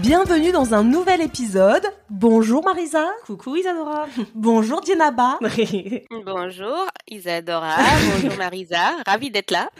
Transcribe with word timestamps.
Bienvenue 0.00 0.52
dans 0.52 0.74
un 0.74 0.84
nouvel 0.84 1.20
épisode. 1.20 1.82
Bonjour 2.08 2.64
Marisa. 2.64 3.06
Coucou 3.26 3.56
Isadora. 3.56 4.06
Bonjour 4.34 4.80
Dienaba. 4.80 5.38
Bonjour 6.24 6.86
Isadora. 7.08 7.76
Bonjour 8.14 8.38
Marisa. 8.38 8.92
Ravie 9.06 9.30
d'être 9.30 9.50
là. 9.50 9.70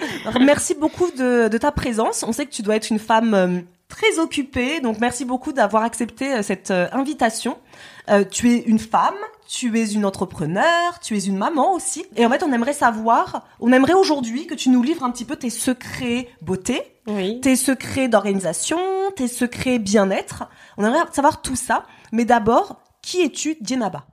Merci 0.40 0.74
beaucoup 0.74 1.10
de, 1.12 1.48
de 1.48 1.58
ta 1.58 1.70
présence. 1.70 2.24
On 2.26 2.32
sait 2.32 2.46
que 2.46 2.50
tu 2.52 2.62
dois 2.62 2.76
être 2.76 2.90
une 2.90 2.98
femme 2.98 3.34
euh, 3.34 3.60
très 3.88 4.18
occupée, 4.18 4.80
donc 4.80 4.98
merci 5.00 5.24
beaucoup 5.24 5.52
d'avoir 5.52 5.82
accepté 5.82 6.34
euh, 6.34 6.42
cette 6.42 6.70
euh, 6.70 6.88
invitation. 6.92 7.56
Euh, 8.10 8.24
tu 8.28 8.50
es 8.52 8.58
une 8.58 8.78
femme, 8.78 9.16
tu 9.48 9.78
es 9.80 9.86
une 9.92 10.04
entrepreneur, 10.04 11.00
tu 11.00 11.16
es 11.16 11.24
une 11.24 11.36
maman 11.38 11.72
aussi. 11.72 12.04
Et 12.16 12.26
en 12.26 12.30
fait, 12.30 12.42
on 12.42 12.52
aimerait 12.52 12.74
savoir, 12.74 13.46
on 13.60 13.72
aimerait 13.72 13.94
aujourd'hui 13.94 14.46
que 14.46 14.54
tu 14.54 14.68
nous 14.68 14.82
livres 14.82 15.02
un 15.04 15.10
petit 15.10 15.24
peu 15.24 15.36
tes 15.36 15.48
secrets 15.50 16.28
beauté, 16.42 16.82
Oui. 17.06 17.40
tes 17.40 17.56
secrets 17.56 18.08
d'organisation, 18.08 18.78
tes 19.16 19.26
secrets 19.28 19.78
bien-être. 19.78 20.44
On 20.76 20.84
aimerait 20.84 21.06
savoir 21.12 21.40
tout 21.40 21.56
ça. 21.56 21.86
Mais 22.12 22.26
d'abord, 22.26 22.80
qui 23.02 23.22
es-tu, 23.22 23.56
Dienaba? 23.60 24.06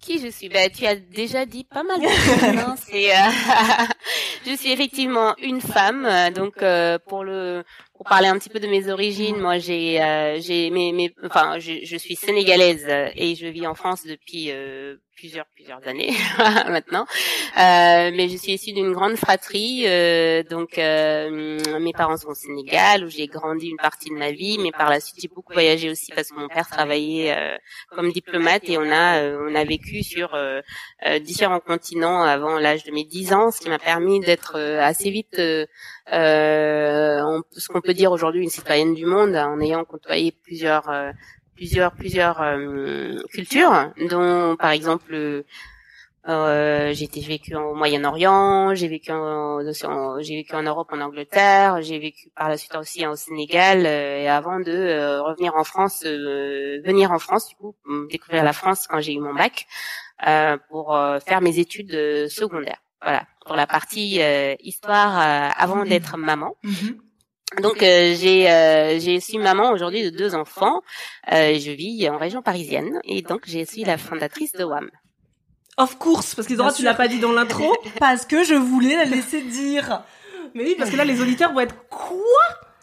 Qui 0.00 0.20
je 0.20 0.28
suis? 0.28 0.48
Bah, 0.48 0.68
Tu 0.68 0.86
as 0.86 0.94
déjà 0.94 1.44
dit 1.46 1.64
pas 1.64 1.82
mal 1.82 2.00
de 2.00 2.06
choses. 2.06 2.58
hein. 2.64 2.76
C'est, 2.88 3.10
euh, 3.10 3.20
je 4.46 4.54
suis 4.54 4.70
effectivement 4.70 5.34
une 5.42 5.60
femme. 5.60 6.06
euh, 6.06 6.30
Donc 6.30 6.62
euh, 6.62 6.98
pour 7.08 7.24
le 7.24 7.64
parler 8.08 8.28
un 8.28 8.38
petit 8.38 8.48
peu 8.48 8.60
de 8.60 8.66
mes 8.66 8.88
origines, 8.88 9.38
moi 9.38 9.58
j'ai 9.58 10.02
euh, 10.02 10.40
j'ai 10.40 10.70
mes, 10.70 10.92
mes 10.92 11.12
enfin 11.24 11.58
je, 11.58 11.84
je 11.84 11.96
suis 11.96 12.16
sénégalaise 12.16 12.86
euh, 12.88 13.10
et 13.14 13.34
je 13.34 13.46
vis 13.46 13.66
en 13.66 13.74
France 13.74 14.04
depuis 14.06 14.50
euh, 14.50 14.96
plusieurs 15.16 15.46
plusieurs 15.54 15.86
années 15.88 16.12
maintenant. 16.68 17.06
Euh, 17.56 18.10
mais 18.14 18.28
je 18.28 18.36
suis 18.36 18.52
issue 18.52 18.72
d'une 18.72 18.92
grande 18.92 19.16
fratrie. 19.16 19.84
euh, 19.86 20.42
donc 20.42 20.78
euh, 20.78 21.58
mes 21.80 21.92
parents 21.92 22.16
sont 22.16 22.28
au 22.28 22.34
Sénégal 22.34 23.04
où 23.04 23.08
j'ai 23.08 23.26
grandi 23.26 23.68
une 23.68 23.76
partie 23.78 24.10
de 24.10 24.14
ma 24.14 24.30
vie, 24.30 24.58
mais 24.62 24.72
par 24.72 24.90
la 24.90 25.00
suite 25.00 25.16
j'ai 25.20 25.28
beaucoup 25.28 25.52
voyagé 25.54 25.90
aussi 25.90 26.12
parce 26.14 26.30
que 26.30 26.38
mon 26.38 26.48
père 26.48 26.68
travaillait 26.68 27.34
euh, 27.36 27.56
comme 27.90 28.12
diplomate 28.12 28.68
et 28.68 28.78
on 28.78 28.90
a 28.90 29.18
euh, 29.22 29.48
on 29.50 29.54
a 29.54 29.64
vécu 29.64 30.02
sur 30.02 30.34
euh, 30.34 30.60
différents 31.20 31.60
continents 31.60 32.22
avant 32.22 32.58
l'âge 32.58 32.84
de 32.84 32.90
mes 32.92 33.04
10 33.04 33.32
ans, 33.32 33.50
ce 33.50 33.60
qui 33.60 33.68
m'a 33.70 33.78
permis 33.78 34.20
d'être 34.20 34.56
assez 34.58 35.10
vite 35.10 35.40
on- 36.12 37.42
ce 37.52 37.68
qu'on 37.68 37.80
peut 37.80 37.94
dire 37.94 38.12
aujourd'hui 38.12 38.42
une 38.42 38.50
citoyenne 38.50 38.94
du 38.94 39.06
monde 39.06 39.34
en 39.36 39.60
ayant 39.60 39.84
côtoyé 39.84 40.32
plusieurs 40.44 40.88
plusieurs 41.56 41.92
plusieurs 41.92 42.40
euh, 42.40 43.18
cultures 43.32 43.92
dont 44.10 44.56
par 44.56 44.70
exemple 44.70 45.14
euh, 45.14 45.42
euh, 46.28 46.92
j'ai 46.92 47.06
vécu 47.20 47.54
au 47.54 47.74
Moyen-Orient, 47.74 48.74
j'ai 48.74 48.88
vécu 48.88 49.12
en, 49.12 49.60
j'ai 50.20 50.34
vécu 50.34 50.54
en 50.56 50.62
Europe, 50.62 50.88
en 50.92 51.00
Angleterre, 51.00 51.82
j'ai 51.82 52.00
vécu 52.00 52.30
par 52.34 52.48
la 52.48 52.56
suite 52.56 52.74
aussi 52.74 53.06
au 53.06 53.14
Sénégal 53.14 53.86
euh, 53.86 54.22
et 54.22 54.28
avant 54.28 54.58
de 54.58 54.72
euh, 54.72 55.22
revenir 55.22 55.54
en 55.54 55.62
France, 55.62 56.02
euh, 56.04 56.80
venir 56.84 57.12
en 57.12 57.20
France 57.20 57.48
du 57.48 57.54
coup 57.54 57.76
découvrir 58.10 58.42
la 58.42 58.52
France 58.52 58.88
quand 58.88 59.00
j'ai 59.00 59.14
eu 59.14 59.20
mon 59.20 59.34
bac 59.34 59.66
euh, 60.26 60.56
pour 60.68 60.98
faire 61.24 61.40
mes 61.40 61.58
études 61.60 62.28
secondaires. 62.28 62.82
Voilà 63.02 63.22
pour 63.44 63.54
la 63.54 63.68
partie 63.68 64.20
histoire 64.60 65.18
avant 65.56 65.84
d'être 65.84 66.16
maman. 66.16 66.56
Donc 67.62 67.82
euh, 67.82 68.14
j'ai 68.18 68.50
euh, 68.50 68.98
j'ai 68.98 69.20
suis 69.20 69.38
maman 69.38 69.70
aujourd'hui 69.70 70.02
de 70.02 70.10
deux 70.10 70.34
enfants. 70.34 70.82
Euh, 71.32 71.58
je 71.58 71.70
vis 71.70 72.08
en 72.10 72.18
région 72.18 72.42
parisienne 72.42 73.00
et 73.04 73.22
donc 73.22 73.42
j'ai 73.46 73.64
suis 73.64 73.84
la 73.84 73.98
fondatrice 73.98 74.52
de 74.52 74.64
WAM. 74.64 74.90
Of 75.78 75.98
course, 75.98 76.34
parce 76.34 76.48
qu'Isadora, 76.48 76.72
tu 76.72 76.82
l'as 76.82 76.94
pas 76.94 77.08
dit 77.08 77.20
dans 77.20 77.32
l'intro. 77.32 77.76
parce 78.00 78.24
que 78.26 78.44
je 78.44 78.54
voulais 78.54 78.96
la 78.96 79.04
laisser 79.04 79.42
dire. 79.42 80.02
Mais 80.54 80.64
oui, 80.64 80.74
parce 80.78 80.90
que 80.90 80.96
là, 80.96 81.04
les 81.04 81.20
auditeurs 81.20 81.52
vont 81.52 81.60
être 81.60 81.88
quoi? 81.88 82.16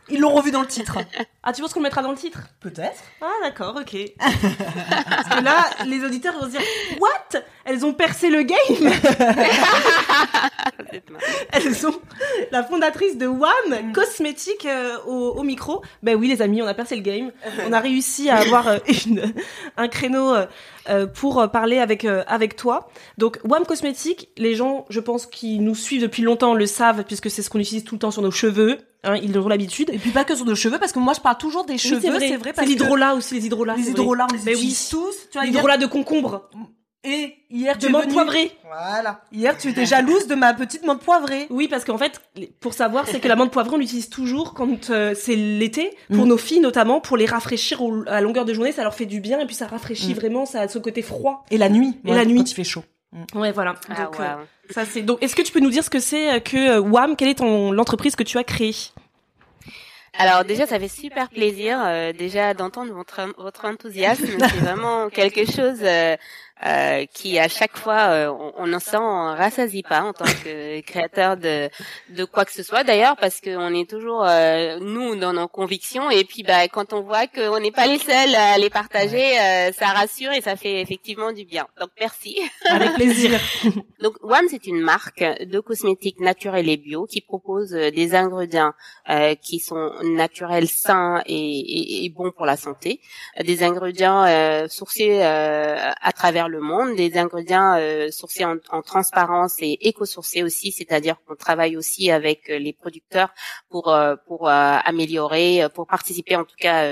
Ils 0.10 0.20
l'ont 0.20 0.34
revu 0.34 0.52
dans 0.52 0.62
le 0.62 0.68
titre. 0.68 0.98
Ah, 1.44 1.54
tu 1.54 1.62
penses 1.62 1.74
qu'on 1.74 1.80
le 1.80 1.86
mettra 1.86 2.02
dans 2.02 2.12
le 2.12 2.18
titre? 2.18 2.40
Peut-être. 2.60 3.02
Ah, 3.22 3.32
d'accord, 3.42 3.76
ok. 3.80 3.98
parce 4.20 5.30
que 5.30 5.44
là, 5.44 5.66
les 5.86 6.04
auditeurs 6.04 6.34
vont 6.34 6.46
se 6.46 6.52
dire 6.52 6.62
What? 7.00 7.42
Elles 7.66 7.86
ont 7.86 7.94
percé 7.94 8.30
le 8.30 8.44
game? 8.44 8.94
Elles 11.52 11.88
ont 11.88 12.00
la 12.52 12.64
fondatrice 12.64 13.18
de 13.18 13.28
WAM, 13.28 13.94
cosmétique 13.94 14.66
euh, 14.66 14.98
au, 15.08 15.32
au 15.38 15.44
micro. 15.44 15.82
Ben 16.02 16.16
oui, 16.16 16.28
les 16.28 16.42
amis, 16.42 16.62
on 16.62 16.68
a 16.68 16.74
percé 16.74 16.96
le 16.96 17.02
game. 17.02 17.32
On 17.66 17.72
a 17.72 17.80
réussi 17.80 18.30
à 18.30 18.38
avoir 18.38 18.68
euh, 18.68 18.78
une, 19.06 19.34
un 19.78 19.88
créneau 19.88 20.36
euh, 20.90 21.06
pour 21.08 21.40
euh, 21.40 21.48
parler 21.48 21.80
avec 21.80 22.06
euh, 22.06 22.24
avec 22.28 22.56
toi. 22.56 22.90
Donc 23.18 23.40
WAM 23.44 23.66
cosmétique, 23.66 24.30
les 24.38 24.56
gens, 24.56 24.86
je 24.90 25.00
pense, 25.00 25.26
qui 25.26 25.60
nous 25.60 25.76
suivent 25.76 26.02
depuis 26.02 26.24
longtemps 26.24 26.54
le 26.54 26.66
savent 26.66 27.04
puisque 27.06 27.30
c'est 27.30 27.42
ce 27.42 27.50
qu'on 27.50 27.60
utilise 27.60 27.84
tout 27.84 27.96
le 27.96 28.00
temps 28.00 28.12
sur 28.12 28.22
nos 28.22 28.32
cheveux. 28.32 28.78
Hein, 29.06 29.18
ils 29.22 29.38
ont 29.38 29.48
l'habitude. 29.50 29.90
Et 29.92 29.98
puis 29.98 30.12
pas 30.12 30.24
que 30.24 30.34
sur 30.36 30.46
nos 30.46 30.56
cheveux, 30.56 30.80
parce 30.80 30.94
que 30.94 31.00
moi 31.00 31.14
je 31.14 31.20
parle 31.20 31.38
toujours 31.38 31.66
des 31.66 31.78
cheveux, 31.78 32.00
c'est 32.02 32.38
vrai. 32.38 32.54
C'est 32.56 32.66
l'hydrolat 32.66 33.16
aussi, 33.16 33.34
les 33.36 33.46
hydrolats. 33.48 33.76
Les 33.76 33.90
hydrolats, 33.90 34.28
on 34.30 34.34
les 34.34 34.40
Ben 34.40 34.46
oui. 34.48 34.54
utilise 34.54 34.88
tous. 34.90 35.14
Tu 35.30 35.38
vois, 35.38 35.44
hier- 35.44 35.52
L'hydrolat 35.54 35.78
de 35.78 35.86
concombre. 35.88 36.50
Et 37.06 37.36
hier, 37.50 37.78
tu 37.78 37.88
es 37.88 37.90
menthe 37.90 38.04
venue- 38.04 38.14
poivrée. 38.14 38.52
Voilà. 38.66 39.22
Hier, 39.34 39.58
tu 39.58 39.68
étais 39.70 39.86
jalouse 39.86 40.26
de 40.28 40.36
ma 40.36 40.54
petite 40.54 40.86
menthe 40.86 41.02
poivrée. 41.02 41.48
Oui, 41.50 41.68
parce 41.68 41.84
qu'en 41.84 41.98
fait, 41.98 42.22
pour 42.62 42.74
savoir, 42.74 43.08
c'est 43.08 43.20
que 43.20 43.28
la 43.28 43.36
menthe 43.36 43.52
poivrée, 43.52 43.76
on 43.76 43.78
l'utilise 43.80 44.10
toujours 44.10 44.54
quand 44.54 44.90
euh, 44.90 45.14
c'est 45.14 45.36
l'été, 45.36 45.96
pour 46.14 46.26
Mm. 46.26 46.30
nos 46.30 46.38
filles 46.38 46.60
notamment, 46.62 47.02
pour 47.02 47.18
les 47.18 47.26
rafraîchir 47.26 47.82
au- 47.82 48.04
à 48.08 48.22
longueur 48.22 48.46
de 48.46 48.54
journée, 48.54 48.72
ça 48.72 48.84
leur 48.84 48.94
fait 48.96 49.06
du 49.06 49.20
bien, 49.20 49.40
et 49.42 49.46
puis 49.46 49.56
ça 49.56 49.68
rafraîchit 49.68 50.12
Mm. 50.14 50.18
vraiment, 50.18 50.46
ça 50.46 50.62
a 50.62 50.68
ce 50.70 50.80
côté 50.80 51.02
froid. 51.02 51.46
Et 51.52 51.58
la 51.58 51.68
nuit. 51.68 52.00
Et 52.06 52.14
la 52.14 52.24
nuit. 52.24 52.38
Quand 52.38 52.52
il 52.52 52.56
fait 52.56 52.64
chaud. 52.64 52.84
Ouais, 53.36 53.52
voilà. 53.52 53.76
Ah, 53.90 54.06
Donc, 54.06 54.20
euh, 54.22 54.24
ça 54.70 54.86
c'est. 54.86 55.02
Donc, 55.02 55.22
est-ce 55.22 55.36
que 55.36 55.42
tu 55.42 55.52
peux 55.52 55.60
nous 55.60 55.70
dire 55.70 55.84
ce 55.84 55.90
que 55.90 56.00
c'est 56.00 56.36
euh, 56.36 56.40
que 56.40 56.78
euh, 56.78 56.80
WAM 56.80 57.16
Quelle 57.18 57.28
est 57.28 57.36
ton 57.40 57.72
l'entreprise 57.74 58.16
que 58.16 58.24
tu 58.24 58.38
as 58.38 58.44
créée? 58.46 58.74
Alors 60.16 60.46
déjà, 60.46 60.68
ça 60.68 60.80
fait 60.80 60.88
super 60.88 61.28
plaisir 61.30 61.80
euh, 61.84 62.14
déjà 62.14 62.54
d'entendre 62.54 62.94
votre, 62.94 63.20
votre 63.40 63.66
enthousiasme. 63.66 64.26
C'est 64.40 64.58
vraiment 64.60 65.10
quelque 65.10 65.44
chose 65.52 65.80
euh, 65.82 66.16
euh, 66.66 67.06
qui 67.14 67.40
à 67.40 67.48
chaque 67.48 67.78
fois 67.78 68.10
euh, 68.10 68.30
on, 68.30 68.54
on 68.58 68.68
ne 68.68 68.80
s'en 68.80 69.36
rassasie 69.36 69.84
pas 69.84 70.02
en 70.02 70.14
tant 70.14 70.26
que 70.26 70.80
créateur 70.82 71.36
de 71.36 71.70
de 72.10 72.26
quoi 72.26 72.46
que 72.46 72.52
ce 72.54 72.64
soit. 72.64 72.84
D'ailleurs 72.84 73.18
parce 73.18 73.42
qu'on 73.42 73.74
est 73.74 73.90
toujours 73.90 74.24
euh, 74.24 74.80
nous 74.80 75.16
dans 75.16 75.34
nos 75.34 75.48
convictions. 75.48 76.10
Et 76.10 76.24
puis 76.24 76.44
bah 76.44 76.68
quand 76.68 76.94
on 76.94 77.02
voit 77.02 77.28
qu'on 77.28 77.60
n'est 77.60 77.72
pas 77.72 77.88
les 77.88 77.98
seuls 77.98 78.36
à 78.36 78.58
les 78.58 78.70
partager 78.70 79.40
euh, 79.40 79.72
ça 79.74 79.88
rassure 79.88 80.32
et 80.32 80.42
ça 80.42 80.56
fait 80.56 80.82
effectivement 80.82 81.32
du 81.32 81.44
bien. 81.46 81.68
Donc 81.80 81.90
merci. 82.00 82.40
Avec 82.70 82.94
plaisir. 82.96 83.40
donc 84.02 84.16
WAM 84.22 84.46
c'est 84.50 84.66
une 84.68 84.80
marque 84.80 85.24
de 85.24 85.60
cosmétiques 85.60 86.20
naturels 86.20 86.70
et 86.70 86.78
bio 86.78 87.06
qui 87.06 87.22
propose 87.22 87.74
euh, 87.74 87.92
des 87.92 88.16
ingrédients 88.16 88.74
euh, 89.10 89.36
qui 89.36 89.60
sont 89.60 89.92
naturels 90.04 90.68
sains 90.68 91.22
et, 91.26 91.36
et, 91.36 92.06
et 92.06 92.10
bons 92.10 92.32
pour 92.32 92.46
la 92.46 92.58
santé. 92.58 93.02
Des 93.44 93.64
ingrédients 93.64 94.24
euh, 94.24 94.68
sourcés 94.68 95.22
euh, 95.22 95.92
à 96.02 96.12
travers 96.12 96.43
le 96.48 96.60
monde, 96.60 96.96
des 96.96 97.18
ingrédients 97.18 97.76
euh, 97.78 98.12
sourcés 98.12 98.46
en, 98.46 98.58
en 98.70 98.82
transparence 98.82 99.56
et 99.60 99.78
éco-sourcés 99.88 100.44
aussi, 100.44 100.72
c'est-à-dire 100.72 101.16
qu'on 101.26 101.36
travaille 101.36 101.78
aussi 101.78 102.12
avec 102.12 102.50
euh, 102.50 102.58
les 102.58 102.74
producteurs 102.74 103.30
pour 103.70 103.94
euh, 103.94 104.16
pour 104.28 104.48
euh, 104.48 104.78
améliorer, 104.86 105.68
pour 105.74 105.88
participer 105.88 106.36
en 106.36 106.44
tout 106.44 106.56
cas 106.58 106.84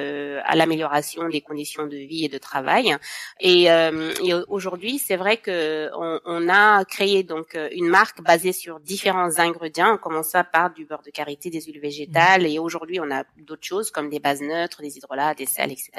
à 0.45 0.56
l'amélioration 0.56 1.27
des 1.30 1.42
conditions 1.42 1.86
de 1.88 1.98
vie 1.98 2.25
et 2.25 2.30
de 2.30 2.38
travail. 2.38 2.95
Et, 3.39 3.63
et 3.65 4.33
aujourd'hui, 4.48 4.98
c'est 5.00 5.15
vrai 5.15 5.38
que 5.38 5.89
on, 5.95 6.19
on 6.25 6.50
a 6.50 6.83
créé 6.86 7.24
donc 7.24 7.57
une 7.71 7.88
marque 7.88 8.21
basée 8.21 8.54
sur 8.54 8.80
différents 8.80 9.39
ingrédients, 9.39 9.94
en 9.94 9.97
commençant 9.97 10.44
par 10.51 10.71
du 10.71 10.86
beurre 10.86 11.04
de 11.04 11.12
karité, 11.12 11.50
des 11.50 11.62
huiles 11.62 11.80
végétales, 11.80 12.45
et 12.45 12.59
aujourd'hui 12.59 13.00
on 13.00 13.12
a 13.12 13.24
d'autres 13.38 13.65
choses 13.65 13.92
comme 13.92 14.09
des 14.09 14.19
bases 14.19 14.42
neutres, 14.42 14.81
des 14.81 14.97
hydrolats, 14.97 15.33
des 15.33 15.45
sels, 15.45 15.71
etc. 15.71 15.92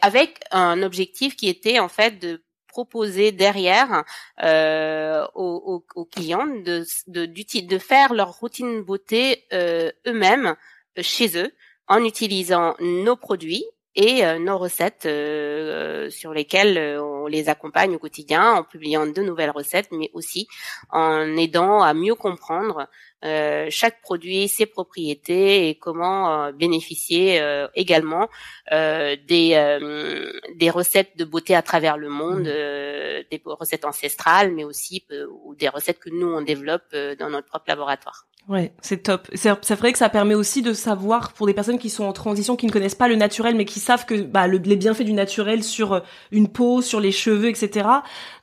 Avec 0.00 0.40
un 0.50 0.82
objectif 0.82 1.36
qui 1.36 1.48
était 1.48 1.78
en 1.78 1.88
fait 1.88 2.18
de 2.18 2.42
proposer 2.68 3.30
derrière 3.30 4.02
euh, 4.42 5.24
aux, 5.34 5.86
clients 6.10 6.46
de, 6.46 6.84
de, 7.06 7.26
de 7.26 7.78
faire 7.78 8.12
leur 8.12 8.32
routine 8.40 8.82
beauté 8.82 9.44
euh, 9.52 9.92
eux-mêmes 10.08 10.56
chez 11.00 11.38
eux 11.38 11.52
en 11.86 12.02
utilisant 12.02 12.74
nos 12.80 13.14
produits 13.14 13.64
et 13.96 14.24
euh, 14.24 14.38
nos 14.38 14.58
recettes 14.58 15.06
euh, 15.06 16.10
sur 16.10 16.32
lesquelles 16.32 16.76
euh, 16.78 17.02
on 17.02 17.26
les 17.26 17.48
accompagne 17.48 17.94
au 17.94 17.98
quotidien 17.98 18.54
en 18.54 18.64
publiant 18.64 19.06
de 19.06 19.22
nouvelles 19.22 19.50
recettes, 19.50 19.88
mais 19.92 20.10
aussi 20.12 20.48
en 20.90 21.36
aidant 21.36 21.82
à 21.82 21.94
mieux 21.94 22.14
comprendre 22.14 22.88
euh, 23.24 23.68
chaque 23.70 24.00
produit, 24.02 24.48
ses 24.48 24.66
propriétés 24.66 25.68
et 25.68 25.76
comment 25.76 26.52
bénéficier 26.52 27.40
euh, 27.40 27.68
également 27.74 28.28
euh, 28.72 29.16
des, 29.26 29.54
euh, 29.54 30.32
des 30.56 30.70
recettes 30.70 31.16
de 31.16 31.24
beauté 31.24 31.54
à 31.54 31.62
travers 31.62 31.96
le 31.96 32.08
monde, 32.08 32.46
euh, 32.46 33.22
des 33.30 33.40
recettes 33.44 33.84
ancestrales, 33.84 34.52
mais 34.52 34.64
aussi 34.64 35.04
euh, 35.10 35.26
ou 35.44 35.54
des 35.54 35.68
recettes 35.68 35.98
que 35.98 36.10
nous 36.10 36.26
on 36.26 36.42
développe 36.42 36.82
euh, 36.92 37.16
dans 37.16 37.30
notre 37.30 37.48
propre 37.48 37.66
laboratoire. 37.68 38.26
Ouais, 38.46 38.72
c'est 38.82 39.04
top. 39.04 39.26
C'est 39.34 39.74
vrai 39.74 39.92
que 39.92 39.98
ça 39.98 40.10
permet 40.10 40.34
aussi 40.34 40.60
de 40.60 40.74
savoir 40.74 41.32
pour 41.32 41.46
des 41.46 41.54
personnes 41.54 41.78
qui 41.78 41.88
sont 41.88 42.04
en 42.04 42.12
transition, 42.12 42.56
qui 42.56 42.66
ne 42.66 42.72
connaissent 42.72 42.94
pas 42.94 43.08
le 43.08 43.16
naturel, 43.16 43.54
mais 43.54 43.64
qui 43.64 43.80
savent 43.80 44.04
que 44.04 44.20
bah, 44.20 44.46
le, 44.46 44.58
les 44.58 44.76
bienfaits 44.76 45.02
du 45.04 45.14
naturel 45.14 45.64
sur 45.64 45.94
euh, 45.94 46.00
une 46.30 46.48
peau, 46.48 46.82
sur 46.82 47.00
les 47.00 47.10
cheveux, 47.10 47.48
etc. 47.48 47.88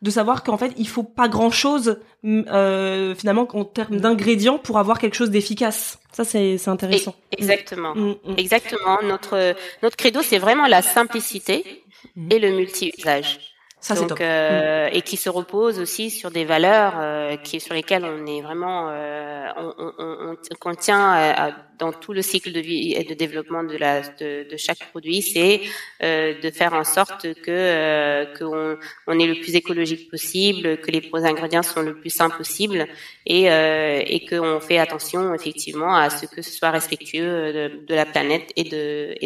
De 0.01 0.09
savoir 0.09 0.43
qu'en 0.43 0.57
fait, 0.57 0.73
il 0.77 0.87
faut 0.87 1.03
pas 1.03 1.27
grand 1.27 1.51
chose 1.51 1.99
euh, 2.25 3.13
finalement 3.13 3.47
en 3.53 3.63
termes 3.63 3.97
d'ingrédients 3.97 4.57
pour 4.57 4.79
avoir 4.79 4.97
quelque 4.97 5.15
chose 5.15 5.29
d'efficace. 5.29 5.99
Ça, 6.11 6.23
c'est 6.23 6.67
intéressant. 6.67 7.13
Et- 7.31 7.41
exactement. 7.41 7.93
Mm, 7.93 8.15
mm. 8.25 8.33
Exactement. 8.37 8.97
Notre 9.03 9.55
notre 9.83 9.97
credo, 9.97 10.23
c'est 10.23 10.39
vraiment 10.39 10.65
la 10.65 10.81
simplicité 10.81 11.83
et 12.31 12.39
le 12.39 12.51
multi-usage. 12.51 13.50
Ça, 13.81 13.95
c'est 13.95 14.01
Donc, 14.01 14.09
top. 14.09 14.19
euh, 14.21 14.89
et 14.91 15.01
qui 15.01 15.17
se 15.17 15.27
repose 15.29 15.79
aussi 15.79 16.11
sur 16.11 16.29
des 16.29 16.45
valeurs 16.45 16.93
euh, 16.99 17.35
qui 17.37 17.59
sur 17.59 17.73
lesquelles 17.73 18.05
on 18.05 18.25
est 18.27 18.41
vraiment 18.41 18.89
euh, 18.91 19.47
on, 19.57 19.73
on, 19.97 20.35
on, 20.65 20.75
tient 20.75 21.11
à- 21.11 21.47
à- 21.47 21.51
dans 21.81 21.91
tout 21.91 22.13
le 22.13 22.21
cycle 22.21 22.51
de 22.51 22.59
vie 22.59 22.93
et 22.93 23.03
de 23.03 23.15
développement 23.15 23.63
de 23.63 24.57
chaque 24.65 24.83
produit, 24.91 25.21
c'est 25.23 25.61
euh, 26.03 26.39
de 26.39 26.49
faire 26.51 26.73
en 26.73 26.83
sorte 26.83 27.23
que 27.45 27.49
euh, 27.49 28.25
qu'on 28.37 28.77
on 29.07 29.19
est 29.19 29.25
le 29.33 29.37
plus 29.43 29.55
écologique 29.55 30.09
possible, 30.09 30.77
que 30.77 30.91
les 30.91 31.01
ingrédients 31.31 31.63
sont 31.63 31.81
le 31.81 31.95
plus 32.01 32.11
simples 32.11 32.37
possible 32.37 32.87
et 33.25 33.43
euh, 33.51 34.15
et 34.15 34.19
qu'on 34.27 34.59
fait 34.59 34.77
attention 34.77 35.33
effectivement 35.33 35.93
à 35.95 36.09
ce 36.09 36.27
que 36.33 36.41
ce 36.43 36.51
soit 36.51 36.71
respectueux 36.79 37.33
de, 37.57 37.63
de 37.89 37.95
la 38.01 38.05
planète 38.05 38.47
et 38.55 38.63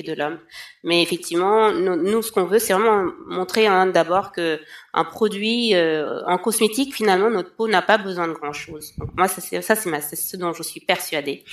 de 0.10 0.14
l'homme. 0.20 0.40
Mais 0.86 1.02
effectivement, 1.02 1.72
nous, 1.72 2.22
ce 2.22 2.32
qu'on 2.32 2.46
veut, 2.46 2.60
c'est 2.60 2.74
vraiment 2.74 3.12
montrer 3.28 3.66
hein, 3.66 3.88
d'abord 3.88 4.32
que 4.32 4.60
un 4.94 5.04
produit 5.04 5.74
euh, 5.74 6.22
en 6.26 6.38
cosmétique, 6.38 6.94
finalement, 6.94 7.32
notre 7.32 7.54
peau 7.56 7.68
n'a 7.68 7.82
pas 7.82 7.98
besoin 7.98 8.28
de 8.28 8.34
grand 8.34 8.54
chose. 8.54 8.94
Moi, 9.18 9.28
ça 9.28 9.42
c'est 9.42 10.16
ce 10.16 10.38
dont 10.38 10.54
je 10.54 10.62
suis 10.64 10.80
persuadée. 10.80 11.44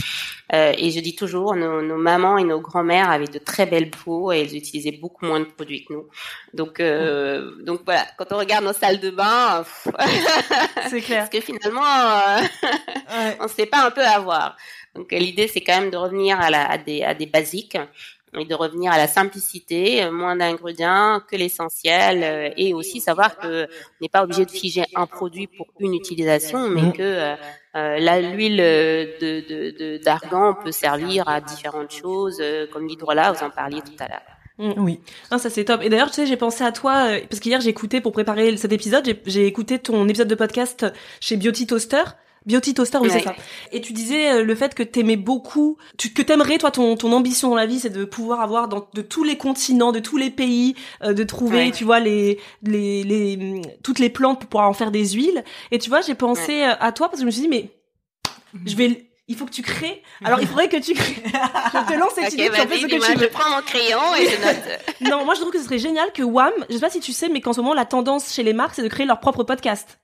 Euh, 0.52 0.72
je 0.92 1.00
dis 1.00 1.16
toujours, 1.16 1.54
nos, 1.56 1.82
nos 1.82 1.96
mamans 1.96 2.38
et 2.38 2.44
nos 2.44 2.60
grands-mères 2.60 3.10
avaient 3.10 3.26
de 3.26 3.38
très 3.38 3.66
belles 3.66 3.90
peaux 3.90 4.30
et 4.32 4.40
elles 4.40 4.56
utilisaient 4.56 4.92
beaucoup 5.00 5.26
moins 5.26 5.40
de 5.40 5.46
produits 5.46 5.84
que 5.84 5.94
nous. 5.94 6.06
Donc 6.54 6.78
euh, 6.80 7.52
donc 7.64 7.80
voilà, 7.84 8.06
quand 8.18 8.26
on 8.32 8.38
regarde 8.38 8.64
nos 8.64 8.72
salles 8.72 9.00
de 9.00 9.10
bain, 9.10 9.64
C'est 10.90 11.00
clair. 11.00 11.18
parce 11.20 11.30
que 11.30 11.40
finalement, 11.40 11.82
euh, 11.84 12.40
Ouais. 13.12 13.36
on 13.40 13.44
ne 13.44 13.48
sait 13.48 13.66
pas 13.66 13.86
un 13.86 13.90
peu 13.90 14.04
avoir. 14.04 14.56
Donc 14.94 15.12
euh, 15.12 15.18
l'idée 15.18 15.48
c'est 15.48 15.60
quand 15.62 15.80
même 15.80 15.90
de 15.90 15.96
revenir 15.96 16.40
à, 16.40 16.50
la, 16.50 16.70
à, 16.70 16.78
des, 16.78 17.02
à 17.02 17.14
des 17.14 17.26
basiques 17.26 17.78
et 18.38 18.44
de 18.44 18.55
revenir 18.55 18.90
à 18.93 18.96
la 18.99 19.06
simplicité, 19.08 20.02
euh, 20.02 20.11
moins 20.11 20.37
d'ingrédients 20.37 21.20
que 21.29 21.37
l'essentiel 21.37 22.23
euh, 22.23 22.50
et 22.56 22.73
aussi 22.75 23.00
savoir 23.00 23.37
que 23.38 23.64
on 23.64 23.69
n'est 24.00 24.08
pas 24.08 24.23
obligé 24.23 24.44
de 24.46 24.50
figer 24.50 24.84
un 24.94 25.06
produit 25.06 25.46
pour 25.46 25.67
une 25.81 25.94
utilisation, 25.94 26.69
mais 26.69 26.93
que 26.93 27.34
euh, 27.76 27.99
l'huile 28.34 28.56
de 28.56 29.40
de- 29.49 29.70
de- 29.79 30.02
d'argan 30.02 30.55
peut 30.55 30.73
servir 30.73 31.29
à 31.29 31.40
différentes 31.40 31.93
choses, 31.93 32.38
euh, 32.40 32.67
comme 32.73 32.87
l'hydrolat, 32.87 33.32
vous 33.32 33.44
en 33.44 33.50
parliez 33.50 33.81
tout 33.82 33.96
à 33.99 34.08
l'heure. 34.08 34.75
Oui. 34.76 35.00
Non, 35.31 35.38
ça 35.38 35.50
c'est 35.50 35.64
top. 35.64 35.81
Et 35.82 35.88
d'ailleurs, 35.88 36.08
tu 36.11 36.14
sais, 36.17 36.26
j'ai 36.26 36.37
pensé 36.37 36.62
à 36.62 36.73
toi 36.73 37.08
euh, 37.08 37.20
parce 37.28 37.40
qu'hier 37.40 37.61
j'ai 37.61 37.70
écouté 37.70 38.00
pour 38.00 38.12
préparer 38.12 38.56
cet 38.56 38.70
épisode, 38.73 39.05
j'ai- 39.05 39.20
j'ai 39.26 39.46
écouté 39.46 39.78
ton 39.78 40.06
épisode 40.08 40.28
de 40.28 40.35
podcast 40.35 40.87
chez 41.20 41.37
Beauty 41.37 41.67
Toaster. 41.67 42.02
Beauty 42.46 42.74
Toaster, 42.74 42.98
oui, 42.98 43.08
Ouais. 43.08 43.18
c'est 43.18 43.24
ça. 43.24 43.34
Et 43.70 43.80
tu 43.80 43.92
disais 43.92 44.32
euh, 44.32 44.42
le 44.44 44.54
fait 44.54 44.74
que 44.74 44.82
t'aimais 44.82 45.16
beaucoup, 45.16 45.76
tu, 45.98 46.12
que 46.12 46.22
t'aimerais, 46.22 46.58
toi, 46.58 46.70
ton, 46.70 46.96
ton 46.96 47.12
ambition 47.12 47.50
dans 47.50 47.54
la 47.56 47.66
vie, 47.66 47.78
c'est 47.80 47.90
de 47.90 48.04
pouvoir 48.04 48.40
avoir 48.40 48.68
dans, 48.68 48.88
de 48.94 49.02
tous 49.02 49.24
les 49.24 49.36
continents, 49.36 49.92
de 49.92 50.00
tous 50.00 50.16
les 50.16 50.30
pays, 50.30 50.74
euh, 51.02 51.12
de 51.12 51.22
trouver, 51.24 51.66
Ouais. 51.66 51.70
tu 51.70 51.84
vois, 51.84 52.00
les, 52.00 52.38
les, 52.62 53.04
les, 53.04 53.62
toutes 53.82 53.98
les 53.98 54.10
plantes 54.10 54.40
pour 54.40 54.48
pouvoir 54.48 54.68
en 54.68 54.72
faire 54.72 54.90
des 54.90 55.10
huiles. 55.10 55.44
Et 55.70 55.78
tu 55.78 55.88
vois, 55.88 56.00
j'ai 56.00 56.14
pensé 56.14 56.62
euh, 56.62 56.74
à 56.80 56.92
toi 56.92 57.08
parce 57.08 57.18
que 57.18 57.22
je 57.22 57.26
me 57.26 57.30
suis 57.30 57.42
dit, 57.42 57.48
mais 57.48 57.70
je 58.66 58.76
vais, 58.76 59.06
il 59.28 59.36
faut 59.36 59.46
que 59.46 59.50
tu 59.52 59.62
crées. 59.62 60.02
Alors, 60.24 60.40
il 60.40 60.46
faudrait 60.46 60.68
que 60.68 60.76
tu 60.76 60.94
crées. 60.94 61.22
je 61.24 61.92
te 61.94 61.98
lance 61.98 62.12
cette 62.14 62.32
idée, 62.34 62.50
tu 62.52 62.60
en 62.60 62.66
fais 62.66 62.76
ce 62.78 62.86
que 62.86 62.90
tu 62.90 63.20
je 63.20 63.26
prends 63.28 63.50
mon 63.50 63.62
crayon 63.62 63.98
et 64.18 64.26
je 64.28 64.44
note. 64.44 64.80
Non, 65.10 65.24
moi 65.24 65.34
je 65.34 65.40
trouve 65.40 65.52
que 65.52 65.58
ce 65.58 65.64
serait 65.64 65.78
génial 65.78 66.12
que 66.12 66.22
WAM, 66.22 66.52
je 66.68 66.74
sais 66.74 66.80
pas 66.80 66.90
si 66.90 67.00
tu 67.00 67.12
sais, 67.12 67.28
mais 67.28 67.40
qu'en 67.40 67.52
ce 67.52 67.60
moment 67.60 67.74
la 67.74 67.84
tendance 67.84 68.32
chez 68.32 68.42
les 68.42 68.52
marques 68.52 68.74
c'est 68.76 68.82
de 68.82 68.88
créer 68.88 69.06
leur 69.06 69.18
propre 69.20 69.42
podcast. 69.42 69.98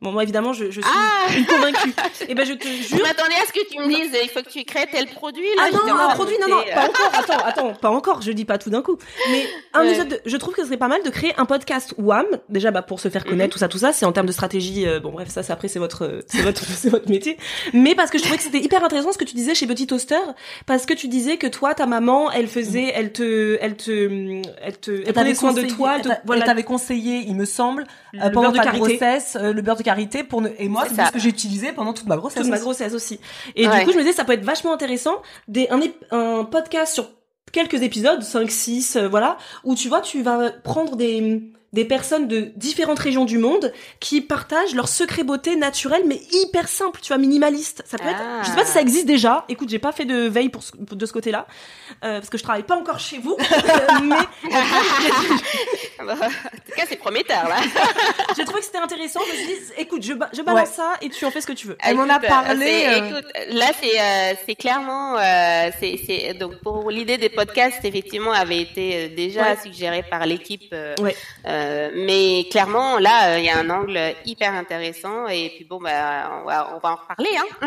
Bon, 0.00 0.12
moi 0.12 0.22
évidemment 0.22 0.52
je, 0.52 0.66
je 0.66 0.80
suis 0.80 0.90
Ah 0.94 1.34
une 1.34 1.46
convaincue. 1.46 1.92
Et 2.28 2.34
ben 2.34 2.44
je 2.44 2.52
te 2.52 2.66
Je 2.66 2.88
jure. 2.96 3.02
m'attendais 3.02 3.34
à 3.42 3.46
ce 3.46 3.52
que 3.52 3.66
tu 3.70 3.78
me 3.80 3.86
dises, 3.88 4.10
il 4.22 4.28
faut 4.28 4.42
que 4.42 4.50
tu 4.50 4.62
crées 4.64 4.86
tel 4.90 5.06
produit. 5.06 5.46
Là, 5.56 5.64
Ah 5.66 5.70
non, 5.72 5.94
un 5.98 6.08
produit, 6.14 6.36
non, 6.40 6.48
non, 6.48 6.56
noter, 6.58 6.72
pas 6.72 6.84
euh, 6.84 6.88
encore, 6.88 7.10
attends, 7.14 7.44
attends, 7.46 7.72
pas 7.74 7.90
encore, 7.90 8.20
je 8.22 8.32
dis 8.32 8.44
pas 8.44 8.58
tout 8.58 8.68
d'un 8.70 8.82
coup. 8.82 8.98
Mais 9.30 9.46
un 9.72 9.80
Ouais. 9.80 9.88
épisode 9.88 10.08
de- 10.08 10.20
je 10.26 10.36
trouve 10.36 10.54
que 10.54 10.60
ce 10.60 10.66
serait 10.66 10.76
pas 10.76 10.88
mal 10.88 11.02
de 11.02 11.10
créer 11.10 11.32
un 11.38 11.46
podcast 11.46 11.94
WAM, 11.96 12.26
déjà 12.50 12.70
bah, 12.70 12.82
pour 12.82 13.00
se 13.00 13.08
faire 13.08 13.24
connaître, 13.24 13.44
Mhm. 13.48 13.52
tout 13.52 13.58
ça, 13.58 13.68
tout 13.68 13.78
ça, 13.78 13.92
c'est 13.92 14.04
en 14.04 14.12
termes 14.12 14.26
de 14.26 14.32
stratégie, 14.32 14.86
euh, 14.86 15.00
bon 15.00 15.10
bref, 15.12 15.28
ça 15.30 15.42
c'est 15.42 15.52
après 15.52 15.68
c'est 15.68 15.78
votre, 15.78 16.04
euh, 16.04 16.20
c'est 16.26 16.42
votre, 16.42 16.62
c'est 16.64 16.90
votre 16.90 17.08
métier. 17.08 17.38
Mais 17.72 17.94
parce 17.94 18.10
que 18.10 18.18
je 18.18 18.24
trouvais 18.24 18.36
que 18.36 18.42
c'était 18.44 18.60
hyper 18.60 18.84
intéressant 18.84 19.12
ce 19.12 19.18
que 19.18 19.24
tu 19.24 19.34
disais 19.34 19.54
chez 19.54 19.66
Petit 19.66 19.86
Toaster, 19.86 20.18
parce 20.66 20.84
que 20.84 20.92
tu 20.92 21.08
disais 21.08 21.38
que 21.38 21.46
toi, 21.46 21.74
ta 21.74 21.86
maman, 21.86 22.30
elle 22.30 22.48
faisait, 22.48 22.92
elle 22.94 23.12
te, 23.12 23.56
elle 23.62 23.76
te, 23.76 24.42
elle 24.60 24.76
te, 24.78 24.90
elle 25.06 25.12
prenait 25.14 25.34
soin 25.34 25.52
de 25.54 25.62
toi, 25.62 25.94
elle 25.96 26.02
te- 26.02 26.08
Elle 26.10 26.20
voilà, 26.26 26.44
t'avait 26.44 26.62
conseillé, 26.64 27.24
il 27.26 27.36
me 27.36 27.44
semble, 27.46 27.86
Le 28.12 28.20
euh, 28.20 28.30
pendant 28.30 28.50
beurre 28.50 28.64
de 28.64 28.70
ta 28.70 28.76
grossesse, 28.76 29.36
euh, 29.40 29.52
le 29.52 29.62
beurre 29.62 29.76
de 29.76 29.83
karité 29.84 30.24
pour 30.24 30.40
ne... 30.40 30.48
et 30.58 30.68
moi 30.68 30.84
C'est 30.92 31.04
ce 31.06 31.12
que 31.12 31.18
j'ai 31.20 31.28
utilisé 31.28 31.70
pendant 31.72 31.92
toute 31.92 32.06
ma 32.08 32.16
grossesse. 32.16 32.42
toute 32.42 32.50
ma 32.50 32.58
grossesse 32.58 32.92
aussi. 32.94 33.20
Et 33.54 33.68
Ouais. 33.68 33.78
du 33.80 33.84
coup, 33.86 33.92
je 33.92 33.96
me 33.98 34.02
disais, 34.02 34.12
ça 34.14 34.24
peut 34.24 34.32
être 34.32 34.44
vachement 34.44 34.72
intéressant, 34.74 35.14
des, 35.46 35.68
un, 35.70 35.80
un 36.10 36.44
podcast 36.44 36.94
sur 36.94 37.06
quelques 37.52 37.82
épisodes, 37.82 38.20
5, 38.22 38.50
6, 38.50 38.96
euh, 38.96 39.08
voilà, 39.08 39.36
où 39.62 39.76
tu 39.76 39.88
vois, 39.88 40.00
tu 40.00 40.22
vas 40.22 40.50
prendre 40.50 40.96
des, 40.96 41.40
des 41.74 41.84
personnes 41.84 42.28
de 42.28 42.52
différentes 42.56 42.98
régions 42.98 43.24
du 43.26 43.36
monde 43.36 43.72
qui 44.00 44.20
partagent 44.20 44.74
leur 44.74 44.88
secret 44.88 45.24
beauté 45.24 45.56
naturel, 45.56 46.02
mais 46.06 46.20
hyper 46.32 46.68
simple, 46.68 47.00
tu 47.02 47.08
vois, 47.08 47.18
minimaliste. 47.18 47.82
Ça 47.84 47.98
peut 47.98 48.08
être, 48.08 48.18
Ah. 48.22 48.42
je 48.44 48.48
sais 48.50 48.54
pas 48.56 48.64
si 48.64 48.72
ça 48.72 48.80
existe 48.80 49.06
déjà. 49.06 49.44
Écoute, 49.48 49.68
j'ai 49.68 49.78
pas 49.78 49.92
fait 49.92 50.04
de 50.06 50.28
veille 50.28 50.48
pour, 50.48 50.62
ce- 50.62 50.72
pour- 50.76 50.96
de 50.96 51.04
ce 51.06 51.12
côté-là, 51.12 51.46
euh, 52.04 52.18
parce 52.20 52.30
que 52.30 52.38
je 52.38 52.42
travaille 52.42 52.62
pas 52.62 52.76
encore 52.76 52.98
chez 53.00 53.18
vous, 53.18 53.36
euh, 53.38 53.44
mais 54.04 54.14
en 56.00 56.06
tout 56.06 56.72
cas, 56.76 56.84
c'est 56.88 56.96
prometteur, 56.96 57.48
là. 57.48 57.56
j'ai 58.36 58.44
trouvé 58.44 58.60
que 58.60 58.66
c'était 58.66 58.78
intéressant. 58.78 59.20
Je 59.26 59.32
me 59.32 59.36
suis 59.36 59.46
dit, 59.46 59.72
écoute, 59.78 60.02
je, 60.02 60.12
ba- 60.14 60.30
je 60.32 60.42
balance 60.42 60.54
Ouais. 60.68 60.74
ça 60.76 60.92
et 61.02 61.10
tu 61.10 61.24
en 61.24 61.30
fais 61.30 61.40
ce 61.40 61.46
que 61.46 61.52
tu 61.52 61.66
veux. 61.66 61.76
Elle 61.82 61.96
m'en 61.96 62.04
a 62.08 62.16
Écoute, 62.16 62.28
parlé, 62.28 62.84
euh, 62.86 63.08
Écoute, 63.10 63.24
là, 63.50 63.66
c'est 63.80 64.00
euh, 64.00 64.34
c'est 64.46 64.54
clairement, 64.54 65.16
euh, 65.18 65.70
c'est 65.80 65.98
c'est 66.06 66.34
donc 66.34 66.54
pour 66.62 66.90
l'idée 66.90 67.18
des 67.18 67.28
podcasts, 67.28 67.84
effectivement, 67.84 68.32
avait 68.32 68.60
été 68.60 68.94
euh, 68.96 69.08
déjà 69.14 69.42
Ouais. 69.42 69.56
suggérée 69.62 70.04
par 70.08 70.24
l'équipe 70.26 70.72
euh, 70.72 70.94
Ouais. 71.00 71.16
Euh, 71.64 71.90
mais 71.94 72.46
clairement, 72.50 72.98
là, 72.98 73.30
euh, 73.30 73.38
il 73.38 73.44
y 73.44 73.48
a 73.50 73.58
un 73.58 73.68
angle 73.70 73.98
hyper 74.26 74.52
intéressant. 74.54 75.26
Et 75.28 75.50
puis 75.56 75.64
bon, 75.64 75.78
bah, 75.80 76.40
on 76.42 76.46
va, 76.46 76.70
on 76.74 76.78
va 76.78 76.92
en 76.92 76.96
reparler. 76.96 77.30
Hein. 77.38 77.66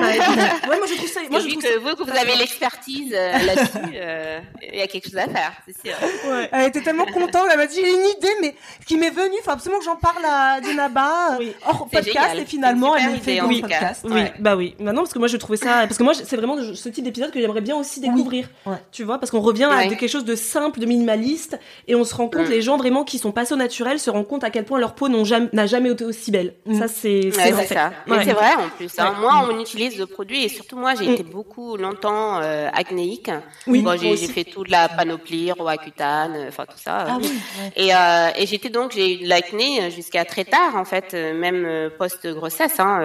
Ouais, 0.69 0.77
moi 0.77 0.87
je 0.87 0.95
trouve 0.95 1.09
ça. 1.09 1.19
Moi, 1.29 1.39
je 1.39 1.45
Vu 1.45 1.51
trouve 1.53 1.63
que 1.63 1.69
ça- 1.73 1.79
vous, 1.79 1.95
que 1.95 2.03
vous 2.11 2.17
avez 2.17 2.35
l'expertise 2.35 3.13
euh, 3.13 3.31
là-dessus, 3.33 3.95
euh, 3.95 4.39
il 4.71 4.79
y 4.79 4.81
a 4.81 4.87
quelque 4.87 5.05
chose 5.05 5.17
à 5.17 5.27
faire, 5.27 5.51
c'est 5.65 5.87
sûr. 5.87 5.97
Ouais. 6.29 6.49
Elle 6.51 6.67
était 6.67 6.81
tellement 6.81 7.05
contente, 7.05 7.45
elle 7.51 7.57
m'a 7.57 7.65
dit 7.67 7.75
j'ai 7.75 7.89
une 7.91 8.05
idée, 8.17 8.33
mais 8.41 8.55
qui 8.85 8.97
m'est 8.97 9.09
venue, 9.09 9.35
il 9.39 9.43
faut 9.43 9.51
absolument 9.51 9.79
que 9.79 9.85
j'en 9.85 9.95
parle 9.95 10.23
à 10.25 10.61
Djenaba 10.61 11.33
euh, 11.33 11.37
Oui. 11.39 11.53
hors 11.65 11.87
podcast, 11.89 12.05
génial. 12.05 12.39
et 12.39 12.45
finalement 12.45 12.95
elle 12.95 13.11
me 13.11 13.15
super 13.15 13.47
fait 13.47 13.55
cas. 13.61 13.61
podcast. 13.61 14.01
Oui, 14.05 14.11
Ouais. 14.13 14.33
bah 14.39 14.55
oui. 14.55 14.75
Non, 14.79 14.93
parce 14.95 15.13
que 15.13 15.19
moi 15.19 15.27
je 15.27 15.37
trouvais 15.37 15.57
ça, 15.57 15.85
parce 15.87 15.97
que 15.97 16.03
moi 16.03 16.13
c'est 16.13 16.35
vraiment 16.35 16.57
ce 16.73 16.89
type 16.89 17.03
d'épisode 17.03 17.31
que 17.31 17.39
j'aimerais 17.39 17.61
bien 17.61 17.75
aussi 17.75 17.99
découvrir. 17.99 18.49
Tu 18.91 19.03
vois, 19.03 19.17
parce 19.19 19.31
qu'on 19.31 19.41
revient 19.41 19.69
à 19.71 19.87
quelque 19.87 20.07
chose 20.07 20.25
de 20.25 20.35
simple, 20.35 20.79
de 20.79 20.85
minimaliste, 20.85 21.59
et 21.87 21.95
on 21.95 22.03
se 22.03 22.13
rend 22.15 22.27
compte, 22.29 22.47
Mm. 22.47 22.51
les 22.51 22.61
gens 22.61 22.77
vraiment 22.77 23.03
qui 23.03 23.17
sont 23.17 23.31
passés 23.31 23.53
se 24.00 24.10
rendent 24.10 24.27
compte 24.27 24.44
à 24.44 24.50
quel 24.50 24.65
point 24.65 24.79
leur 24.79 24.94
peau 24.96 25.08
jamais- 25.24 25.50
n'a 25.53 25.65
jamais 25.65 25.91
été 25.91 26.03
aussi 26.06 26.32
belle. 26.32 26.53
Mm. 26.65 26.79
Ça 26.79 26.88
c'est 26.88 27.25
Ouais, 27.36 27.51
vrai. 27.51 27.65
c'est 27.67 27.74
ça. 27.74 27.94
Mais 28.08 28.17
Ouais. 28.17 28.24
c'est 28.25 28.34
vrai 28.34 28.53
en 28.56 28.70
plus. 28.75 28.91
Hein. 29.00 29.13
Ouais. 29.13 29.20
Moi, 29.22 29.48
on 29.50 29.60
utilise 29.60 29.98
le 29.98 30.06
produit 30.06 30.44
et 30.44 30.50
surtout 30.50 30.77
moi, 30.77 30.94
j'ai 30.96 31.08
Mm. 31.08 31.13
été 31.13 31.24
beaucoup 31.24 31.77
longtemps 31.77 32.39
euh, 32.41 32.67
acnéique. 32.74 33.32
Oui, 33.67 33.82
Bon, 33.82 33.96
j'ai 33.98 34.15
fait 34.17 34.44
toute 34.44 34.70
la 34.70 34.89
panoplie, 34.89 35.51
Roaccutane, 35.51 36.46
enfin 36.50 36.65
tout 36.65 36.77
ça. 36.77 37.06
Ah 37.08 37.17
oui, 37.22 37.32
Et, 37.75 37.94
euh, 37.96 38.29
et 38.36 38.46
j'étais 38.46 38.70
donc 38.70 38.91
j'ai 38.91 39.13
eu 39.15 39.24
de 39.24 39.29
l'acné 39.29 39.89
jusqu'à 39.91 40.25
très 40.25 40.44
tard 40.46 40.75
en 40.75 40.86
fait, 40.86 41.13
euh, 41.13 41.34
même 41.34 41.65
euh, 41.65 41.89
post 41.89 42.27
grossesse. 42.27 42.79
Hein, 42.79 43.01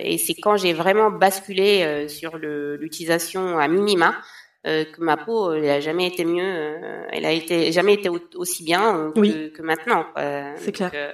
et 0.00 0.18
c'est 0.18 0.34
quand 0.34 0.56
j'ai 0.56 0.72
vraiment 0.72 1.10
basculé 1.10 2.06
sur 2.08 2.36
l'utilisation 2.36 3.58
à 3.58 3.68
minima 3.68 4.14
euh, 4.66 4.84
que 4.84 5.00
ma 5.00 5.16
peau 5.16 5.52
elle 5.52 5.68
a 5.68 5.80
jamais 5.80 6.06
été 6.06 6.24
mieux, 6.24 6.42
euh, 6.44 7.04
elle 7.12 7.24
a 7.24 7.32
été 7.32 7.72
jamais 7.72 7.94
été 7.94 8.08
au- 8.08 8.20
aussi 8.36 8.62
bien 8.64 8.96
euh, 8.96 9.10
que, 9.12 9.20
Oui. 9.20 9.52
que 9.54 9.62
maintenant. 9.62 10.04
C'est 10.56 10.72
clair. 10.72 10.90
euh, 10.94 11.12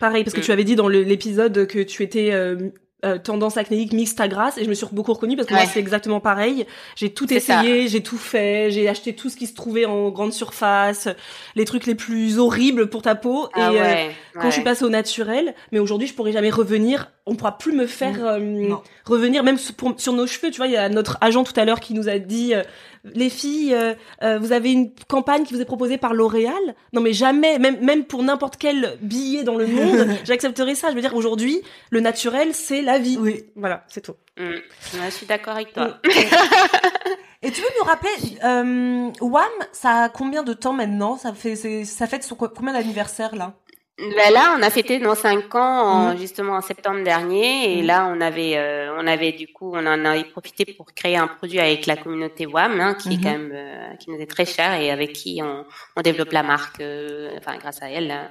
Pareil, 0.00 0.22
parce 0.24 0.34
que 0.34 0.40
tu 0.40 0.52
avais 0.52 0.64
dit 0.64 0.76
dans 0.76 0.86
l'épisode 0.88 1.66
que 1.66 1.80
tu 1.80 2.04
étais 2.04 2.30
euh, 2.32 2.70
euh, 3.04 3.18
tendance 3.18 3.56
acnéique 3.56 3.92
mixte 3.92 4.20
à 4.20 4.28
grasse, 4.28 4.56
et 4.58 4.64
je 4.64 4.68
me 4.68 4.74
suis 4.74 4.86
beaucoup 4.92 5.12
reconnue 5.12 5.34
parce 5.36 5.48
que 5.48 5.54
moi 5.54 5.64
c'est 5.66 5.80
exactement 5.80 6.20
pareil. 6.20 6.66
J'ai 6.96 7.10
tout 7.12 7.32
essayé, 7.32 7.88
j'ai 7.88 8.00
tout 8.02 8.16
fait, 8.16 8.70
j'ai 8.70 8.88
acheté 8.88 9.14
tout 9.14 9.28
ce 9.28 9.36
qui 9.36 9.46
se 9.46 9.54
trouvait 9.54 9.84
en 9.86 10.10
grande 10.10 10.32
surface, 10.32 11.08
les 11.56 11.64
trucs 11.64 11.86
les 11.86 11.94
plus 11.96 12.38
horribles 12.38 12.88
pour 12.88 13.02
ta 13.02 13.14
peau. 13.16 13.48
ah 13.54 13.72
et 13.72 13.80
euh, 13.80 14.10
quand 14.34 14.40
ouais. 14.42 14.46
je 14.46 14.50
suis 14.54 14.62
passée 14.62 14.84
au 14.84 14.88
naturel, 14.88 15.54
mais 15.72 15.78
aujourd'hui 15.80 16.06
je 16.06 16.14
pourrais 16.14 16.32
jamais 16.32 16.50
revenir. 16.50 17.10
On 17.28 17.34
pourra 17.36 17.58
plus 17.58 17.72
me 17.72 17.86
faire 17.86 18.24
euh, 18.26 18.38
Non. 18.38 18.82
revenir 19.04 19.42
même 19.44 19.58
sur, 19.58 19.74
pour- 19.74 19.94
sur 20.00 20.12
nos 20.12 20.26
cheveux. 20.26 20.50
Tu 20.50 20.56
vois, 20.56 20.66
il 20.66 20.72
y 20.72 20.76
a 20.76 20.88
notre 20.88 21.18
agent 21.20 21.44
tout 21.44 21.58
à 21.60 21.64
l'heure 21.64 21.80
qui 21.80 21.94
nous 21.94 22.08
a 22.08 22.18
dit 22.18 22.54
euh, 22.54 22.62
les 23.04 23.30
filles, 23.30 23.74
euh, 23.74 23.94
euh, 24.22 24.38
vous 24.38 24.52
avez 24.52 24.72
une 24.72 24.90
campagne 25.08 25.44
qui 25.44 25.54
vous 25.54 25.60
est 25.60 25.64
proposée 25.64 25.98
par 25.98 26.14
L'Oréal. 26.14 26.54
Non 26.92 27.00
mais 27.00 27.12
jamais, 27.12 27.58
même 27.58 27.78
même 27.80 28.04
pour 28.04 28.22
n'importe 28.22 28.56
quel 28.56 28.96
billet 29.02 29.44
dans 29.44 29.54
le 29.56 29.66
monde, 29.68 30.08
j'accepterais 30.24 30.74
ça. 30.74 30.90
Je 30.90 30.94
veux 30.94 31.00
dire 31.00 31.14
aujourd'hui, 31.14 31.60
le 31.90 32.00
naturel 32.00 32.54
c'est 32.54 32.82
la 32.82 32.98
vie. 32.98 33.18
oui. 33.20 33.44
Voilà, 33.56 33.84
c'est 33.88 34.00
tout. 34.00 34.14
Mm. 34.38 34.42
Ouais, 34.50 34.60
je 35.06 35.10
suis 35.14 35.26
d'accord 35.26 35.54
avec 35.54 35.72
toi. 35.72 35.98
Et 37.42 37.52
tu 37.52 37.60
veux 37.60 37.68
nous 37.78 37.84
rappeler, 37.84 38.10
euh, 38.44 39.10
WAM, 39.20 39.44
ça 39.70 39.90
a 40.04 40.08
combien 40.08 40.42
de 40.42 40.52
temps 40.52 40.72
maintenant? 40.72 41.16
Ça 41.16 41.32
fait, 41.32 41.54
ça 41.84 42.06
fête 42.08 42.28
quoi- 42.36 42.48
combien 42.54 42.72
d'anniversaire 42.72 43.36
là? 43.36 43.54
Ben 43.98 44.32
là, 44.32 44.54
on 44.56 44.62
a 44.62 44.70
fêté 44.70 45.00
nos 45.00 45.16
cinq 45.16 45.56
ans 45.56 45.82
en- 45.82 46.12
Mhm. 46.12 46.18
justement 46.18 46.52
en 46.52 46.60
septembre 46.60 47.02
dernier, 47.02 47.78
et 47.78 47.80
Mhm. 47.80 47.86
là 47.86 48.08
on 48.14 48.20
avait, 48.20 48.56
euh, 48.56 48.94
on 48.96 49.04
avait 49.08 49.32
du 49.32 49.48
coup, 49.52 49.72
on 49.74 49.84
en 49.86 50.04
avait 50.04 50.22
profité 50.22 50.64
pour 50.76 50.86
créer 50.94 51.16
un 51.16 51.26
produit 51.26 51.58
avec 51.58 51.84
la 51.86 51.96
communauté 51.96 52.46
WAM, 52.46 52.78
hein, 52.80 52.94
qui 52.94 53.14
est 53.14 53.16
Mhm. 53.16 53.22
quand 53.24 53.30
même, 53.30 53.52
euh, 53.52 53.96
qui 53.96 54.10
nous 54.10 54.20
est 54.20 54.30
très 54.30 54.44
cher 54.46 54.80
et 54.80 54.92
avec 54.92 55.14
qui 55.14 55.40
on, 55.42 55.64
on 55.96 56.00
développe 56.02 56.30
la 56.30 56.44
marque, 56.44 56.80
euh, 56.80 57.32
enfin 57.38 57.56
grâce 57.58 57.82
à 57.82 57.90
elle. 57.90 58.10
hein. 58.12 58.30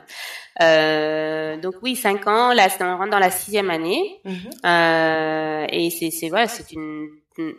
Euh, 0.61 1.57
donc 1.57 1.75
oui, 1.81 1.95
cinq 1.97 2.27
ans. 2.27 2.53
Là, 2.53 2.67
on 2.79 2.97
rentre 2.97 3.11
dans 3.11 3.19
la 3.19 3.29
sixième 3.29 3.69
année, 3.69 4.21
euh, 4.65 5.65
et 5.69 5.89
c'est, 5.89 6.11
c'est 6.11 6.29
voilà, 6.29 6.47
c'est 6.47 6.71
une, 6.71 7.09
une 7.37 7.53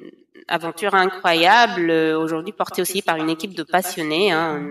aventure 0.49 0.95
incroyable. 0.95 1.91
euh, 1.91 2.19
Aujourd'hui, 2.19 2.53
portée 2.53 2.83
aussi 2.83 3.03
par 3.03 3.17
une 3.17 3.31
équipe 3.31 3.55
de 3.55 3.63
passionnés. 3.63 4.33
Hein. 4.33 4.63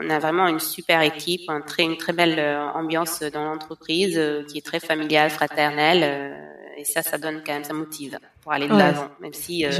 On 0.00 0.10
a 0.10 0.18
vraiment 0.18 0.46
une 0.46 0.60
super 0.60 1.00
équipe, 1.02 1.48
un 1.48 1.60
très, 1.60 1.82
une 1.82 1.96
très 1.96 2.12
belle 2.12 2.38
euh, 2.38 2.68
ambiance 2.74 3.22
dans 3.22 3.44
l'entreprise 3.44 4.16
euh, 4.16 4.44
qui 4.44 4.58
est 4.58 4.66
très 4.66 4.80
familiale, 4.80 5.30
fraternelle. 5.30 6.36
et 6.76 6.84
ça, 6.84 7.02
ça 7.02 7.18
donne 7.18 7.42
quand 7.44 7.52
même, 7.52 7.64
ça 7.64 7.72
motive 7.72 8.18
pour 8.42 8.52
aller 8.52 8.66
de 8.68 8.72
Ouais. 8.72 8.78
l'avant. 8.78 9.08
Même 9.20 9.32
si 9.32 9.64
euh, 9.64 9.70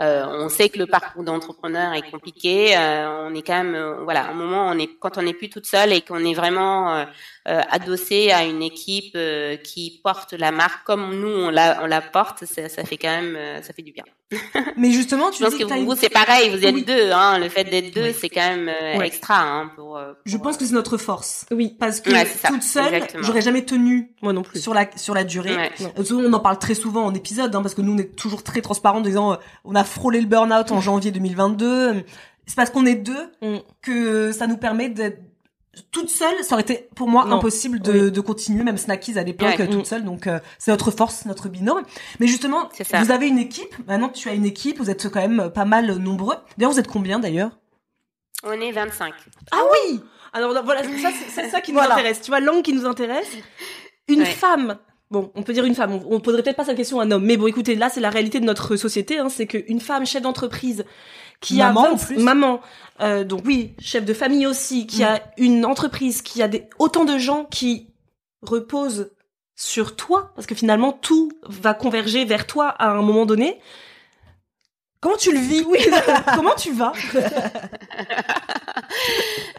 euh, 0.00 0.24
on 0.30 0.48
sait 0.48 0.68
que 0.68 0.78
le 0.78 0.86
parcours 0.86 1.24
d'entrepreneur 1.24 1.92
est 1.94 2.08
compliqué. 2.10 2.76
euh, 2.76 3.26
on 3.28 3.34
est 3.34 3.42
quand 3.42 3.62
même, 3.62 3.74
euh, 3.74 4.02
voilà, 4.04 4.28
un 4.30 4.34
moment, 4.34 4.68
on 4.68 4.78
est 4.78 4.88
quand 5.00 5.18
on 5.18 5.22
n'est 5.22 5.34
plus 5.34 5.50
toute 5.50 5.66
seule 5.66 5.92
et 5.92 6.00
qu'on 6.02 6.24
est 6.24 6.34
vraiment 6.34 7.04
adossé 7.46 8.30
à 8.32 8.44
une 8.44 8.62
équipe 8.62 9.12
euh, 9.16 9.56
qui 9.56 10.00
porte 10.02 10.32
la 10.32 10.50
marque 10.50 10.84
comme 10.84 11.14
nous 11.20 11.28
on 11.28 11.50
la, 11.50 11.80
on 11.82 11.86
la 11.86 12.00
porte. 12.00 12.44
Ça, 12.44 12.68
ça 12.68 12.84
fait 12.84 12.96
quand 12.96 13.08
même, 13.22 13.36
euh, 13.36 13.62
ça 13.62 13.72
fait 13.72 13.82
du 13.82 13.92
bien. 13.92 14.04
Mais 14.76 14.90
justement, 14.90 15.30
tu 15.30 15.38
Je 15.38 15.44
pense 15.44 15.54
que 15.54 15.62
que 15.62 15.72
vous, 15.84 15.92
une- 15.92 15.96
c'est 15.96 16.08
pareil. 16.08 16.50
Vous 16.50 16.64
êtes 16.66 16.74
Oui. 16.74 16.84
deux. 16.84 17.12
Hein, 17.12 17.38
le 17.38 17.48
fait 17.48 17.62
d'être 17.64 17.94
deux, 17.94 18.02
Oui. 18.08 18.16
c'est 18.20 18.28
quand 18.28 18.40
même 18.48 18.68
euh, 18.68 18.98
Ouais. 18.98 19.06
extra 19.06 19.40
hein, 19.40 19.70
pour, 19.76 19.96
euh, 19.96 20.12
Je 20.24 20.36
pour, 20.36 20.46
pense 20.46 20.56
que 20.56 20.64
c'est 20.64 20.74
notre 20.74 20.96
force. 20.96 21.46
Oui, 21.52 21.76
Parce 21.78 22.00
que 22.00 22.10
Ouais, 22.10 22.24
c'est 22.26 22.38
ça, 22.38 22.48
toute 22.48 22.62
seule, 22.64 23.02
j'aurais 23.20 23.42
jamais 23.42 23.64
tenu 23.64 24.10
moi 24.22 24.32
non 24.32 24.42
plus. 24.42 24.60
sur 24.60 24.74
la 24.74 24.86
sur 24.96 25.14
la 25.14 25.22
durée. 25.24 25.54
Ouais. 25.56 25.70
Non. 25.80 25.92
Euh, 25.98 26.28
On 26.28 26.32
en 26.32 26.40
parle 26.40 26.58
très 26.58 26.74
souvent 26.74 27.04
en 27.04 27.14
épisode, 27.14 27.54
hein, 27.54 27.62
parce 27.62 27.74
que 27.74 27.82
nous 27.82 27.94
on 27.96 27.98
est 27.98 28.14
toujours 28.16 28.42
très 28.42 28.60
transparent 28.62 28.98
en 28.98 29.02
disant 29.02 29.32
euh, 29.32 29.36
on 29.64 29.74
a 29.74 29.84
frôlé 29.84 30.20
le 30.20 30.26
burn-out 30.26 30.70
en 30.70 30.80
janvier 30.80 31.10
2022. 31.10 32.04
C'est 32.46 32.54
parce 32.56 32.70
qu'on 32.70 32.86
est 32.86 32.94
deux 32.94 33.32
Mm. 33.42 33.56
que 33.82 34.32
ça 34.32 34.46
nous 34.46 34.56
permet 34.56 34.88
d'être 34.88 35.20
toute 35.90 36.08
seule. 36.10 36.42
Ça 36.42 36.54
aurait 36.54 36.62
été 36.62 36.88
pour 36.94 37.08
moi 37.08 37.24
Non. 37.24 37.36
impossible 37.36 37.80
de, 37.80 38.08
de 38.08 38.20
continuer, 38.20 38.62
même 38.64 38.78
Snackies 38.78 39.18
à 39.18 39.22
l'époque 39.24 39.48
Ouais. 39.58 39.66
toute 39.68 39.80
Mm. 39.80 39.84
seule. 39.84 40.04
Donc 40.04 40.26
euh, 40.26 40.38
c'est 40.58 40.70
notre 40.70 40.90
force, 40.90 41.24
notre 41.26 41.48
binôme. 41.48 41.82
Mais 42.20 42.26
justement, 42.26 42.68
vous 42.94 43.10
avez 43.10 43.28
une 43.28 43.38
équipe. 43.38 43.74
Maintenant 43.86 44.08
tu 44.08 44.28
as 44.28 44.34
une 44.34 44.46
équipe, 44.46 44.78
vous 44.78 44.90
êtes 44.90 45.08
quand 45.08 45.20
même 45.26 45.50
pas 45.50 45.64
mal 45.64 45.96
nombreux. 45.96 46.36
D'ailleurs 46.56 46.72
vous 46.72 46.78
êtes 46.80 46.88
combien 46.88 47.18
d'ailleurs? 47.18 47.50
On 48.44 48.52
est 48.52 48.70
25. 48.72 49.12
Ah 49.50 49.62
oui 49.72 50.00
Alors 50.32 50.52
voilà, 50.64 50.82
ça 50.82 50.88
c'est 51.10 51.30
c'est 51.42 51.48
ça 51.50 51.60
qui 51.60 51.72
nous 51.72 51.78
Voilà. 51.78 51.94
intéresse. 51.94 52.20
Tu 52.20 52.30
vois, 52.30 52.40
l'angle 52.40 52.62
qui 52.62 52.72
nous 52.74 52.86
intéresse. 52.86 53.26
Une 54.08 54.20
Ouais. 54.20 54.26
femme. 54.26 54.76
Bon, 55.10 55.30
on 55.36 55.42
peut 55.42 55.52
dire 55.52 55.64
une 55.64 55.74
femme. 55.74 55.92
On, 55.92 56.16
on 56.16 56.20
poserait 56.20 56.42
peut-être 56.42 56.56
pas 56.56 56.64
cette 56.64 56.76
question 56.76 56.98
à 57.00 57.04
un 57.04 57.10
homme. 57.12 57.24
Mais 57.24 57.36
bon, 57.36 57.46
écoutez, 57.46 57.74
là 57.76 57.88
c'est 57.88 58.00
la 58.00 58.10
réalité 58.10 58.40
de 58.40 58.44
notre 58.44 58.76
société. 58.76 59.18
Hein, 59.18 59.28
c'est 59.28 59.46
qu'une 59.46 59.80
femme 59.80 60.04
chef 60.04 60.22
d'entreprise 60.22 60.84
qui 61.40 61.58
Maman, 61.58 61.84
a 61.84 61.88
en 61.90 61.94
20 61.96 62.06
plus. 62.06 62.18
maman, 62.22 62.60
euh, 63.00 63.22
donc 63.24 63.42
oui, 63.44 63.74
chef 63.78 64.04
de 64.04 64.14
famille 64.14 64.46
aussi, 64.46 64.86
qui 64.86 65.02
Mm. 65.02 65.04
a 65.04 65.20
une 65.36 65.64
entreprise, 65.66 66.22
qui 66.22 66.42
a 66.42 66.48
des 66.48 66.64
autant 66.78 67.04
de 67.04 67.18
gens 67.18 67.44
qui 67.44 67.88
reposent 68.42 69.10
sur 69.54 69.96
toi, 69.96 70.32
parce 70.34 70.46
que 70.46 70.54
finalement 70.54 70.92
tout 70.92 71.30
va 71.46 71.72
converger 71.74 72.24
vers 72.24 72.46
toi 72.46 72.68
à 72.68 72.90
un 72.90 73.02
moment 73.02 73.26
donné. 73.26 73.58
Comment 75.00 75.16
tu 75.16 75.32
le 75.32 75.38
vis 75.38 75.64
Oui, 75.66 75.78
comment 76.34 76.54
tu 76.54 76.72
vas 76.72 76.92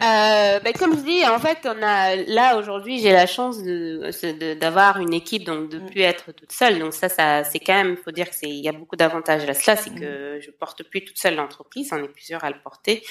Euh, 0.00 0.60
ben, 0.60 0.72
comme 0.78 0.96
je 0.96 1.02
dis, 1.02 1.26
en 1.26 1.40
fait, 1.40 1.58
on 1.64 1.82
a 1.82 2.14
là 2.14 2.56
aujourd'hui, 2.56 3.00
j'ai 3.00 3.12
la 3.12 3.26
chance 3.26 3.62
de 3.62 4.54
d'avoir 4.54 4.98
une 5.00 5.12
équipe, 5.12 5.44
donc 5.44 5.70
de 5.70 5.78
plus 5.78 6.02
être 6.02 6.30
toute 6.32 6.52
seule. 6.52 6.78
Donc 6.78 6.94
ça, 6.94 7.08
ça, 7.08 7.42
c'est 7.42 7.58
quand 7.58 7.74
même, 7.74 7.96
faut 7.96 8.12
dire 8.12 8.30
que 8.30 8.36
c'est, 8.36 8.48
il 8.48 8.62
y 8.64 8.68
a 8.68 8.72
beaucoup 8.72 8.94
d'avantages 8.94 9.48
à 9.48 9.54
cela, 9.54 9.76
c'est 9.76 9.90
que 9.90 10.38
je 10.40 10.50
porte 10.52 10.84
plus 10.84 11.04
toute 11.04 11.18
seule 11.18 11.34
l'entreprise, 11.34 11.90
on 11.92 12.02
est 12.02 12.08
plusieurs 12.08 12.44
à 12.44 12.50
le 12.50 12.56
porter. 12.62 13.02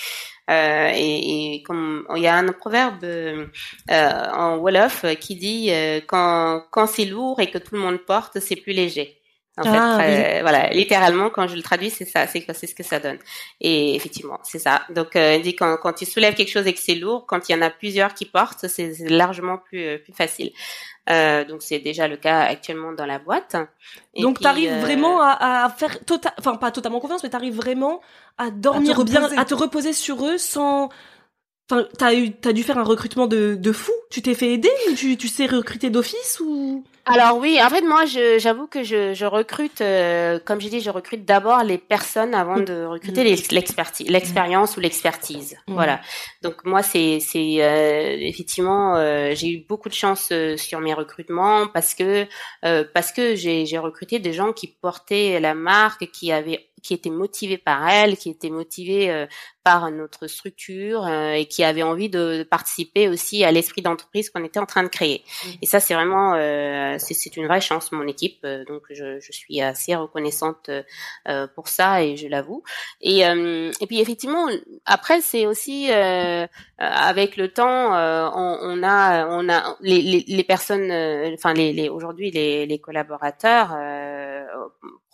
Euh, 0.49 0.91
et, 0.95 1.55
et 1.55 1.63
comme 1.63 2.07
il 2.15 2.21
y 2.21 2.27
a 2.27 2.35
un 2.35 2.47
proverbe 2.53 3.03
euh, 3.03 3.47
euh, 3.91 4.29
en 4.31 4.57
wolof 4.57 5.05
qui 5.19 5.35
dit 5.35 5.69
euh, 5.71 5.99
quand 6.07 6.63
quand 6.71 6.87
c'est 6.87 7.05
lourd 7.05 7.41
et 7.41 7.51
que 7.51 7.57
tout 7.57 7.75
le 7.75 7.81
monde 7.81 7.97
porte, 7.97 8.39
c'est 8.39 8.55
plus 8.55 8.71
léger. 8.73 9.19
En 9.57 9.63
Ah, 9.65 9.97
fait, 9.99 10.39
euh, 10.39 10.41
voilà, 10.41 10.69
littéralement, 10.69 11.29
quand 11.31 11.47
je 11.47 11.55
le 11.55 11.63
traduis, 11.63 11.89
c'est 11.89 12.05
ça, 12.05 12.27
c'est 12.27 12.45
c'est 12.53 12.67
ce 12.67 12.75
que 12.75 12.83
ça 12.83 12.99
donne. 12.99 13.17
Et 13.59 13.95
effectivement, 13.95 14.39
c'est 14.43 14.59
ça. 14.59 14.83
Donc, 14.91 15.15
euh, 15.15 15.35
il 15.35 15.41
dit 15.41 15.55
quand, 15.55 15.77
quand 15.77 15.93
tu 15.93 16.05
soulèves 16.05 16.35
quelque 16.35 16.51
chose 16.51 16.67
et 16.67 16.73
que 16.73 16.79
c'est 16.79 16.95
lourd, 16.95 17.25
quand 17.27 17.49
il 17.49 17.53
y 17.53 17.55
en 17.55 17.61
a 17.63 17.69
plusieurs 17.71 18.13
qui 18.13 18.25
portent, 18.25 18.67
c'est 18.67 18.93
largement 19.09 19.57
plus 19.57 19.83
euh, 19.83 19.97
plus 19.97 20.13
facile. 20.13 20.51
Euh, 21.09 21.45
donc, 21.45 21.61
c'est 21.63 21.79
déjà 21.79 22.07
le 22.07 22.17
cas 22.17 22.41
actuellement 22.41 22.91
dans 22.93 23.05
la 23.05 23.17
boîte. 23.19 23.55
Et 24.13 24.21
Donc 24.21 24.35
puis, 24.35 24.43
t'arrives 24.43 24.71
euh, 24.71 24.79
vraiment 24.81 25.21
à, 25.21 25.65
à 25.65 25.69
faire 25.69 26.03
tota, 26.05 26.33
enfin 26.37 26.55
pas 26.55 26.71
totalement 26.71 26.99
confiance, 26.99 27.23
mais 27.23 27.29
t'arrives 27.29 27.55
vraiment 27.55 28.01
à 28.37 28.51
dormir 28.51 28.99
À 28.99 29.03
bien, 29.03 29.23
à 29.37 29.45
te 29.45 29.53
reposer 29.55 29.93
sur 29.93 30.25
eux 30.25 30.37
sans. 30.37 30.89
Enfin, 31.69 31.85
t'as 31.97 32.13
eu, 32.13 32.31
t'as 32.31 32.53
dû 32.53 32.63
faire 32.63 32.77
un 32.77 32.83
recrutement 32.83 33.27
de, 33.27 33.55
de 33.55 33.71
fou. 33.71 33.91
Tu 34.09 34.21
t'es 34.21 34.35
fait 34.35 34.53
aider 34.53 34.69
ou 34.89 34.93
tu, 34.95 35.17
tu 35.17 35.27
sais 35.27 35.45
recruter 35.47 35.89
d'office 35.89 36.39
ou? 36.41 36.83
Alors 37.07 37.37
oui, 37.37 37.59
en 37.63 37.69
fait 37.69 37.81
moi 37.81 38.05
j'avoue 38.05 38.67
que 38.67 38.83
je, 38.83 39.13
je 39.13 39.25
recrute 39.25 39.81
euh, 39.81 40.39
comme 40.43 40.59
j'ai 40.59 40.69
dit 40.69 40.81
je 40.81 40.89
recrute 40.89 41.25
d'abord 41.25 41.63
les 41.63 41.77
personnes 41.77 42.33
avant 42.33 42.59
de 42.59 42.85
recruter 42.85 43.23
l'expertise 43.23 44.09
l'expérience 44.09 44.75
ou 44.77 44.79
l'expertise. 44.79 45.55
Mm. 45.67 45.73
Voilà. 45.73 46.01
Donc 46.41 46.65
moi 46.65 46.83
c'est 46.83 47.19
c'est 47.19 47.63
euh, 47.63 48.17
effectivement 48.19 48.95
euh, 48.95 49.31
j'ai 49.35 49.49
eu 49.49 49.65
beaucoup 49.67 49.89
de 49.89 49.93
chance 49.93 50.29
euh, 50.31 50.57
sur 50.57 50.79
mes 50.81 50.93
recrutements 50.93 51.67
parce 51.67 51.95
que 51.95 52.27
euh, 52.65 52.83
parce 52.93 53.11
que 53.11 53.35
j'ai 53.35 53.77
recruté 53.77 54.19
des 54.19 54.33
gens 54.33 54.51
qui 54.51 54.67
portaient 54.67 55.39
la 55.39 55.53
marque 55.53 56.11
qui 56.11 56.31
avaient 56.31 56.66
qui 56.83 56.93
était 56.93 57.09
motivé 57.09 57.57
par 57.57 57.87
elle, 57.87 58.17
qui 58.17 58.29
était 58.29 58.49
motivé 58.49 59.09
euh, 59.09 59.25
par 59.63 59.91
notre 59.91 60.27
structure 60.27 61.05
euh, 61.05 61.31
et 61.31 61.45
qui 61.45 61.63
avait 61.63 61.83
envie 61.83 62.09
de, 62.09 62.43
participer 62.49 63.09
aussi 63.09 63.43
à 63.43 63.51
l'esprit 63.51 63.81
d'entreprise 63.81 64.29
qu'on 64.29 64.43
était 64.43 64.59
en 64.59 64.65
train 64.65 64.83
de 64.83 64.87
créer. 64.87 65.23
Mmh. 65.25 65.49
Et 65.61 65.65
ça, 65.65 65.79
c'est 65.79 65.93
vraiment, 65.93 66.35
euh, 66.35 66.95
c'est 66.99 67.35
une 67.35 67.47
vraie 67.47 67.61
chance, 67.61 67.91
mon 67.91 68.07
équipe. 68.07 68.45
donc, 68.67 68.83
je, 68.89 69.19
je 69.19 69.31
suis 69.31 69.61
assez 69.61 69.95
reconnaissante 69.95 70.69
pour 71.55 71.67
ça 71.67 72.03
et 72.03 72.15
je 72.15 72.27
l'avoue. 72.27 72.63
Et, 73.01 73.19
et 73.21 73.87
puis, 73.87 73.99
effectivement, 73.99 74.47
après, 74.85 75.21
c'est 75.21 75.45
aussi 75.45 75.89
avec 76.77 77.37
le 77.37 77.49
temps, 77.49 77.91
on, 77.91 78.59
on, 78.61 78.83
a, 78.83 79.27
on 79.27 79.49
a 79.49 79.75
les, 79.81 80.01
les, 80.01 80.23
les 80.27 80.43
personnes, 80.43 80.91
enfin, 81.33 81.53
les, 81.53 81.73
les 81.73 81.89
aujourd'hui, 81.89 82.31
les, 82.31 82.65
les 82.65 82.79
collaborateurs 82.79 83.75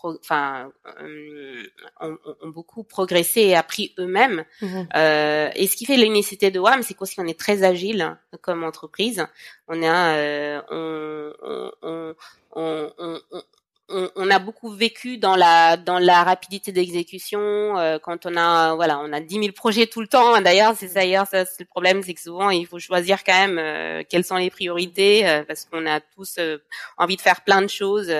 enfin, 0.03 0.71
euh, 1.01 1.63
ont, 2.01 2.17
ont, 2.41 2.49
beaucoup 2.49 2.83
progressé 2.83 3.41
et 3.41 3.55
appris 3.55 3.93
eux-mêmes. 3.97 4.43
Mhm. 4.61 4.87
Euh, 4.95 5.49
et 5.55 5.67
ce 5.67 5.75
qui 5.75 5.85
fait 5.85 5.97
l'unicité 5.97 6.51
de 6.51 6.59
WAM, 6.59 6.83
c'est 6.83 6.93
qu'aussi 6.93 7.19
on 7.19 7.25
est 7.27 7.39
très 7.39 7.63
agile 7.63 8.17
comme 8.41 8.63
entreprise. 8.63 9.25
On 9.67 9.81
est, 9.81 9.89
euh, 9.89 10.61
on, 10.69 12.13
on, 12.55 12.93
on, 13.31 13.41
on, 14.15 14.29
a 14.29 14.39
beaucoup 14.39 14.69
vécu 14.69 15.17
dans 15.17 15.35
la 15.35 15.77
dans 15.77 15.99
la 15.99 16.23
rapidité 16.23 16.71
d'exécution 16.71 17.77
euh, 17.77 17.99
quand 17.99 18.25
on 18.25 18.35
a 18.35 18.75
voilà 18.75 18.99
on 18.99 19.13
a 19.13 19.19
10 19.19 19.35
000 19.35 19.51
projets 19.51 19.87
tout 19.87 20.01
le 20.01 20.07
temps 20.07 20.41
d'ailleurs 20.41 20.73
c'est 20.77 20.93
d'ailleurs 20.93 21.27
ça 21.27 21.45
c'est 21.45 21.61
le 21.61 21.65
problème 21.65 22.01
c'est 22.03 22.13
que 22.13 22.21
souvent 22.21 22.49
il 22.49 22.65
faut 22.65 22.79
choisir 22.79 23.23
quand 23.23 23.33
même 23.33 23.57
euh, 23.59 24.03
quelles 24.09 24.23
sont 24.23 24.37
les 24.37 24.49
priorités 24.49 25.27
euh, 25.27 25.43
parce 25.43 25.65
qu'on 25.65 25.85
a 25.85 25.99
tous 25.99 26.39
envie 26.97 27.15
de 27.15 27.21
faire 27.21 27.41
plein 27.41 27.61
de 27.61 27.67
choses 27.67 28.11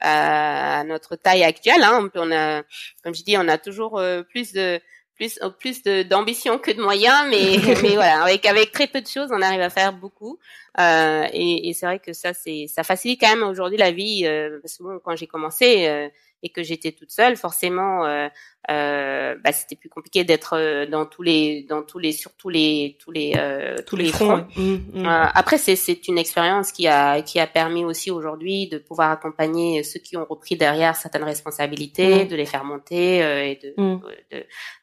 à 0.00 0.84
notre 0.84 1.16
taille 1.16 1.44
actuelle 1.44 1.82
hein. 1.82 2.10
on 2.14 2.32
a 2.32 2.62
comme 3.02 3.14
je 3.14 3.22
dis 3.22 3.36
on 3.36 3.48
a 3.48 3.58
toujours 3.58 4.02
plus 4.30 4.52
de 4.52 4.80
plus 5.22 5.38
plus 5.58 5.82
d'ambition 6.08 6.58
que 6.58 6.70
de 6.70 6.82
moyens, 6.82 7.26
mais 7.30 7.56
mais 7.82 7.94
voilà, 7.94 8.22
avec 8.22 8.44
avec 8.46 8.72
très 8.72 8.86
peu 8.86 9.00
de 9.00 9.06
choses, 9.06 9.28
on 9.32 9.40
arrive 9.42 9.60
à 9.60 9.70
faire 9.70 9.92
beaucoup. 9.92 10.38
Euh, 10.80 11.26
et, 11.32 11.68
et 11.68 11.74
c'est 11.74 11.86
vrai 11.86 11.98
que 11.98 12.12
ça 12.12 12.32
c'est 12.32 12.66
ça 12.66 12.82
facilite 12.82 13.20
quand 13.20 13.28
même 13.28 13.42
aujourd'hui 13.42 13.78
la 13.78 13.92
vie. 13.92 14.22
Euh, 14.26 14.58
parce 14.60 14.78
que 14.78 14.82
bon, 14.82 14.98
quand 15.04 15.16
j'ai 15.16 15.26
commencé, 15.26 15.86
euh, 15.86 16.08
et 16.42 16.50
que 16.50 16.62
j'étais 16.62 16.92
toute 16.92 17.10
seule, 17.10 17.36
forcément, 17.36 18.04
euh, 18.04 18.28
euh, 18.70 19.36
bah, 19.42 19.52
c'était 19.52 19.76
plus 19.76 19.88
compliqué 19.88 20.24
d'être 20.24 20.56
euh, 20.56 20.86
dans 20.86 21.06
tous 21.06 21.22
les, 21.22 21.62
dans 21.68 21.82
tous 21.82 21.98
les, 21.98 22.12
sur 22.12 22.32
tous 22.32 22.48
les, 22.48 22.96
tous 23.00 23.10
les, 23.10 23.34
euh, 23.36 23.76
tous, 23.86 23.96
les 23.96 24.08
fronts. 24.08 24.46
Mmh, 24.56 24.62
mmh. 24.92 25.06
Euh, 25.06 25.26
après, 25.34 25.58
c'est 25.58 25.76
c'est 25.76 26.08
une 26.08 26.18
expérience 26.18 26.72
qui 26.72 26.86
a 26.86 27.22
qui 27.22 27.38
a 27.40 27.46
permis 27.46 27.84
aussi 27.84 28.10
aujourd'hui 28.10 28.68
de 28.68 28.78
pouvoir 28.78 29.10
accompagner 29.10 29.82
ceux 29.82 30.00
qui 30.00 30.16
ont 30.16 30.26
repris 30.28 30.56
derrière 30.56 30.96
certaines 30.96 31.24
responsabilités, 31.24 32.24
mmh. 32.24 32.28
de 32.28 32.36
les 32.36 32.46
faire 32.46 32.64
monter 32.64 33.18
et 33.50 33.56
de 33.62 33.74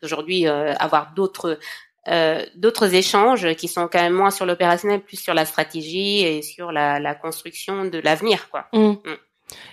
d'aujourd'hui 0.01 0.47
avoir 0.47 1.13
d'autres 1.13 1.59
euh, 2.07 2.43
d'autres 2.55 2.95
échanges 2.95 3.53
qui 3.55 3.67
sont 3.67 3.87
quand 3.87 4.01
même 4.01 4.13
moins 4.13 4.31
sur 4.31 4.45
l'opérationnel, 4.45 5.01
plus 5.01 5.17
sur 5.17 5.33
la 5.33 5.45
stratégie 5.45 6.21
et 6.21 6.41
sur 6.41 6.71
la, 6.71 6.99
la 6.99 7.13
construction 7.13 7.85
de 7.85 7.99
l'avenir, 7.99 8.49
quoi. 8.49 8.67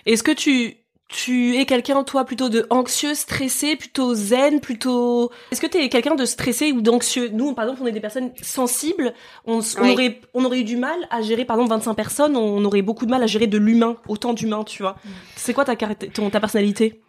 Est-ce 0.05 0.23
que 0.23 0.31
tu 0.31 0.77
tu 1.07 1.55
es 1.55 1.65
quelqu'un 1.65 2.03
toi 2.03 2.25
plutôt 2.25 2.49
de 2.49 2.67
anxieux, 2.69 3.13
stressé, 3.15 3.75
plutôt 3.75 4.13
zen, 4.13 4.59
plutôt 4.59 5.31
Est-ce 5.51 5.61
que 5.61 5.67
tu 5.67 5.77
es 5.77 5.89
quelqu'un 5.89 6.15
de 6.15 6.25
stressé 6.25 6.71
ou 6.71 6.81
d'anxieux? 6.81 7.29
Nous 7.31 7.53
par 7.53 7.65
exemple, 7.65 7.81
on 7.83 7.87
est 7.87 7.93
des 7.93 8.01
personnes 8.01 8.31
sensibles, 8.41 9.13
on, 9.45 9.59
aurait 9.79 10.19
on 10.33 10.43
aurait 10.43 10.59
eu 10.59 10.63
du 10.63 10.75
mal 10.75 10.97
à 11.09 11.21
gérer 11.21 11.45
par 11.45 11.55
exemple 11.55 11.71
25 11.71 11.93
personnes, 11.93 12.35
on 12.35 12.63
aurait 12.65 12.81
beaucoup 12.81 13.05
de 13.05 13.11
mal 13.11 13.23
à 13.23 13.27
gérer 13.27 13.47
de 13.47 13.57
l'humain, 13.57 13.97
autant 14.07 14.33
d'humains, 14.33 14.63
tu 14.63 14.83
vois. 14.83 14.97
C'est 15.35 15.53
quoi 15.53 15.63
ta 15.63 15.75
ton, 15.75 16.29
ta 16.29 16.39
personnalité? 16.39 17.01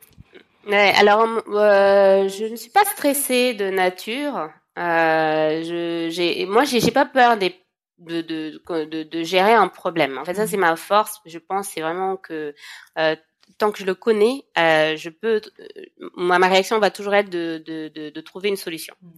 Ouais, 0.66 0.92
alors 0.96 1.26
euh, 1.48 2.28
je 2.28 2.44
ne 2.44 2.56
suis 2.56 2.70
pas 2.70 2.84
stressée 2.84 3.54
de 3.54 3.70
nature. 3.70 4.48
Euh, 4.78 5.62
je 5.64 6.08
j'ai 6.10 6.46
moi 6.46 6.62
j'ai 6.64 6.90
pas 6.92 7.06
peur 7.06 7.36
des 7.36 7.54
de, 7.98 8.20
de, 8.20 8.62
de, 8.84 9.02
de, 9.02 9.22
gérer 9.22 9.54
un 9.54 9.68
problème. 9.68 10.18
En 10.18 10.24
fait, 10.24 10.34
ça, 10.34 10.46
c'est 10.46 10.56
ma 10.56 10.76
force. 10.76 11.20
Je 11.26 11.38
pense, 11.38 11.68
c'est 11.68 11.80
vraiment 11.80 12.16
que 12.16 12.54
euh, 12.96 13.16
tant 13.58 13.72
que 13.72 13.78
je 13.78 13.84
le 13.84 13.94
connais, 13.94 14.44
euh, 14.56 14.96
je 14.96 15.10
peux, 15.10 15.40
euh, 15.60 16.08
ma 16.16 16.38
réaction 16.48 16.78
va 16.78 16.90
toujours 16.90 17.14
être 17.14 17.28
de, 17.28 17.62
de, 17.66 17.88
de, 17.88 18.10
de 18.10 18.20
trouver 18.20 18.48
une 18.48 18.56
solution. 18.56 18.94
Mm. 19.02 19.08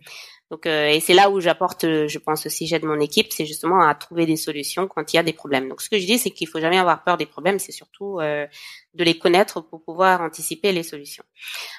Donc, 0.50 0.66
euh, 0.66 0.88
et 0.88 0.98
c'est 0.98 1.14
là 1.14 1.30
où 1.30 1.40
j'apporte, 1.40 1.84
euh, 1.84 2.08
je 2.08 2.18
pense 2.18 2.44
aussi, 2.44 2.66
j'aide 2.66 2.84
mon 2.84 2.98
équipe, 2.98 3.28
c'est 3.30 3.46
justement 3.46 3.86
à 3.86 3.94
trouver 3.94 4.26
des 4.26 4.36
solutions 4.36 4.88
quand 4.88 5.12
il 5.12 5.16
y 5.16 5.18
a 5.18 5.22
des 5.22 5.32
problèmes. 5.32 5.68
Donc, 5.68 5.80
ce 5.80 5.88
que 5.88 5.98
je 5.98 6.06
dis, 6.06 6.18
c'est 6.18 6.30
qu'il 6.30 6.48
faut 6.48 6.58
jamais 6.58 6.78
avoir 6.78 7.04
peur 7.04 7.18
des 7.18 7.26
problèmes, 7.26 7.60
c'est 7.60 7.70
surtout 7.70 8.18
euh, 8.18 8.46
de 8.94 9.04
les 9.04 9.16
connaître 9.16 9.60
pour 9.60 9.84
pouvoir 9.84 10.22
anticiper 10.22 10.72
les 10.72 10.82
solutions. 10.82 11.24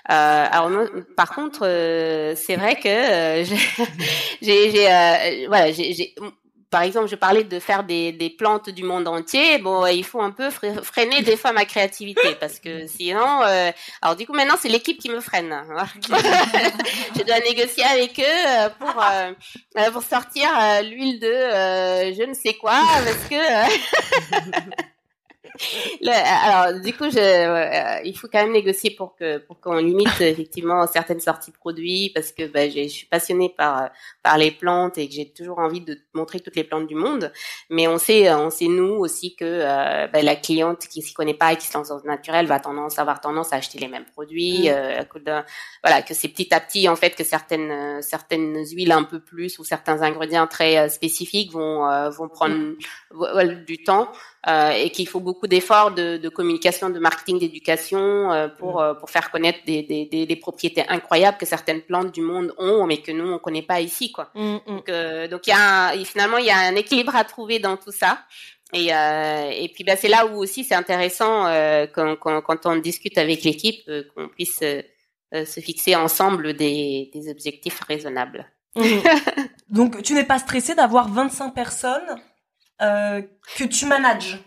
alors, 0.06 0.70
par 1.18 1.34
contre, 1.36 1.60
c'est 2.38 2.56
vrai 2.56 2.76
que 2.76 3.44
j'ai, 4.42 4.72
j'ai, 4.72 5.48
voilà, 5.48 5.72
j'ai 5.72 6.16
par 6.72 6.84
exemple, 6.84 7.08
je 7.10 7.16
parlais 7.16 7.44
de 7.44 7.60
faire 7.60 7.84
des, 7.84 8.14
des, 8.14 8.30
plantes 8.30 8.70
du 8.70 8.84
monde 8.84 9.06
entier. 9.08 9.58
Bon, 9.58 9.86
il 9.88 10.06
faut 10.06 10.22
un 10.22 10.32
peu 10.32 10.50
freiner 10.50 11.22
des 11.22 11.36
fois 11.36 11.52
ma 11.52 11.66
créativité 11.66 12.36
parce 12.40 12.60
que 12.60 12.88
sinon, 12.88 13.42
euh, 13.44 13.72
alors 14.02 14.16
du 14.16 14.26
coup 14.26 14.34
maintenant 14.34 14.56
c'est 14.58 14.70
l'équipe 14.70 14.98
qui 14.98 15.10
me 15.10 15.20
freine. 15.20 15.54
je 16.08 17.24
dois 17.24 17.40
négocier 17.42 17.84
avec 17.84 18.18
eux 18.20 18.24
euh, 18.24 18.70
pour 18.80 19.04
euh, 19.04 19.92
pour 19.92 20.04
sortir 20.04 20.48
l'huile 20.84 21.20
de 21.20 22.14
je 22.14 22.24
ne 22.24 22.34
sais 22.34 22.54
quoi 22.54 22.80
parce 23.04 23.28
que 23.30 24.82
alors, 26.08 26.80
du 26.80 26.94
coup, 26.94 27.10
je, 27.10 27.20
euh, 27.20 28.02
il 28.04 28.18
faut 28.18 28.28
quand 28.28 28.42
même 28.42 28.54
négocier 28.54 28.92
pour 28.92 29.16
que 29.16 29.38
pour 29.40 29.60
qu'on 29.60 29.76
limite 29.76 30.08
effectivement 30.22 30.86
certaines 30.88 31.20
sorties 31.20 31.52
de 31.52 31.58
produits 31.58 32.12
parce 32.14 32.32
que 32.32 32.48
bah, 32.48 32.70
je 32.70 32.88
suis 32.88 33.06
passionnée 33.08 33.50
par 33.50 33.90
par 34.24 34.38
les 34.38 34.52
plantes 34.52 34.98
et 34.98 35.08
que 35.08 35.14
j'ai 35.14 35.30
toujours 35.30 35.60
envie 35.60 35.82
de 35.82 35.98
montrer 36.14 36.40
toutes 36.40 36.56
les 36.56 36.64
plantes 36.64 36.88
du 36.88 36.96
monde. 36.96 37.32
Mais 37.70 37.88
on 37.88 37.98
sait 37.98 38.32
on 38.34 38.50
sait 38.50 38.68
nous 38.68 38.94
aussi 38.94 39.36
que 39.36 39.46
euh, 39.46 40.08
bah, 40.08 40.22
la 40.22 40.36
cliente 40.36 40.88
qui 40.88 41.02
s'y 41.02 41.14
connaît 41.14 41.34
pas 41.34 41.54
et 41.54 41.58
qui 41.58 41.68
se 41.68 41.78
lance 41.78 41.90
dans 41.90 41.98
le 41.98 42.08
naturel 42.08 42.46
va 42.46 42.60
tendance 42.60 43.00
avoir 43.00 43.22
tendance 43.22 43.54
à 43.54 43.58
acheter 43.58 43.80
les 43.80 43.88
mêmes 43.88 44.06
produits. 44.06 44.70
Mm. 44.70 44.74
Euh, 44.74 45.42
voilà, 45.84 46.02
que 46.02 46.14
c'est 46.14 46.30
petit 46.30 46.54
à 46.54 46.60
petit 46.60 46.88
en 46.88 46.96
fait 46.96 47.16
que 47.16 47.24
certaines 47.24 48.02
certaines 48.02 48.66
huiles 48.66 48.92
un 48.92 49.04
peu 49.04 49.20
plus 49.20 49.60
ou 49.60 49.64
certains 49.64 50.02
ingrédients 50.02 50.48
très 50.48 50.90
spécifiques 50.90 51.52
vont 51.52 52.10
vont 52.10 52.30
prendre 52.30 52.56
mm. 52.56 53.66
du 53.66 53.84
temps 53.84 54.12
euh, 54.48 54.72
et 54.72 54.90
qu'il 54.90 55.08
faut 55.08 55.20
beaucoup 55.20 55.46
d'efforts 55.46 55.92
de, 55.92 56.18
de, 56.18 56.28
communication, 56.28 56.90
de 56.90 56.98
marketing, 56.98 57.38
d'éducation 57.38 58.32
euh, 58.32 58.48
pour 58.48 58.80
mm. 58.80 58.84
euh, 58.84 58.94
pour 58.96 59.12
faire 59.12 59.30
connaître 59.30 59.60
des, 59.68 59.84
des, 59.84 60.06
des, 60.06 60.26
des, 60.26 60.36
propriétés 60.36 60.84
incroyables 60.88 61.38
que 61.38 61.46
certaines 61.46 61.82
plantes 61.82 62.12
du 62.12 62.22
monde 62.22 62.52
ont, 62.58 62.88
mais 62.88 62.98
que 62.98 63.12
nous 63.12 63.32
on 63.32 63.38
connaît 63.38 63.62
pas 63.62 63.82
ici, 63.82 64.12
quoi. 64.12 64.32
Mm, 64.34 64.56
mm. 64.56 64.60
Donc 64.66 64.92
donc 65.30 65.46
il 65.46 65.52
y 65.52 65.54
a 65.54 65.94
finalement 66.06 66.38
il 66.38 66.48
y 66.48 66.50
a 66.50 66.58
un 66.58 66.76
équilibre 66.76 67.16
à 67.16 67.24
trouver 67.24 67.60
dans 67.60 67.78
tout 67.78 67.92
ça. 67.92 68.18
Et, 68.74 68.88
et 68.88 69.70
puis 69.76 69.84
bah, 69.84 69.96
c'est 69.96 70.08
là 70.08 70.26
où 70.26 70.38
aussi 70.38 70.64
c'est 70.64 70.76
intéressant 70.76 71.44
quand, 71.94 72.16
quand, 72.16 72.42
quand, 72.42 72.66
on 72.66 72.78
discute 72.78 73.20
avec 73.20 73.44
l'équipe 73.44 73.84
qu'on 74.16 74.28
puisse 74.30 74.60
se 74.60 75.60
fixer 75.60 75.96
ensemble 75.96 76.54
des, 76.54 77.12
des 77.14 77.30
objectifs 77.30 77.82
raisonnables. 77.82 78.50
Donc 79.70 80.02
tu 80.02 80.14
n'es 80.14 80.24
pas 80.24 80.40
stressé 80.40 80.74
d'avoir 80.74 81.10
25 81.10 81.54
personnes 81.54 82.18
euh, 82.82 83.22
que 83.58 83.64
tu 83.64 83.86
manages 83.86 84.40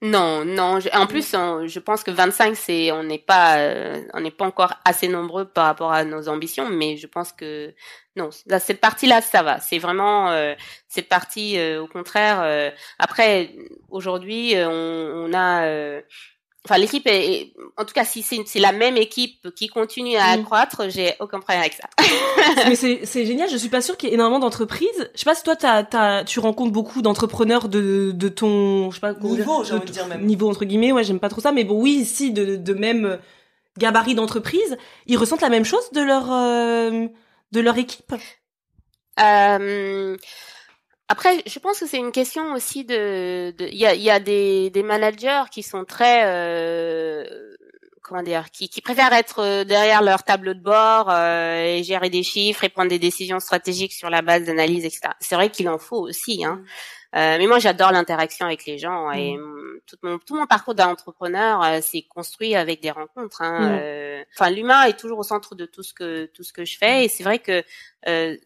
non, 0.00 0.44
non. 0.44 0.78
En 0.92 1.08
plus, 1.08 1.32
je 1.32 1.78
pense 1.80 2.04
que 2.04 2.12
25, 2.12 2.54
c'est, 2.54 2.92
on 2.92 3.02
n'est 3.02 3.18
pas, 3.18 3.58
euh, 3.58 4.00
on 4.14 4.20
n'est 4.20 4.30
pas 4.30 4.44
encore 4.44 4.74
assez 4.84 5.08
nombreux 5.08 5.44
par 5.44 5.64
rapport 5.64 5.92
à 5.92 6.04
nos 6.04 6.28
ambitions, 6.28 6.68
mais 6.68 6.96
je 6.96 7.08
pense 7.08 7.32
que 7.32 7.74
non, 8.14 8.30
cette 8.30 8.80
partie-là, 8.80 9.22
ça 9.22 9.42
va. 9.42 9.58
C'est 9.58 9.80
vraiment 9.80 10.30
euh, 10.30 10.54
cette 10.86 11.08
partie, 11.08 11.58
au 11.78 11.88
contraire. 11.88 12.72
après, 13.00 13.56
aujourd'hui, 13.90 14.54
on, 14.54 15.26
on, 15.26 15.34
a 15.34 16.00
enfin 16.64 16.78
l'équipe 16.78 17.06
est, 17.06 17.52
en 17.76 17.84
tout 17.84 17.94
cas 17.94 18.04
si 18.04 18.22
c'est 18.22 18.58
la 18.58 18.72
même 18.72 18.96
équipe 18.96 19.54
qui 19.54 19.68
continue 19.68 20.16
à 20.16 20.36
mm. 20.36 20.40
accroître 20.40 20.82
j'ai 20.88 21.14
aucun 21.20 21.40
problème 21.40 21.60
avec 21.60 21.74
ça. 21.74 21.88
Mais 22.68 22.74
c'est 22.74 23.26
génial 23.26 23.48
je 23.48 23.56
suis 23.56 23.68
pas 23.68 23.80
sûre 23.80 23.96
qu'il 23.96 24.08
y 24.08 24.12
ait 24.12 24.14
énormément 24.14 24.38
d'entreprises. 24.38 25.10
Je 25.14 25.18
sais 25.18 25.24
pas 25.24 25.34
si 25.34 25.42
toi 25.42 25.56
as, 25.62 26.24
tu 26.24 26.40
rencontres 26.40 26.72
beaucoup 26.72 27.02
d'entrepreneurs 27.02 27.68
de 27.68 28.12
de 28.12 28.28
ton 28.28 28.90
je 28.90 28.96
sais 28.96 29.00
pas 29.00 29.14
niveau 29.14 29.64
j'ai 29.64 29.74
envie 29.74 29.86
de 29.86 29.92
dire 29.92 30.06
même. 30.06 30.24
niveau 30.24 30.48
entre 30.48 30.64
guillemets 30.64 30.92
ouais 30.92 31.04
j'aime 31.04 31.20
pas 31.20 31.28
trop 31.28 31.40
ça 31.40 31.52
mais 31.52 31.64
bon 31.64 31.80
oui 31.80 32.04
si 32.04 32.32
de 32.32 32.56
de 32.56 32.74
même 32.74 33.18
gabarit 33.78 34.14
d'entreprise 34.14 34.76
ils 35.06 35.16
ressentent 35.16 35.40
la 35.40 35.50
même 35.50 35.64
chose 35.64 35.90
de 35.92 36.00
leur 36.00 36.30
euh, 36.32 37.06
de 37.52 37.60
leur 37.60 37.78
équipe? 37.78 38.14
Euh 39.20 40.16
après, 41.08 41.42
je 41.46 41.58
pense 41.58 41.80
que 41.80 41.86
c'est 41.86 41.98
une 41.98 42.12
question 42.12 42.52
aussi 42.52 42.84
de, 42.84 43.54
il 43.60 43.76
y 43.78 43.86
a, 43.86 43.94
y 43.94 44.10
a 44.10 44.20
des, 44.20 44.70
des 44.70 44.82
managers 44.82 45.44
qui 45.50 45.62
sont 45.62 45.84
très, 45.84 46.24
euh, 46.26 47.24
comment 48.02 48.22
dire, 48.22 48.50
qui, 48.50 48.68
qui 48.68 48.80
préfèrent 48.82 49.12
être 49.14 49.40
euh, 49.40 49.64
derrière 49.64 50.02
leur 50.02 50.22
tableau 50.22 50.54
de 50.54 50.60
bord 50.60 51.10
euh, 51.10 51.62
et 51.78 51.82
gérer 51.82 52.10
des 52.10 52.22
chiffres 52.22 52.64
et 52.64 52.68
prendre 52.68 52.90
des 52.90 52.98
décisions 52.98 53.40
stratégiques 53.40 53.92
sur 53.92 54.10
la 54.10 54.22
base 54.22 54.44
d'analyse, 54.44 54.84
etc. 54.84 55.00
C'est 55.20 55.34
vrai 55.34 55.50
qu'il 55.50 55.68
en 55.68 55.78
faut 55.78 56.00
aussi, 56.06 56.44
hein. 56.44 56.62
mais 57.14 57.46
moi, 57.46 57.58
j'adore 57.58 57.90
l'interaction 57.92 58.46
avec 58.46 58.66
les 58.66 58.78
gens 58.78 59.10
et 59.12 59.36
Mm. 59.36 59.40
mm, 59.40 59.80
tout 59.86 59.96
mon 60.02 60.18
tout 60.18 60.34
mon 60.34 60.46
parcours 60.46 60.74
d'entrepreneur 60.74 61.62
euh, 61.64 61.80
s'est 61.80 62.02
construit 62.02 62.54
avec 62.54 62.82
des 62.82 62.90
rencontres. 62.90 63.40
Hein, 63.42 63.70
Mm. 63.70 63.78
euh, 63.80 64.24
Enfin, 64.38 64.50
l'humain 64.50 64.82
est 64.84 64.98
toujours 64.98 65.18
au 65.18 65.22
centre 65.22 65.54
de 65.54 65.64
tout 65.66 65.82
ce 65.82 65.94
que 65.94 66.26
tout 66.26 66.42
ce 66.42 66.52
que 66.52 66.64
je 66.66 66.76
fais 66.76 67.04
et 67.04 67.08
c'est 67.08 67.22
vrai 67.24 67.38
que 67.38 67.62
euh, 68.08 68.36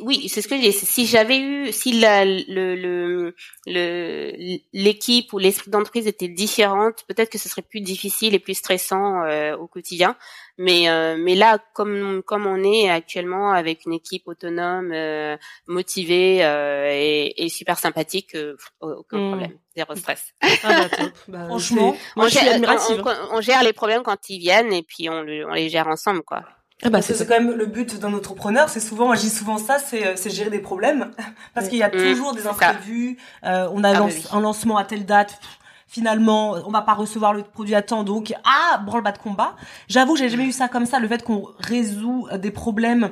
oui, 0.00 0.28
c'est 0.28 0.42
ce 0.42 0.48
que 0.48 0.56
je 0.56 0.60
dis. 0.62 0.72
Si 0.72 1.06
j'avais 1.06 1.38
eu, 1.38 1.72
si 1.72 1.92
la, 2.00 2.24
le, 2.24 2.74
le, 2.74 3.34
le, 3.66 4.58
l'équipe 4.72 5.32
ou 5.32 5.38
l'esprit 5.38 5.70
d'entreprise 5.70 6.06
était 6.06 6.28
différente, 6.28 7.04
peut-être 7.08 7.30
que 7.30 7.38
ce 7.38 7.48
serait 7.48 7.62
plus 7.62 7.80
difficile 7.80 8.34
et 8.34 8.38
plus 8.38 8.54
stressant 8.54 9.22
euh, 9.24 9.56
au 9.56 9.66
quotidien. 9.66 10.16
Mais, 10.56 10.88
euh, 10.88 11.16
mais 11.18 11.34
là, 11.36 11.58
comme, 11.74 12.22
comme 12.24 12.46
on 12.46 12.62
est 12.64 12.90
actuellement 12.90 13.52
avec 13.52 13.84
une 13.86 13.92
équipe 13.92 14.26
autonome, 14.26 14.90
euh, 14.92 15.36
motivée 15.68 16.44
euh, 16.44 16.88
et, 16.92 17.44
et 17.44 17.48
super 17.48 17.78
sympathique, 17.78 18.34
euh, 18.34 18.56
aucun 18.80 19.18
Mm. 19.18 19.28
problème, 19.28 19.58
zéro 19.76 19.94
stress. 19.94 20.32
Ah 20.64 20.74
bah 20.74 20.88
top. 20.88 21.10
Bah, 21.28 21.44
Franchement, 21.48 21.96
moi 22.16 22.24
on, 22.26 22.28
je 22.28 22.36
suis 22.36 22.44
gère, 22.44 22.54
admirative. 22.54 23.02
on- 23.04 23.36
on 23.36 23.40
gère 23.40 23.62
les 23.62 23.72
problèmes 23.72 24.02
quand 24.02 24.28
ils 24.30 24.38
viennent 24.40 24.72
et 24.72 24.82
puis 24.82 25.08
on, 25.08 25.22
le- 25.22 25.46
on 25.46 25.52
les 25.52 25.68
gère 25.68 25.86
ensemble, 25.86 26.22
quoi. 26.22 26.42
Ah 26.84 26.90
bah 26.90 27.02
c'est 27.02 27.26
quand 27.26 27.34
même 27.40 27.52
le 27.54 27.66
but 27.66 27.98
d'un 27.98 28.14
entrepreneur, 28.14 28.68
c'est 28.68 28.78
souvent, 28.80 29.12
je 29.14 29.20
dis 29.20 29.30
souvent 29.30 29.58
ça, 29.58 29.78
c'est 29.78 30.06
euh, 30.06 30.12
c'est 30.14 30.30
gérer 30.30 30.50
des 30.50 30.60
problèmes, 30.60 31.10
parce 31.54 31.68
qu'il 31.68 31.78
y 31.78 31.82
a 31.82 31.88
Mm, 31.88 31.92
toujours 32.10 32.34
des 32.34 32.46
imprévus, 32.46 33.16
euh, 33.44 33.68
on 33.72 33.82
a 33.82 33.88
Ah 33.90 33.92
bah 33.94 33.98
lance- 33.98 34.12
oui. 34.14 34.24
un 34.32 34.40
lancement 34.40 34.76
à 34.76 34.84
telle 34.84 35.04
date, 35.04 35.30
pff, 35.40 35.58
finalement 35.88 36.52
on 36.66 36.70
va 36.70 36.82
pas 36.82 36.94
recevoir 36.94 37.32
le 37.34 37.42
produit 37.42 37.74
à 37.74 37.82
temps, 37.82 38.04
donc 38.04 38.32
ah, 38.44 38.78
branle-bas 38.78 39.10
de 39.12 39.18
combat. 39.18 39.56
J'avoue, 39.88 40.14
j'ai 40.16 40.28
jamais 40.28 40.44
eu 40.44 40.52
ça 40.52 40.68
comme 40.68 40.86
ça, 40.86 41.00
le 41.00 41.08
fait 41.08 41.24
qu'on 41.24 41.48
résout 41.58 42.28
euh, 42.30 42.38
des 42.38 42.52
problèmes 42.52 43.10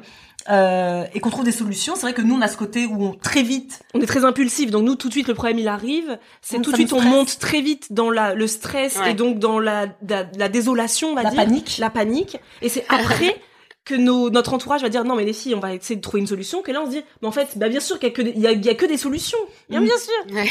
euh, 0.49 1.05
et 1.13 1.19
qu'on 1.19 1.31
trouve 1.31 1.45
des 1.45 1.51
solutions, 1.51 1.97
c'est 1.97 2.03
vrai 2.03 2.13
que 2.15 2.23
nous 2.23 2.37
on 2.37 2.41
a 2.43 2.47
ce 2.47 2.57
côté 2.57 2.87
où 2.87 3.03
on 3.03 3.15
très 3.15 3.43
vite, 3.43 3.83
on 3.95 4.01
est 4.01 4.07
très 4.07 4.25
impulsif, 4.25 4.71
donc 4.71 4.85
nous 4.85 4.95
tout 4.95 5.09
de 5.09 5.13
suite 5.13 5.27
le 5.27 5.35
problème 5.35 5.59
il 5.59 5.67
arrive, 5.67 6.19
c'est 6.41 6.63
tout 6.63 6.71
de 6.71 6.77
suite 6.77 6.93
on 6.93 7.01
monte 7.03 7.41
très 7.41 7.61
vite 7.63 7.93
dans 7.93 8.11
la 8.11 8.33
le 8.35 8.47
stress 8.47 8.97
Ouais. 9.01 9.11
et 9.11 9.15
donc 9.15 9.41
dans 9.41 9.59
la 9.59 9.87
la, 10.09 10.25
la 10.39 10.49
désolation 10.49 11.09
on 11.09 11.15
va 11.17 11.25
la 11.25 11.31
dire, 11.31 11.43
panique, 11.45 11.79
la 11.81 11.91
panique, 11.91 12.39
et 12.63 12.69
c'est 12.69 12.87
après 12.89 13.41
que 13.87 13.95
nos, 13.95 14.29
notre 14.31 14.53
entourage 14.53 14.83
va 14.83 14.89
dire 14.91 15.05
non 15.05 15.15
mais 15.17 15.25
les 15.25 15.33
filles 15.33 15.55
on 15.55 15.61
va 15.61 15.73
essayer 15.73 15.97
de 15.97 16.01
trouver 16.03 16.21
une 16.21 16.27
solution 16.27 16.61
que 16.61 16.73
là 16.73 16.83
on 16.83 16.87
se 16.87 16.91
dit 16.91 17.05
mais 17.23 17.29
en 17.29 17.33
fait 17.33 17.57
bah 17.57 17.69
bien 17.71 17.81
sûr 17.81 17.99
qu'il 17.99 18.09
y 18.09 18.13
a 18.13 18.15
que 18.15 18.23
des, 18.23 18.31
il 18.33 18.41
y 18.41 18.47
a, 18.47 18.53
il 18.53 18.65
y 18.65 18.69
a 18.69 18.75
que 18.75 18.85
des 18.85 18.99
solutions 18.99 19.39
bien 19.71 19.81
bien 19.81 19.97
sûr 19.97 20.43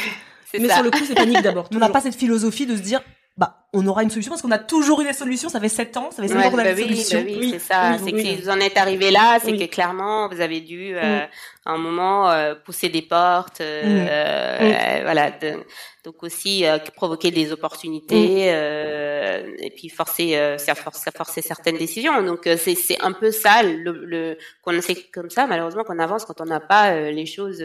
C'est 0.51 0.59
mais 0.59 0.67
ça. 0.69 0.75
sur 0.75 0.83
le 0.83 0.89
coup 0.91 1.03
c'est 1.05 1.15
panique 1.15 1.41
d'abord 1.41 1.67
on 1.73 1.77
n'a 1.77 1.89
pas 1.89 2.01
cette 2.01 2.15
philosophie 2.15 2.65
de 2.65 2.75
se 2.75 2.81
dire, 2.81 3.01
bah 3.37 3.65
on 3.73 3.85
aura 3.87 4.03
une 4.03 4.09
solution, 4.09 4.31
parce 4.31 4.41
qu'on 4.41 4.51
a 4.51 4.57
toujours 4.57 5.01
eu 5.01 5.03
des 5.03 5.11
solutions, 5.11 5.49
ça 5.49 5.59
fait 5.59 5.67
sept 5.67 5.97
ans, 5.97 6.09
ça 6.09 6.21
fait 6.21 6.29
sept 6.29 6.37
Ouais, 6.37 6.45
ans 6.45 6.51
qu'on 6.51 6.57
a 6.59 6.63
bah 6.63 6.73
des 6.73 6.83
oui, 6.83 6.95
solutions. 6.95 7.19
bah 7.19 7.25
oui, 7.27 7.37
Oui, 7.41 7.49
c'est 7.51 7.59
ça. 7.59 7.91
oui, 7.91 7.99
c'est 8.05 8.11
que 8.13 8.19
si 8.21 8.35
vous 8.41 8.49
en 8.49 8.59
êtes 8.61 8.77
arrivé 8.77 9.11
là, 9.11 9.37
c'est 9.43 9.51
Oui. 9.51 9.59
que 9.59 9.65
clairement 9.65 10.29
vous 10.29 10.39
avez 10.39 10.61
dû 10.61 10.95
euh, 10.95 11.19
Mm. 11.25 11.27
à 11.65 11.71
un 11.73 11.77
moment 11.77 12.31
euh, 12.31 12.55
pousser 12.55 12.87
des 12.87 13.01
portes, 13.01 13.59
euh, 13.59 13.83
Mm. 13.83 14.07
euh, 14.09 14.59
Mm. 14.61 14.73
euh, 14.73 15.01
voilà. 15.03 15.31
de- 15.31 15.59
donc 16.05 16.21
aussi 16.21 16.65
euh, 16.65 16.77
provoquer 16.95 17.31
des 17.31 17.51
opportunités 17.51 18.53
euh, 18.53 19.43
et 19.59 19.71
puis 19.71 19.89
forcer, 19.89 20.37
euh, 20.37 20.57
forcer 20.57 21.41
certaines 21.41 21.77
décisions. 21.77 22.21
Donc 22.21 22.45
euh, 22.45 22.55
c'est 22.57 22.75
c'est 22.75 23.01
un 23.01 23.11
peu 23.11 23.31
ça 23.31 23.63
le, 23.63 23.91
le 24.05 24.37
qu'on 24.61 24.79
c'est 24.81 25.09
comme 25.11 25.31
ça 25.31 25.47
malheureusement 25.47 25.83
qu'on 25.83 25.99
avance 25.99 26.23
quand 26.25 26.39
on 26.41 26.45
n'a 26.45 26.59
pas 26.59 26.93
euh, 26.93 27.11
les 27.11 27.25
choses 27.25 27.63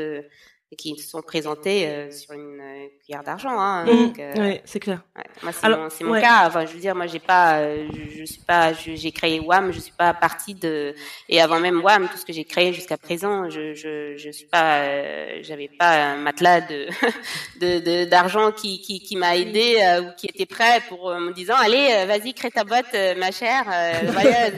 euh, 0.73 0.77
qui 0.77 0.97
sont 0.99 1.21
présentées 1.23 1.87
euh, 1.89 2.11
sur 2.11 2.33
une 2.33 2.61
euh, 2.61 2.87
cuillère 3.05 3.23
d'argent. 3.25 3.59
Hein, 3.59 3.85
Mm. 3.85 3.89
donc, 4.07 4.19
euh, 4.19 4.35
ouais 4.37 4.63
c'est 4.65 4.81
clair 4.81 5.03
Ouais, 5.17 5.25
moi 5.43 5.53
c'est 5.53 5.65
Alors, 5.67 5.79
mon, 5.81 5.91
c'est 5.91 6.05
mon 6.05 6.13
ouais. 6.13 6.21
cas. 6.21 6.47
Enfin, 6.47 6.65
je 6.67 6.73
veux 6.73 6.79
dire, 6.81 6.95
moi 6.95 7.07
j'ai 7.07 7.19
pas, 7.19 7.59
euh, 7.59 7.89
je, 7.93 8.19
je 8.21 8.25
suis 8.25 8.43
pas, 8.43 8.73
je- 8.73 8.95
j'ai 8.95 9.11
créé 9.13 9.41
WAM, 9.41 9.73
je 9.73 9.81
suis 9.81 9.93
pas 9.93 10.15
partie 10.15 10.55
de, 10.55 10.95
et 11.29 11.41
avant 11.41 11.59
même 11.61 11.81
WAM, 11.83 12.09
tout 12.09 12.17
ce 12.17 12.25
que 12.25 12.33
j'ai 12.33 12.45
créé 12.45 12.73
jusqu'à 12.73 12.97
présent, 12.97 13.49
je, 13.51 13.75
je, 13.75 14.17
je 14.17 14.31
suis 14.31 14.47
pas, 14.47 14.79
euh, 14.83 15.39
j'avais 15.43 15.69
pas 15.69 16.13
un 16.13 16.17
matelas 16.17 16.61
de, 16.61 16.87
de, 17.61 17.79
de- 17.81 18.05
d'argent 18.09 18.53
qui, 18.53 18.81
qui, 18.81 19.01
qui 19.01 19.17
m'a 19.17 19.37
aidé 19.37 19.77
euh, 19.83 20.03
ou 20.03 20.11
qui 20.17 20.27
était 20.27 20.47
prêt 20.47 20.81
pour 20.89 21.11
me 21.19 21.33
disant, 21.33 21.55
allez, 21.57 22.05
vas-y, 22.07 22.33
crée 22.35 22.51
ta 22.51 22.65
boîte, 22.65 22.95
euh, 22.95 23.15
ma 23.17 23.31
chère, 23.33 23.65
euh, 23.73 24.11
voilà, 24.13 24.51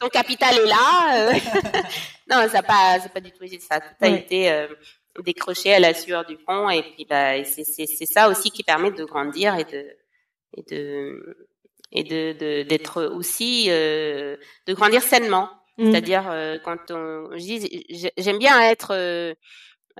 ton 0.00 0.08
capital 0.08 0.54
est 0.56 0.66
là. 0.66 1.32
non, 2.30 2.48
ça 2.50 2.62
pas, 2.62 2.98
c'est 3.02 3.12
pas 3.12 3.20
du 3.20 3.30
tout 3.30 3.46
ça. 3.60 3.80
Tout 3.80 3.86
a 4.02 4.08
Ouais. 4.08 4.18
été 4.20 4.50
décroché 5.22 5.74
à 5.74 5.80
la 5.80 5.94
sueur 5.94 6.24
du 6.26 6.36
front 6.36 6.68
et 6.70 6.82
puis 6.82 7.04
bah 7.08 7.44
c'est 7.44 7.64
c'est 7.64 7.86
c'est 7.86 8.06
ça 8.06 8.28
aussi 8.28 8.50
qui 8.50 8.62
permet 8.64 8.90
de 8.90 9.04
grandir 9.04 9.56
et 9.56 9.64
de 9.64 9.86
et 10.56 10.62
de 10.62 11.36
et 11.92 12.02
de 12.04 12.32
de- 12.32 12.62
d'être 12.64 13.04
aussi 13.04 13.66
euh, 13.70 14.36
de 14.66 14.74
grandir 14.74 15.02
sainement. 15.02 15.50
Mm. 15.78 15.90
c'est-à-dire 15.90 16.30
euh, 16.30 16.58
quand 16.64 16.90
on 16.90 17.30
j'aime 18.16 18.38
bien 18.38 18.60
être 18.62 18.92
euh, 18.92 19.34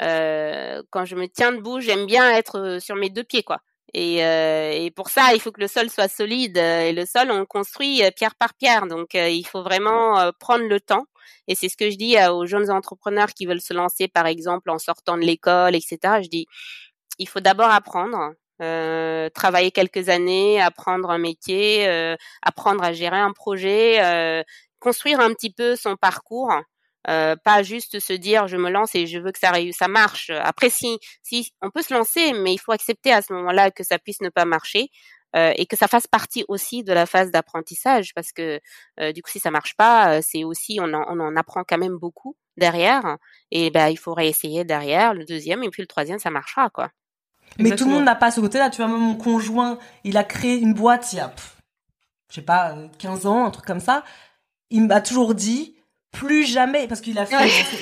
euh, 0.00 0.82
quand 0.90 1.04
je 1.04 1.14
me 1.16 1.26
tiens 1.28 1.52
debout 1.52 1.80
j'aime 1.80 2.06
bien 2.06 2.30
être 2.36 2.78
sur 2.80 2.96
mes 2.96 3.10
deux 3.10 3.24
pieds 3.24 3.42
quoi. 3.42 3.58
Et, 3.96 4.24
euh, 4.24 4.72
et 4.72 4.90
pour 4.90 5.08
ça 5.08 5.34
il 5.34 5.40
faut 5.40 5.52
que 5.52 5.60
le 5.60 5.68
sol 5.68 5.88
soit 5.90 6.08
solide 6.08 6.58
euh, 6.58 6.80
et 6.88 6.92
le 6.92 7.06
sol 7.06 7.30
on 7.30 7.38
le 7.38 7.46
construit 7.46 8.02
euh, 8.04 8.10
pierre 8.10 8.34
par 8.34 8.54
pierre. 8.54 8.86
Donc 8.86 9.14
euh, 9.14 9.28
il 9.28 9.46
faut 9.46 9.62
vraiment 9.62 10.18
euh, 10.20 10.30
prendre 10.38 10.64
le 10.66 10.80
temps 10.80 11.06
et 11.48 11.54
c'est 11.54 11.68
ce 11.68 11.76
que 11.76 11.90
je 11.90 11.96
dis 11.96 12.16
euh, 12.16 12.32
aux 12.32 12.46
jeunes 12.46 12.70
entrepreneurs 12.70 13.28
qui 13.34 13.46
veulent 13.46 13.60
se 13.60 13.74
lancer, 13.74 14.08
par 14.08 14.26
exemple, 14.26 14.70
en 14.70 14.78
sortant 14.78 15.16
de 15.16 15.22
l'école, 15.22 15.74
etc. 15.74 15.98
Je 16.22 16.28
dis, 16.28 16.46
il 17.18 17.28
faut 17.28 17.40
d'abord 17.40 17.70
apprendre, 17.70 18.32
euh, 18.62 19.28
travailler 19.30 19.70
quelques 19.70 20.08
années, 20.08 20.60
apprendre 20.60 21.10
un 21.10 21.18
métier, 21.18 21.88
euh, 21.88 22.16
apprendre 22.42 22.82
à 22.84 22.92
gérer 22.92 23.18
un 23.18 23.32
projet, 23.32 24.44
construire 24.80 25.20
un 25.20 25.32
petit 25.32 25.52
peu 25.52 25.76
son 25.76 25.96
parcours. 25.96 26.52
Pas 27.06 27.62
juste 27.62 28.00
se 28.00 28.14
dire 28.14 28.48
je 28.48 28.56
me 28.56 28.70
lance 28.70 28.94
et 28.94 29.06
je 29.06 29.18
veux 29.18 29.30
que 29.30 29.38
ça 29.38 29.52
ça 29.72 29.88
marche. 29.88 30.30
Après 30.30 30.70
si 30.70 30.98
on 31.62 31.70
peut 31.70 31.82
se 31.82 31.92
lancer, 31.92 32.32
mais 32.32 32.54
il 32.54 32.58
faut 32.58 32.72
accepter 32.72 33.12
à 33.12 33.22
ce 33.22 33.32
moment-là 33.34 33.70
que 33.70 33.84
ça 33.84 33.98
puisse 33.98 34.22
ne 34.22 34.30
pas 34.30 34.44
marcher 34.44 34.88
euh, 35.34 35.52
et 35.56 35.66
que 35.66 35.76
ça 35.76 35.88
fasse 35.88 36.06
partie 36.06 36.44
aussi 36.48 36.82
de 36.84 36.92
la 36.92 37.06
phase 37.06 37.30
d'apprentissage 37.30 38.14
parce 38.14 38.32
que 38.32 38.60
euh, 39.00 39.12
du 39.12 39.22
coup 39.22 39.30
si 39.30 39.40
ça 39.40 39.50
marche 39.50 39.76
pas, 39.76 40.16
euh, 40.16 40.20
c'est 40.22 40.44
aussi 40.44 40.78
on 40.80 40.92
en, 40.92 41.04
on 41.08 41.20
en 41.20 41.36
apprend 41.36 41.64
quand 41.64 41.78
même 41.78 41.96
beaucoup 41.96 42.36
derrière 42.56 43.18
et 43.50 43.70
ben 43.70 43.88
il 43.88 43.98
faut 43.98 44.14
réessayer 44.14 44.64
derrière 44.64 45.14
le 45.14 45.24
deuxième 45.24 45.62
et 45.62 45.70
puis 45.70 45.82
le 45.82 45.88
troisième 45.88 46.18
ça 46.18 46.30
marchera 46.30 46.70
quoi. 46.70 46.90
Mais 47.58 47.76
tout 47.76 47.84
le 47.84 47.92
monde 47.92 48.04
n'a 48.04 48.14
pas 48.14 48.30
ce 48.30 48.40
côté-là. 48.40 48.70
Tu 48.70 48.78
vois, 48.78 48.88
moi, 48.88 48.98
mon 48.98 49.14
conjoint, 49.14 49.78
il 50.02 50.16
a 50.16 50.24
créé 50.24 50.58
une 50.58 50.74
boîte 50.74 51.12
il 51.12 51.16
y 51.16 51.20
a, 51.20 51.28
pff, 51.28 51.56
je 52.30 52.36
sais 52.36 52.42
pas, 52.42 52.72
euh, 52.72 52.88
15 52.98 53.26
ans, 53.26 53.44
un 53.46 53.50
truc 53.50 53.64
comme 53.64 53.80
ça. 53.80 54.04
Il 54.70 54.86
m'a 54.86 55.00
toujours 55.00 55.34
dit, 55.34 55.73
plus 56.14 56.44
jamais, 56.44 56.86
parce 56.88 57.00
qu'il 57.00 57.18
a 57.18 57.26
fait, 57.26 57.36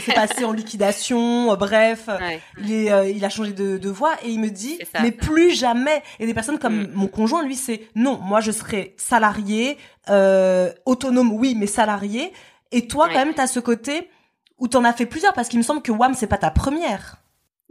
c'est 0.04 0.14
passé 0.14 0.44
en 0.44 0.52
liquidation, 0.52 1.52
euh, 1.52 1.56
bref, 1.56 2.08
Ouais. 2.08 2.40
il, 2.58 2.72
est, 2.72 2.90
euh, 2.92 3.08
il 3.08 3.24
a 3.24 3.28
changé 3.28 3.52
de, 3.52 3.78
de 3.78 3.88
voie 3.90 4.14
et 4.24 4.30
il 4.30 4.40
me 4.40 4.48
dit, 4.48 4.78
mais 5.02 5.10
plus 5.12 5.50
jamais. 5.54 6.02
Et 6.18 6.26
des 6.26 6.34
personnes 6.34 6.58
comme 6.58 6.82
Mm. 6.82 6.90
mon 6.94 7.06
conjoint, 7.06 7.44
lui, 7.44 7.54
c'est 7.56 7.82
non, 7.94 8.18
moi 8.18 8.40
je 8.40 8.50
serai 8.50 8.94
salarié, 8.96 9.76
euh, 10.10 10.72
autonome, 10.86 11.32
oui, 11.32 11.54
mais 11.56 11.66
salarié. 11.66 12.32
Et 12.72 12.86
toi, 12.88 13.06
Ouais. 13.06 13.12
quand 13.12 13.24
même, 13.24 13.34
t'as 13.34 13.46
ce 13.46 13.60
côté 13.60 14.08
où 14.58 14.66
t'en 14.68 14.84
as 14.84 14.92
fait 14.92 15.06
plusieurs, 15.06 15.32
parce 15.34 15.48
qu'il 15.48 15.58
me 15.58 15.64
semble 15.64 15.82
que 15.82 15.92
WAM, 15.92 16.14
c'est 16.14 16.26
pas 16.26 16.38
ta 16.38 16.50
première. 16.50 17.18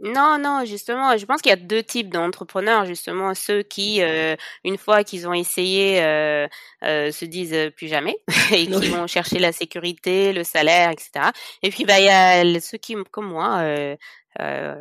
Non, 0.02 0.36
non, 0.38 0.64
justement, 0.64 1.16
je 1.16 1.24
pense 1.26 1.40
qu'il 1.42 1.50
y 1.50 1.52
a 1.52 1.56
deux 1.56 1.82
types 1.82 2.08
d'entrepreneurs, 2.12 2.84
justement, 2.86 3.34
ceux 3.34 3.62
qui, 3.62 4.02
euh, 4.02 4.34
une 4.64 4.76
fois 4.76 5.04
qu'ils 5.04 5.28
ont 5.28 5.32
essayé, 5.32 6.02
euh, 6.02 6.48
euh, 6.84 7.12
se 7.12 7.24
disent 7.24 7.54
euh, 7.54 7.70
plus 7.70 7.86
jamais 7.88 8.16
et 8.52 8.66
qui 8.66 8.74
Oui. 8.74 8.88
vont 8.88 9.06
chercher 9.06 9.38
la 9.38 9.52
sécurité, 9.52 10.32
le 10.32 10.42
salaire, 10.42 10.90
etc. 10.90 11.30
Et 11.62 11.70
puis, 11.70 11.84
bah, 11.84 12.00
il 12.00 12.06
y 12.06 12.08
a 12.10 12.60
ceux 12.60 12.78
qui, 12.78 12.96
comme 13.12 13.26
moi, 13.28 13.58
euh, 13.60 13.94
euh, 14.40 14.74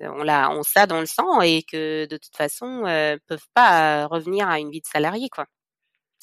on 0.00 0.22
l'a, 0.22 0.50
on 0.50 0.62
ça 0.62 0.86
dans 0.86 0.98
le 1.00 1.06
sang 1.06 1.40
et 1.42 1.62
que 1.62 2.06
de 2.06 2.16
toute 2.16 2.34
façon 2.36 2.84
euh, 2.86 3.16
peuvent 3.28 3.46
pas 3.54 4.06
revenir 4.06 4.48
à 4.48 4.58
une 4.58 4.70
vie 4.70 4.80
de 4.80 4.86
salarié, 4.86 5.28
quoi. 5.28 5.44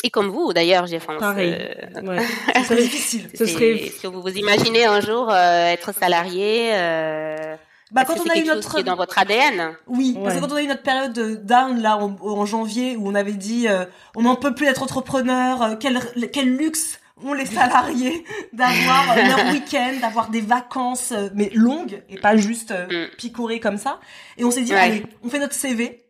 Et 0.04 0.10
comme 0.10 0.30
vous, 0.30 0.52
d'ailleurs, 0.52 0.88
j'ai 0.88 0.98
enfin, 0.98 1.18
Pareil. 1.20 1.56
euh, 1.60 2.02
Ouais. 2.02 2.18
Ce 2.56 2.64
serait 2.64 2.82
difficile. 2.82 3.30
Ce 3.38 3.46
serait- 3.46 3.72
Est-ce 3.84 4.02
que 4.02 4.08
vous 4.08 4.22
vous 4.24 4.36
imaginez 4.36 4.86
un 4.86 5.00
jour 5.00 5.30
euh, 5.32 5.68
être 5.68 5.94
salarié 5.94 6.72
euh, 6.74 7.56
Bah, 7.92 8.02
est-ce 8.02 8.08
quand 8.10 8.16
que 8.16 8.20
on 8.22 8.24
c'est 8.24 8.32
a 8.32 8.38
eu 8.38 8.46
chose 8.46 8.56
notre 8.56 8.74
qui 8.76 8.80
est 8.80 8.84
dans 8.84 8.96
votre 8.96 9.18
ADN 9.20 9.76
Oui, 9.88 10.18
parce 10.24 10.36
que 10.36 10.40
quand 10.42 10.52
on 10.52 10.56
a 10.56 10.62
eu 10.64 10.68
notre 10.68 10.84
période 10.84 11.14
de 11.14 11.36
down 11.36 11.82
là 11.82 11.98
en, 11.98 12.16
en 12.22 12.46
janvier 12.46 12.96
où 12.96 13.08
on 13.08 13.16
avait 13.16 13.34
dit 13.34 13.68
euh, 13.68 13.86
on 14.16 14.22
n'en 14.24 14.36
peut 14.36 14.56
plus 14.56 14.66
d'être 14.66 14.84
entrepreneur, 14.84 15.62
euh, 15.62 15.76
quel, 15.80 16.00
quel 16.32 16.56
luxe 16.56 17.00
ont 17.24 17.34
les 17.34 17.46
salariés 17.46 18.24
d'avoir 18.54 19.12
euh, 19.18 19.22
leur 19.24 19.46
week-end, 19.54 19.94
d'avoir 20.02 20.30
des 20.30 20.42
vacances 20.42 21.12
euh, 21.12 21.30
mais 21.36 21.52
longues 21.54 22.02
et 22.10 22.18
pas 22.18 22.36
juste 22.38 22.72
euh, 22.72 22.88
Mm. 23.08 23.16
picorées 23.18 23.60
comme 23.60 23.78
ça. 23.78 24.00
Et 24.38 24.44
on 24.46 24.52
s'est 24.52 24.62
dit 24.64 24.72
Ouais. 24.72 24.80
allez, 24.80 25.06
on 25.24 25.30
fait 25.30 25.40
notre 25.40 25.54
CV. 25.54 26.04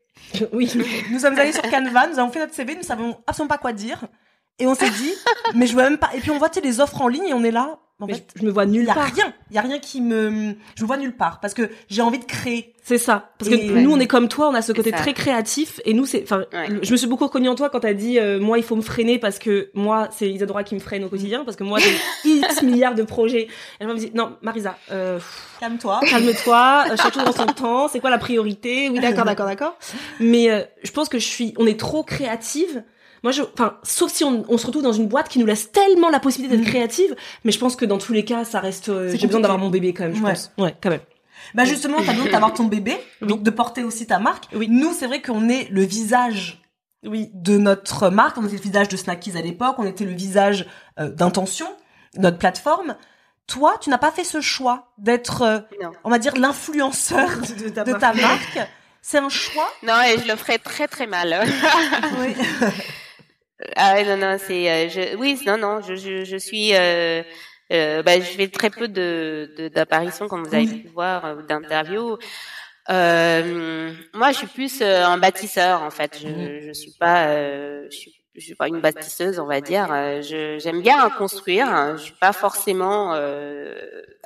oui 0.54 0.72
Nous 1.10 1.20
sommes 1.20 1.38
allés 1.38 1.52
sur 1.52 1.64
Canva, 1.64 2.08
nous 2.08 2.20
avons 2.20 2.32
fait 2.32 2.40
notre 2.40 2.54
CV, 2.54 2.76
nous 2.76 2.84
savons 2.84 3.18
absolument 3.28 3.50
pas 3.50 3.58
quoi 3.58 3.74
dire. 3.74 4.06
Et 4.60 4.68
on 4.68 4.76
s'est 4.76 4.90
dit 4.92 5.12
mais 5.56 5.66
je 5.66 5.76
veux 5.76 5.82
même 5.84 5.98
pas. 5.98 6.12
Et 6.14 6.20
puis 6.20 6.30
on 6.32 6.38
voit 6.38 6.50
tu 6.50 6.60
sais, 6.60 6.66
les 6.66 6.80
offres 6.80 7.02
en 7.02 7.08
ligne 7.08 7.28
et 7.28 7.34
on 7.34 7.44
est 7.44 7.52
là. 7.52 7.80
En 8.02 8.08
Mais 8.08 8.14
fait, 8.16 8.28
je 8.36 8.44
me 8.46 8.50
vois 8.52 8.66
nulle 8.66 8.84
Il 8.84 8.88
y 8.88 8.92
a 8.92 8.94
part. 8.96 9.06
rien, 9.14 9.34
il 9.50 9.56
y 9.56 9.60
a 9.60 9.62
rien 9.62 9.80
qui 9.80 10.02
me, 10.02 10.56
je 10.76 10.82
me 10.84 10.88
vois 10.88 10.98
nulle 10.98 11.16
part 11.16 11.40
parce 11.40 11.54
que 11.54 11.70
j'ai 11.90 12.02
envie 12.02 12.20
de 12.20 12.26
créer. 12.26 12.74
C'est 12.84 12.98
ça. 12.98 13.30
Parce 13.38 13.52
Et- 13.52 13.68
que 13.68 13.74
nous, 13.74 13.92
on 13.92 14.00
est 14.00 14.08
comme 14.08 14.28
toi, 14.28 14.50
on 14.50 14.56
a 14.56 14.64
ce 14.64 14.72
côté 14.74 14.92
très 14.92 15.14
créatif. 15.14 15.80
Et 15.86 15.94
nous, 15.94 16.06
c'est, 16.08 16.24
enfin, 16.24 16.46
Ouais. 16.52 16.68
je 16.82 16.92
me 16.92 16.98
suis 16.98 17.06
beaucoup 17.06 17.26
reconnue 17.26 17.48
en 17.48 17.54
toi 17.56 17.70
quand 17.70 17.82
t'as 17.82 17.94
dit, 17.94 18.18
euh, 18.18 18.40
moi, 18.40 18.58
il 18.58 18.64
faut 18.64 18.76
me 18.76 18.82
freiner 18.82 19.20
parce 19.20 19.38
que 19.38 19.70
moi, 19.76 20.08
c'est 20.12 20.28
Isadora 20.32 20.64
qui 20.64 20.74
me 20.74 20.80
freine 20.80 21.04
au 21.04 21.10
quotidien 21.10 21.46
parce 21.46 21.56
que 21.56 21.64
moi, 21.64 21.78
j'ai 21.80 21.94
X 22.30 22.62
milliards 22.64 22.96
de 22.96 23.04
projets. 23.04 23.44
Et 23.44 23.48
elle 23.80 23.88
m'a 23.88 23.94
dit, 23.94 24.12
non, 24.16 24.36
Marisa, 24.42 24.78
euh, 24.92 25.20
Calme-toi. 25.60 26.00
calme-toi, 26.10 26.86
euh, 26.92 26.96
chaque 26.98 27.14
chose 27.14 27.24
dans 27.24 27.32
son 27.34 27.46
temps, 27.46 27.88
c'est 27.88 28.00
quoi 28.00 28.10
la 28.10 28.18
priorité? 28.18 28.90
Oui, 28.90 29.00
d'accord, 29.00 29.26
d'accord, 29.26 29.46
d'accord. 29.46 29.78
Mais 30.20 30.50
euh, 30.50 30.62
je 30.84 30.90
pense 30.92 31.08
que 31.08 31.20
je 31.20 31.26
suis, 31.28 31.54
on 31.58 31.68
est 31.68 31.80
trop 31.80 32.02
créative. 32.04 32.84
Moi, 33.24 33.32
je, 33.32 33.44
enfin, 33.54 33.78
sauf 33.84 34.12
si 34.12 34.24
on, 34.24 34.44
on 34.50 34.58
se 34.58 34.66
retrouve 34.66 34.82
dans 34.84 34.94
une 34.94 35.08
boîte 35.08 35.30
qui 35.30 35.38
nous 35.40 35.46
laisse 35.46 35.72
tellement 35.72 36.10
la 36.10 36.20
possibilité 36.20 36.56
d'être 36.58 36.66
Mhm. 36.66 36.72
créative, 36.74 37.16
mais 37.44 37.52
je 37.52 37.60
pense 37.60 37.76
que 37.76 37.86
dans 37.86 37.98
tous 38.00 38.14
les 38.14 38.26
cas, 38.26 38.46
ça 38.46 38.60
reste. 38.60 38.90
euh, 38.90 39.12
J'ai 39.16 39.28
besoin 39.28 39.42
d'avoir 39.42 39.60
mon 39.60 39.70
bébé 39.70 39.94
quand 39.94 40.04
même, 40.06 40.16
je 40.16 40.22
Ouais. 40.24 40.32
pense. 40.34 40.52
Ouais, 40.58 40.76
quand 40.82 40.90
même. 40.90 41.02
Bah 41.54 41.66
justement, 41.66 41.98
t'as 42.06 42.14
besoin 42.14 42.32
d'avoir 42.32 42.54
ton 42.54 42.64
bébé, 42.66 42.98
Oui. 43.22 43.28
donc 43.28 43.44
de 43.44 43.50
porter 43.52 43.84
aussi 43.84 44.08
ta 44.08 44.20
marque. 44.20 44.46
Oui. 44.54 44.68
Nous, 44.70 44.94
c'est 44.94 45.08
vrai 45.08 45.22
qu'on 45.22 45.50
est 45.50 45.68
le 45.72 45.84
visage 45.84 46.62
Oui. 47.04 47.30
de 47.34 47.58
notre 47.58 48.10
marque. 48.10 48.38
On 48.38 48.46
était 48.46 48.56
le 48.58 48.62
visage 48.62 48.88
de 48.90 48.98
Snackies 48.98 49.38
à 49.38 49.42
l'époque. 49.42 49.76
On 49.80 49.86
était 49.86 50.06
le 50.06 50.14
visage 50.14 50.66
euh, 51.00 51.10
d'intention, 51.10 51.68
notre 52.18 52.38
plateforme. 52.38 52.96
Toi, 53.48 53.76
tu 53.82 53.90
n'as 53.90 53.98
pas 53.98 54.12
fait 54.12 54.24
ce 54.24 54.40
choix 54.40 54.94
d'être, 54.98 55.42
euh, 55.42 55.60
on 56.04 56.10
va 56.10 56.20
dire, 56.20 56.36
l'influenceur 56.38 57.28
De 57.60 57.70
ta 57.70 57.84
de 57.84 57.94
ta 57.94 58.14
marque. 58.14 58.60
C'est 59.02 59.18
un 59.18 59.30
choix. 59.30 59.68
Non, 59.84 60.00
et 60.04 60.20
je 60.22 60.28
le 60.28 60.36
ferais 60.36 60.60
très 60.60 60.88
très 60.88 61.08
mal. 61.08 61.44
Oui. 62.20 62.36
Ah 63.76 64.04
non, 64.04 64.18
non, 64.18 64.38
c'est, 64.40 64.70
euh, 64.70 64.90
je, 64.90 65.16
oui, 65.18 65.40
non, 65.46 65.58
non, 65.58 65.82
je, 65.82 65.96
je, 65.96 66.24
je 66.26 66.38
suis, 66.38 66.76
euh, 66.76 67.24
euh, 67.72 68.04
bah, 68.04 68.20
je 68.20 68.26
fais 68.26 68.48
très 68.50 68.70
peu 68.70 68.88
de, 68.88 69.70
d'apparitions, 69.74 70.28
comme 70.28 70.44
vous 70.44 70.56
avez 70.56 70.68
pu 70.68 70.88
voir, 70.88 71.26
euh, 71.26 71.36
ou 71.36 71.42
d'interviews. 71.44 72.18
Euh, 72.90 73.94
moi, 74.14 74.32
je 74.32 74.38
suis 74.40 74.48
plus 74.48 74.82
euh, 74.82 75.06
un 75.06 75.18
bâtisseur, 75.18 75.84
en 75.84 75.92
fait. 75.92 76.18
Je, 76.22 76.62
je 76.68 76.74
suis 76.74 76.92
pas, 76.92 77.28
euh, 77.30 77.88
je 77.92 77.98
suis, 77.98 78.14
je 78.36 78.42
suis 78.42 78.56
pas 78.56 78.68
une 78.68 78.82
bâtisseuse, 78.82 79.40
on 79.40 79.46
va 79.46 79.62
dire. 79.62 79.88
Je, 80.22 80.58
j'aime 80.60 80.82
bien 80.82 81.10
construire. 81.12 81.98
Je 81.98 82.04
suis 82.04 82.14
pas 82.14 82.34
forcément 82.34 83.14
euh, 83.16 83.76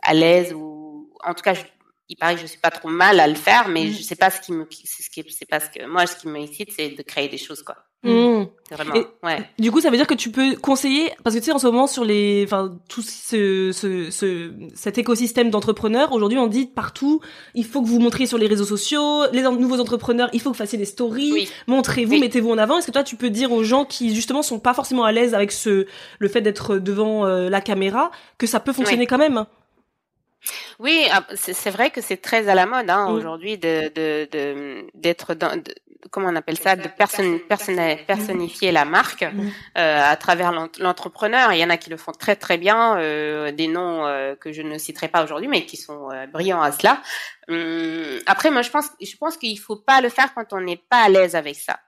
à 0.02 0.14
l'aise 0.14 0.54
ou, 0.54 1.12
en 1.24 1.34
tout 1.34 1.44
cas, 1.44 1.54
je, 1.54 1.64
il 2.10 2.16
paraît 2.18 2.36
que 2.36 2.42
je 2.42 2.46
suis 2.48 2.60
pas 2.60 2.72
trop 2.72 2.90
mal 2.90 3.20
à 3.20 3.28
le 3.28 3.36
faire, 3.36 3.68
mais 3.68 3.88
je 3.92 4.02
sais 4.02 4.16
pas 4.16 4.30
ce 4.30 4.40
qui 4.42 4.52
me, 4.54 4.68
c'est 4.72 5.04
ce 5.04 5.10
qui, 5.10 5.24
c'est 5.32 5.50
pas 5.50 5.60
ce 5.60 5.70
que 5.70 5.86
moi, 5.86 6.06
ce 6.08 6.16
qui 6.18 6.28
me 6.28 6.40
excite, 6.40 6.72
c'est 6.72 6.90
de 6.90 7.02
créer 7.04 7.28
des 7.30 7.38
choses, 7.38 7.64
quoi. 7.64 7.76
Mmh. 8.10 8.48
C'est 8.68 8.76
vraiment, 8.76 8.96
Et- 8.96 9.06
ouais. 9.24 9.48
Du 9.60 9.72
coup, 9.72 9.80
ça 9.80 9.92
veut 9.92 9.98
dire 9.98 10.08
que 10.08 10.16
tu 10.16 10.32
peux 10.32 10.56
conseiller, 10.56 11.12
parce 11.24 11.36
que 11.36 11.40
tu 11.40 11.46
sais, 11.46 11.52
en 11.52 11.60
ce 11.60 11.68
moment, 11.68 11.86
sur 11.86 12.04
les, 12.04 12.44
enfin, 12.46 12.76
tout 12.90 13.04
ce, 13.04 13.72
ce, 13.72 14.10
ce, 14.10 14.52
cet 14.74 14.98
écosystème 14.98 15.52
d'entrepreneurs, 15.52 16.12
aujourd'hui, 16.14 16.40
on 16.40 16.48
dit 16.48 16.66
partout, 16.66 17.22
il 17.54 17.64
faut 17.66 17.84
que 17.84 17.88
vous 17.88 18.00
montriez 18.00 18.26
sur 18.26 18.40
les 18.40 18.48
réseaux 18.48 18.66
sociaux, 18.66 19.24
les 19.34 19.46
en- 19.46 19.52
nouveaux 19.52 19.80
entrepreneurs, 19.80 20.30
il 20.34 20.40
faut 20.42 20.50
que 20.50 20.56
vous 20.56 20.58
fassiez 20.64 20.80
des 20.80 20.86
stories, 20.86 21.32
Oui. 21.32 21.48
montrez-vous, 21.68 22.14
Oui. 22.14 22.20
mettez-vous 22.20 22.50
en 22.52 22.58
avant. 22.58 22.80
Est-ce 22.80 22.88
que 22.88 22.92
toi, 22.92 23.04
tu 23.04 23.16
peux 23.18 23.30
dire 23.30 23.52
aux 23.52 23.64
gens 23.64 23.86
qui, 23.86 24.16
justement, 24.16 24.42
sont 24.42 24.60
pas 24.60 24.74
forcément 24.74 25.04
à 25.04 25.12
l'aise 25.12 25.36
avec 25.36 25.52
ce, 25.52 25.86
le 26.18 26.28
fait 26.28 26.42
d'être 26.42 26.78
devant 26.78 27.26
euh, 27.28 27.50
la 27.52 27.62
caméra, 27.62 28.10
que 28.40 28.48
ça 28.48 28.60
peut 28.60 28.74
fonctionner 28.74 29.02
Oui. 29.04 29.08
quand 29.08 29.20
même? 29.20 29.46
Oui, 30.80 31.08
ah, 31.12 31.24
c'est 31.36 31.70
vrai 31.72 31.90
que 31.92 32.02
c'est 32.02 32.18
très 32.18 32.48
à 32.50 32.56
la 32.56 32.66
mode 32.66 32.90
hein, 32.90 33.10
Mm. 33.10 33.14
aujourd'hui 33.16 33.58
de 33.58 33.92
de 33.96 34.28
de- 34.32 34.86
d'être 34.94 35.34
dans 35.34 35.56
de- 35.56 35.74
comment 36.12 36.28
on 36.30 36.36
appelle 36.36 36.58
ça 36.58 36.76
de 36.76 36.88
personne 36.88 37.40
personne 37.40 37.80
personnifier 38.06 38.72
la 38.72 38.86
marque 38.86 39.24
Mm. 39.24 39.50
euh, 39.78 40.02
à 40.12 40.16
travers 40.18 40.52
l'ent- 40.52 40.70
l'entrepreneur. 40.80 41.52
Il 41.54 41.60
y 41.60 41.64
en 41.66 41.70
a 41.72 41.78
qui 41.78 41.90
le 41.90 41.98
font 41.98 42.12
très 42.12 42.36
très 42.36 42.58
bien, 42.58 42.98
euh, 43.00 43.52
des 43.52 43.68
noms 43.68 44.06
euh, 44.06 44.36
que 44.36 44.52
je 44.52 44.62
ne 44.62 44.78
citerai 44.78 45.08
pas 45.08 45.24
aujourd'hui, 45.24 45.48
mais 45.48 45.66
qui 45.66 45.78
sont 45.78 46.12
euh, 46.12 46.28
brillants 46.28 46.62
à 46.62 46.72
cela. 46.72 47.02
Hum, 47.50 48.20
après, 48.28 48.52
moi 48.52 48.62
je 48.62 48.70
pense 48.70 48.88
je 49.02 49.16
pense 49.18 49.38
qu'il 49.38 49.60
faut 49.60 49.78
pas 49.78 50.02
le 50.02 50.10
faire 50.10 50.34
quand 50.36 50.54
on 50.54 50.62
n'est 50.62 50.82
pas 50.90 51.04
à 51.06 51.10
l'aise 51.10 51.36
avec 51.36 51.56
ça. 51.56 51.80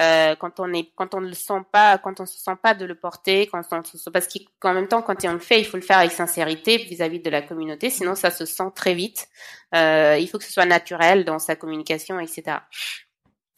Euh, 0.00 0.34
quand 0.36 0.60
on 0.60 0.72
est, 0.72 0.90
quand 0.94 1.14
on 1.14 1.20
ne 1.20 1.28
le 1.28 1.34
sent 1.34 1.62
pas, 1.72 1.98
quand 1.98 2.20
on 2.20 2.26
se 2.26 2.38
sent 2.38 2.56
pas 2.62 2.74
de 2.74 2.84
le 2.86 2.94
porter, 2.94 3.46
quand 3.46 3.62
on 3.70 3.84
se 3.84 3.98
sent- 3.98 4.10
parce 4.10 4.28
qu'en 4.58 4.72
même 4.74 4.88
temps, 4.88 5.02
quand 5.02 5.24
on 5.24 5.32
le 5.32 5.38
fait, 5.38 5.60
il 5.60 5.66
faut 5.66 5.76
le 5.76 5.82
faire 5.82 5.98
avec 5.98 6.12
sincérité 6.12 6.78
vis-à-vis 6.78 7.20
de 7.20 7.30
la 7.30 7.42
communauté, 7.42 7.90
sinon 7.90 8.14
ça 8.14 8.30
se 8.30 8.46
sent 8.46 8.70
très 8.74 8.94
vite. 8.94 9.28
Euh, 9.74 10.16
il 10.18 10.26
faut 10.28 10.38
que 10.38 10.44
ce 10.44 10.52
soit 10.52 10.66
naturel 10.66 11.24
dans 11.24 11.38
sa 11.38 11.54
communication, 11.54 12.18
etc. 12.18 12.58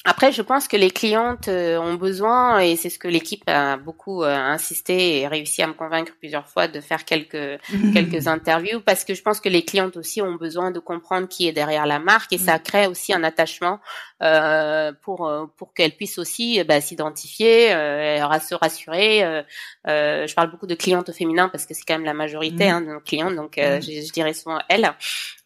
Après, 0.05 0.33
je 0.33 0.43
pense 0.43 0.67
que 0.67 0.77
les 0.77 0.91
clientes 0.91 1.47
euh, 1.47 1.79
ont 1.79 1.95
besoin, 1.95 2.59
et 2.59 2.75
c'est 2.75 2.91
ce 2.91 2.99
que 2.99 3.07
l'équipe 3.07 3.45
a 3.47 3.77
beaucoup 3.77 4.25
euh, 4.25 4.35
insisté 4.35 5.21
et 5.21 5.29
réussi 5.29 5.63
à 5.63 5.69
me 5.69 5.75
convaincre 5.75 6.13
plusieurs 6.19 6.49
fois 6.49 6.67
de 6.67 6.81
faire 6.81 7.05
quelques 7.05 7.61
quelques 7.95 8.27
interviews, 8.27 8.81
parce 8.81 9.05
que 9.05 9.15
je 9.15 9.23
pense 9.23 9.39
que 9.39 9.49
les 9.49 9.65
clientes 9.65 9.97
aussi 9.97 10.21
ont 10.21 10.35
besoin 10.35 10.73
de 10.73 10.81
comprendre 10.81 11.29
qui 11.29 11.47
est 11.47 11.53
derrière 11.53 11.87
la 11.87 12.01
marque, 12.01 12.33
et 12.33 12.39
ça 12.39 12.59
crée 12.59 12.89
aussi 12.89 13.13
un 13.13 13.23
attachement 13.23 13.79
euh, 14.23 14.93
pour 15.03 15.27
euh, 15.27 15.47
pour 15.57 15.75
qu'elles 15.75 15.97
puissent 15.97 16.19
aussi 16.19 16.61
euh, 16.61 16.65
bah, 16.65 16.81
s'identifier, 16.81 17.73
euh, 17.73 18.39
se 18.41 18.55
rassurer. 18.55 19.25
euh, 19.25 19.43
euh, 19.89 20.27
je 20.27 20.35
parle 20.35 20.51
beaucoup 20.51 20.67
de 20.67 20.75
clientes 20.75 21.09
au 21.09 21.13
féminin 21.13 21.49
parce 21.49 21.67
que 21.67 21.75
c'est 21.75 21.83
quand 21.87 21.95
même 21.95 22.05
la 22.05 22.15
majorité 22.15 22.69
hein, 22.69 22.81
de 22.81 22.87
nos 22.87 23.01
clientes, 23.01 23.35
donc 23.37 23.59
euh, 23.59 23.81
je, 23.81 23.91
je 23.91 24.13
dirais 24.13 24.35
souvent 24.35 24.59
elles. 24.69 24.93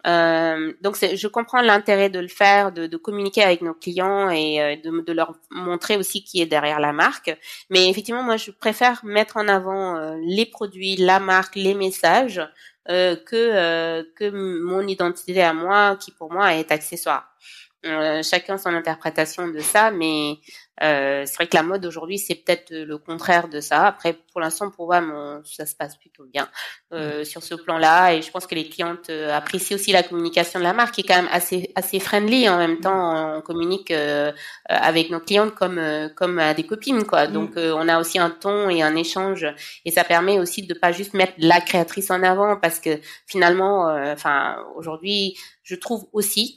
Euh, 0.06 0.72
donc 0.82 0.96
je 0.96 1.26
comprends 1.26 1.62
l'intérêt 1.62 2.10
de 2.10 2.20
le 2.20 2.28
faire, 2.28 2.70
de, 2.70 2.86
de 2.86 2.96
communiquer 2.96 3.42
avec 3.42 3.60
nos 3.60 3.74
clients 3.74 4.30
et 4.30 4.60
euh, 4.60 4.76
de, 4.76 5.00
de 5.00 5.12
leur 5.12 5.34
montrer 5.50 5.96
aussi 5.96 6.22
qui 6.22 6.40
est 6.40 6.46
derrière 6.46 6.78
la 6.78 6.92
marque. 6.92 7.36
Mais 7.70 7.88
effectivement, 7.88 8.22
moi, 8.22 8.36
je 8.36 8.52
préfère 8.52 9.04
mettre 9.04 9.36
en 9.36 9.48
avant 9.48 9.96
euh, 9.96 10.16
les 10.22 10.46
produits, 10.46 10.96
la 10.96 11.18
marque, 11.18 11.56
les 11.56 11.74
messages 11.74 12.40
euh, 12.88 13.16
que 13.16 13.34
euh, 13.34 14.04
que 14.14 14.30
mon 14.30 14.86
identité 14.86 15.42
à 15.42 15.52
moi, 15.52 15.96
qui 15.96 16.12
pour 16.12 16.32
moi 16.32 16.54
est 16.54 16.70
accessoire. 16.70 17.24
Euh, 17.86 18.22
chacun 18.22 18.58
son 18.58 18.74
interprétation 18.74 19.46
de 19.48 19.60
ça, 19.60 19.90
mais 19.90 20.38
euh, 20.82 21.22
c'est 21.24 21.34
vrai 21.36 21.46
que 21.46 21.56
la 21.56 21.62
mode 21.62 21.86
aujourd'hui 21.86 22.18
c'est 22.18 22.34
peut-être 22.34 22.70
le 22.70 22.98
contraire 22.98 23.48
de 23.48 23.60
ça. 23.60 23.86
Après, 23.86 24.14
pour 24.32 24.40
l'instant, 24.40 24.70
pour 24.70 24.86
moi, 24.86 25.00
mon, 25.00 25.42
ça 25.44 25.66
se 25.66 25.74
passe 25.74 25.96
plutôt 25.96 26.24
bien 26.24 26.48
euh, 26.92 27.24
sur 27.24 27.42
ce 27.42 27.54
plan-là, 27.54 28.14
et 28.14 28.22
je 28.22 28.30
pense 28.30 28.46
que 28.46 28.54
les 28.54 28.68
clientes 28.68 29.08
euh, 29.08 29.32
apprécient 29.32 29.76
aussi 29.76 29.92
la 29.92 30.02
communication 30.02 30.58
de 30.58 30.64
la 30.64 30.72
marque, 30.72 30.94
qui 30.94 31.02
est 31.02 31.04
quand 31.04 31.16
même 31.16 31.28
assez 31.30 31.70
assez 31.76 32.00
friendly. 32.00 32.48
En 32.48 32.58
même 32.58 32.80
temps, 32.80 33.36
on 33.36 33.40
communique 33.40 33.90
euh, 33.90 34.32
euh, 34.32 34.32
avec 34.68 35.10
nos 35.10 35.20
clientes 35.20 35.54
comme 35.54 35.78
euh, 35.78 36.08
comme 36.08 36.38
à 36.38 36.54
des 36.54 36.66
copines, 36.66 37.04
quoi. 37.04 37.26
Donc, 37.26 37.56
euh, 37.56 37.72
on 37.76 37.88
a 37.88 38.00
aussi 38.00 38.18
un 38.18 38.30
ton 38.30 38.68
et 38.68 38.82
un 38.82 38.96
échange, 38.96 39.46
et 39.84 39.90
ça 39.90 40.04
permet 40.04 40.38
aussi 40.38 40.66
de 40.66 40.74
pas 40.74 40.92
juste 40.92 41.14
mettre 41.14 41.34
la 41.38 41.60
créatrice 41.60 42.10
en 42.10 42.22
avant, 42.22 42.56
parce 42.56 42.80
que 42.80 42.98
finalement, 43.26 43.88
euh, 43.88 44.12
enfin, 44.12 44.56
aujourd'hui, 44.76 45.36
je 45.66 45.74
trouve 45.74 46.06
aussi 46.12 46.56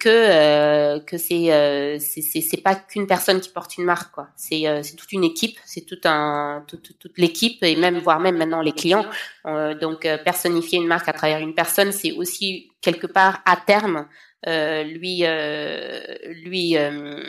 que 0.00 0.08
euh, 0.08 0.98
que 1.00 1.18
c'est 1.18 1.52
euh, 1.52 1.98
c'est 2.00 2.62
pas 2.62 2.74
qu'une 2.74 3.06
personne 3.06 3.38
qui 3.38 3.50
porte 3.50 3.76
une 3.76 3.84
marque 3.84 4.14
quoi. 4.14 4.28
C'est 4.34 4.66
euh, 4.66 4.82
c'est 4.82 4.96
toute 4.96 5.12
une 5.12 5.24
équipe 5.24 5.58
c'est 5.66 5.82
tout 5.82 6.00
un 6.04 6.64
toute 6.66 6.82
toute, 6.82 6.98
toute 6.98 7.18
l'équipe 7.18 7.62
et 7.62 7.76
même 7.76 7.98
voire 7.98 8.18
même 8.18 8.38
maintenant 8.38 8.62
les 8.62 8.72
clients. 8.72 9.04
Euh, 9.44 9.74
donc 9.74 10.06
euh, 10.06 10.16
personnifier 10.16 10.78
une 10.78 10.86
marque 10.86 11.06
à 11.06 11.12
travers 11.12 11.38
une 11.40 11.54
personne 11.54 11.92
c'est 11.92 12.12
aussi 12.12 12.70
quelque 12.80 13.06
part 13.06 13.42
à 13.44 13.56
terme 13.56 14.06
euh, 14.46 14.82
lui 14.84 15.20
euh, 15.24 16.00
lui 16.44 16.76
euh, 16.76 17.22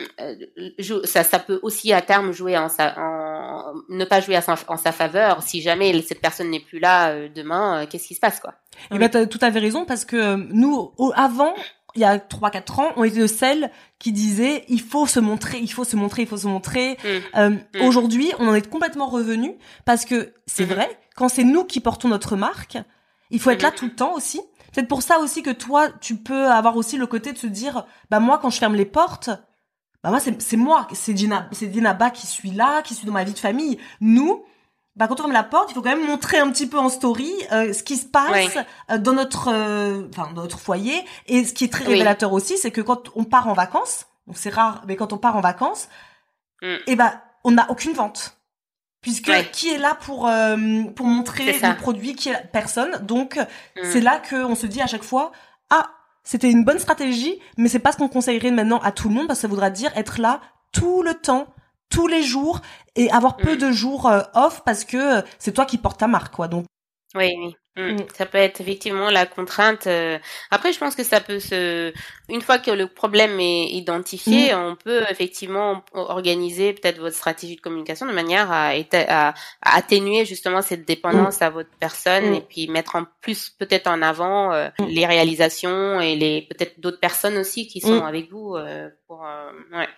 ça 1.04 1.24
ça 1.24 1.38
peut 1.38 1.58
aussi 1.62 1.92
à 1.92 2.02
terme 2.02 2.32
jouer 2.32 2.56
en 2.58 2.68
sa 2.68 2.94
en 2.98 3.74
ne 3.88 4.04
pas 4.04 4.20
jouer 4.20 4.36
à 4.36 4.40
sa, 4.42 4.56
en 4.68 4.76
sa 4.76 4.92
faveur 4.92 5.42
si 5.42 5.60
jamais 5.62 6.00
cette 6.02 6.20
personne 6.20 6.50
n'est 6.50 6.60
plus 6.60 6.78
là 6.78 7.10
euh, 7.10 7.28
demain 7.34 7.82
euh, 7.82 7.86
qu'est-ce 7.88 8.06
qui 8.08 8.14
se 8.14 8.20
passe 8.20 8.40
quoi? 8.40 8.54
Et 8.92 8.98
ben, 8.98 9.08
t'as 9.08 9.26
tout 9.26 9.38
à 9.40 9.50
fait 9.50 9.58
raison 9.58 9.84
parce 9.84 10.04
que 10.04 10.36
nous, 10.36 10.92
au- 10.98 11.12
avant, 11.16 11.52
il 11.96 12.02
y 12.02 12.04
a 12.04 12.18
3-4 12.18 12.78
ans, 12.80 12.92
on 12.96 13.02
était 13.02 13.18
de 13.18 13.26
celles 13.26 13.72
qui 13.98 14.12
disaient 14.12 14.64
il 14.68 14.80
faut 14.80 15.06
se 15.08 15.18
montrer, 15.18 15.58
il 15.58 15.72
faut 15.72 15.82
se 15.84 15.96
montrer, 15.96 16.22
il 16.22 16.28
faut 16.28 16.36
se 16.36 16.46
montrer. 16.46 16.92
Mm. 17.02 17.08
Euh, 17.38 17.50
Mm. 17.74 17.82
Aujourd'hui, 17.82 18.30
on 18.38 18.46
en 18.46 18.54
est 18.54 18.68
complètement 18.70 19.08
revenu 19.08 19.56
parce 19.84 20.04
que 20.04 20.32
c'est 20.46 20.64
Mhm. 20.66 20.74
vrai, 20.74 20.88
quand 21.16 21.28
c'est 21.28 21.42
nous 21.44 21.64
qui 21.64 21.80
portons 21.80 22.06
notre 22.08 22.36
marque, 22.36 22.78
il 23.30 23.40
faut 23.40 23.50
être 23.50 23.62
là 23.62 23.72
tout 23.72 23.86
le 23.86 23.94
temps 23.94 24.14
aussi. 24.14 24.40
C'est 24.74 24.86
pour 24.86 25.02
ça 25.02 25.18
aussi 25.18 25.42
que 25.42 25.50
toi, 25.50 25.88
tu 26.00 26.16
peux 26.16 26.46
avoir 26.50 26.76
aussi 26.76 26.96
le 26.96 27.06
côté 27.06 27.32
de 27.32 27.38
se 27.38 27.46
dire, 27.46 27.84
bah 28.10 28.20
moi, 28.20 28.38
quand 28.38 28.50
je 28.50 28.58
ferme 28.58 28.74
les 28.74 28.84
portes, 28.84 29.30
bah 30.02 30.10
moi, 30.10 30.20
c'est 30.20 30.56
moi, 30.56 30.86
c'est 30.92 31.14
Dina, 31.14 31.48
c'est 31.52 31.66
Dinaba 31.66 32.10
qui 32.10 32.26
suis 32.26 32.50
là, 32.50 32.82
qui 32.82 32.94
suis 32.94 33.06
dans 33.06 33.12
ma 33.12 33.24
vie 33.24 33.32
de 33.32 33.38
famille. 33.38 33.78
Nous, 34.00 34.44
bah 34.94 35.06
quand 35.08 35.14
on 35.14 35.24
ferme 35.24 35.32
la 35.32 35.42
porte, 35.44 35.70
il 35.70 35.74
faut 35.74 35.82
quand 35.82 35.96
même 35.96 36.06
montrer 36.06 36.38
un 36.38 36.50
petit 36.50 36.66
peu 36.66 36.78
en 36.78 36.88
story 36.88 37.32
euh, 37.52 37.72
ce 37.72 37.82
qui 37.82 37.96
se 37.96 38.06
passe 38.06 38.56
euh, 38.90 38.98
dans 38.98 39.12
notre, 39.12 39.48
euh, 39.52 40.08
enfin 40.10 40.32
dans 40.34 40.42
notre 40.42 40.58
foyer. 40.58 41.04
Et 41.26 41.44
ce 41.44 41.52
qui 41.52 41.64
est 41.64 41.72
très 41.72 41.84
Oui. 41.84 41.92
révélateur 41.92 42.32
aussi, 42.32 42.58
c'est 42.58 42.70
que 42.70 42.80
quand 42.80 43.10
on 43.16 43.24
part 43.24 43.48
en 43.48 43.52
vacances, 43.54 44.06
donc 44.26 44.36
c'est 44.36 44.50
rare, 44.52 44.82
mais 44.86 44.96
quand 44.96 45.12
on 45.12 45.18
part 45.18 45.36
en 45.36 45.40
vacances, 45.40 45.88
Mm. 46.60 46.74
et 46.88 46.96
ben 46.96 47.12
on 47.44 47.52
n'a 47.52 47.70
aucune 47.70 47.92
vente. 47.92 48.37
Puisque 49.08 49.28
Ouais. 49.28 49.48
qui 49.50 49.70
est 49.70 49.78
là 49.78 49.94
pour 49.94 50.28
euh, 50.28 50.56
pour 50.96 51.06
montrer 51.06 51.52
le 51.52 51.76
produit 51.76 52.14
qui 52.14 52.28
est 52.28 52.32
là 52.32 52.40
personne. 52.52 52.98
Donc 53.06 53.36
Mm. 53.38 53.80
c'est 53.92 54.00
là 54.00 54.18
que 54.18 54.36
on 54.44 54.54
se 54.54 54.66
dit 54.66 54.80
à 54.82 54.86
chaque 54.86 55.02
fois 55.02 55.32
ah 55.70 55.86
c'était 56.24 56.50
une 56.50 56.64
bonne 56.64 56.78
stratégie, 56.78 57.38
mais 57.56 57.68
c'est 57.68 57.78
pas 57.78 57.92
ce 57.92 57.96
qu'on 57.96 58.08
conseillerait 58.08 58.50
maintenant 58.50 58.80
à 58.80 58.92
tout 58.92 59.08
le 59.08 59.14
monde 59.14 59.26
parce 59.28 59.38
que 59.38 59.42
ça 59.42 59.48
voudra 59.48 59.70
dire 59.70 59.90
être 59.96 60.20
là 60.20 60.40
tout 60.72 61.02
le 61.02 61.14
temps, 61.14 61.46
tous 61.90 62.06
les 62.06 62.22
jours 62.22 62.60
et 62.96 63.10
avoir 63.10 63.36
peu 63.38 63.54
Mm. 63.54 63.58
de 63.58 63.72
jours 63.72 64.06
euh, 64.06 64.20
off 64.34 64.62
parce 64.66 64.84
que 64.84 65.18
euh, 65.18 65.22
c'est 65.38 65.52
toi 65.52 65.64
qui 65.64 65.78
portes 65.78 66.00
ta 66.00 66.06
marque 66.06 66.34
quoi. 66.34 66.46
Donc 66.48 66.66
oui 67.14 67.30
oui 67.40 67.54
Mm. 67.78 67.96
Ça 68.16 68.26
peut 68.26 68.38
être 68.38 68.60
effectivement 68.60 69.10
la 69.10 69.24
contrainte. 69.26 69.86
euh, 69.86 70.18
Après, 70.50 70.72
je 70.72 70.78
pense 70.78 70.94
que 70.96 71.04
ça 71.04 71.20
peut 71.20 71.38
se, 71.38 71.92
une 72.28 72.42
fois 72.42 72.58
que 72.58 72.70
le 72.70 72.86
problème 72.88 73.38
est 73.40 73.68
identifié, 73.70 74.54
on 74.54 74.74
peut 74.76 75.02
effectivement 75.10 75.82
organiser 75.92 76.72
peut-être 76.72 76.98
votre 76.98 77.14
stratégie 77.16 77.56
de 77.56 77.60
communication 77.60 78.06
de 78.06 78.12
manière 78.12 78.50
à, 78.50 78.70
à, 78.92 79.28
à 79.28 79.76
atténuer 79.76 80.24
justement 80.24 80.60
cette 80.62 80.84
dépendance 80.86 81.40
à 81.42 81.50
votre 81.50 81.70
personne 81.78 82.30
Mm. 82.30 82.34
et 82.34 82.40
puis 82.40 82.68
mettre 82.68 82.96
en 82.96 83.04
plus 83.20 83.50
peut-être 83.50 83.86
en 83.86 84.02
avant 84.02 84.52
euh, 84.52 84.68
les 84.88 85.06
réalisations 85.06 86.00
et 86.00 86.16
les 86.16 86.42
peut-être 86.42 86.80
d'autres 86.80 87.00
personnes 87.00 87.36
aussi 87.38 87.66
qui 87.68 87.80
sont 87.80 88.00
Mm. 88.02 88.06
avec 88.06 88.30
vous 88.30 88.54
euh, 88.56 88.88
pour. 89.06 89.24
euh, 89.24 89.50
ouais. 89.78 89.88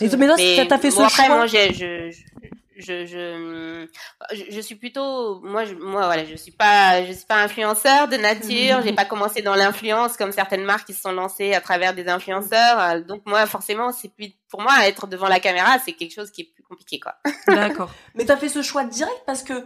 Et 0.00 0.08
mais 0.16 0.26
Mais 0.38 0.66
t'as 0.66 0.78
fait 0.78 0.90
ce 0.90 0.96
bon, 0.96 1.04
après, 1.04 1.26
choix. 1.26 1.36
moi, 1.36 1.46
j'ai, 1.46 1.72
je, 1.74 2.10
je, 2.10 2.48
je, 2.78 3.06
je, 3.06 3.86
je, 4.32 4.44
je 4.50 4.60
suis 4.60 4.74
plutôt, 4.74 5.40
moi, 5.40 5.64
je, 5.64 5.74
moi, 5.74 6.06
voilà, 6.06 6.24
je 6.24 6.34
suis 6.34 6.52
pas, 6.52 7.04
je 7.04 7.12
suis 7.12 7.26
pas 7.26 7.42
influenceur 7.42 8.08
de 8.08 8.16
nature. 8.16 8.82
j'ai 8.82 8.92
pas 8.94 9.04
commencé 9.04 9.42
dans 9.42 9.54
l'influence 9.54 10.16
comme 10.16 10.32
certaines 10.32 10.64
marques 10.64 10.86
qui 10.86 10.94
se 10.94 11.00
sont 11.00 11.12
lancées 11.12 11.54
à 11.54 11.60
travers 11.60 11.94
des 11.94 12.08
influenceurs. 12.08 12.80
Euh, 12.80 13.00
Donc 13.00 13.22
moi, 13.26 13.46
forcément, 13.46 13.92
c'est 13.92 14.08
plus, 14.08 14.32
pour 14.48 14.60
moi, 14.60 14.72
être 14.86 15.06
devant 15.06 15.28
la 15.28 15.40
caméra, 15.40 15.78
c'est 15.84 15.92
quelque 15.92 16.14
chose 16.14 16.30
qui 16.30 16.42
est 16.42 16.52
plus 16.54 16.62
compliqué, 16.62 17.00
quoi. 17.00 17.14
D'accord. 17.48 17.90
Mais 18.14 18.24
t'as 18.24 18.36
fait 18.36 18.48
ce 18.48 18.62
choix 18.62 18.84
direct 18.84 19.22
parce 19.26 19.42
que, 19.42 19.64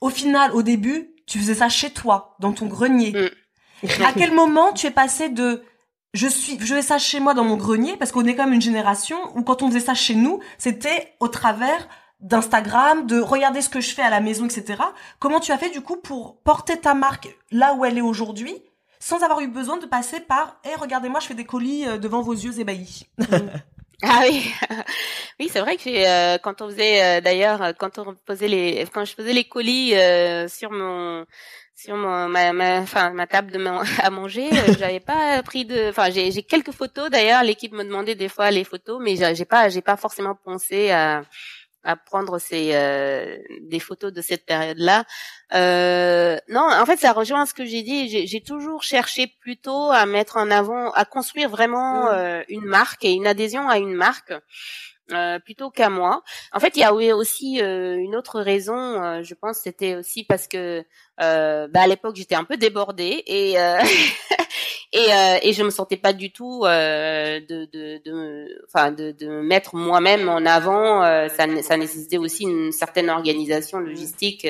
au 0.00 0.10
final, 0.10 0.52
au 0.52 0.62
début, 0.62 1.10
tu 1.26 1.38
faisais 1.38 1.54
ça 1.54 1.68
chez 1.68 1.90
toi, 1.90 2.36
dans 2.40 2.52
ton 2.52 2.66
grenier. 2.66 3.12
Mm. 3.12 4.04
À 4.04 4.12
quel 4.12 4.32
moment 4.32 4.72
tu 4.72 4.86
es 4.86 4.90
passé 4.90 5.28
de 5.28 5.62
je 6.14 6.26
suis, 6.26 6.58
je 6.58 6.74
fais 6.74 6.82
ça 6.82 6.98
chez 6.98 7.20
moi 7.20 7.34
dans 7.34 7.44
mon 7.44 7.56
grenier 7.56 7.96
parce 7.96 8.12
qu'on 8.12 8.24
est 8.24 8.34
quand 8.34 8.44
même 8.44 8.54
une 8.54 8.62
génération 8.62 9.16
où 9.36 9.42
quand 9.42 9.62
on 9.62 9.68
faisait 9.68 9.80
ça 9.80 9.94
chez 9.94 10.14
nous, 10.14 10.40
c'était 10.56 11.14
au 11.20 11.28
travers 11.28 11.88
d'Instagram, 12.20 13.06
de 13.06 13.20
regarder 13.20 13.62
ce 13.62 13.68
que 13.68 13.80
je 13.80 13.94
fais 13.94 14.02
à 14.02 14.10
la 14.10 14.20
maison, 14.20 14.46
etc. 14.46 14.82
Comment 15.18 15.40
tu 15.40 15.52
as 15.52 15.58
fait 15.58 15.70
du 15.70 15.80
coup 15.80 15.96
pour 15.96 16.40
porter 16.42 16.78
ta 16.78 16.94
marque 16.94 17.28
là 17.50 17.74
où 17.74 17.84
elle 17.84 17.98
est 17.98 18.02
aujourd'hui 18.02 18.62
sans 19.00 19.22
avoir 19.22 19.40
eu 19.40 19.48
besoin 19.48 19.76
de 19.76 19.86
passer 19.86 20.18
par 20.18 20.60
«Eh, 20.64 20.74
regardez-moi, 20.74 21.20
je 21.20 21.28
fais 21.28 21.34
des 21.34 21.44
colis 21.44 21.86
euh, 21.86 21.98
devant 21.98 22.20
vos 22.20 22.32
yeux 22.32 22.58
ébahis. 22.58 23.06
Ah 24.02 24.22
oui, 24.28 24.48
oui, 25.40 25.48
c'est 25.52 25.58
vrai 25.58 25.76
que 25.76 25.88
euh, 25.88 26.38
quand 26.38 26.62
on 26.62 26.68
faisait 26.68 27.18
euh, 27.18 27.20
d'ailleurs 27.20 27.72
quand 27.78 27.98
on 27.98 28.14
posait 28.14 28.46
les 28.46 28.86
quand 28.94 29.04
je 29.04 29.12
faisais 29.12 29.32
les 29.32 29.42
colis 29.42 29.92
euh, 29.96 30.46
sur 30.46 30.70
mon 30.70 31.26
sur 31.74 31.96
mon 31.96 32.28
ma 32.28 32.52
ma 32.52 32.78
enfin 32.78 33.10
ma 33.10 33.26
table 33.26 33.50
de 33.50 33.58
à 34.00 34.10
manger, 34.10 34.50
euh, 34.52 34.74
j'avais 34.78 35.00
pas 35.00 35.42
pris 35.42 35.64
de 35.64 35.88
enfin 35.88 36.10
j'ai 36.10 36.30
j'ai 36.30 36.44
quelques 36.44 36.70
photos 36.70 37.10
d'ailleurs, 37.10 37.42
l'équipe 37.42 37.72
me 37.72 37.82
demandait 37.82 38.14
des 38.14 38.28
fois 38.28 38.52
les 38.52 38.62
photos 38.62 39.00
mais 39.02 39.16
j'ai 39.34 39.44
pas 39.44 39.68
j'ai 39.68 39.82
pas 39.82 39.96
forcément 39.96 40.36
pensé 40.36 40.90
à 40.90 41.22
à 41.84 41.96
prendre 41.96 42.38
ces 42.38 42.70
euh, 42.74 43.36
des 43.62 43.80
photos 43.80 44.12
de 44.12 44.20
cette 44.20 44.44
période-là. 44.44 45.04
Euh, 45.54 46.36
non, 46.48 46.68
en 46.70 46.84
fait, 46.86 46.98
ça 46.98 47.12
rejoint 47.12 47.46
ce 47.46 47.54
que 47.54 47.64
j'ai 47.64 47.82
dit. 47.82 48.26
J'ai 48.26 48.40
toujours 48.40 48.82
cherché 48.82 49.26
plutôt 49.40 49.90
à 49.90 50.04
mettre 50.06 50.36
en 50.36 50.50
avant, 50.50 50.90
à 50.92 51.04
construire 51.04 51.48
vraiment 51.48 52.08
euh, 52.08 52.42
une 52.48 52.64
marque 52.64 53.04
et 53.04 53.12
une 53.12 53.26
adhésion 53.26 53.68
à 53.68 53.78
une 53.78 53.94
marque. 53.94 54.32
Euh, 55.12 55.38
plutôt 55.38 55.70
qu'à 55.70 55.88
moi. 55.90 56.22
En 56.52 56.60
fait, 56.60 56.76
il 56.76 56.80
y 56.80 56.84
a 56.84 56.92
aussi 56.94 57.60
euh, 57.62 57.96
une 57.96 58.14
autre 58.16 58.40
raison. 58.40 58.76
euh, 59.02 59.22
je 59.22 59.34
pense 59.34 59.58
c'était 59.58 59.94
aussi 59.96 60.24
parce 60.24 60.46
que 60.48 60.84
euh, 61.20 61.68
bah, 61.68 61.82
à 61.82 61.86
l'époque 61.86 62.16
j'étais 62.16 62.34
un 62.34 62.44
peu 62.44 62.56
débordée 62.56 63.22
et 63.26 63.58
euh, 63.58 63.78
et, 64.92 65.12
euh, 65.12 65.38
et 65.42 65.52
je 65.52 65.62
me 65.62 65.70
sentais 65.70 65.96
pas 65.96 66.12
du 66.12 66.32
tout 66.32 66.62
de 66.64 67.66
de 68.04 68.62
enfin 68.66 68.90
de, 68.92 69.12
de 69.12 69.26
me 69.28 69.42
mettre 69.42 69.74
moi-même 69.76 70.28
en 70.28 70.44
avant. 70.46 71.02
ça 71.28 71.46
ça 71.62 71.76
nécessitait 71.76 72.18
aussi 72.18 72.44
une 72.44 72.72
certaine 72.72 73.10
organisation 73.10 73.78
logistique 73.78 74.46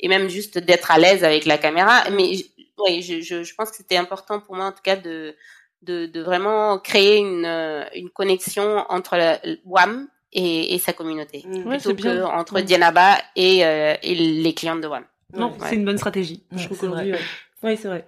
et 0.00 0.08
même 0.08 0.28
juste 0.28 0.58
d'être 0.58 0.90
à 0.90 0.98
l'aise 0.98 1.24
avec 1.24 1.44
la 1.44 1.58
caméra. 1.58 2.08
Mais 2.10 2.30
oui, 2.78 3.02
je, 3.02 3.20
je 3.20 3.42
je 3.42 3.54
pense 3.54 3.70
que 3.70 3.76
c'était 3.76 3.96
important 3.96 4.40
pour 4.40 4.54
moi 4.56 4.66
en 4.66 4.72
tout 4.72 4.82
cas 4.82 4.96
de 4.96 5.34
de, 5.82 6.06
de 6.06 6.20
vraiment 6.22 6.78
créer 6.78 7.18
une 7.18 7.44
euh, 7.44 7.84
une 7.94 8.10
connexion 8.10 8.84
entre 8.88 9.16
la, 9.16 9.38
WAM 9.64 10.08
et, 10.32 10.74
et 10.74 10.78
sa 10.78 10.92
communauté 10.92 11.44
Ouais, 11.64 11.78
plutôt 11.78 11.94
bien. 11.94 12.14
que 12.16 12.22
entre 12.24 12.54
Ouais. 12.54 12.62
Dianaba 12.62 13.16
et 13.36 13.64
euh, 13.64 13.94
et 14.02 14.14
les 14.14 14.54
clientes 14.54 14.80
de 14.80 14.88
WAM. 14.88 15.04
Non, 15.36 15.48
Ouais. 15.52 15.68
c'est 15.68 15.74
une 15.76 15.84
bonne 15.84 15.98
stratégie. 15.98 16.42
je 16.52 16.64
trouve 16.64 16.76
c'est 16.78 16.86
qu'aujourd'hui, 16.86 17.10
vrai. 17.12 17.20
ouais. 17.62 17.70
Ouais, 17.70 17.76
c'est 17.76 17.88
vrai. 17.88 18.06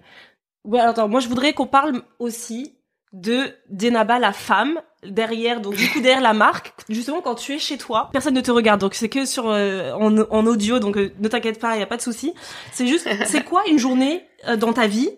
Ouais, 0.65 0.79
alors, 0.79 0.91
attends, 0.93 1.09
moi 1.09 1.21
je 1.21 1.29
voudrais 1.29 1.53
qu'on 1.55 1.67
parle 1.67 2.03
aussi 2.19 2.75
de 3.13 3.53
Denaba 3.71 4.19
la 4.21 4.33
femme 4.33 4.81
derrière 5.03 5.61
donc 5.61 5.75
du 5.75 5.89
coup 5.91 6.01
derrière 6.01 6.21
la 6.21 6.33
marque 6.35 6.73
justement 6.89 7.21
quand 7.23 7.35
tu 7.35 7.55
es 7.55 7.59
chez 7.59 7.77
toi 7.77 8.09
personne 8.13 8.35
ne 8.35 8.41
te 8.41 8.51
regarde 8.53 8.81
donc 8.81 8.95
c'est 8.95 9.09
que 9.09 9.25
sur 9.25 9.49
euh, 9.49 9.93
en, 9.95 10.17
en 10.19 10.47
audio 10.47 10.79
donc 10.79 10.97
euh, 10.97 11.11
ne 11.19 11.27
t'inquiète 11.27 11.59
pas 11.59 11.75
il 11.75 11.81
y 11.81 11.83
a 11.83 11.87
pas 11.87 11.97
de 11.97 12.03
souci 12.03 12.35
c'est 12.71 12.87
juste 12.87 13.09
c'est 13.27 13.43
quoi 13.43 13.65
une 13.69 13.79
journée 13.79 14.25
euh, 14.47 14.57
dans 14.57 14.73
ta 14.73 14.87
vie 14.87 15.11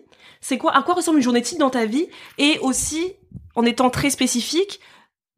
c'est 0.43 0.57
quoi 0.59 0.75
à 0.75 0.83
quoi 0.83 0.93
ressemble 0.93 1.17
une 1.17 1.23
journée 1.23 1.41
type 1.41 1.57
dans 1.57 1.69
ta 1.71 1.85
vie 1.85 2.07
et 2.37 2.59
aussi 2.59 3.13
en 3.55 3.65
étant 3.65 3.89
très 3.89 4.09
spécifique 4.11 4.79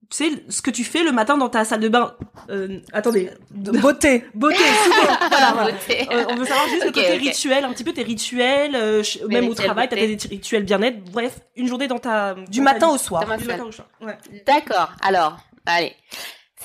tu 0.09 0.17
sais 0.17 0.43
ce 0.49 0.61
que 0.61 0.69
tu 0.69 0.83
fais 0.83 1.03
le 1.03 1.11
matin 1.11 1.35
dans 1.35 1.49
ta 1.49 1.65
salle 1.65 1.79
de 1.79 1.89
bain? 1.89 2.15
Euh, 2.49 2.79
attendez 2.93 3.31
Beauté. 3.49 4.23
beauté 4.35 4.57
souvent 4.83 5.17
voilà, 5.29 5.51
voilà. 5.53 5.71
Beauté. 5.71 6.07
Euh, 6.11 6.25
on 6.29 6.35
veut 6.35 6.45
savoir 6.45 6.67
juste 6.69 6.83
le 6.83 6.89
Ok, 6.89 6.95
côté 6.95 7.13
ok. 7.13 7.19
rituel, 7.21 7.63
un 7.63 7.73
petit 7.73 7.83
peu 7.83 7.91
tes 7.91 8.03
rituels, 8.03 8.75
euh, 8.75 9.01
même 9.29 9.47
au 9.49 9.55
travail, 9.55 9.89
t'as 9.89 9.95
des 9.95 10.05
rituels 10.05 10.63
bien-être. 10.63 11.03
Bref, 11.11 11.39
une 11.55 11.67
journée 11.67 11.87
dans 11.87 11.97
ta 11.97 12.35
Du 12.35 12.59
dans 12.59 12.63
matin 12.65 12.89
au 12.89 12.97
soir. 12.99 13.23
Du 13.23 13.45
matin 13.45 13.63
au 13.63 13.71
soir. 13.71 13.87
Ouais. 13.99 14.15
D'accord. 14.45 14.91
Alors, 15.01 15.37
allez, 15.65 15.93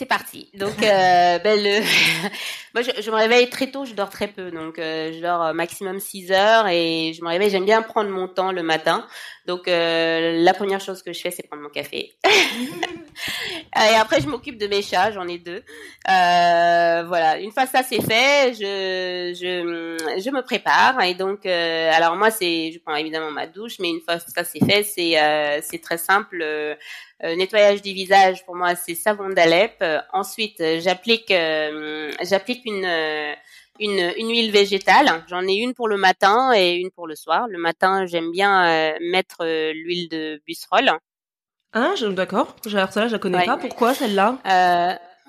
c'est 0.01 0.07
parti. 0.07 0.49
Donc, 0.55 0.73
euh, 0.83 1.39
ben 1.41 1.63
le, 1.63 1.81
moi, 2.75 2.83
je, 2.83 3.03
je 3.03 3.11
me 3.11 3.17
réveille 3.17 3.51
très 3.51 3.71
tôt. 3.71 3.85
Je 3.85 3.93
dors 3.93 4.09
très 4.09 4.29
peu, 4.29 4.51
donc 4.51 4.79
euh, 4.79 5.13
je 5.13 5.21
dors 5.21 5.43
euh, 5.43 5.53
maximum 5.53 6.01
6 6.01 6.33
heures 6.33 6.67
et 6.69 7.13
je 7.15 7.23
me 7.23 7.29
réveille. 7.29 7.51
J'aime 7.51 7.67
bien 7.67 7.83
prendre 7.83 8.09
mon 8.09 8.27
temps 8.27 8.51
le 8.51 8.63
matin. 8.63 9.07
Donc, 9.47 9.69
euh, 9.69 10.43
la 10.43 10.55
première 10.55 10.81
chose 10.81 11.03
que 11.03 11.13
je 11.13 11.21
fais, 11.21 11.31
c'est 11.31 11.43
prendre 11.47 11.63
mon 11.63 11.69
café. 11.71 12.13
et 13.77 13.97
après, 13.97 14.21
je 14.21 14.29
m'occupe 14.29 14.59
de 14.59 14.67
mes 14.67 14.83
chats. 14.83 15.11
J'en 15.13 15.27
ai 15.29 15.39
deux. 15.39 15.63
Euh, 16.09 17.05
voilà. 17.07 17.39
Une 17.39 17.53
fois 17.53 17.67
ça 17.67 17.83
c'est 17.83 18.01
fait, 18.01 18.55
je 18.55 19.33
je 19.35 20.21
je 20.21 20.31
me 20.31 20.43
prépare 20.43 21.01
et 21.03 21.15
donc 21.15 21.45
euh, 21.47 21.91
alors 21.93 22.17
moi 22.17 22.31
c'est 22.31 22.73
je 22.73 22.79
prends 22.79 22.97
évidemment 22.97 23.31
ma 23.31 23.47
douche, 23.47 23.79
mais 23.79 23.89
une 23.91 24.01
fois 24.01 24.19
ça 24.19 24.45
c'est 24.45 24.65
fait, 24.65 24.83
c'est 24.83 25.21
euh, 25.21 25.61
c'est 25.63 25.81
très 25.81 25.99
simple. 25.99 26.41
euh, 26.43 26.75
euh, 27.23 27.37
nettoyage 27.37 27.83
du 27.83 27.93
visage, 27.93 28.45
pour 28.47 28.57
moi, 28.57 28.75
c'est 28.75 28.95
savon 28.95 29.29
d'Alep. 29.29 29.85
Ensuite, 30.13 30.63
j'applique, 30.81 31.31
euh, 31.31 32.11
j'applique 32.23 32.65
une, 32.65 32.85
euh, 32.87 33.35
une, 33.81 34.13
une 34.17 34.29
huile 34.31 34.53
végétale. 34.53 35.25
J'en 35.29 35.43
ai 35.49 35.55
une 35.55 35.75
pour 35.75 35.89
le 35.89 35.97
matin 35.97 36.53
et 36.55 36.75
une 36.77 36.91
pour 36.93 37.07
le 37.09 37.17
soir. 37.17 37.49
Le 37.49 37.59
matin, 37.59 38.07
j'aime 38.07 38.31
bien 38.31 38.65
euh, 38.69 38.93
mettre 39.01 39.39
euh, 39.41 39.73
l'huile 39.73 40.09
de 40.09 40.41
busserole. 40.47 40.93
Hein, 41.73 41.95
je- 41.99 42.07
d'accord. 42.07 42.55
J'ai- 42.67 42.77
Alors 42.79 42.93
celle-là, 42.93 43.09
je 43.09 43.13
la 43.15 43.19
connais 43.19 43.39
Ouais. 43.39 43.47
pas. 43.47 43.57
Pourquoi 43.57 43.95
celle-là? 43.95 44.39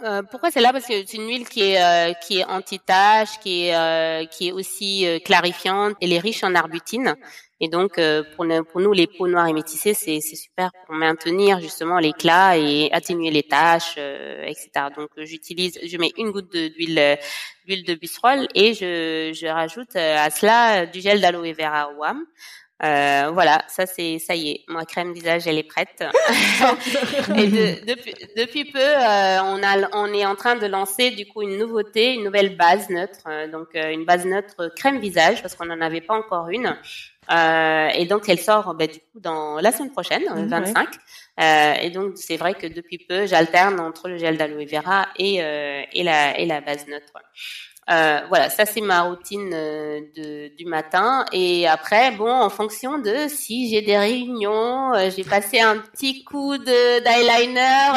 Euh, 0.04 0.24
pourquoi 0.32 0.50
celle-là 0.50 0.72
Parce 0.74 0.86
que 0.88 0.94
c'est 1.06 1.14
une 1.18 1.28
huile 1.28 1.48
qui 1.48 1.62
est 1.62 1.82
euh, 1.84 2.14
qui 2.14 2.40
est 2.40 2.46
anti-tache, 2.46 3.38
qui 3.40 3.68
est 3.68 3.76
euh, 3.76 4.26
qui 4.26 4.48
est 4.48 4.52
aussi 4.52 5.06
euh, 5.06 5.20
clarifiante. 5.20 5.94
Elle 6.02 6.12
est 6.14 6.20
riche 6.20 6.44
en 6.44 6.56
arbutine. 6.56 7.16
Et 7.60 7.68
donc 7.70 8.00
euh, 8.00 8.24
pour, 8.36 8.46
nous- 8.46 8.64
pour 8.64 8.82
nous 8.82 8.94
les 8.94 9.06
peaux 9.06 9.28
noires 9.28 9.48
et 9.48 9.54
métissées, 9.54 9.94
c'est 9.94 10.20
c'est 10.20 10.36
super 10.36 10.72
pour 10.88 10.96
maintenir 10.96 11.60
justement 11.60 12.00
l'éclat 12.00 12.58
et 12.58 12.90
atténuer 12.92 13.30
les 13.30 13.44
taches, 13.44 13.98
etc. 13.98 14.90
Donc 14.96 15.10
j'utilise, 15.18 15.78
je 15.86 15.98
mets 15.98 16.12
une 16.18 16.32
goutte 16.32 16.52
de- 16.52 16.70
d'huile 16.70 17.18
d'huile 17.68 17.84
de 17.86 17.94
busserole 17.94 18.48
et 18.56 18.74
je 18.74 19.32
je 19.40 19.46
rajoute 19.48 19.96
à 19.96 20.30
cela 20.32 20.88
du 20.88 21.00
gel 21.02 21.22
d'aloe 21.22 21.54
vera 21.54 21.92
WAM. 21.94 22.26
Euh, 22.84 23.30
voilà, 23.32 23.64
ça 23.68 23.86
c'est 23.86 24.18
ça 24.18 24.34
y 24.34 24.50
est, 24.50 24.62
ma 24.68 24.86
crème 24.86 25.14
visage 25.14 25.46
elle 25.46 25.58
est 25.60 25.64
prête. 25.64 26.04
Et 27.38 27.48
de- 27.48 27.86
depuis, 27.86 28.14
depuis 28.36 28.66
peu, 28.66 28.80
euh, 28.80 29.42
on, 29.44 29.62
a, 29.64 29.88
on 29.94 30.12
est 30.14 30.26
en 30.26 30.36
train 30.36 30.56
de 30.56 30.66
lancer 30.66 31.12
du 31.12 31.28
coup 31.28 31.44
une 31.44 31.58
nouveauté, 31.58 32.14
une 32.16 32.24
nouvelle 32.24 32.56
base 32.58 32.90
neutre, 32.90 33.20
euh, 33.28 33.48
donc 33.48 33.68
euh, 33.76 33.92
une 33.92 34.06
base 34.06 34.26
neutre 34.26 34.72
crème 34.76 35.00
visage 35.00 35.42
parce 35.44 35.54
qu'on 35.56 35.66
n'en 35.66 35.80
avait 35.82 36.02
pas 36.02 36.16
encore 36.16 36.50
une. 36.50 36.76
Euh, 37.32 37.88
et 37.94 38.06
donc 38.08 38.28
elle 38.28 38.40
sort 38.40 38.74
bah, 38.74 38.88
du 38.88 38.98
coup 39.00 39.20
dans 39.20 39.60
la 39.62 39.72
semaine 39.72 39.92
prochaine, 39.92 40.24
euh, 40.32 40.42
Mhm, 40.42 40.48
25. 40.50 40.88
Euh, 41.40 41.74
et 41.82 41.90
donc 41.92 42.14
c'est 42.16 42.36
vrai 42.38 42.56
que 42.56 42.66
depuis 42.68 42.98
peu, 42.98 43.28
j'alterne 43.28 43.80
entre 43.80 44.10
le 44.10 44.18
gel 44.18 44.38
d'aloe 44.38 44.66
vera 44.66 45.08
et, 45.18 45.42
euh, 45.44 45.82
et, 45.94 46.02
la, 46.04 46.38
et 46.40 46.46
la 46.48 46.62
base 46.62 46.88
neutre. 46.88 47.14
Euh, 47.92 48.22
voilà, 48.30 48.50
ça 48.50 48.66
c'est 48.66 48.80
ma 48.82 49.02
routine 49.02 49.52
euh, 49.54 50.00
de, 50.16 50.56
du 50.56 50.66
matin. 50.66 51.26
Et 51.34 51.68
après, 51.68 52.12
bon, 52.12 52.32
en 52.32 52.50
fonction 52.50 53.00
de 53.00 53.28
si 53.28 53.70
j'ai 53.70 53.82
des 53.82 53.98
réunions, 53.98 54.94
euh, 54.94 55.10
j'ai 55.16 55.24
passé 55.26 55.60
un 55.60 55.78
petit 55.78 56.24
coup 56.24 56.58
de 56.58 57.00
d'eyeliner. 57.04 57.92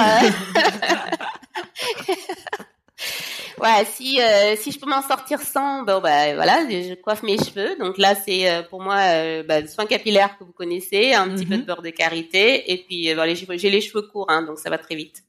ouais, 3.61 3.85
si 3.87 4.21
euh, 4.21 4.57
si 4.57 4.73
je 4.73 4.79
peux 4.81 4.89
m'en 4.89 5.03
sortir 5.03 5.41
sans, 5.41 5.83
bon 5.83 6.01
bah 6.01 6.35
voilà, 6.35 6.61
je 6.69 6.95
coiffe 6.95 7.23
mes 7.23 7.37
cheveux. 7.39 7.77
Donc 7.79 7.99
là, 7.99 8.15
c'est 8.15 8.51
euh, 8.51 8.63
pour 8.63 8.81
moi 8.83 8.97
euh, 8.99 9.43
bah, 9.43 9.61
le 9.61 9.69
soin 9.69 9.87
capillaire 9.87 10.37
que 10.39 10.45
vous 10.45 10.53
connaissez, 10.53 11.13
un 11.15 11.29
petit 11.29 11.47
peu 11.47 11.57
de 11.59 11.63
beurre 11.63 11.83
de 11.83 11.91
karité, 11.91 12.73
et 12.73 12.79
puis 12.79 13.09
cheveux- 13.37 13.57
j'ai 13.59 13.71
les 13.71 13.81
cheveux 13.81 14.03
courts, 14.03 14.27
hein, 14.29 14.43
donc 14.43 14.59
ça 14.59 14.71
va 14.71 14.79
très 14.79 14.95
vite. 14.97 15.23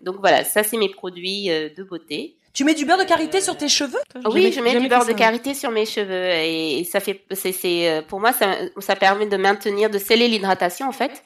Donc 0.00 0.16
voilà, 0.20 0.44
ça 0.44 0.62
c'est 0.62 0.76
mes 0.78 0.88
produits 0.88 1.48
de 1.48 1.82
beauté. 1.82 2.36
Tu 2.58 2.64
mets 2.64 2.74
du 2.74 2.84
beurre 2.84 2.98
de 2.98 3.04
karité 3.04 3.40
sur 3.40 3.56
tes 3.56 3.68
cheveux? 3.68 4.00
Oui, 4.32 4.50
je 4.50 4.60
mets 4.60 4.80
du 4.80 4.88
beurre 4.88 5.06
de 5.06 5.12
karité 5.12 5.54
sur 5.54 5.70
mes 5.70 5.86
cheveux 5.86 6.26
et, 6.28 6.82
ça 6.82 6.98
fait, 6.98 7.24
c'est, 7.30 7.52
c'est, 7.52 7.88
euh, 7.88 8.02
pour 8.02 8.18
moi, 8.18 8.32
ça, 8.32 8.52
ça 8.78 8.96
permet 8.96 9.26
de 9.26 9.36
maintenir, 9.36 9.90
de 9.90 9.98
sceller 9.98 10.26
l'hydratation 10.26 10.88
en 10.88 10.92
fait. 10.92 11.22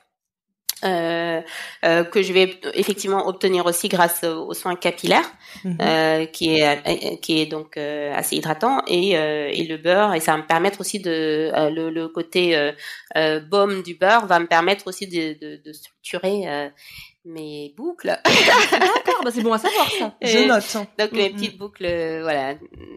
Euh, 0.84 1.40
euh, 1.84 2.04
que 2.04 2.22
je 2.22 2.32
vais 2.32 2.58
effectivement 2.74 3.28
obtenir 3.28 3.64
aussi 3.66 3.88
grâce 3.88 4.24
aux 4.24 4.52
soins 4.52 4.74
capillaires, 4.74 5.30
mhm. 5.64 5.78
euh, 5.80 6.26
qui 6.26 6.58
est 6.58 7.20
qui 7.20 7.40
est 7.40 7.46
donc 7.46 7.76
euh, 7.76 8.12
assez 8.14 8.36
hydratant 8.36 8.82
et, 8.88 9.16
euh, 9.16 9.48
et 9.48 9.62
le 9.62 9.76
beurre 9.76 10.12
et 10.14 10.18
ça 10.18 10.32
va 10.32 10.38
me 10.38 10.46
permettre 10.46 10.80
aussi 10.80 10.98
de 10.98 11.52
le, 11.70 11.88
le, 11.90 12.08
côté 12.08 12.72
baume 13.48 13.84
du 13.84 13.94
beurre 13.94 14.26
va 14.26 14.40
me 14.40 14.46
permettre 14.46 14.88
aussi 14.88 15.06
de, 15.06 15.38
de, 15.40 15.62
de 15.64 15.72
structurer 15.72 16.70
mes 17.24 17.72
boucles. 17.76 18.18
D'accord, 18.70 19.22
bah 19.24 19.30
c'est 19.32 19.42
bon 19.42 19.52
à 19.52 19.58
savoir 19.58 19.90
ça. 19.90 20.14
Je 20.20 20.38
note. 20.46 20.88
Donc 20.98 21.12
mes 21.12 21.28
mm, 21.28 21.32
mm. 21.32 21.36
petites 21.36 21.58
boucles, 21.58 22.20
voilà, 22.22 22.54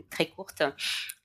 très 0.09 0.27
courtes. 0.27 0.63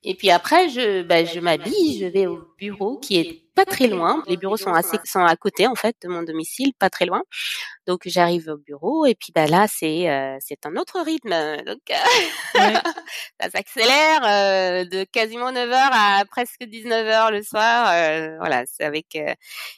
Et 0.03 0.15
puis 0.15 0.31
après, 0.31 0.69
je, 0.69 1.03
bah, 1.03 1.25
je 1.25 1.39
m'habille, 1.39 1.99
je 1.99 2.05
vais 2.05 2.27
au 2.27 2.47
bureau 2.57 2.97
qui 2.97 3.17
est 3.17 3.40
pas 3.55 3.65
très 3.65 3.87
loin. 3.87 4.23
Les 4.27 4.37
bureaux 4.37 4.57
sont 4.57 4.73
assez, 4.73 4.97
sont 5.03 5.23
à 5.23 5.35
côté 5.35 5.67
en 5.67 5.75
fait 5.75 5.95
de 6.03 6.07
mon 6.07 6.23
domicile, 6.23 6.73
pas 6.79 6.89
très 6.89 7.05
loin. 7.05 7.21
Donc 7.87 8.01
j'arrive 8.05 8.49
au 8.49 8.57
bureau 8.57 9.05
et 9.05 9.15
puis 9.15 9.31
bah 9.33 9.47
là 9.47 9.65
c'est 9.67 10.09
euh, 10.09 10.37
c'est 10.39 10.65
un 10.65 10.75
autre 10.75 11.01
rythme. 11.01 11.33
Donc 11.65 11.81
euh, 11.89 11.93
ça 13.41 13.49
s'accélère 13.49 14.23
euh, 14.23 14.85
de 14.85 15.03
quasiment 15.03 15.51
9h 15.51 15.73
à 15.73 16.25
presque 16.25 16.61
19h 16.61 17.31
le 17.31 17.43
soir. 17.43 18.37
voilà, 18.39 18.63
c'est 18.65 18.83
avec 18.83 19.17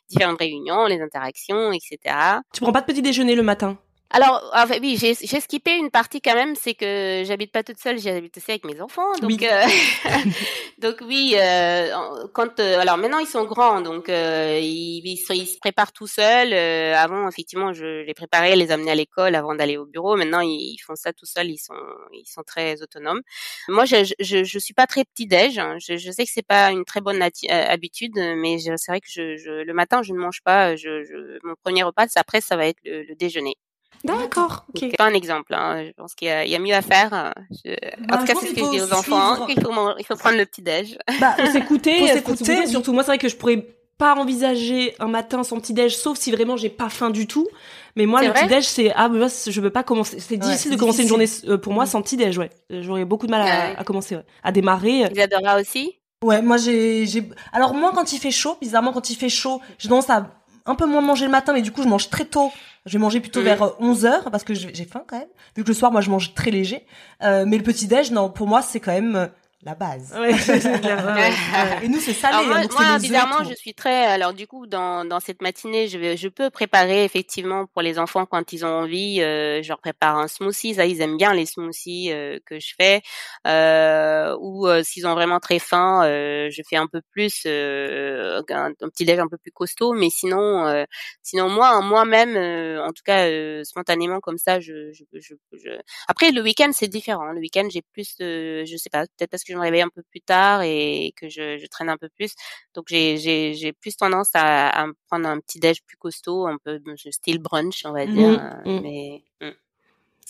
différentes 0.09 0.39
réunions, 0.39 0.85
les 0.85 1.01
interactions, 1.01 1.71
etc. 1.71 2.15
Tu 2.53 2.61
prends 2.61 2.73
pas 2.73 2.81
de 2.81 2.85
petit 2.85 3.01
déjeuner 3.01 3.35
le 3.35 3.43
matin? 3.43 3.77
Alors, 4.13 4.53
oui, 4.79 4.95
j'ai, 4.99 5.15
j'ai 5.15 5.39
skippé 5.39 5.75
une 5.75 5.89
partie 5.89 6.21
quand 6.21 6.35
même, 6.35 6.55
c'est 6.55 6.75
que 6.75 7.23
j'habite 7.25 7.51
pas 7.51 7.63
toute 7.63 7.79
seule, 7.79 7.97
j'habite 7.97 8.37
aussi 8.37 8.51
avec 8.51 8.63
mes 8.63 8.79
enfants. 8.79 9.11
Donc, 9.19 9.31
oui. 9.31 9.39
Euh, 9.41 9.63
donc 10.77 10.97
oui, 11.01 11.33
euh, 11.35 11.89
quand, 12.33 12.59
euh, 12.59 12.79
alors 12.79 12.97
maintenant 12.97 13.17
ils 13.17 13.27
sont 13.27 13.43
grands, 13.45 13.81
donc 13.81 14.09
euh, 14.09 14.59
ils, 14.61 15.01
ils, 15.03 15.17
se, 15.17 15.57
préparent 15.59 15.91
tout 15.91 16.05
seuls. 16.05 16.53
avant, 16.53 17.27
effectivement, 17.27 17.73
je 17.73 18.03
les 18.03 18.13
préparais, 18.13 18.55
les 18.55 18.71
amenais 18.71 18.91
à 18.91 18.95
l'école 18.95 19.33
avant 19.33 19.55
d'aller 19.55 19.77
au 19.77 19.85
bureau. 19.85 20.15
Maintenant, 20.15 20.41
ils, 20.41 20.77
font 20.85 20.95
ça 20.95 21.11
tout 21.11 21.25
seuls, 21.25 21.49
ils 21.49 21.57
sont, 21.57 21.73
ils 22.11 22.27
sont 22.27 22.43
très 22.43 22.83
autonomes. 22.83 23.21
Moi, 23.67 23.85
je, 23.85 24.13
je, 24.19 24.43
je 24.43 24.59
suis 24.59 24.75
pas 24.75 24.85
très 24.85 25.05
petit 25.05 25.25
déj. 25.25 25.57
Hein. 25.57 25.77
Je, 25.79 25.97
je 25.97 26.11
sais 26.11 26.23
que 26.25 26.31
c'est 26.31 26.45
pas 26.45 26.71
une 26.71 26.85
très 26.85 27.01
bonne 27.01 27.21
habitude, 27.49 28.13
mais 28.15 28.57
c'est 28.59 28.91
vrai 28.91 29.01
que 29.01 29.07
je, 29.09 29.37
je, 29.37 29.63
le 29.63 29.73
matin, 29.73 30.03
je 30.03 30.13
ne 30.13 30.19
mange 30.19 30.41
pas. 30.43 30.75
Je, 30.75 31.03
je, 31.03 31.39
mon 31.43 31.55
premier 31.63 31.81
repas, 31.81 32.05
après, 32.15 32.41
ça 32.41 32.55
va 32.57 32.67
être 32.67 32.79
le, 32.83 33.03
le 33.03 33.15
déjeuner. 33.15 33.55
D'accord. 34.03 34.65
ok. 34.69 34.79
C'est 34.91 34.97
pas 34.97 35.05
un 35.05 35.13
exemple. 35.13 35.53
Hein. 35.53 35.85
Je 35.85 35.91
pense 35.91 36.13
qu'il 36.13 36.27
y, 36.27 36.49
y, 36.49 36.55
a 36.55 36.59
mieux 36.59 36.73
à 36.73 36.81
faire. 36.81 37.13
Hein. 37.13 37.33
Je... 37.63 37.71
Bah, 38.05 38.15
en 38.15 38.17
tout 38.19 38.25
cas, 38.25 38.33
c'est 38.39 38.47
ce 38.47 38.53
que 38.53 38.59
je 38.59 38.69
dis 38.71 38.81
aux 38.81 38.93
enfants. 38.93 39.47
Il 39.47 39.61
faut, 39.61 39.71
il 39.97 40.05
faut 40.05 40.15
prendre 40.15 40.37
le 40.37 40.45
petit 40.45 40.61
déj. 40.61 40.97
Bah, 41.21 41.35
s'écouter, 41.51 42.07
s'écouter. 42.07 42.67
Surtout, 42.67 42.91
moi, 42.91 43.03
c'est 43.03 43.11
vrai 43.11 43.17
que 43.17 43.29
je 43.29 43.35
pourrais 43.35 43.65
pas 43.97 44.15
envisager 44.15 44.95
un 44.99 45.07
matin 45.07 45.43
sans 45.43 45.59
petit 45.59 45.73
déj, 45.73 45.95
sauf 45.95 46.17
si 46.17 46.31
vraiment 46.31 46.57
j'ai 46.57 46.69
pas 46.69 46.89
faim 46.89 47.09
du 47.11 47.27
tout. 47.27 47.47
Mais 47.95 48.05
moi, 48.05 48.23
le 48.23 48.33
petit 48.33 48.47
déj, 48.47 48.65
c'est 48.65 48.91
ah, 48.95 49.07
moi, 49.07 49.27
je 49.47 49.61
veux 49.61 49.69
pas 49.69 49.83
commencer. 49.83 50.19
C'est 50.19 50.37
difficile 50.37 50.71
de 50.71 50.77
commencer 50.77 51.03
une 51.03 51.07
journée 51.07 51.29
euh, 51.47 51.57
pour 51.57 51.73
moi 51.73 51.85
mm. 51.85 51.87
sans 51.87 52.01
petit 52.01 52.17
déj. 52.17 52.37
Ouais, 52.37 52.49
j'aurais 52.69 53.05
beaucoup 53.05 53.27
de 53.27 53.31
mal 53.31 53.41
à, 53.41 53.79
à 53.79 53.83
commencer, 53.83 54.15
ouais. 54.15 54.25
à 54.43 54.51
démarrer. 54.51 55.05
Isadora 55.11 55.61
aussi? 55.61 55.99
Ouais, 56.23 56.41
moi 56.41 56.57
j'ai 56.57 57.05
j'ai. 57.05 57.29
Alors 57.51 57.73
moi, 57.73 57.91
quand 57.93 58.13
il 58.13 58.19
fait 58.19 58.31
chaud, 58.31 58.57
bizarrement, 58.61 58.93
quand 58.93 59.09
il 59.09 59.15
fait 59.15 59.29
chaud, 59.29 59.61
j'ai 59.77 59.89
tendance 59.89 60.09
à 60.09 60.27
un 60.65 60.75
peu 60.75 60.85
moins 60.85 61.01
manger 61.01 61.25
le 61.25 61.31
matin, 61.31 61.53
mais 61.53 61.61
du 61.61 61.71
coup, 61.71 61.83
je 61.83 61.87
mange 61.87 62.09
très 62.09 62.25
tôt. 62.25 62.51
Je 62.85 62.93
vais 62.93 62.99
manger 62.99 63.19
plutôt 63.19 63.41
vers 63.41 63.79
11 63.79 64.05
euh, 64.05 64.09
heures 64.09 64.31
parce 64.31 64.43
que 64.43 64.53
j'ai 64.53 64.85
faim 64.85 65.03
quand 65.07 65.17
même. 65.17 65.27
Vu 65.55 65.63
que 65.63 65.67
le 65.69 65.73
soir, 65.73 65.91
moi, 65.91 66.01
je 66.01 66.09
mange 66.09 66.33
très 66.33 66.51
léger. 66.51 66.85
Euh, 67.21 67.45
mais 67.47 67.57
le 67.57 67.63
petit 67.63 67.87
déj, 67.87 68.11
non, 68.11 68.29
pour 68.29 68.47
moi, 68.47 68.61
c'est 68.61 68.79
quand 68.79 68.91
même 68.91 69.15
euh, 69.15 69.27
la 69.65 69.75
base. 69.75 70.13
Ouais, 70.23 71.83
et 71.83 71.87
nous, 71.87 71.99
c'est 71.99 72.13
salé. 72.13 72.45
moi, 72.47 72.61
moi 72.71 72.97
bizarrement, 72.99 73.43
je 73.43 73.53
suis 73.55 73.73
très. 73.73 74.05
Alors, 74.05 74.33
du 74.33 74.47
coup, 74.47 74.67
dans, 74.67 75.05
dans 75.05 75.19
cette 75.19 75.41
matinée, 75.41 75.87
je, 75.87 75.97
vais, 75.97 76.17
je 76.17 76.27
peux 76.27 76.49
préparer 76.49 77.03
effectivement 77.03 77.65
pour 77.67 77.81
les 77.81 77.99
enfants 77.99 78.25
quand 78.25 78.53
ils 78.53 78.65
ont 78.65 78.69
envie. 78.69 79.21
Euh, 79.21 79.61
je 79.61 79.69
leur 79.69 79.79
prépare 79.79 80.17
un 80.17 80.27
smoothie. 80.27 80.75
Ça, 80.75 80.85
ils 80.85 81.01
aiment 81.01 81.17
bien 81.17 81.33
les 81.33 81.45
smoothies 81.45 82.11
euh, 82.11 82.39
que 82.45 82.59
je 82.59 82.73
fais. 82.77 83.01
Euh, 83.47 84.35
ou 84.39 84.67
euh, 84.67 84.83
s'ils 84.83 85.07
ont 85.07 85.13
vraiment 85.13 85.39
très 85.39 85.59
faim, 85.59 86.03
euh, 86.05 86.49
je 86.49 86.61
fais 86.67 86.77
un 86.77 86.87
peu 86.87 87.01
plus 87.11 87.45
un, 87.45 88.41
un, 88.49 88.89
petit 88.89 89.05
déj 89.05 89.19
un 89.19 89.27
peu 89.27 89.37
plus 89.37 89.51
costaud. 89.51 89.93
Mais 89.93 90.09
sinon, 90.09 90.85
sinon 91.21 91.49
moi, 91.49 91.81
moi-même, 91.81 92.37
en 92.79 92.91
tout 92.91 93.03
cas, 93.03 93.27
spontanément 93.63 94.19
comme 94.19 94.37
ça, 94.37 94.59
je, 94.59 94.91
je, 94.91 95.03
je, 95.13 95.35
je... 95.53 95.69
Après, 96.07 96.31
le 96.31 96.41
week-end, 96.41 96.71
c'est 96.73 96.87
différent. 96.87 97.31
Le 97.31 97.39
week-end, 97.39 97.67
j'ai 97.71 97.81
plus, 97.81 98.17
de, 98.17 98.63
je 98.65 98.77
sais 98.77 98.89
pas, 98.89 99.05
peut-être 99.17 99.31
parce 99.31 99.43
que 99.43 99.52
je 99.53 99.57
me 99.57 99.61
réveille 99.61 99.81
un 99.81 99.89
peu 99.89 100.01
plus 100.09 100.21
tard 100.21 100.61
et 100.63 101.13
que 101.15 101.29
je, 101.29 101.57
je 101.57 101.65
traîne 101.67 101.89
un 101.89 101.97
peu 101.97 102.09
plus. 102.09 102.33
Donc 102.73 102.85
j'ai 102.89 103.17
j'ai 103.17 103.53
j'ai 103.53 103.73
plus 103.73 103.95
tendance 103.95 104.29
à, 104.33 104.83
à 104.83 104.87
prendre 105.07 105.27
un 105.27 105.39
petit 105.39 105.59
déj 105.59 105.81
plus 105.85 105.97
costaud, 105.97 106.47
un 106.47 106.57
peu 106.63 106.79
style 107.11 107.39
brunch, 107.39 107.83
on 107.85 107.91
va 107.91 108.05
mmh, 108.05 108.13
dire. 108.13 108.39
Mmh. 108.65 108.79
Mais 108.81 109.23
mmh. 109.41 109.51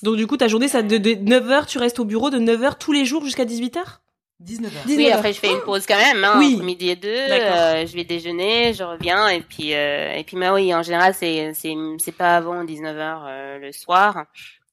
donc 0.03 0.17
du 0.17 0.27
coup 0.27 0.37
ta 0.37 0.47
journée 0.47 0.67
ça 0.67 0.81
de, 0.81 0.97
de 0.97 1.11
9h 1.11 1.67
tu 1.67 1.77
restes 1.77 1.99
au 1.99 2.05
bureau 2.05 2.29
de 2.29 2.39
9h 2.39 2.77
tous 2.77 2.91
les 2.91 3.05
jours 3.05 3.23
jusqu'à 3.23 3.45
18h 3.45 3.99
19h. 4.43 4.69
Oui, 4.87 5.09
après 5.09 5.31
je 5.31 5.39
fais 5.39 5.51
une 5.51 5.61
pause 5.61 5.85
quand 5.85 5.97
même, 5.97 6.23
hein, 6.23 6.35
oui. 6.37 6.55
entre 6.55 6.65
midi 6.65 6.89
et 6.89 6.95
deux. 6.95 7.09
Euh, 7.09 7.85
je 7.85 7.95
vais 7.95 8.03
déjeuner, 8.03 8.73
je 8.73 8.83
reviens 8.83 9.29
et 9.29 9.39
puis 9.39 9.73
euh, 9.73 10.13
et 10.15 10.23
puis 10.23 10.35
bah 10.37 10.53
oui, 10.53 10.73
en 10.73 10.83
général 10.83 11.13
c'est 11.13 11.53
c'est 11.53 11.73
c'est 11.97 12.11
pas 12.11 12.35
avant 12.35 12.65
19h 12.65 13.23
euh, 13.25 13.59
le 13.59 13.71
soir. 13.71 14.25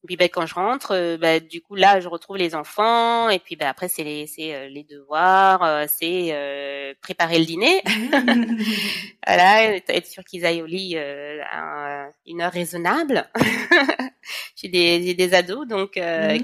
Et 0.03 0.07
puis 0.07 0.17
ben, 0.17 0.31
quand 0.33 0.47
je 0.47 0.55
rentre, 0.55 0.93
euh, 0.93 1.19
ben, 1.19 1.47
du 1.47 1.61
coup 1.61 1.75
là 1.75 2.01
je 2.01 2.09
retrouve 2.09 2.39
les 2.39 2.55
enfants 2.55 3.29
et 3.29 3.39
puis 3.39 3.55
ben, 3.57 3.69
après 3.69 3.89
c'est 3.89 4.03
les 4.03 4.27
c'est 4.27 4.55
euh, 4.55 4.69
les 4.69 4.83
devoirs, 4.83 5.63
euh, 5.63 5.85
c'est 5.89 6.97
préparer 7.03 7.39
le 7.39 7.45
dîner, 7.45 7.83
voilà, 9.27 9.75
être 9.75 10.07
sûr 10.07 10.25
qu'ils 10.25 10.47
aillent 10.47 10.63
au 10.63 10.67
lit 10.67 10.97
à 10.97 12.09
une 12.27 12.41
heure 12.41 12.53
raisonnable. 12.53 13.29
j'ai 14.57 14.69
des 14.69 15.03
j'ai 15.03 15.15
des 15.15 15.35
ados 15.35 15.67
donc 15.69 15.93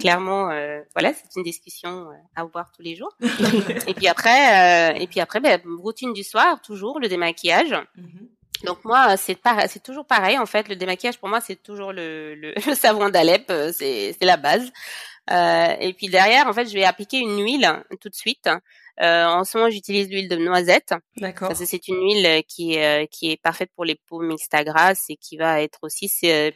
clairement 0.01 0.51
voilà 0.95 1.13
c'est 1.15 1.37
une 1.37 1.43
discussion 1.43 2.09
à 2.35 2.43
avoir 2.43 2.71
tous 2.73 2.83
les 2.83 2.95
jours. 2.95 3.17
et 3.87 3.95
puis 3.95 4.07
après 4.07 5.01
et 5.01 5.07
puis 5.07 5.21
après 5.21 5.41
ben, 5.41 5.59
routine 5.79 6.13
du 6.13 6.23
soir 6.23 6.61
toujours 6.61 7.01
le 7.01 7.09
démaquillage. 7.09 7.75
Mhm. 7.97 8.29
Donc 8.65 8.85
moi, 8.85 9.17
c'est 9.17 9.39
c'est 9.69 9.83
toujours 9.83 10.07
pareil 10.07 10.39
en 10.39 10.47
fait. 10.47 10.69
Le 10.69 10.77
démaquillage 10.77 11.19
pour 11.19 11.29
moi, 11.29 11.41
c'est 11.41 11.63
toujours 11.63 11.93
le, 11.93 12.55
savon 12.75 13.09
d'Alep, 13.09 13.47
euh, 13.51 13.73
c'est 13.73 14.17
la 14.21 14.37
base. 14.37 14.71
Euh, 15.31 15.75
et 15.81 15.93
puis 15.93 16.09
derrière, 16.09 16.47
en 16.47 16.53
fait, 16.53 16.67
je 16.69 16.75
vais 16.75 16.85
appliquer 16.85 17.19
une 17.19 17.43
huile 17.43 17.69
tout 18.01 18.09
de 18.09 18.15
suite 18.15 18.47
euh, 18.47 18.59
en 19.05 19.45
ce 19.45 19.59
moment, 19.59 19.71
j'utilise 19.71 20.09
l'huile 20.09 20.29
de 20.29 20.37
noisette. 20.37 20.95
D'accord. 21.19 21.53
C'est 21.55 21.89
une 21.89 22.03
huile 22.03 22.27
euh, 22.27 22.41
qui 22.47 22.75
est 22.75 23.05
euh, 23.05 23.07
qui 23.11 23.31
est 23.31 23.37
parfaite 23.41 23.71
pour 23.75 23.85
les 23.85 23.95
peaux 24.09 24.21
mixtes 24.21 24.55
à 24.55 24.65
grasse 24.65 25.05
et 25.09 25.17
qui 25.17 25.37
va 25.37 25.63
être 25.63 25.81
aussi 25.83 26.09
c'est 26.09 26.55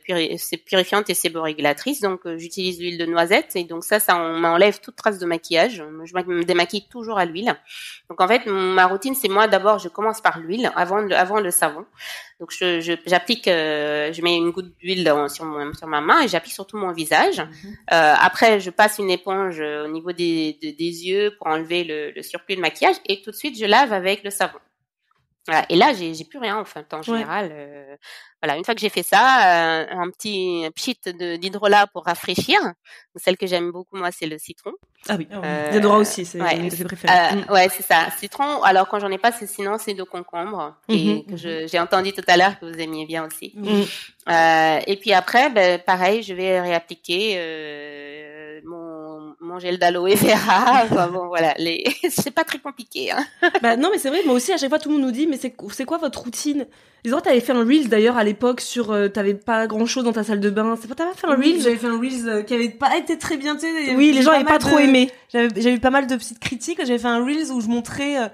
purifiante 0.65 1.11
et 1.11 1.15
séborégulatrice. 1.15 2.01
Donc 2.01 2.21
j'utilise 2.37 2.81
l'huile 2.81 2.99
de 2.99 3.07
noisette 3.07 3.57
et 3.57 3.65
donc 3.65 3.85
ça 3.85 4.01
ça 4.01 4.17
m'enlève 4.19 4.81
toute 4.81 4.97
trace 4.97 5.19
de 5.19 5.27
maquillage. 5.27 5.83
Je 6.05 6.15
me 6.15 6.45
démaquille 6.45 6.89
toujours 6.89 7.19
à 7.19 7.25
l'huile. 7.25 7.55
Donc 8.09 8.21
en 8.21 8.29
fait 8.29 8.47
ma 8.47 8.87
routine 8.87 9.15
c'est 9.15 9.29
moi 9.29 9.49
d'abord 9.49 9.79
je 9.79 9.89
commence 9.89 10.21
par 10.21 10.39
l'huile 10.39 10.71
avant 10.77 10.99
le, 10.99 11.15
avant 11.15 11.41
le 11.41 11.51
savon. 11.51 11.85
Donc 12.41 12.51
je 12.53 12.81
j'applique 13.07 13.47
je, 13.47 14.11
je 14.13 14.23
mets 14.23 14.37
une 14.37 14.51
goutte 14.51 14.73
d'huile 14.81 15.13
sur 15.29 15.45
mon 15.45 15.73
sur 15.75 15.87
ma 15.87 16.01
main 16.01 16.23
et 16.23 16.29
j'applique 16.29 16.55
sur 16.55 16.67
tout 16.67 16.79
mon 16.79 16.91
visage. 16.93 17.39
Mhm. 17.39 17.77
euh, 17.93 18.15
après 18.19 18.59
je 18.61 18.71
passe 18.71 18.99
une 18.99 19.11
éponge 19.11 19.61
au 19.61 19.89
niveau 19.89 20.13
des 20.13 20.59
des, 20.61 20.73
des 20.73 21.07
yeux 21.07 21.35
pour 21.37 21.47
enlever 21.49 21.85
le, 21.85 22.11
le 22.11 22.23
surplus 22.23 22.57
de 22.57 22.61
maquillage 22.61 22.97
et 23.07 23.21
tout 23.23 23.31
de 23.31 23.37
suite 23.37 23.59
je 23.59 23.67
lave 23.67 23.93
avec 23.93 24.25
le 24.25 24.31
savon. 24.31 24.59
Voilà. 25.47 25.65
Et 25.69 25.77
là, 25.77 25.93
j'ai, 25.95 26.25
plus 26.25 26.39
rien 26.39 26.59
en 26.59 26.65
fait 26.65 26.93
en 26.93 27.03
général. 27.03 27.51
Euh, 27.53 27.97
voilà, 28.43 28.57
une 28.57 28.65
fois 28.65 28.75
que 28.75 28.81
j'ai 28.81 28.89
fait 28.89 29.03
ça, 29.03 29.81
euh, 29.81 29.87
un 29.91 30.11
petit 30.11 30.67
pchit 30.75 30.99
d'hydrolat 31.39 31.87
pour 31.89 32.05
rafraîchir. 32.05 32.59
Celle 33.17 33.37
que 33.37 33.47
j'aime 33.47 33.71
beaucoup 33.71 33.97
moi, 33.97 34.11
c'est 34.13 34.27
le 34.27 34.39
citron. 34.39 34.73
Ah 35.09 35.17
oui, 35.19 35.27
euh, 35.33 35.83
aussi, 35.91 36.25
c'est 36.25 36.41
ouais, 36.41 36.57
une 36.57 36.69
de 36.69 36.75
ses 36.75 36.85
préférées. 36.85 37.13
Euh, 37.15 37.37
mm. 37.37 37.53
Ouais, 37.53 37.69
c'est 37.71 37.83
ça. 37.83 38.09
Citron. 38.19 38.63
Alors 38.63 38.89
quand 38.89 38.99
j'en 38.99 39.11
ai 39.11 39.19
pas, 39.19 39.33
c'est 39.33 39.47
sinon 39.47 39.77
c'est 39.79 39.95
de 39.95 40.03
concombre 40.03 40.77
et 40.89 40.95
mm-hmm, 40.95 41.27
que 41.27 41.37
je, 41.37 41.67
j'ai 41.67 41.79
entendu 41.79 42.13
tout 42.13 42.25
à 42.27 42.37
l'heure 42.37 42.59
que 42.59 42.67
vous 42.67 42.79
aimiez 42.79 43.07
bien 43.07 43.27
aussi. 43.27 43.53
Mm. 43.55 43.83
Euh, 44.29 44.81
et 44.87 44.97
puis 44.97 45.13
après, 45.13 45.51
ben, 45.51 45.79
pareil, 45.79 46.23
je 46.23 46.35
vais 46.35 46.61
réappliquer 46.61 47.35
euh, 47.37 48.61
mon 48.65 48.90
mon 49.41 49.59
gel 49.59 49.79
d'aloe 49.79 50.15
vera. 50.15 50.87
bon, 51.13 51.29
voilà, 51.29 51.55
les... 51.59 51.85
c'est 52.11 52.31
pas 52.31 52.45
très 52.45 52.59
compliqué. 52.59 53.11
Hein. 53.11 53.25
bah, 53.63 53.77
non, 53.77 53.89
mais 53.91 53.99
c'est 53.99 54.11
vrai, 54.11 54.21
moi 54.25 54.35
aussi, 54.35 54.53
à 54.53 54.57
chaque 54.57 54.69
fois, 54.69 54.79
tout 54.79 54.89
le 54.89 54.97
monde 54.97 55.05
nous 55.05 55.11
dit, 55.13 55.27
mais 55.27 55.37
c'est, 55.37 55.55
c'est 55.73 55.85
quoi 55.85 55.99
votre 55.99 56.21
routine? 56.21 56.67
Les 57.05 57.13
autres, 57.13 57.23
t'avais 57.23 57.41
fait 57.41 57.53
un 57.53 57.65
Reels 57.65 57.89
d'ailleurs 57.89 58.19
à 58.19 58.25
l'époque 58.25 58.61
sur, 58.61 58.93
euh, 58.93 59.09
t'avais 59.09 59.35
pas 59.35 59.67
grand 59.67 59.87
chose 59.87 60.05
dans 60.05 60.13
ta 60.13 60.23
salle 60.25 60.41
de 60.41 60.51
bain. 60.51 60.77
C'est 60.81 60.89
pas, 60.89 60.95
t'avais 60.95 61.15
fait 61.15 61.27
un 61.27 61.37
Reels? 61.37 61.63
J'avais 61.63 61.77
fait 61.77 61.87
un 61.87 61.99
Reels 61.99 62.29
euh, 62.29 62.43
qui 62.43 62.55
avait 62.55 62.69
pas 62.69 62.97
été 62.99 63.17
très 63.19 63.39
bien, 63.39 63.57
tu 63.57 63.67
Oui, 63.97 64.13
les 64.13 64.23
gens 64.23 64.33
avaient 64.33 64.45
pas 64.45 64.59
trop 64.59 64.79
aimé. 64.79 65.11
J'avais, 65.33 65.49
j'avais 65.57 65.77
eu 65.77 65.81
pas 65.81 65.91
mal 65.91 66.07
de 66.07 66.17
petites 66.17 66.39
critiques. 66.41 66.79
J'avais 66.85 66.99
fait 66.99 67.09
un 67.09 67.25
Reels 67.25 67.51
où 67.53 67.61
je 67.61 67.69
montrais, 67.69 68.19
euh, 68.19 68.29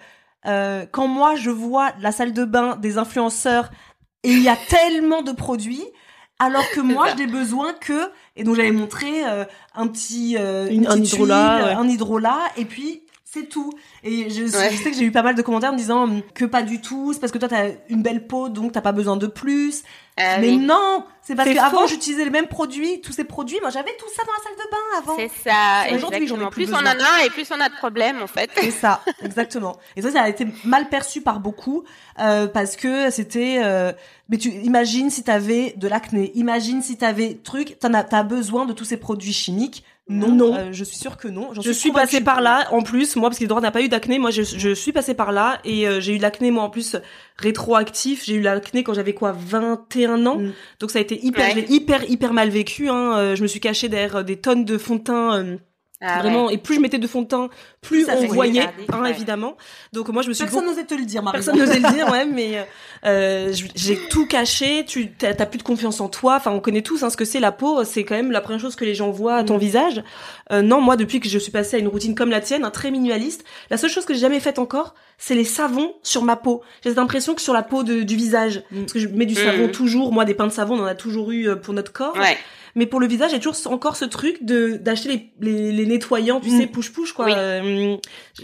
euh, 0.47 0.87
quand 0.91 1.07
moi, 1.07 1.35
je 1.37 1.51
vois 1.51 1.93
la 2.01 2.13
salle 2.13 2.33
de 2.33 2.45
bain 2.45 2.77
des 2.77 2.99
influenceurs 2.99 3.71
et 4.23 4.31
il 4.31 4.43
y 4.43 4.49
a 4.49 4.57
tellement 4.69 5.23
de 5.23 5.33
produits, 5.33 5.85
alors 6.39 6.68
que 6.70 6.80
moi, 6.80 7.14
n'ai 7.14 7.26
besoin 7.26 7.72
que 7.72 8.11
et 8.37 8.45
donc 8.45 8.57
j'avais 8.57 8.70
montré 8.72 9.24
euh, 9.26 9.45
un 9.74 9.87
petit 9.89 10.37
euh, 10.39 10.66
Une- 10.68 10.82
une 10.82 10.87
un 10.87 10.91
petite 10.99 11.14
hydrolat, 11.14 11.57
huile, 11.57 11.64
ouais. 11.66 11.72
un 11.74 11.89
hydrolat 11.89 12.41
et 12.59 12.64
puis 12.66 13.03
c'est 13.41 13.49
tout. 13.49 13.72
Et 14.05 14.30
je, 14.30 14.43
Ouais. 14.45 14.70
je 14.70 14.76
sais 14.82 14.91
que 14.91 14.97
j'ai 14.97 15.05
eu 15.05 15.12
pas 15.12 15.22
mal 15.22 15.34
de 15.34 15.43
commentaires 15.43 15.72
me 15.72 15.78
disant 15.78 16.05
hum, 16.05 16.22
que 16.34 16.45
pas 16.45 16.62
du 16.62 16.80
tout, 16.80 17.12
c'est 17.12 17.20
parce 17.20 17.32
que 17.32 17.39
toi 17.39 17.49
t'as 17.49 17.68
une 17.89 18.03
belle 18.03 18.26
peau 18.26 18.49
donc 18.49 18.72
t'as 18.72 18.80
pas 18.80 18.93
besoin 18.93 19.16
de 19.16 19.26
plus. 19.26 19.82
Ah 20.18 20.39
Mais 20.41 20.49
oui. 20.49 20.57
non, 20.57 21.05
c'est 21.20 21.34
parce 21.34 21.53
qu'avant 21.53 21.87
j'utilisais 21.87 22.24
les 22.24 22.30
mêmes 22.30 22.47
produits, 22.47 23.03
tous 23.03 23.12
ces 23.12 23.24
produits, 23.24 23.59
moi 23.61 23.68
j'avais 23.68 23.95
tout 23.99 24.07
ça 24.16 24.22
dans 24.24 24.32
la 24.32 24.43
salle 24.43 24.55
de 24.55 24.70
bain 24.70 24.99
avant. 24.99 25.16
C'est 25.16 25.49
ça, 25.51 25.95
Aujourd'hui, 25.95 26.26
j'en 26.26 26.37
ai 26.41 26.51
plus 26.51 26.64
Plus 26.64 26.72
on 26.74 26.78
en 26.78 26.87
a 26.87 27.24
et 27.26 27.30
plus 27.30 27.47
on 27.51 27.61
a 27.61 27.68
de 27.68 27.74
problèmes 27.74 28.22
en 28.22 28.26
fait. 28.26 28.51
C'est 28.59 28.70
ça, 28.70 29.03
exactement. 29.22 29.76
Et 29.95 30.01
ça, 30.03 30.11
ça 30.11 30.22
a 30.22 30.28
été 30.30 30.47
mal 30.64 30.89
perçu 30.89 31.20
par 31.20 31.41
beaucoup 31.41 31.84
euh, 32.18 32.47
parce 32.47 32.76
que 32.76 33.11
c'était. 33.11 33.61
euh, 33.62 33.93
mais 34.30 34.39
tu 34.39 34.49
imagines 34.49 35.11
si 35.11 35.22
t'avais 35.22 35.74
de 35.76 35.87
l'acné, 35.87 36.32
imagine 36.34 36.80
si 36.82 36.97
t'avais 36.97 37.34
truc, 37.45 37.78
t'en 37.78 37.93
as, 37.93 38.03
t'as 38.03 38.22
besoin 38.22 38.64
de 38.64 38.72
tous 38.72 38.84
ces 38.87 38.97
produits 38.97 39.34
chimiques. 39.34 39.84
Non, 40.09 40.29
Non. 40.31 40.55
euh, 40.57 40.69
je 40.71 40.85
suis 40.85 40.97
sûre 40.97 41.17
que 41.17 41.27
non. 41.27 41.51
Je 41.61 41.73
suis 41.73 41.91
passée 41.91 42.21
par 42.21 42.41
là, 42.41 42.69
en 42.71 42.83
plus, 42.83 43.17
moi, 43.17 43.29
parce 43.29 43.39
qu'Edouard 43.41 43.61
n'a 43.61 43.73
pas 43.73 43.83
eu 43.83 43.89
d'acné, 43.89 44.19
moi, 44.21 44.31
je, 44.31 44.43
je 44.43 44.73
suis 44.75 44.93
passée 44.93 45.15
par 45.15 45.33
là, 45.33 45.59
et 45.65 45.89
euh, 45.89 46.01
j'ai 46.01 46.15
eu 46.15 46.19
de 46.19 46.23
l'acné, 46.23 46.53
moi, 46.53 46.63
en 46.63 46.71
plus, 46.71 46.97
rétroactif. 47.39 48.25
J'ai 48.25 48.35
eu 48.35 48.41
l'acné 48.41 48.83
quand 48.85 48.95
j'avais, 48.95 49.15
quoi, 49.15 49.33
21 49.33 50.27
ans. 50.27 50.39
Mm. 50.39 50.53
Donc, 50.81 50.91
ça 50.91 50.99
a 50.99 51.03
été 51.03 51.25
hyper, 51.25 51.45
Ouais. 51.45 51.51
je 51.51 51.57
l'ai 51.57 51.75
hyper, 51.75 52.09
hyper 52.09 52.33
mal 52.33 52.51
vécu, 52.51 52.89
hein. 52.89 53.17
Euh, 53.19 53.37
Je 53.37 53.43
me 53.43 53.47
suis 53.49 53.61
cachée 53.61 53.89
derrière 53.89 54.17
euh, 54.17 54.23
des 54.23 54.37
tonnes 54.37 54.65
de 54.65 54.79
fond 54.79 54.97
de 54.97 55.01
teint, 55.03 55.35
euh, 55.39 55.57
Ah 56.03 56.18
vraiment, 56.20 56.47
ouais. 56.47 56.55
et 56.55 56.59
plus 56.59 56.74
je 56.74 56.80
mettais 56.80 56.99
de 56.99 57.07
fond 57.07 57.22
de 57.22 57.26
teint, 57.28 57.49
plus 57.80 58.05
Ça 58.05 58.16
on 58.18 58.26
voyait, 58.26 58.61
regarder, 58.61 58.84
hein, 58.92 59.03
ouais. 59.03 59.11
évidemment. 59.11 59.57
Donc, 59.94 60.09
moi, 60.11 60.20
je 60.22 60.28
me 60.28 60.34
suis 60.34 60.44
Personne 60.44 60.66
n'osait 60.66 60.84
te 60.84 60.92
le 60.94 61.07
dire, 61.07 61.22
Marie. 61.22 61.36
Personne 61.38 61.59
n'osait 61.59 61.78
le 61.80 61.90
dire, 61.94 62.09
ouais, 62.12 62.26
mais 62.26 62.66
euh, 63.07 63.51
je- 63.55 63.64
j'ai 63.74 63.97
tout 64.11 64.26
caché. 64.26 64.84
Tu 64.86 65.11
t'as 65.12 65.34
plus 65.47 65.57
de 65.59 65.62
confiance 65.62 66.01
en 66.03 66.09
toi. 66.09 66.36
Enfin, 66.36 66.51
on 66.51 66.61
connaît 66.61 66.82
tous 66.82 67.03
hein, 67.03 67.09
ce 67.09 67.16
que 67.16 67.24
c'est 67.24 67.40
la 67.40 67.51
peau. 67.51 67.82
C'est 67.84 68.05
quand 68.05 68.14
même 68.14 68.30
la 68.30 68.42
première 68.42 68.61
chose 68.61 68.76
que 68.76 68.84
les 68.84 68.94
gens 68.94 69.11
voient 69.11 69.36
à 69.36 69.44
ton 69.44 69.57
Mm. 69.57 69.61
visage. 69.61 70.05
Euh, 70.53 70.61
non, 70.61 70.82
moi, 70.82 70.97
depuis 70.97 71.18
que 71.20 71.28
je 71.30 71.38
suis 71.38 71.51
passée 71.53 71.76
à 71.76 71.78
une 71.78 71.88
routine 71.88 72.14
comme 72.14 72.30
la 72.30 72.40
tienne, 72.40 72.64
un 72.64 72.70
très 72.70 72.90
minimaliste, 72.90 73.44
la 73.70 73.78
seule 73.78 73.90
chose 73.90 74.05
que 74.05 74.12
j'ai 74.12 74.20
jamais 74.20 74.40
faite 74.40 74.59
encore, 74.59 74.94
c'est 75.16 75.34
les 75.34 75.44
savons 75.44 75.94
sur 76.03 76.22
ma 76.24 76.36
peau. 76.36 76.61
J'ai 76.84 76.90
cette 76.90 76.99
impression 76.99 77.34
que 77.34 77.40
sur 77.40 77.55
la 77.55 77.62
peau 77.62 77.84
de- 77.84 78.03
du 78.03 78.16
visage, 78.16 78.62
Mm. 78.70 78.80
parce 78.80 78.92
que 78.92 78.99
je 78.99 79.09
mets 79.09 79.24
du 79.26 79.32
Mm. 79.34 79.44
savon 79.47 79.68
toujours. 79.68 80.12
Moi, 80.12 80.26
des 80.26 80.34
pains 80.34 80.47
de 80.47 80.53
savon, 80.53 80.78
on 80.78 80.82
en 80.82 80.86
a 80.86 80.94
toujours 80.94 81.30
eu 81.32 81.49
euh, 81.49 81.57
pour 81.57 81.72
notre 81.72 81.92
corps. 81.94 82.14
Ouais. 82.16 82.36
Mais 82.77 82.87
pour 82.87 83.01
le 83.01 83.07
visage, 83.09 83.33
j'ai 83.33 83.41
toujours 83.41 83.57
encore 83.72 83.97
ce 83.97 84.05
truc 84.05 84.45
de 84.45 84.77
d'acheter 84.77 85.09
les, 85.09 85.51
les, 85.51 85.72
les 85.72 85.87
nettoyants, 85.87 86.41
tu 86.41 86.51
Mm. 86.51 86.61
sais, 86.61 86.66
push 86.66 86.93
push 86.93 87.12
quoi. 87.12 87.24
Oui. 87.24 87.33
Euh, 87.35 87.97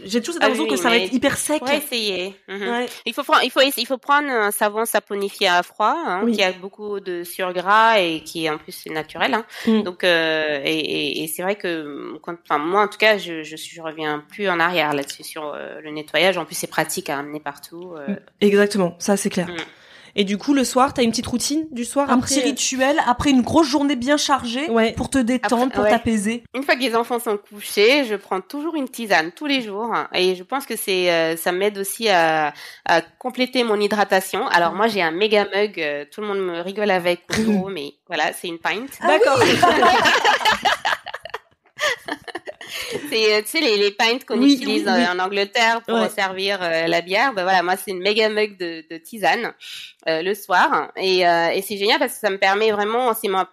j'ai 0.05 0.21
toujours 0.21 0.35
cette 0.35 0.43
Ah 0.43 0.47
impression 0.47 0.65
oui, 0.65 0.71
que 0.71 0.77
ça 0.77 0.89
va 0.89 0.97
être 0.97 1.13
hyper 1.13 1.37
sec. 1.37 1.61
Pour 1.61 1.71
essayer. 1.71 2.35
Mhm. 2.49 2.63
Ouais. 2.69 2.87
Il 3.07 3.13
faut 3.15 3.23
prendre, 3.23 3.45
il 3.45 3.51
faut, 3.51 3.61
il 3.61 3.87
faut 3.87 3.99
prendre 3.99 4.29
un 4.31 4.51
savon 4.51 4.85
saponifié 4.87 5.49
à 5.49 5.63
froid, 5.63 5.95
hein, 6.07 6.23
Oui. 6.25 6.33
qui 6.33 6.43
a 6.43 6.51
beaucoup 6.53 6.99
de 6.99 7.23
surgras 7.25 8.01
et 8.01 8.23
qui 8.25 8.49
en 8.51 8.57
plus 8.59 8.73
c'est 8.73 8.91
naturel. 8.91 9.35
Hein. 9.35 9.45
Mm. 9.67 9.83
Donc 9.83 10.03
euh, 10.03 10.61
et, 10.65 10.79
et, 10.79 11.23
et 11.25 11.27
c'est 11.29 11.43
vrai 11.43 11.57
que, 11.57 12.17
quand, 12.23 12.35
enfin 12.49 12.59
moi 12.59 12.83
en 12.83 12.89
tout 12.89 12.99
cas, 12.99 13.19
je, 13.19 13.43
je, 13.43 13.57
je 13.57 13.83
reviens 13.83 14.25
plus 14.31 14.49
en 14.49 14.59
arrière 14.59 14.95
là-dessus 14.95 15.25
sur 15.25 15.45
euh, 15.55 15.81
le 15.83 15.91
nettoyage. 15.91 16.39
En 16.39 16.47
plus 16.47 16.55
c'est 16.55 16.67
pratique 16.67 17.11
à 17.11 17.19
amener 17.19 17.39
partout. 17.41 17.93
euh. 17.99 18.17
Exactement, 18.41 18.97
ça 18.99 19.19
c'est 19.19 19.29
clair. 19.31 19.49
Et 20.15 20.25
du 20.25 20.37
coup, 20.37 20.53
le 20.53 20.63
soir, 20.65 20.93
t'as 20.93 21.03
une 21.03 21.11
petite 21.11 21.27
routine 21.27 21.67
du 21.71 21.85
soir 21.85 22.11
Un 22.11 22.19
après 22.19 22.27
petit 22.37 22.41
rituel 22.41 22.97
après 23.07 23.31
une 23.31 23.41
grosse 23.43 23.67
journée 23.69 23.97
bien 23.97 24.17
chargée 24.19 24.69
Ouais. 24.71 24.93
pour 24.93 25.09
te 25.09 25.17
détendre, 25.19 25.63
Après- 25.63 25.75
pour 25.75 25.85
ouais. 25.85 25.91
t'apaiser. 25.91 26.45
Une 26.55 26.63
fois 26.63 26.75
que 26.77 26.81
les 26.81 26.95
enfants 26.95 27.19
sont 27.19 27.39
couchés, 27.39 28.05
je 28.05 28.15
prends 28.17 28.41
toujours 28.43 28.75
une 28.77 28.89
tisane 28.89 29.33
tous 29.33 29.47
les 29.47 29.63
jours 29.63 29.91
et 30.15 30.35
je 30.35 30.43
pense 30.43 30.67
que 30.67 30.77
c'est 30.77 31.11
euh, 31.11 31.37
ça 31.37 31.51
m'aide 31.53 31.79
aussi 31.79 32.09
à, 32.11 32.53
à 32.85 33.01
compléter 33.19 33.65
mon 33.65 33.81
hydratation. 33.81 34.47
Alors 34.49 34.73
moi 34.75 34.87
j'ai 34.89 35.01
un 35.03 35.13
méga 35.13 35.47
mug, 35.55 35.81
euh, 35.81 36.05
tout 36.13 36.21
le 36.21 36.27
monde 36.27 36.39
me 36.41 36.61
rigole 36.61 36.91
avec 36.91 37.23
mais 37.71 37.95
voilà 38.07 38.33
c'est 38.35 38.49
une 38.49 38.59
pint. 38.59 38.85
D'accord. 39.07 39.39
C'est 43.11 43.35
euh, 43.35 43.41
tu 43.43 43.49
sais 43.49 43.61
les, 43.61 43.77
les 43.77 43.91
pints 43.91 44.19
qu'on 44.27 44.39
Oui, 44.39 44.55
utilise 44.55 44.85
oui, 44.87 44.93
oui. 44.97 45.07
en 45.09 45.19
Angleterre 45.19 45.83
pour 45.83 45.95
Ouais. 46.01 46.09
servir 46.09 46.59
euh, 46.63 46.87
la 46.87 47.01
bière. 47.01 47.33
Ben 47.35 47.43
voilà 47.43 47.63
moi 47.63 47.77
c'est 47.77 47.91
une 47.93 48.01
méga 48.03 48.29
mug 48.29 48.57
de, 48.59 48.85
de 48.91 48.97
tisane 48.99 49.53
euh, 50.09 50.23
le 50.23 50.35
soir 50.35 50.91
et, 50.97 51.27
euh, 51.27 51.49
et 51.49 51.63
c'est 51.63 51.77
génial 51.77 51.99
parce 51.99 52.15
que 52.15 52.19
ça 52.21 52.31
me 52.31 52.39
permet 52.39 52.71
vraiment 52.71 53.15
c'est 53.15 53.29
ma- 53.29 53.49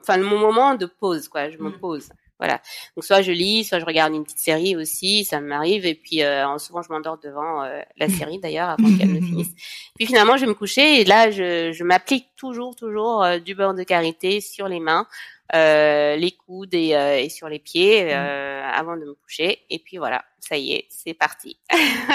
enfin 0.00 0.18
mon 0.18 0.38
moment 0.38 0.74
de 0.74 0.86
pause 0.86 1.28
quoi. 1.28 1.50
Je 1.50 1.58
me 1.58 1.70
Mm. 1.70 1.78
pose. 1.80 2.08
Voilà. 2.42 2.60
Donc 2.96 3.04
soit 3.04 3.22
je 3.22 3.30
lis, 3.30 3.62
soit 3.62 3.78
je 3.78 3.84
regarde 3.84 4.12
une 4.12 4.24
petite 4.24 4.40
série 4.40 4.74
aussi, 4.74 5.24
ça 5.24 5.40
m'arrive. 5.40 5.86
Et 5.86 5.94
puis 5.94 6.24
euh, 6.24 6.58
souvent 6.58 6.82
je 6.82 6.92
m'endors 6.92 7.16
devant 7.18 7.62
euh, 7.62 7.80
la 7.96 8.08
série 8.18 8.40
d'ailleurs 8.40 8.70
avant 8.70 8.98
qu'elle 8.98 9.12
ne 9.12 9.20
finisse. 9.20 9.52
Puis 9.94 10.06
finalement 10.06 10.36
je 10.36 10.40
vais 10.40 10.48
me 10.48 10.54
coucher 10.54 11.00
et 11.00 11.04
là 11.04 11.30
je, 11.30 11.70
je 11.70 11.84
m'applique 11.84 12.26
toujours 12.34 12.74
toujours 12.74 13.22
euh, 13.22 13.38
du 13.38 13.54
beurre 13.54 13.74
de 13.74 13.84
karité 13.84 14.40
sur 14.40 14.66
les 14.66 14.80
mains, 14.80 15.06
les 15.54 16.34
coudes 16.44 16.74
et, 16.74 16.96
et 17.22 17.28
sur 17.28 17.48
les 17.48 17.60
pieds 17.60 18.12
euh, 18.12 18.64
avant 18.64 18.96
de 18.96 19.04
me 19.04 19.14
coucher. 19.14 19.60
Et 19.70 19.78
puis 19.78 19.98
voilà, 19.98 20.24
ça 20.40 20.56
y 20.56 20.72
est, 20.72 20.86
c'est 20.90 21.14
parti. 21.14 21.58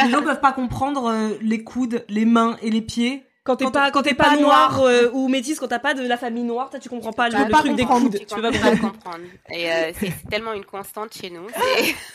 les 0.03 0.11
gens 0.11 0.23
peuvent 0.23 0.41
pas 0.41 0.51
comprendre 0.51 1.37
les 1.39 1.63
coudes, 1.63 2.03
les 2.09 2.25
mains 2.25 2.57
et 2.61 2.69
les 2.69 2.81
pieds. 2.81 3.23
Quand 3.47 3.55
t'es 3.55 3.71
pas, 3.71 3.89
quand 3.91 4.01
t'es 4.03 4.13
pas 4.13 4.25
pas 4.25 4.35
noir 4.35 4.73
noir. 4.77 4.81
euh, 4.87 5.09
ou 5.13 5.27
métis, 5.29 5.57
quand 5.59 5.67
t'as 5.69 5.79
pas 5.79 5.93
de 5.93 6.05
la 6.05 6.17
famille 6.17 6.43
noire, 6.43 6.69
toi, 6.69 6.79
tu 6.79 6.89
comprends 6.89 7.13
pas 7.13 7.29
le, 7.29 7.37
peux 7.37 7.43
le 7.45 7.49
pas 7.49 7.57
truc 7.59 7.75
des 7.75 7.83
comprendre, 7.83 8.09
coudes. 8.09 8.19
Tu 8.19 8.25
Tu 8.25 8.35
peux 8.35 8.41
pas 8.41 8.51
comprendre. 8.71 9.23
Et 9.49 9.71
euh, 9.71 9.91
c'est 9.99 10.13
tellement 10.29 10.53
une 10.53 10.65
constante 10.65 11.13
chez 11.13 11.29
nous. 11.29 11.47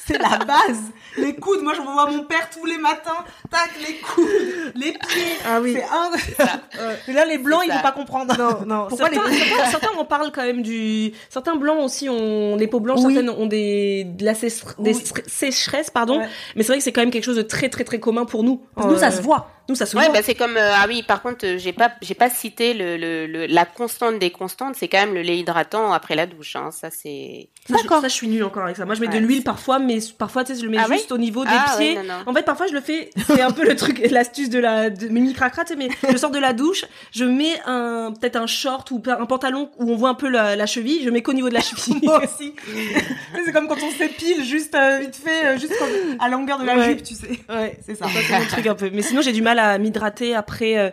c'est- 0.06 0.18
la 0.18 0.36
base. 0.44 0.78
Les 1.16 1.34
coudes, 1.34 1.62
moi 1.62 1.72
je 1.74 1.80
vois 1.80 2.06
mon 2.10 2.24
père 2.24 2.48
tous 2.50 2.66
les 2.66 2.76
matins. 2.78 3.24
Tac, 3.50 3.70
les 3.86 3.94
coudes, 3.96 4.72
les 4.74 4.92
pieds. 4.92 5.36
Ah 5.46 5.58
oui. 5.60 5.74
C'est 5.74 5.84
un. 5.84 6.90
Et 7.08 7.12
là, 7.14 7.24
les 7.24 7.38
blancs, 7.38 7.62
ils 7.66 7.72
vont 7.72 7.80
pas 7.82 7.92
comprendre. 7.92 8.36
Non, 8.38 8.66
non. 8.66 8.86
Pourquoi 8.88 9.08
certains, 9.10 9.28
les- 9.30 9.36
certains, 9.38 9.70
certains 9.70 9.98
en 9.98 10.04
parlent 10.04 10.30
quand 10.32 10.42
même 10.44 10.62
du. 10.62 11.12
Certains 11.30 11.56
blancs 11.56 11.78
aussi 11.82 12.08
ont 12.10 12.56
les 12.56 12.66
peaux 12.66 12.80
blanches. 12.80 13.00
Oui. 13.02 13.14
Certaines 13.14 13.30
ont 13.30 13.46
des 13.46 14.04
de 14.04 14.24
la 14.24 14.34
sécher- 14.34 14.66
des 14.78 14.94
Oui. 14.94 15.04
sécheresses, 15.26 15.90
pardon. 15.90 16.18
Ouais. 16.18 16.28
Mais 16.56 16.62
c'est 16.62 16.68
vrai 16.72 16.78
que 16.78 16.84
c'est 16.84 16.92
quand 16.92 17.00
même 17.00 17.10
quelque 17.10 17.24
chose 17.24 17.36
de 17.36 17.42
très 17.42 17.68
très 17.70 17.84
très 17.84 17.98
commun 18.00 18.26
pour 18.26 18.44
nous. 18.44 18.60
Nous, 18.76 18.98
ça 18.98 19.06
Euh, 19.06 19.10
se 19.10 19.22
voit. 19.22 19.48
Nous, 19.68 19.74
ça 19.76 19.86
se 19.86 19.96
Ouais, 19.96 20.08
voit. 20.08 20.10
bah 20.10 20.22
c'est 20.22 20.34
comme 20.34 20.56
euh, 20.56 20.72
ah 20.74 20.86
oui. 20.88 21.02
Par 21.04 21.22
contre, 21.22 21.46
euh, 21.46 21.58
j'ai 21.58 21.72
pas 21.74 21.94
j'ai 22.02 22.14
pas 22.16 22.30
cité 22.30 22.74
le, 22.74 22.96
le, 22.98 23.26
le 23.28 23.46
la 23.46 23.66
constante 23.66 24.18
des 24.18 24.32
constantes. 24.32 24.76
C'est 24.76 24.88
quand 24.88 24.98
même 25.00 25.14
le 25.14 25.22
lait 25.22 25.38
hydratant 25.38 25.92
après 25.92 26.16
la 26.16 26.26
douche. 26.26 26.56
Hein. 26.56 26.72
Ça 26.72 26.90
c'est. 26.90 27.51
Ça, 27.68 27.76
je, 27.80 27.88
ça, 27.88 28.00
je 28.02 28.08
suis 28.08 28.26
nulle 28.26 28.42
encore 28.42 28.64
avec 28.64 28.76
ça. 28.76 28.84
Moi, 28.84 28.96
je 28.96 29.00
mets 29.00 29.06
Ouais. 29.06 29.20
de 29.20 29.24
l'huile 29.24 29.44
parfois, 29.44 29.78
mais 29.78 29.98
parfois, 30.18 30.42
tu 30.42 30.52
sais, 30.52 30.58
je 30.60 30.64
le 30.64 30.70
mets 30.72 30.78
Ah 30.80 30.88
ouais 30.88 30.96
juste 30.96 31.12
au 31.12 31.16
niveau 31.18 31.44
des 31.44 31.50
Ah 31.52 31.76
pieds. 31.78 31.96
ouais, 31.96 32.02
non, 32.02 32.14
non. 32.18 32.22
En 32.26 32.34
fait, 32.34 32.42
parfois, 32.42 32.66
je 32.66 32.72
le 32.72 32.80
fais. 32.80 33.10
C'est 33.28 33.40
un 33.40 33.52
peu 33.52 33.64
le 33.64 33.76
truc, 33.76 34.02
l'astuce 34.10 34.50
de 34.50 34.58
la 34.58 34.90
de 34.90 35.06
mini 35.06 35.32
cracra, 35.32 35.64
tu 35.64 35.74
sais, 35.74 35.78
mais 35.78 35.88
je 36.10 36.16
sors 36.16 36.30
de 36.32 36.40
la 36.40 36.54
douche, 36.54 36.84
je 37.12 37.24
mets 37.24 37.54
un 37.66 38.12
peut-être 38.18 38.34
un 38.34 38.48
short 38.48 38.90
ou 38.90 39.00
un 39.06 39.26
pantalon 39.26 39.70
où 39.78 39.92
on 39.92 39.96
voit 39.96 40.08
un 40.08 40.14
peu 40.14 40.28
la, 40.28 40.56
la 40.56 40.66
cheville. 40.66 41.02
Je 41.04 41.10
mets 41.10 41.22
qu'au 41.22 41.34
niveau 41.34 41.48
de 41.50 41.54
la 41.54 41.60
cheville. 41.60 42.00
Moi 42.02 42.24
aussi. 42.24 42.52
c'est 43.44 43.52
comme 43.52 43.68
quand 43.68 43.78
on 43.80 43.90
s'épile 43.92 44.44
juste 44.44 44.74
euh, 44.74 44.98
vite 44.98 45.14
fait, 45.14 45.46
euh, 45.46 45.58
juste 45.58 45.78
comme 45.78 45.88
à 46.18 46.28
la 46.28 46.36
longueur 46.36 46.58
de 46.58 46.64
la 46.64 46.82
jupe, 46.88 47.04
tu 47.04 47.14
sais. 47.14 47.38
Ouais, 47.48 47.78
C'est 47.86 47.94
ça. 47.94 48.06
ça 48.06 48.10
c'est 48.26 48.38
mon 48.40 48.44
truc 48.46 48.66
un 48.66 48.74
peu. 48.74 48.90
Mais 48.92 49.02
sinon, 49.02 49.22
j'ai 49.22 49.32
du 49.32 49.42
mal 49.42 49.60
à 49.60 49.78
m'hydrater 49.78 50.34
après 50.34 50.78
euh, 50.78 50.90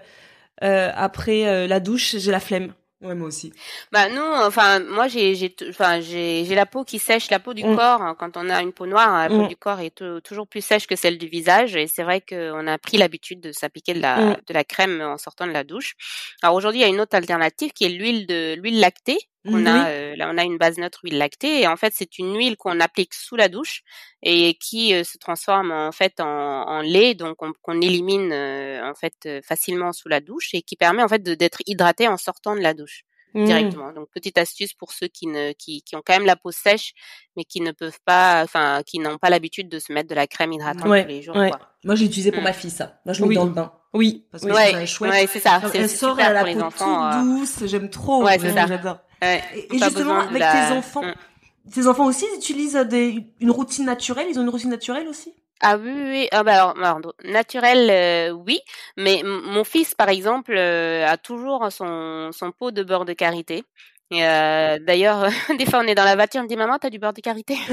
euh, 0.63 0.91
après 0.95 1.67
la 1.67 1.80
douche. 1.80 2.15
J'ai 2.17 2.32
la 2.32 2.39
flemme. 2.39 2.74
Ouais, 3.02 3.16
moi 3.16 3.30
aussi. 3.30 3.54
Bah 3.93 4.10
nous, 4.10 4.22
enfin 4.22 4.82
moi 4.82 5.08
j'ai 5.08 5.34
j'ai 5.34 5.56
enfin 5.70 6.02
j'ai 6.02 6.43
j'ai 6.43 6.54
la 6.54 6.66
peau 6.66 6.84
qui 6.84 7.00
sèche, 7.00 7.30
la 7.30 7.39
peau 7.39 7.54
du 7.54 7.64
Mm. 7.64 7.76
corps. 7.78 8.02
hein. 8.02 8.14
Quand 8.20 8.36
on 8.36 8.50
a 8.50 8.62
une 8.62 8.74
peau 8.74 8.88
noire, 8.88 9.18
la 9.24 9.30
peau 9.30 9.43
Mm. 9.45 9.47
du 9.47 9.56
corps 9.56 9.80
est 9.80 9.95
tou- 9.95 10.20
toujours 10.20 10.47
plus 10.50 10.60
sèche 10.62 10.86
que 10.86 10.97
celle 10.97 11.18
du 11.18 11.28
visage. 11.28 11.78
Et 11.78 11.88
c'est 11.88 12.04
vrai 12.04 12.20
qu'on 12.20 12.68
a 12.68 12.78
pris 12.78 12.97
l'habitude 12.97 13.39
de 13.39 13.54
s'appliquer 13.54 13.93
de 13.93 14.02
la 14.02 14.18
Mm. 14.18 14.38
de 14.45 14.54
la 14.54 14.64
crème 14.66 15.02
en 15.02 15.18
sortant 15.18 15.47
de 15.47 15.52
la 15.54 15.64
douche. 15.64 15.93
Alors 16.41 16.56
aujourd'hui, 16.56 16.82
il 16.82 16.84
y 16.84 16.86
a 16.86 16.89
une 16.89 17.00
autre 17.00 17.16
alternative 17.16 17.72
qui 17.72 17.86
est 17.86 17.89
l'huile 17.89 18.28
de 18.28 18.56
l'huile 18.56 18.82
lactée. 18.82 19.18
On 19.46 19.58
Mhm. 19.60 19.68
a 19.68 19.88
euh, 19.90 20.16
là 20.18 20.30
on 20.34 20.38
a 20.38 20.44
une 20.44 20.58
base 20.58 20.78
neutre 20.78 21.00
huile 21.04 21.18
lactée 21.18 21.62
et 21.62 21.68
en 21.68 21.78
fait 21.78 21.94
c'est 21.96 22.20
une 22.20 22.36
huile 22.38 22.58
qu'on 22.58 22.80
applique 22.82 23.14
sous 23.14 23.38
la 23.38 23.48
douche 23.48 23.84
et 24.22 24.56
qui 24.56 24.94
euh, 24.94 25.06
se 25.06 25.18
transforme 25.18 25.72
en 25.72 25.94
fait 25.94 26.20
en, 26.20 26.26
en 26.28 26.82
lait 26.82 27.16
donc 27.16 27.42
on- 27.42 27.54
qu'on 27.62 27.80
élimine 27.80 28.34
euh, 28.34 28.84
en 28.84 28.94
fait 28.96 29.14
euh, 29.26 29.40
facilement 29.42 29.94
sous 29.94 30.10
la 30.10 30.20
douche 30.20 30.50
et 30.54 30.62
qui 30.62 30.76
permet 30.76 31.02
en 31.04 31.08
fait 31.08 31.24
d'être 31.24 31.60
hydraté 31.68 32.08
en 32.10 32.18
sortant 32.18 32.54
de 32.56 32.62
la 32.62 32.74
douche 32.74 33.04
Mm. 33.36 33.46
directement. 33.46 33.94
Donc 33.94 34.10
petite 34.12 34.40
astuce 34.40 34.74
pour 34.74 34.92
ceux 34.92 35.08
qui 35.08 35.28
ne 35.28 35.52
qui, 35.54 35.84
qui 35.84 35.96
ont 35.96 36.02
quand 36.04 36.14
même 36.14 36.26
la 36.26 36.36
peau 36.36 36.50
sèche 36.52 36.94
mais 37.38 37.44
qui 37.44 37.62
ne 37.62 37.72
peuvent 37.72 38.00
pas 38.04 38.42
enfin 38.44 38.82
qui 38.84 38.98
n'ont 38.98 39.20
pas 39.20 39.30
l'habitude 39.30 39.70
de 39.70 39.78
se 39.78 39.94
mettre 39.94 40.10
de 40.10 40.16
la 40.16 40.26
crème 40.26 40.52
hydratante 40.52 40.88
Ouais, 40.88 41.04
tous 41.04 41.10
les 41.10 41.22
jours 41.22 41.36
ouais. 41.36 41.50
quoi. 41.52 41.60
Moi, 41.84 41.94
j'ai 41.94 42.06
utilisé 42.06 42.32
pour 42.32 42.42
Mm. 42.42 42.46
ma 42.46 42.54
fille 42.54 42.72
ça. 42.72 43.00
Moi, 43.06 43.14
je 43.14 43.22
le 43.22 43.28
Oui. 43.28 43.36
mets 43.36 43.40
dans 43.42 43.46
le 43.46 43.52
bain. 43.54 43.72
Oui. 43.94 44.26
Parce 44.32 44.44
que 44.46 44.52
Ouais, 44.52 44.72
c'est 44.80 44.86
chouette. 44.86 45.12
ouais, 45.12 45.28
c'est 45.28 45.40
ça, 45.40 45.62
c'est 45.72 45.80
Elle 45.80 45.90
sort, 45.90 46.12
super 46.12 46.30
elle 46.30 46.38
a 46.38 46.40
pour 46.40 46.48
la 46.48 46.54
les 46.54 46.60
peau 46.60 46.66
enfants. 46.66 47.12
toute 47.12 47.16
euh, 47.18 47.38
douce, 47.40 47.66
j'aime 47.66 47.90
trop. 47.90 48.24
Ouais, 48.24 48.38
c'est 48.40 48.54
ça. 48.54 48.68
J'adore. 48.68 49.00
ouais, 49.22 49.44
Et, 49.72 49.78
justement, 49.80 50.20
avec 50.20 50.40
la- 50.40 50.68
tes 50.70 50.74
enfants, 50.78 51.04
Mm. 51.04 51.72
tes 51.74 51.88
enfants 51.88 52.06
aussi, 52.06 52.26
ils 52.34 52.38
utilisent 52.38 52.76
des, 52.76 53.28
une 53.40 53.52
routine 53.52 53.86
naturelle, 53.86 54.28
ils 54.30 54.38
ont 54.40 54.44
une 54.44 54.50
routine 54.50 54.70
naturelle 54.70 55.08
aussi? 55.08 55.34
Ah 55.62 55.76
oui, 55.78 55.92
oui, 55.94 56.04
oui. 56.10 56.28
Ah 56.32 56.44
bah 56.44 56.54
alors, 56.54 56.78
alors, 56.82 57.14
naturel, 57.26 57.90
euh, 57.90 58.32
oui. 58.32 58.60
Mais 58.96 59.20
m- 59.20 59.42
mon 59.46 59.64
fils, 59.66 59.94
par 59.94 60.08
exemple, 60.08 60.54
euh, 60.56 61.06
a 61.06 61.18
toujours 61.18 61.70
son, 61.72 62.30
son 62.32 62.52
pot 62.54 62.72
de 62.72 62.82
beurre 62.84 63.04
de 63.06 63.12
karité. 63.14 63.64
Et 64.12 64.26
euh, 64.26 64.80
d'ailleurs, 64.80 65.30
des 65.60 65.66
fois, 65.66 65.80
on 65.84 65.88
est 65.88 65.93
dans 65.93 66.03
la 66.03 66.16
voiture, 66.16 66.39
on 66.41 66.43
me 66.43 66.49
dit 66.49 66.55
maman, 66.55 66.80
t'as 66.80 66.89
du 66.89 66.97
beurre 66.97 67.14
de 67.14 67.22
karité 67.22 67.55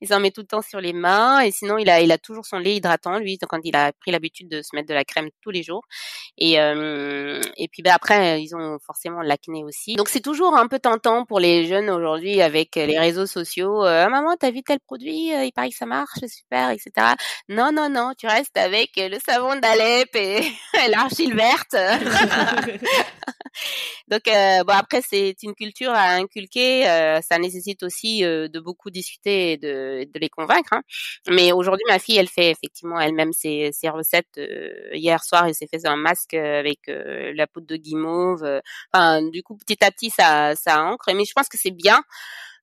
Il 0.00 0.08
s'en 0.08 0.18
met, 0.18 0.32
tout 0.32 0.40
le 0.40 0.46
temps 0.46 0.62
sur 0.62 0.80
les 0.80 0.92
mains. 0.92 1.40
Et 1.40 1.52
sinon, 1.52 1.78
il 1.78 1.88
a, 1.88 2.00
il 2.00 2.10
a 2.10 2.18
toujours 2.18 2.44
son 2.44 2.58
lait 2.58 2.74
hydratant, 2.74 3.18
lui, 3.18 3.38
quand 3.38 3.60
il 3.62 3.76
a 3.76 3.92
pris 3.92 4.10
l'habitude 4.10 4.48
de 4.48 4.62
se 4.62 4.74
mettre 4.74 4.88
de 4.88 4.94
la 4.94 5.04
crème 5.04 5.28
tous 5.40 5.50
les 5.50 5.62
jours. 5.62 5.82
Et 6.36 6.60
euh, 6.60 7.40
et 7.56 7.68
puis 7.68 7.82
bah, 7.82 7.92
après, 7.94 8.42
ils 8.42 8.56
ont 8.56 8.78
forcément 8.84 9.20
l'acné 9.22 9.62
aussi. 9.62 9.94
Donc 9.94 10.08
c'est 10.08 10.20
toujours 10.20 10.56
un 10.56 10.66
peu 10.66 10.80
tentant 10.80 11.24
pour 11.24 11.38
les 11.38 11.66
jeunes 11.66 11.90
aujourd'hui 11.90 12.42
avec 12.42 12.74
les 12.74 12.98
réseaux 12.98 13.26
sociaux. 13.26 13.84
Euh, 13.84 14.08
maman, 14.08 14.36
t'as 14.38 14.50
vu 14.50 14.62
tel 14.62 14.80
produit 14.80 15.28
Il 15.28 15.52
paraît 15.54 15.70
que 15.70 15.76
ça 15.76 15.86
marche, 15.86 16.18
super, 16.26 16.70
etc. 16.70 16.90
Non, 17.48 17.70
non, 17.72 17.88
non, 17.88 18.12
tu 18.18 18.26
restes 18.26 18.56
avec 18.56 18.90
le 18.96 19.18
savon 19.24 19.54
d'Alep 19.56 20.14
et 20.16 20.40
l'argile 20.88 21.36
verte. 21.36 21.76
Donc 24.08 24.28
euh, 24.28 24.64
bon 24.64 24.72
après 24.72 25.00
c'est 25.02 25.34
une 25.42 25.54
culture 25.54 25.90
à 25.92 26.14
inculquer, 26.14 26.88
euh, 26.88 27.20
ça 27.20 27.38
nécessite 27.38 27.82
aussi 27.82 28.24
euh, 28.24 28.48
de 28.48 28.60
beaucoup 28.60 28.90
discuter 28.90 29.52
et 29.52 29.56
de, 29.56 30.04
de 30.12 30.18
les 30.18 30.28
convaincre. 30.28 30.72
Hein. 30.72 30.82
Mais 31.30 31.52
aujourd'hui 31.52 31.84
ma 31.88 31.98
fille 31.98 32.16
elle 32.16 32.28
fait 32.28 32.50
effectivement 32.50 33.00
elle-même 33.00 33.32
ses, 33.32 33.70
ses 33.72 33.88
recettes. 33.88 34.40
hier 34.92 35.22
soir 35.24 35.46
elle 35.46 35.54
s'est 35.54 35.66
fait 35.66 35.86
un 35.86 35.96
masque 35.96 36.34
avec 36.34 36.80
la 36.86 37.46
poudre 37.46 37.66
de 37.66 37.76
guimauve. 37.76 38.60
Enfin 38.92 39.22
du 39.22 39.42
coup 39.42 39.56
petit 39.56 39.82
à 39.84 39.90
petit 39.90 40.10
ça 40.10 40.54
ça 40.56 40.82
ancre. 40.84 41.10
Mais 41.14 41.24
je 41.24 41.32
pense 41.34 41.48
que 41.48 41.58
c'est 41.58 41.70
bien. 41.70 42.02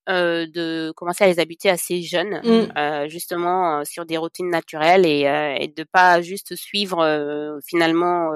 Euh, 0.10 0.48
de 0.48 0.92
commencer 0.96 1.24
à 1.24 1.28
les 1.28 1.40
habituer 1.40 1.70
assez 1.70 2.02
jeunes, 2.02 2.42
mmh. 2.44 2.78
euh, 2.78 3.08
justement 3.10 3.86
sur 3.86 4.08
des 4.08 4.18
routines 4.18 4.50
naturelles 4.50 5.06
et, 5.06 5.28
euh, 5.28 5.54
et 5.60 5.68
de 5.68 5.84
pas 5.84 6.20
juste 6.24 6.56
suivre 6.56 7.60
finalement 7.68 8.32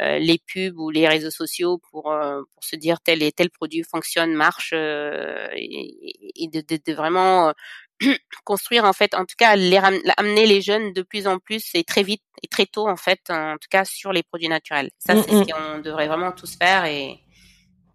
les 0.00 0.38
pubs 0.52 0.76
ou 0.76 0.90
les 0.90 1.06
réseaux 1.06 1.30
sociaux 1.30 1.78
pour 1.90 2.04
pour 2.04 2.64
se 2.64 2.74
dire 2.74 3.00
tel 3.00 3.22
et 3.22 3.30
tel 3.30 3.50
produit 3.50 3.84
fonctionne, 3.84 4.34
marche 4.34 4.72
et, 4.72 6.32
et 6.34 6.48
de, 6.48 6.60
de, 6.60 6.80
de, 6.84 6.92
vraiment 6.92 7.52
construire 8.44 8.84
en 8.84 8.92
fait, 8.92 9.14
en 9.14 9.26
tout 9.26 9.36
cas, 9.38 9.54
les 9.54 9.78
amener 10.16 10.46
les 10.46 10.60
jeunes 10.60 10.92
de 10.92 11.02
plus 11.02 11.28
en 11.28 11.38
plus 11.38 11.70
et 11.74 11.84
très 11.84 12.02
vite 12.02 12.22
et 12.42 12.48
très 12.48 12.66
tôt 12.66 12.88
en 12.88 12.96
fait, 12.96 13.20
en 13.30 13.58
tout 13.60 13.68
cas 13.70 13.84
sur 13.84 14.12
les 14.12 14.24
produits 14.24 14.48
naturels. 14.48 14.90
Ça, 14.98 15.14
mmh, 15.14 15.22
c'est 15.22 15.30
ce 15.30 15.36
mmh. 15.36 15.46
qu'on 15.46 15.78
devrait 15.78 16.08
vraiment 16.08 16.32
tous 16.32 16.56
faire 16.56 16.84
et 16.84 17.20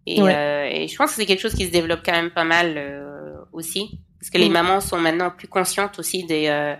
et, 0.05 0.21
euh, 0.21 0.67
et, 0.71 0.87
je 0.87 0.95
pense 0.95 1.11
que 1.11 1.15
c'est 1.17 1.25
quelque 1.25 1.41
chose 1.41 1.53
qui 1.53 1.65
se 1.65 1.71
développe 1.71 2.01
quand 2.03 2.11
même 2.11 2.31
pas 2.31 2.43
mal 2.43 2.75
euh, 2.77 3.37
aussi, 3.53 3.99
parce 4.19 4.29
que 4.29 4.37
les 4.37 4.49
mm. 4.49 4.53
mamans 4.53 4.81
sont 4.81 4.97
maintenant 4.97 5.31
plus 5.31 5.47
conscientes 5.47 5.99
aussi 5.99 6.23
des 6.23 6.47
euh, 6.47 6.75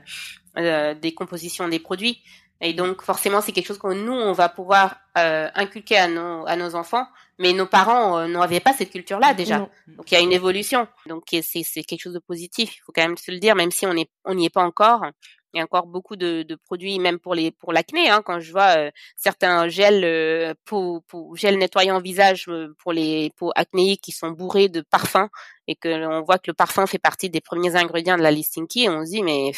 euh, 0.57 0.93
des 0.95 1.13
compositions 1.13 1.67
des 1.67 1.79
produits, 1.79 2.21
et 2.61 2.73
donc 2.73 3.01
forcément 3.01 3.41
c'est 3.41 3.51
quelque 3.51 3.67
chose 3.67 3.79
que 3.79 3.93
nous 3.93 4.13
on 4.13 4.33
va 4.33 4.49
pouvoir 4.49 4.97
euh, 5.17 5.49
inculquer 5.55 5.97
à 5.97 6.07
nos 6.07 6.45
à 6.47 6.55
nos 6.55 6.75
enfants, 6.75 7.05
mais 7.37 7.53
nos 7.53 7.67
parents 7.67 8.27
n'avaient 8.27 8.59
pas 8.59 8.73
cette 8.73 8.91
culture-là 8.91 9.33
déjà, 9.33 9.69
donc 9.87 10.11
il 10.11 10.15
y 10.15 10.17
a 10.17 10.21
une 10.21 10.33
évolution, 10.33 10.87
donc 11.07 11.23
c'est 11.29 11.63
c'est 11.63 11.83
quelque 11.83 12.01
chose 12.01 12.13
de 12.13 12.19
positif, 12.19 12.75
il 12.75 12.79
faut 12.79 12.91
quand 12.91 13.03
même 13.03 13.17
se 13.17 13.31
le 13.31 13.39
dire, 13.39 13.55
même 13.55 13.71
si 13.71 13.85
on 13.85 13.93
est 13.93 14.09
on 14.25 14.33
n'y 14.33 14.45
est 14.45 14.53
pas 14.53 14.63
encore, 14.63 15.05
il 15.53 15.57
y 15.57 15.61
a 15.61 15.63
encore 15.63 15.87
beaucoup 15.87 16.15
de, 16.15 16.43
de 16.43 16.55
produits, 16.55 16.99
même 16.99 17.19
pour 17.19 17.35
les 17.35 17.51
pour 17.51 17.73
l'acné. 17.73 18.09
Hein, 18.09 18.21
quand 18.25 18.39
je 18.39 18.51
vois 18.51 18.77
euh, 18.77 18.91
certains 19.17 19.67
gels 19.67 20.03
euh, 20.03 20.53
peau, 20.65 21.03
gel 21.35 21.57
nettoyant 21.57 21.99
visage 21.99 22.45
euh, 22.47 22.73
pour 22.79 22.93
les 22.93 23.31
peaux 23.37 23.51
acnéiques 23.55 24.01
qui 24.01 24.11
sont 24.11 24.31
bourrés 24.31 24.69
de 24.69 24.81
parfums 24.81 25.27
et 25.67 25.75
que 25.75 26.05
on 26.07 26.21
voit 26.23 26.37
que 26.37 26.49
le 26.49 26.53
parfum 26.53 26.87
fait 26.87 26.99
partie 26.99 27.29
des 27.29 27.41
premiers 27.41 27.75
ingrédients 27.75 28.17
de 28.17 28.23
la 28.23 28.31
listinky, 28.31 28.87
on 28.89 29.05
se 29.05 29.11
dit 29.11 29.23
mais 29.23 29.51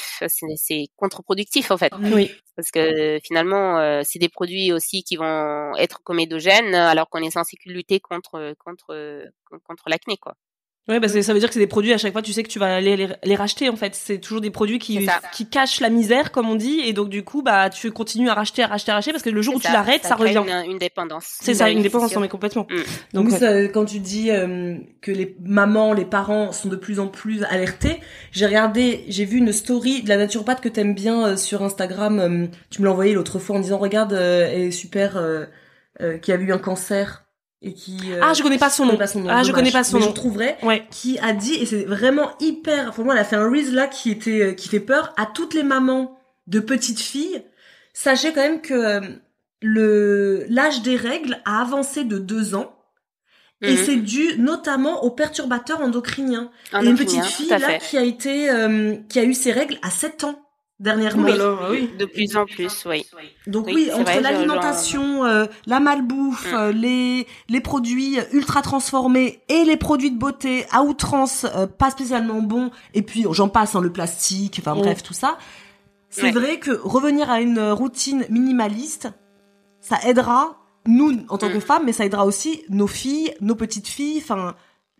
c'est 0.56 0.88
contre-productif 0.96 1.72
en 1.72 1.78
fait. 1.78 1.94
Oui. 2.00 2.32
Parce 2.56 2.72
que 2.72 3.20
finalement, 3.24 3.80
euh, 3.80 4.02
c'est 4.04 4.20
des 4.20 4.30
produits 4.30 4.72
aussi 4.72 5.04
qui 5.04 5.16
vont 5.16 5.76
être 5.78 6.02
comédogènes 6.04 6.76
alors 6.76 7.10
qu'on 7.10 7.24
est 7.24 7.32
censé 7.32 7.58
lutter 7.66 8.00
contre 8.00 8.54
contre 8.60 9.26
contre 9.64 9.84
l'acné 9.88 10.18
quoi. 10.18 10.36
Ouais, 10.90 11.00
bah 11.00 11.08
ça 11.08 11.34
veut 11.34 11.40
dire 11.40 11.48
que 11.48 11.54
c'est 11.54 11.62
des 11.62 11.68
produits 11.68 11.94
à 11.94 11.98
chaque 11.98 12.12
fois, 12.12 12.22
tu 12.22 12.34
sais 12.34 12.44
que 12.44 12.50
tu 12.50 12.60
vas 12.60 12.76
aller 12.76 12.98
les, 12.98 13.08
les 13.24 13.36
racheter 13.36 13.70
en 13.70 13.78
fait. 13.78 13.96
C'est 13.96 14.18
toujours 14.18 14.42
des 14.42 14.52
produits 14.52 14.80
qui 14.80 15.08
qui 15.32 15.48
cachent 15.48 15.80
la 15.80 15.90
misère, 15.90 16.34
comme 16.34 16.50
on 16.50 16.56
dit, 16.56 16.82
et 16.82 16.92
donc 16.92 17.08
du 17.08 17.24
coup, 17.24 17.42
bah 17.42 17.70
tu 17.70 17.90
continues 17.92 18.30
à 18.30 18.34
racheter, 18.34 18.64
à 18.64 18.68
racheter, 18.68 18.92
à 18.92 18.96
racheter, 18.96 19.12
parce 19.12 19.24
que 19.24 19.30
le 19.30 19.42
jour 19.42 19.56
où 19.56 19.60
tu 19.62 19.72
l'arrêtes, 19.72 20.04
ça, 20.04 20.16
revient. 20.16 20.44
Une, 20.46 20.72
une 20.72 20.78
dépendance. 20.78 21.38
C'est 21.40 21.54
ça, 21.54 21.70
une 21.70 21.82
dépendance, 21.82 22.14
mais 22.18 22.28
complètement. 22.28 22.68
Mm. 22.70 22.82
Donc 23.14 23.32
ça, 23.32 23.64
quand 23.70 23.86
tu 23.86 24.00
dis 24.00 24.30
euh, 24.30 24.76
que 25.00 25.12
les 25.12 25.38
mamans, 25.42 25.94
les 25.94 26.04
parents 26.04 26.52
sont 26.52 26.68
de 26.68 26.76
plus 26.76 27.00
en 27.00 27.08
plus 27.08 27.44
alertés, 27.46 28.02
j'ai 28.34 28.46
regardé, 28.46 29.06
j'ai 29.08 29.24
vu 29.24 29.38
une 29.38 29.54
story 29.54 30.04
de 30.04 30.10
la 30.10 30.18
naturopathe 30.18 30.60
que 30.60 30.70
t'aimes 30.70 30.96
bien 30.96 31.28
euh, 31.28 31.38
sur 31.38 31.64
Instagram. 31.64 32.20
Euh, 32.20 32.48
tu 32.70 32.82
me 32.82 32.88
l'as 32.88 32.92
envoyé 32.92 33.14
l'autre 33.14 33.40
fois 33.40 33.56
en 33.56 33.60
disant 33.60 33.78
regarde, 33.78 34.12
elle 34.12 34.64
est 34.64 34.72
super, 34.72 35.18
qui 36.22 36.32
a 36.32 36.36
eu 36.36 36.52
un 36.52 36.58
cancer 36.58 37.23
et 37.64 37.74
qui 37.74 37.98
euh, 38.12 38.20
ah 38.22 38.34
je 38.34 38.44
connais 38.44 38.58
pas 38.58 38.70
son 38.70 38.86
nom, 38.86 38.98
pas 38.98 39.08
son 39.08 39.22
nom. 39.22 39.30
Ah 39.30 39.42
je 39.42 39.52
connais 39.54 39.72
pas 39.72 39.86
son 39.86 39.98
mais 39.98 40.04
nom. 40.04 40.10
je 40.10 40.16
trouverais 40.16 40.58
ouais. 40.64 40.86
qui 40.92 41.18
a 41.20 41.32
dit 41.32 41.56
et 41.56 41.66
c'est 41.66 41.86
vraiment 41.86 42.32
hyper 42.42 42.92
pour 42.92 43.06
moi 43.06 43.14
elle 43.14 43.22
a 43.22 43.24
fait 43.24 43.38
un 43.38 43.50
reels 43.50 43.74
là 43.74 43.88
qui 43.88 44.12
était 44.12 44.42
euh, 44.42 44.54
qui 44.54 44.68
fait 44.68 44.82
peur 44.82 45.14
à 45.16 45.26
toutes 45.26 45.54
les 45.54 45.64
mamans 45.64 46.20
de 46.48 46.60
petites 46.60 47.00
filles. 47.00 47.42
Sachez 47.94 48.34
quand 48.34 48.42
même 48.42 48.62
que 48.62 48.74
euh, 48.74 49.02
le 49.62 50.46
l'âge 50.50 50.82
des 50.82 50.98
règles 50.98 51.42
a 51.46 51.62
avancé 51.62 52.04
de 52.04 52.18
deux 52.18 52.54
ans. 52.54 52.78
Et 53.62 53.72
mhm. 53.72 53.78
c'est 53.78 53.96
dû 53.96 54.38
notamment 54.40 55.06
aux 55.06 55.12
perturbateurs 55.12 55.80
endocriniens. 55.80 56.52
et 56.74 56.86
une 56.86 56.98
petite 56.98 57.24
fille 57.24 57.48
là 57.48 57.78
qui 57.78 57.98
a 57.98 58.04
été 58.04 58.50
qui 59.08 59.20
a 59.20 59.24
eu 59.24 59.34
ses 59.34 59.54
règles 59.54 59.78
à 59.82 59.90
7 59.90 60.26
ans 60.26 60.43
dernièrement. 60.84 61.28
Oui, 61.72 61.90
de 61.98 62.06
plus 62.06 62.36
en 62.36 62.46
plus, 62.46 62.86
oui. 62.86 63.06
Donc 63.48 63.68
oui, 63.68 63.90
entre 63.94 64.20
l'alimentation, 64.20 65.26
euh, 65.26 65.46
la 65.66 65.80
malbouffe, 65.80 66.52
mm. 66.52 66.56
euh, 66.56 66.72
les 66.72 67.26
les 67.50 67.62
produits 67.62 68.18
ultra 68.34 68.62
transformés 68.62 69.42
et 69.50 69.64
les 69.64 69.78
produits 69.78 70.12
de 70.12 70.20
beauté 70.20 70.66
à 70.72 70.84
outrance 70.84 71.46
euh, 71.56 71.66
pas 71.66 71.90
spécialement 71.90 72.42
bons, 72.42 72.70
et 72.94 73.02
puis 73.02 73.26
j'en 73.32 73.50
passe, 73.50 73.76
hein, 73.76 73.82
le 73.82 73.92
plastique, 73.92 74.58
enfin 74.60 74.76
bref, 74.76 75.02
tout 75.02 75.14
ça. 75.14 75.38
C'est 76.10 76.32
vrai 76.32 76.60
que 76.60 76.72
revenir 76.84 77.32
à 77.32 77.42
une 77.42 77.60
routine 77.72 78.26
minimaliste, 78.30 79.10
ça 79.80 79.98
aidera 80.06 80.60
nous 80.86 81.26
en 81.30 81.38
tant 81.38 81.50
que 81.50 81.58
mm. 81.58 81.62
femmes, 81.62 81.84
mais 81.86 81.94
ça 81.94 82.06
aidera 82.06 82.26
aussi 82.26 82.64
nos 82.70 82.88
filles, 82.88 83.34
nos 83.42 83.56
petites 83.56 83.88
filles, 83.88 84.22
enfin 84.22 84.54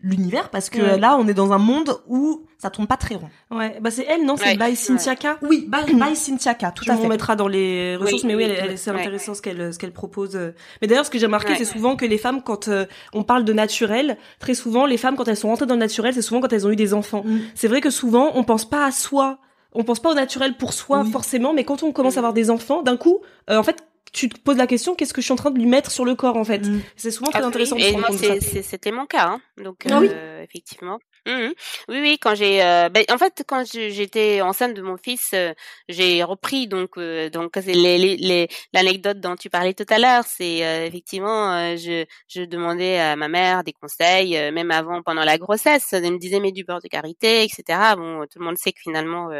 l'univers 0.04 0.50
parce 0.50 0.70
que 0.70 0.98
là 0.98 1.16
on 1.18 1.26
est 1.26 1.34
dans 1.34 1.52
un 1.52 1.58
monde 1.58 1.98
où 2.06 2.44
ça 2.58 2.70
tourne 2.70 2.86
pas 2.86 2.96
très 2.96 3.14
rond. 3.14 3.28
Ouais, 3.50 3.78
bah 3.80 3.90
c'est 3.90 4.04
elle 4.04 4.24
non, 4.24 4.36
c'est 4.36 4.56
By 4.56 4.76
Cynthia 4.76 5.16
K? 5.16 5.38
Oui, 5.42 5.68
By, 5.68 5.94
by 5.94 6.14
Cynthia 6.14 6.54
K, 6.54 6.74
tout 6.74 6.84
à 6.88 6.96
fait. 6.96 7.04
On 7.04 7.08
mettra 7.08 7.36
dans 7.36 7.48
les 7.48 7.96
ressources 7.96 8.24
mais 8.24 8.34
oui, 8.34 8.44
elle, 8.44 8.78
c'est 8.78 8.90
intéressant 8.90 9.34
ce 9.34 9.42
qu'elle 9.42 9.72
ce 9.72 9.78
qu'elle 9.78 9.92
propose. 9.92 10.38
Mais 10.80 10.86
d'ailleurs 10.86 11.06
ce 11.06 11.10
que 11.10 11.18
j'ai 11.18 11.26
remarqué 11.26 11.54
c'est 11.56 11.64
souvent 11.64 11.96
que 11.96 12.04
les 12.04 12.18
femmes 12.18 12.42
quand 12.42 12.68
euh, 12.68 12.86
on 13.12 13.22
parle 13.22 13.44
de 13.44 13.52
naturel, 13.52 14.18
très 14.38 14.54
souvent 14.54 14.86
les 14.86 14.98
femmes 14.98 15.16
quand 15.16 15.26
elles 15.28 15.36
sont 15.36 15.48
rentrées 15.48 15.66
dans 15.66 15.74
le 15.74 15.80
naturel, 15.80 16.14
c'est 16.14 16.22
souvent 16.22 16.40
quand 16.40 16.52
elles 16.52 16.66
ont 16.66 16.70
eu 16.70 16.76
des 16.76 16.94
enfants. 16.94 17.22
Mm. 17.24 17.38
C'est 17.54 17.68
vrai 17.68 17.80
que 17.80 17.90
souvent 17.90 18.32
on 18.34 18.44
pense 18.44 18.68
pas 18.68 18.84
à 18.84 18.92
soi 18.92 19.38
on 19.74 19.82
pense 19.82 20.00
pas 20.00 20.10
au 20.10 20.14
naturel 20.14 20.56
pour 20.56 20.72
soi 20.72 21.04
forcément, 21.04 21.52
mais 21.52 21.64
quand 21.64 21.82
on 21.82 21.92
commence 21.92 22.16
à 22.16 22.20
avoir 22.20 22.32
des 22.32 22.50
enfants, 22.50 22.82
d'un 22.82 22.96
coup, 22.96 23.18
euh, 23.50 23.58
en 23.58 23.62
fait, 23.62 23.84
tu 24.14 24.28
te 24.28 24.40
poses 24.40 24.56
la 24.56 24.66
question 24.66 24.94
qu'est-ce 24.94 25.12
que 25.12 25.20
je 25.20 25.26
suis 25.26 25.32
en 25.32 25.36
train 25.36 25.50
de 25.50 25.58
lui 25.58 25.66
mettre 25.66 25.90
sur 25.90 26.06
le 26.06 26.14
corps 26.14 26.36
en 26.36 26.44
fait 26.44 26.66
mm. 26.66 26.80
c'est 26.96 27.10
souvent 27.10 27.30
très 27.30 27.42
ah 27.42 27.46
intéressant 27.46 27.76
et 27.76 27.92
moi 27.96 28.08
c'était 28.12 28.92
mon 28.92 29.04
cas 29.04 29.26
hein. 29.26 29.40
donc 29.62 29.84
ah 29.90 30.00
euh, 30.00 30.42
effectivement 30.42 30.98
Mmh 31.26 31.52
oui, 31.88 32.00
oui, 32.02 32.18
quand 32.20 32.34
j'ai, 32.34 32.62
euh, 32.62 32.90
ben, 32.90 33.02
en 33.10 33.16
fait, 33.16 33.44
quand 33.46 33.64
j'étais 33.66 34.42
enceinte 34.42 34.74
de 34.74 34.82
mon 34.82 34.98
fils, 34.98 35.30
euh, 35.32 35.54
j'ai 35.88 36.22
repris 36.22 36.66
donc 36.68 36.98
euh, 36.98 37.30
donc 37.30 37.56
les, 37.56 38.48
l'anecdote 38.74 39.20
dont 39.20 39.34
tu 39.34 39.48
parlais 39.48 39.72
tout 39.72 39.86
à 39.88 39.98
l'heure, 39.98 40.24
c'est 40.26 40.58
effectivement, 40.86 41.76
je, 41.76 42.04
je 42.28 42.42
demandais 42.42 42.98
à 42.98 43.16
ma 43.16 43.28
mère 43.28 43.64
des 43.64 43.72
conseils, 43.72 44.32
même 44.52 44.70
avant 44.70 45.02
pendant 45.02 45.24
la 45.24 45.38
grossesse, 45.38 45.94
elle 45.94 46.12
me 46.12 46.18
disait 46.18 46.40
mais 46.40 46.52
du 46.52 46.64
beurre 46.64 46.82
de 46.82 46.88
karité, 46.88 47.44
etc. 47.44 47.94
Bon, 47.96 48.26
tout 48.30 48.38
le 48.38 48.44
monde 48.44 48.58
sait 48.58 48.72
que 48.72 48.80
finalement, 48.82 49.30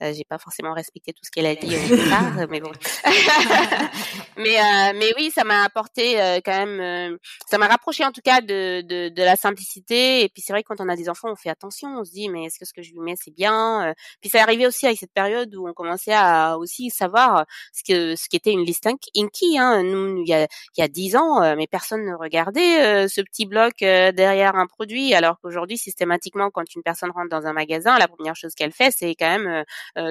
j'ai 0.00 0.24
pas 0.24 0.38
forcément 0.38 0.72
respecté 0.72 1.12
tout 1.12 1.24
ce 1.24 1.30
qu'elle 1.30 1.46
a 1.46 1.54
dit 1.54 1.76
au 1.76 1.96
départ, 1.96 2.48
mais 2.48 2.60
bon. 2.60 2.72
mais 4.38 4.56
mais 4.94 5.12
oui, 5.18 5.30
ça 5.30 5.44
m'a 5.44 5.64
apporté 5.64 6.14
quand 6.44 6.66
même, 6.66 7.18
ça 7.50 7.58
m'a 7.58 7.66
rapproché 7.66 8.04
en 8.04 8.12
tout 8.12 8.22
cas 8.22 8.40
de, 8.40 8.80
de 8.82 9.08
de 9.10 9.22
la 9.22 9.36
simplicité. 9.36 10.22
Et 10.22 10.28
puis 10.28 10.42
c'est 10.42 10.52
vrai 10.52 10.62
quand 10.62 10.80
on 10.80 10.88
a 10.88 10.96
des 10.96 11.08
enfants 11.08 11.17
on 11.24 11.36
fait 11.36 11.48
attention, 11.50 11.88
on 11.98 12.04
se 12.04 12.12
dit 12.12 12.28
mais 12.28 12.44
est-ce 12.44 12.58
que 12.58 12.64
ce 12.64 12.72
que 12.72 12.82
je 12.82 12.92
lui 12.92 13.00
mets 13.00 13.14
c'est 13.16 13.34
bien 13.34 13.94
Puis 14.20 14.30
ça 14.30 14.42
arrivait 14.42 14.66
aussi 14.66 14.86
avec 14.86 14.98
cette 14.98 15.12
période 15.12 15.54
où 15.54 15.68
on 15.68 15.72
commençait 15.72 16.12
à 16.12 16.58
aussi 16.58 16.90
savoir 16.90 17.46
ce 17.72 17.82
que 17.82 18.16
ce 18.16 18.28
qu'était 18.28 18.52
une 18.52 18.64
liste 18.64 18.86
Inky. 18.86 19.58
Hein. 19.58 19.82
Nous, 19.82 20.22
il 20.22 20.28
y 20.28 20.34
a 20.34 20.44
il 20.76 20.80
y 20.80 20.82
a 20.82 20.88
dix 20.88 21.16
ans, 21.16 21.40
mais 21.56 21.66
personne 21.66 22.04
ne 22.04 22.14
regardait 22.14 23.08
ce 23.08 23.20
petit 23.22 23.46
bloc 23.46 23.78
derrière 23.78 24.56
un 24.56 24.66
produit, 24.66 25.14
alors 25.14 25.38
qu'aujourd'hui 25.40 25.78
systématiquement 25.78 26.50
quand 26.50 26.74
une 26.74 26.82
personne 26.82 27.10
rentre 27.10 27.30
dans 27.30 27.46
un 27.46 27.52
magasin, 27.52 27.98
la 27.98 28.08
première 28.08 28.36
chose 28.36 28.54
qu'elle 28.54 28.72
fait 28.72 28.90
c'est 28.90 29.14
quand 29.14 29.38
même 29.38 29.64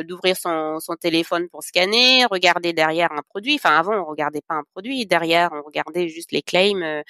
d'ouvrir 0.04 0.36
son, 0.38 0.80
son 0.80 0.96
téléphone 0.96 1.50
pour 1.50 1.64
scanner, 1.64 2.26
regarder 2.26 2.74
derrière 2.74 3.12
un 3.12 3.22
produit. 3.22 3.56
Enfin 3.56 3.78
avant 3.78 4.08
regardait 4.08 4.42
pas 4.42 4.56
un 4.56 4.64
produit. 4.72 5.06
Derrière, 5.06 5.52
on 5.54 5.62
regardait 5.62 6.08
juste 6.08 6.32
les 6.32 6.42
claims, 6.42 6.82
euh, 6.82 7.04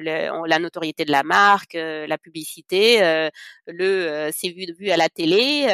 le, 0.00 0.46
la 0.46 0.58
notoriété 0.58 1.04
de 1.04 1.10
la 1.10 1.22
marque, 1.22 1.74
la 1.74 2.18
publicité, 2.18 2.85
le 3.66 4.30
c'est 4.32 4.48
vu, 4.48 4.66
vu 4.78 4.90
à 4.90 4.96
la 4.96 5.08
télé. 5.08 5.66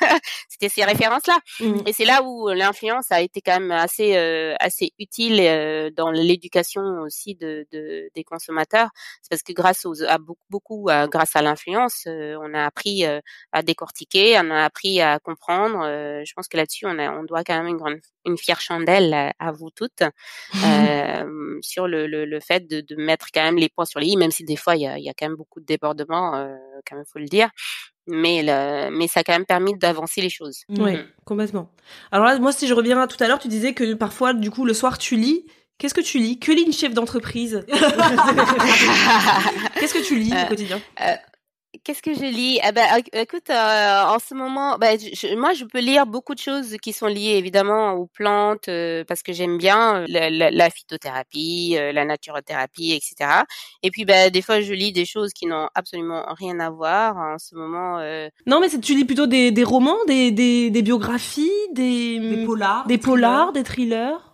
C'était 0.48 0.68
ces 0.68 0.84
références-là. 0.84 1.38
Mmh. 1.60 1.80
Et 1.86 1.92
c'est 1.92 2.04
là 2.04 2.22
où 2.22 2.48
l'influence 2.48 3.10
a 3.10 3.20
été 3.20 3.40
quand 3.40 3.60
même 3.60 3.70
assez 3.70 4.14
assez 4.60 4.92
utile 4.98 5.92
dans 5.96 6.10
l'éducation 6.10 6.82
aussi 7.02 7.34
de, 7.34 7.66
de, 7.72 8.08
des 8.14 8.24
consommateurs. 8.24 8.88
C'est 9.22 9.30
parce 9.30 9.42
que 9.42 9.52
grâce 9.52 9.84
aux, 9.86 10.02
à 10.04 10.18
beaucoup, 10.18 10.46
beaucoup 10.50 10.88
grâce 11.10 11.36
à 11.36 11.42
l'influence, 11.42 12.06
on 12.06 12.54
a 12.54 12.64
appris 12.64 13.04
à 13.52 13.62
décortiquer, 13.62 14.38
on 14.40 14.50
a 14.50 14.64
appris 14.64 15.00
à 15.00 15.18
comprendre. 15.18 15.84
je 16.24 16.32
pense 16.34 16.48
que 16.48 16.56
là-dessus, 16.56 16.86
on, 16.86 16.98
a, 16.98 17.10
on 17.12 17.24
doit 17.24 17.44
quand 17.44 17.56
même 17.56 17.68
une, 17.68 17.76
grande, 17.76 18.00
une 18.24 18.38
fière 18.38 18.60
chandelle 18.60 19.32
à, 19.38 19.52
vous 19.52 19.70
toutes 19.70 20.02
euh, 20.64 21.58
sur 21.62 21.86
le, 21.86 22.06
le, 22.06 22.24
le 22.24 22.40
fait 22.40 22.68
de, 22.68 22.80
de, 22.80 22.96
mettre 22.96 23.26
quand 23.32 23.42
même 23.42 23.56
les 23.56 23.68
points 23.68 23.84
sur 23.84 24.00
les 24.00 24.08
i, 24.08 24.16
même 24.16 24.30
si 24.30 24.44
des 24.44 24.56
fois 24.56 24.76
il 24.76 24.82
y 24.82 24.86
a, 24.86 24.98
y 24.98 25.08
a, 25.08 25.12
quand 25.14 25.26
même 25.26 25.36
beaucoup 25.36 25.60
de 25.60 25.66
débordements, 25.66 26.34
euh, 26.36 26.54
quand 26.88 26.96
même 26.96 27.04
faut 27.10 27.18
le 27.18 27.26
dire. 27.26 27.50
Mais, 28.06 28.42
le, 28.42 28.90
mais 28.90 29.08
ça 29.08 29.20
a 29.20 29.22
quand 29.24 29.32
même 29.32 29.46
permis 29.46 29.76
d'avancer 29.78 30.20
les 30.20 30.28
choses. 30.28 30.64
Oui, 30.68 30.96
mm. 30.96 31.06
complètement. 31.24 31.70
Alors 32.12 32.26
là, 32.26 32.38
moi, 32.38 32.52
si 32.52 32.66
je 32.66 32.74
reviens 32.74 33.00
à 33.00 33.06
tout 33.06 33.16
à 33.22 33.28
l'heure, 33.28 33.38
tu 33.38 33.48
disais 33.48 33.72
que 33.72 33.94
parfois, 33.94 34.34
du 34.34 34.50
coup, 34.50 34.66
le 34.66 34.74
soir, 34.74 34.98
tu 34.98 35.16
lis. 35.16 35.46
Qu'est-ce 35.78 35.94
que 35.94 36.02
tu 36.02 36.18
lis? 36.18 36.38
Que 36.38 36.52
lit 36.52 36.62
une 36.62 36.72
chef 36.72 36.94
d'entreprise? 36.94 37.64
Qu'est-ce 39.80 39.94
que 39.94 40.06
tu 40.06 40.16
lis 40.16 40.32
au 40.32 40.46
quotidien? 40.46 40.80
euh, 41.00 41.14
Qu'est-ce 41.82 42.02
que 42.02 42.14
je 42.14 42.24
lis? 42.24 42.60
Ah 42.62 42.72
ben, 42.72 42.84
écoute, 43.12 43.50
euh, 43.50 44.02
en 44.04 44.18
ce 44.18 44.34
moment, 44.34 44.78
ben, 44.78 44.98
moi, 45.36 45.52
je 45.54 45.64
peux 45.64 45.80
lire 45.80 46.06
beaucoup 46.06 46.34
de 46.34 46.38
choses 46.40 46.76
qui 46.80 46.92
sont 46.92 47.06
liées 47.06 47.36
évidemment 47.36 47.94
aux 47.94 48.06
plantes 48.06 48.68
euh, 48.68 49.02
parce 49.08 49.22
que 49.22 49.32
j'aime 49.32 49.58
bien 49.58 50.02
euh, 50.02 50.04
la, 50.08 50.30
la, 50.30 50.50
la 50.50 50.70
phytothérapie, 50.70 51.76
la 51.78 52.04
naturothérapie, 52.04 52.92
etc. 52.92 53.42
Et 53.82 53.90
puis, 53.90 54.04
ben, 54.04 54.30
des 54.30 54.42
fois, 54.42 54.60
je 54.60 54.72
lis 54.72 54.92
des 54.92 55.06
choses 55.06 55.32
qui 55.32 55.46
n'ont 55.46 55.68
absolument 55.74 56.24
rien 56.38 56.60
à 56.60 56.70
voir. 56.70 57.16
En 57.16 57.38
ce 57.38 57.54
moment. 57.54 57.98
Non, 58.46 58.60
mais 58.60 58.68
tu 58.68 58.94
lis 58.94 59.04
plutôt 59.04 59.26
des, 59.26 59.50
des 59.50 59.64
romans, 59.64 59.96
des, 60.06 60.30
des, 60.30 60.70
des 60.70 60.82
biographies, 60.82 61.50
des, 61.72 62.18
des 62.18 62.44
polars, 62.44 62.86
des 62.86 62.98
polars, 62.98 63.52
des 63.52 63.64
thrillers? 63.64 64.33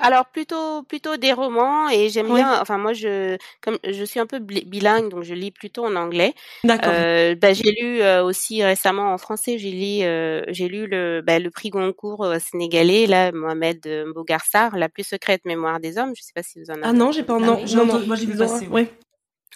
Alors 0.00 0.26
plutôt 0.26 0.82
plutôt 0.82 1.16
des 1.16 1.32
romans 1.32 1.88
et 1.90 2.08
j'aime 2.08 2.34
bien. 2.34 2.60
Enfin 2.60 2.78
moi 2.78 2.92
je 2.92 3.36
comme 3.60 3.78
je 3.84 4.04
suis 4.04 4.18
un 4.18 4.26
peu 4.26 4.38
bilingue 4.38 5.10
donc 5.10 5.22
je 5.24 5.34
lis 5.34 5.50
plutôt 5.50 5.84
en 5.84 5.94
anglais. 5.96 6.34
D'accord. 6.64 6.92
Euh, 6.94 7.34
bah, 7.34 7.52
j'ai 7.52 7.70
lu 7.72 8.00
euh, 8.00 8.24
aussi 8.24 8.64
récemment 8.64 9.12
en 9.12 9.18
français. 9.18 9.58
J'ai 9.58 9.70
lu 9.70 10.04
euh, 10.04 10.42
j'ai 10.48 10.68
lu 10.68 10.86
le 10.86 11.22
bah, 11.24 11.38
le 11.38 11.50
prix 11.50 11.70
Goncourt 11.70 12.24
euh, 12.24 12.38
sénégalais 12.38 13.06
là 13.06 13.30
Mohamed 13.32 13.86
Mbougarsar, 14.08 14.76
la 14.76 14.88
plus 14.88 15.04
secrète 15.04 15.44
mémoire 15.44 15.80
des 15.80 15.98
hommes. 15.98 16.12
Je 16.16 16.22
sais 16.22 16.32
pas 16.34 16.42
si 16.42 16.60
vous 16.60 16.70
en 16.70 16.74
avez. 16.74 16.82
Ah 16.84 16.92
non 16.92 17.12
j'ai 17.12 17.22
pas 17.22 17.38
non, 17.38 17.60
non, 17.74 17.86
non, 17.86 18.06
moi 18.06 18.16
j'ai 18.16 18.26
vu 18.26 18.36
passer. 18.36 18.66
Ouais. 18.68 18.90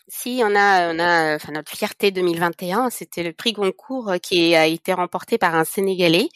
Si, 0.09 0.42
on 0.45 0.55
a, 0.55 0.92
on 0.92 0.99
a, 0.99 1.36
enfin 1.36 1.53
notre 1.53 1.74
fierté 1.74 2.11
2021, 2.11 2.90
c'était 2.90 3.22
le 3.22 3.32
prix 3.32 3.53
Goncourt 3.53 4.11
euh, 4.11 4.18
qui 4.18 4.55
a 4.55 4.66
été 4.66 4.92
remporté 4.92 5.38
par 5.38 5.55
un 5.55 5.64
Sénégalais, 5.64 6.28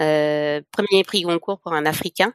euh, 0.00 0.62
premier 0.72 1.04
prix 1.04 1.22
Goncourt 1.22 1.60
pour 1.60 1.74
un 1.74 1.84
Africain 1.84 2.32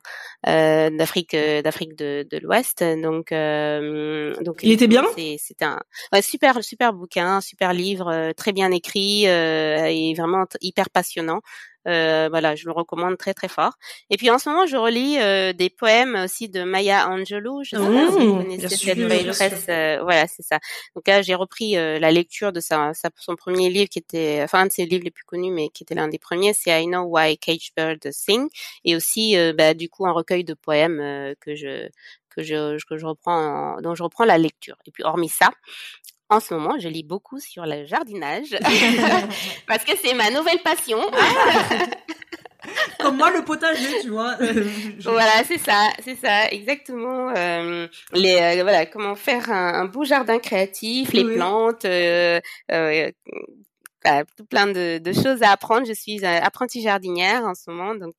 euh, 0.48 0.92
d'Afrique, 0.92 1.36
d'Afrique 1.36 1.96
de, 1.96 2.28
de 2.30 2.38
l'Ouest. 2.38 2.84
Donc, 2.84 3.32
euh, 3.32 4.36
donc 4.42 4.60
il 4.62 4.72
était 4.72 4.88
bien? 4.88 5.04
C'était 5.40 5.66
un 5.66 5.82
ouais, 6.14 6.22
super, 6.22 6.64
super 6.64 6.94
bouquin, 6.94 7.42
super 7.42 7.74
livre, 7.74 8.32
très 8.34 8.52
bien 8.52 8.70
écrit 8.72 9.26
et 9.26 10.14
vraiment 10.16 10.46
hyper 10.62 10.90
passionnant. 10.92 11.42
Euh, 11.88 12.28
voilà, 12.30 12.56
je 12.56 12.66
le 12.66 12.72
recommande 12.72 13.18
très 13.18 13.34
très 13.34 13.48
fort. 13.48 13.74
Et 14.10 14.18
puis 14.18 14.30
en 14.30 14.40
ce 14.40 14.50
moment, 14.50 14.66
je 14.66 14.78
relis 14.78 15.18
euh, 15.20 15.54
des 15.54 15.70
poèmes 15.70 16.16
aussi 16.16 16.50
de 16.50 16.64
Maya 16.64 17.08
Angelou. 17.10 17.64
Je 17.64 17.72
sais 17.72 17.78
pas 17.78 18.12
si 18.12 18.28
vous 18.28 18.36
mmh, 18.36 18.44
connaissez 18.44 19.34
cette. 19.34 19.70
Euh, 19.70 20.00
voilà, 20.02 20.28
c'est 20.28 20.44
ça. 20.44 20.60
Donc 20.96 21.08
là, 21.08 21.22
j'ai 21.22 21.36
repris 21.36 21.78
euh, 21.78 22.00
la 22.00 22.12
lecture 22.12 22.52
de 22.52 22.60
sa, 22.60 22.94
sa, 22.94 23.10
son 23.18 23.36
premier 23.36 23.70
livre 23.70 23.90
qui 23.90 24.00
était, 24.00 24.42
enfin 24.44 24.62
un 24.62 24.66
de 24.68 24.72
ses 24.72 24.86
livres 24.86 25.04
les 25.04 25.12
plus 25.12 25.26
connus, 25.26 25.52
mais 25.52 25.70
qui 25.70 25.84
était 25.84 25.96
l'un 25.96 26.08
des 26.08 26.20
premiers, 26.20 26.54
c'est 26.54 26.72
I 26.72 26.86
Know 26.88 27.04
Why 27.04 27.38
Cage 27.38 27.72
Birds 27.76 28.12
Sing, 28.12 28.48
et 28.84 28.96
aussi 28.96 29.36
bah, 29.58 29.74
du 29.74 29.90
coup 29.90 30.06
un 30.06 30.12
recueil 30.12 30.44
de 30.44 30.54
poèmes 30.54 31.36
que 31.40 31.56
je 31.56 31.90
que 32.36 32.44
je 32.44 32.84
que 32.86 32.98
je 32.98 33.06
reprends, 33.06 33.82
dont 33.82 33.96
je 33.96 34.04
reprends 34.04 34.26
la 34.26 34.38
lecture. 34.38 34.76
Et 34.86 34.92
puis 34.92 35.04
hormis 35.04 35.30
ça, 35.30 35.50
en 36.30 36.40
ce 36.40 36.54
moment, 36.54 36.78
je 36.80 36.88
lis 36.88 37.04
beaucoup 37.04 37.40
sur 37.40 37.66
le 37.66 37.86
jardinage 37.86 38.50
parce 39.68 39.84
que 39.84 39.92
c'est 40.02 40.14
ma 40.14 40.32
nouvelle 40.32 40.60
passion. 40.64 41.00
Comme 43.00 43.18
moi, 43.18 43.32
le 43.32 43.44
potager, 43.44 44.02
tu 44.02 44.10
vois. 44.10 44.36
voilà, 45.04 45.44
c'est 45.46 45.58
ça, 45.58 45.90
c'est 46.04 46.16
ça, 46.16 46.50
exactement. 46.50 47.30
Euh, 47.36 47.88
les, 48.14 48.36
euh, 48.36 48.64
voilà, 48.64 48.86
comment 48.86 49.16
faire 49.16 49.52
un, 49.52 49.82
un, 49.82 49.86
beau 49.86 50.04
jardin 50.04 50.40
créatif, 50.40 51.14
les 51.14 51.24
plantes, 51.24 51.86
euh, 51.86 52.40
euh, 52.72 53.12
tout 54.38 54.46
plein 54.46 54.68
de, 54.68 55.00
de, 55.00 55.14
choses 55.14 55.44
à 55.44 55.52
apprendre. 55.52 55.86
Je 55.88 55.94
suis 55.94 56.24
apprentie 56.26 56.82
jardinière 56.82 57.44
en 57.44 57.54
ce 57.54 57.70
moment, 57.70 57.96
donc. 57.96 58.16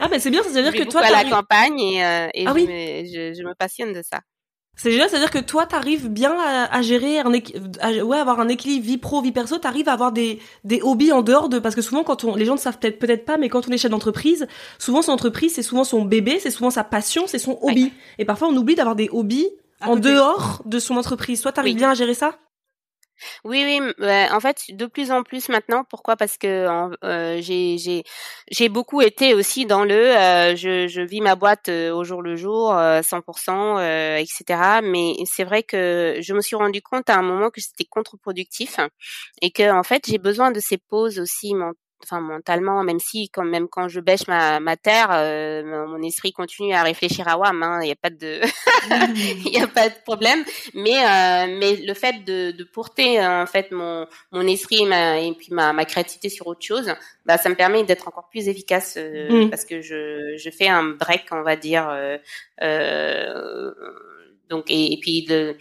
ah, 0.00 0.08
mais 0.10 0.18
c'est 0.18 0.30
bien, 0.30 0.42
c'est-à-dire 0.42 0.72
que 0.72 0.88
toi, 0.88 1.02
à 1.02 1.10
la 1.10 1.24
campagne 1.24 1.78
et, 1.78 1.96
et 2.34 2.46
ah, 2.46 2.50
je, 2.50 2.52
oui. 2.52 2.66
me, 2.66 3.04
je, 3.04 3.34
je 3.38 3.42
me 3.46 3.54
passionne 3.54 3.92
de 3.92 4.02
ça. 4.02 4.20
C'est 4.76 4.90
génial, 4.90 5.08
c'est-à-dire 5.08 5.30
que 5.30 5.38
toi, 5.38 5.66
t'arrives 5.66 6.08
bien 6.08 6.34
à, 6.38 6.74
à 6.74 6.82
gérer, 6.82 7.20
un 7.20 7.32
à, 7.80 7.92
ouais, 8.04 8.18
avoir 8.18 8.40
un 8.40 8.48
équilibre 8.48 8.84
vie 8.84 8.98
pro, 8.98 9.22
vie 9.22 9.30
perso, 9.32 9.58
t'arrives 9.58 9.88
à 9.88 9.92
avoir 9.92 10.10
des, 10.10 10.40
des 10.64 10.80
hobbies 10.82 11.12
en 11.12 11.22
dehors 11.22 11.48
de, 11.48 11.58
parce 11.58 11.74
que 11.74 11.82
souvent, 11.82 12.02
quand 12.02 12.24
on, 12.24 12.34
les 12.34 12.44
gens 12.44 12.54
ne 12.54 12.58
savent 12.58 12.78
peut-être 12.78 12.98
peut-être 12.98 13.24
pas, 13.24 13.36
mais 13.36 13.48
quand 13.48 13.68
on 13.68 13.72
est 13.72 13.78
chef 13.78 13.90
d'entreprise, 13.90 14.46
souvent 14.78 15.00
son 15.00 15.12
entreprise, 15.12 15.54
c'est 15.54 15.62
souvent 15.62 15.84
son 15.84 16.04
bébé, 16.04 16.38
c'est 16.40 16.50
souvent 16.50 16.70
sa 16.70 16.82
passion, 16.84 17.24
c'est 17.26 17.38
son 17.38 17.58
hobby. 17.62 17.84
Ouais. 17.84 17.92
Et 18.18 18.24
parfois, 18.24 18.48
on 18.48 18.56
oublie 18.56 18.74
d'avoir 18.74 18.96
des 18.96 19.08
hobbies 19.12 19.48
à 19.80 19.90
en 19.90 19.94
côté. 19.94 20.12
dehors 20.12 20.62
de 20.64 20.78
son 20.78 20.96
entreprise. 20.96 21.40
Toi, 21.40 21.52
t'arrives 21.52 21.74
oui. 21.74 21.78
bien 21.78 21.90
à 21.90 21.94
gérer 21.94 22.14
ça? 22.14 22.34
Oui, 23.44 23.62
oui. 23.64 23.92
Euh, 24.00 24.26
en 24.32 24.40
fait, 24.40 24.62
de 24.70 24.86
plus 24.86 25.10
en 25.10 25.22
plus 25.22 25.48
maintenant. 25.48 25.84
Pourquoi? 25.84 26.16
Parce 26.16 26.36
que 26.36 26.46
euh, 27.04 27.40
j'ai 27.40 27.78
j'ai 27.78 28.04
j'ai 28.50 28.68
beaucoup 28.68 29.00
été 29.02 29.34
aussi 29.34 29.66
dans 29.66 29.84
le. 29.84 29.94
Euh, 29.94 30.56
je, 30.56 30.88
je 30.88 31.00
vis 31.02 31.20
ma 31.20 31.34
boîte 31.36 31.68
euh, 31.68 31.92
au 31.92 32.04
jour 32.04 32.22
le 32.22 32.36
jour, 32.36 32.74
100%, 33.02 33.78
euh, 33.78 34.16
etc. 34.16 34.80
Mais 34.82 35.14
c'est 35.26 35.44
vrai 35.44 35.62
que 35.62 36.18
je 36.20 36.34
me 36.34 36.40
suis 36.40 36.56
rendu 36.56 36.82
compte 36.82 37.08
à 37.10 37.16
un 37.18 37.22
moment 37.22 37.50
que 37.50 37.60
c'était 37.60 37.84
contre-productif 37.84 38.78
et 39.42 39.50
que 39.50 39.70
en 39.72 39.82
fait 39.82 40.04
j'ai 40.08 40.18
besoin 40.18 40.50
de 40.50 40.60
ces 40.60 40.78
pauses 40.78 41.18
aussi 41.20 41.54
enfin 42.04 42.20
mentalement, 42.20 42.82
même 42.84 43.00
si 43.00 43.28
quand 43.30 43.44
même 43.44 43.68
quand 43.68 43.88
je 43.88 44.00
bêche 44.00 44.26
ma, 44.28 44.60
ma 44.60 44.76
terre, 44.76 45.08
euh, 45.12 45.86
mon 45.86 46.02
esprit 46.02 46.32
continue 46.32 46.72
à 46.72 46.82
réfléchir 46.82 47.26
à 47.28 47.36
WAM. 47.38 47.62
Hein, 47.62 47.80
il 47.82 47.86
n'y 47.86 47.92
a 47.92 47.96
pas 47.96 48.10
de, 48.10 48.40
il 49.46 49.52
y 49.52 49.60
a 49.60 49.66
pas 49.66 49.88
de 49.88 49.94
problème. 50.04 50.44
Mais 50.74 50.98
euh, 50.98 51.56
mais 51.58 51.76
le 51.76 51.94
fait 51.94 52.24
de, 52.24 52.52
de 52.52 52.64
porter 52.64 53.24
en 53.24 53.46
fait 53.46 53.70
mon 53.72 54.06
mon 54.32 54.46
esprit 54.46 54.82
et, 54.82 54.86
ma, 54.86 55.18
et 55.20 55.32
puis 55.32 55.48
ma, 55.50 55.72
ma 55.72 55.84
créativité 55.84 56.28
sur 56.28 56.46
autre 56.46 56.64
chose, 56.64 56.94
bah 57.26 57.38
ça 57.38 57.48
me 57.48 57.54
permet 57.54 57.84
d'être 57.84 58.08
encore 58.08 58.28
plus 58.28 58.48
efficace 58.48 58.94
euh, 58.98 59.46
mmh. 59.46 59.50
parce 59.50 59.64
que 59.64 59.80
je 59.80 60.36
je 60.36 60.50
fais 60.50 60.68
un 60.68 60.84
break, 60.84 61.26
on 61.32 61.42
va 61.42 61.56
dire. 61.56 61.88
Euh, 61.88 62.18
euh, 62.62 63.72
donc 64.50 64.70
et, 64.70 64.92
et 64.92 64.98
puis 65.00 65.24
de 65.24 65.56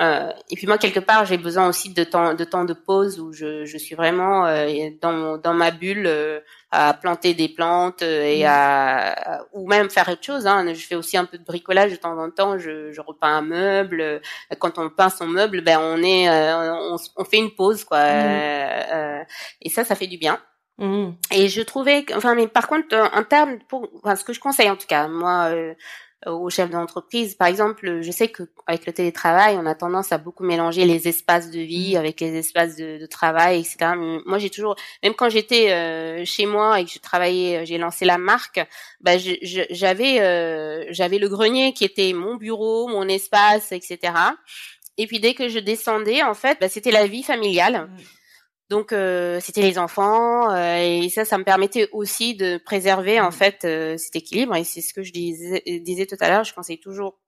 euh, 0.00 0.30
et 0.48 0.54
puis 0.54 0.66
moi 0.68 0.78
quelque 0.78 1.00
part 1.00 1.24
j'ai 1.24 1.38
besoin 1.38 1.68
aussi 1.68 1.92
de 1.92 2.04
temps 2.04 2.34
de 2.34 2.44
temps 2.44 2.64
de 2.64 2.72
pause 2.72 3.18
où 3.18 3.32
je, 3.32 3.64
je 3.64 3.78
suis 3.78 3.96
vraiment 3.96 4.46
euh, 4.46 4.90
dans 5.00 5.38
dans 5.38 5.54
ma 5.54 5.72
bulle 5.72 6.06
euh, 6.06 6.38
à 6.70 6.94
planter 6.94 7.34
des 7.34 7.48
plantes 7.48 8.02
euh, 8.02 8.22
et 8.22 8.44
à, 8.44 9.42
ou 9.52 9.66
même 9.66 9.90
faire 9.90 10.08
autre 10.08 10.22
chose. 10.22 10.46
Hein. 10.46 10.72
Je 10.72 10.86
fais 10.86 10.94
aussi 10.94 11.16
un 11.16 11.24
peu 11.24 11.38
de 11.38 11.44
bricolage 11.44 11.90
de 11.90 11.96
temps 11.96 12.16
en 12.18 12.30
temps. 12.30 12.58
Je, 12.58 12.92
je 12.92 13.00
repeins 13.00 13.38
un 13.38 13.42
meuble. 13.42 14.20
Quand 14.58 14.78
on 14.78 14.90
peint 14.90 15.10
son 15.10 15.26
meuble, 15.26 15.62
ben 15.62 15.78
on 15.80 16.02
est 16.02 16.28
euh, 16.28 16.74
on, 16.92 16.96
on, 17.16 17.24
fait 17.24 17.38
une 17.38 17.50
pause 17.50 17.84
quoi. 17.84 17.98
Mmh. 17.98 19.24
et 19.62 19.70
ça 19.70 19.84
ça 19.84 19.94
fait 19.94 20.06
du 20.06 20.18
bien. 20.18 20.38
Mmh. 20.78 21.10
Et 21.32 21.48
je 21.48 21.60
trouvais, 21.62 22.04
enfin, 22.14 22.36
mais 22.36 22.46
par 22.46 22.68
contre, 22.68 22.94
en 23.12 23.24
termes, 23.24 23.58
pour, 23.68 23.88
enfin, 24.04 24.14
ce 24.14 24.22
que 24.22 24.32
je 24.32 24.38
conseille 24.38 24.70
en 24.70 24.76
tout 24.76 24.86
cas, 24.86 25.08
moi, 25.08 25.50
aux 26.26 26.50
chefs 26.50 26.70
d'entreprise. 26.70 27.34
Par 27.34 27.46
exemple, 27.46 28.02
je 28.02 28.10
sais 28.10 28.28
que 28.28 28.42
avec 28.66 28.86
le 28.86 28.92
télétravail, 28.92 29.56
on 29.56 29.66
a 29.66 29.74
tendance 29.74 30.10
à 30.10 30.18
beaucoup 30.18 30.44
mélanger 30.44 30.84
les 30.84 31.06
espaces 31.06 31.50
de 31.50 31.60
vie 31.60 31.94
mmh. 31.94 31.98
avec 31.98 32.20
les 32.20 32.34
espaces 32.36 32.76
de, 32.76 32.98
de 32.98 33.06
travail, 33.06 33.60
etc. 33.60 33.92
Mais 33.96 34.18
moi, 34.26 34.38
j'ai 34.38 34.50
toujours, 34.50 34.74
même 35.02 35.14
quand 35.14 35.28
j'étais 35.28 35.70
euh, 35.70 36.24
chez 36.24 36.46
moi 36.46 36.80
et 36.80 36.84
que 36.84 36.90
je 36.90 36.98
travaillais, 36.98 37.58
euh, 37.58 37.64
j'ai 37.64 37.78
lancé 37.78 38.04
la 38.04 38.18
marque, 38.18 38.60
bah, 39.00 39.12
j'avais 39.42 40.20
euh, 40.20 40.84
j'avais 40.90 41.18
le 41.18 41.28
grenier 41.28 41.72
qui 41.72 41.84
était 41.84 42.12
mon 42.12 42.34
bureau, 42.34 42.88
mon 42.88 43.06
espace, 43.08 43.70
etc. 43.70 44.12
Et 44.96 45.06
puis 45.06 45.20
dès 45.20 45.34
que 45.34 45.48
je 45.48 45.60
descendais, 45.60 46.22
en 46.24 46.34
fait, 46.34 46.58
bah, 46.60 46.68
c'était 46.68 46.90
la 46.90 47.06
vie 47.06 47.22
familiale. 47.22 47.88
Mmh. 47.88 48.17
Donc 48.70 48.92
euh, 48.92 49.40
c'était 49.40 49.62
les 49.62 49.78
enfants 49.78 50.50
euh, 50.52 50.76
et 50.76 51.08
ça, 51.08 51.24
ça 51.24 51.38
me 51.38 51.44
permettait 51.44 51.88
aussi 51.92 52.34
de 52.34 52.58
préserver 52.58 53.18
en 53.18 53.28
mmh. 53.28 53.32
fait 53.32 53.64
euh, 53.64 53.96
cet 53.96 54.14
équilibre 54.16 54.54
et 54.56 54.64
c'est 54.64 54.82
ce 54.82 54.92
que 54.92 55.02
je 55.02 55.12
disais, 55.12 55.62
disais 55.82 56.06
tout 56.06 56.16
à 56.20 56.28
l'heure. 56.28 56.44
Je 56.44 56.52
conseille 56.52 56.78
toujours 56.78 57.18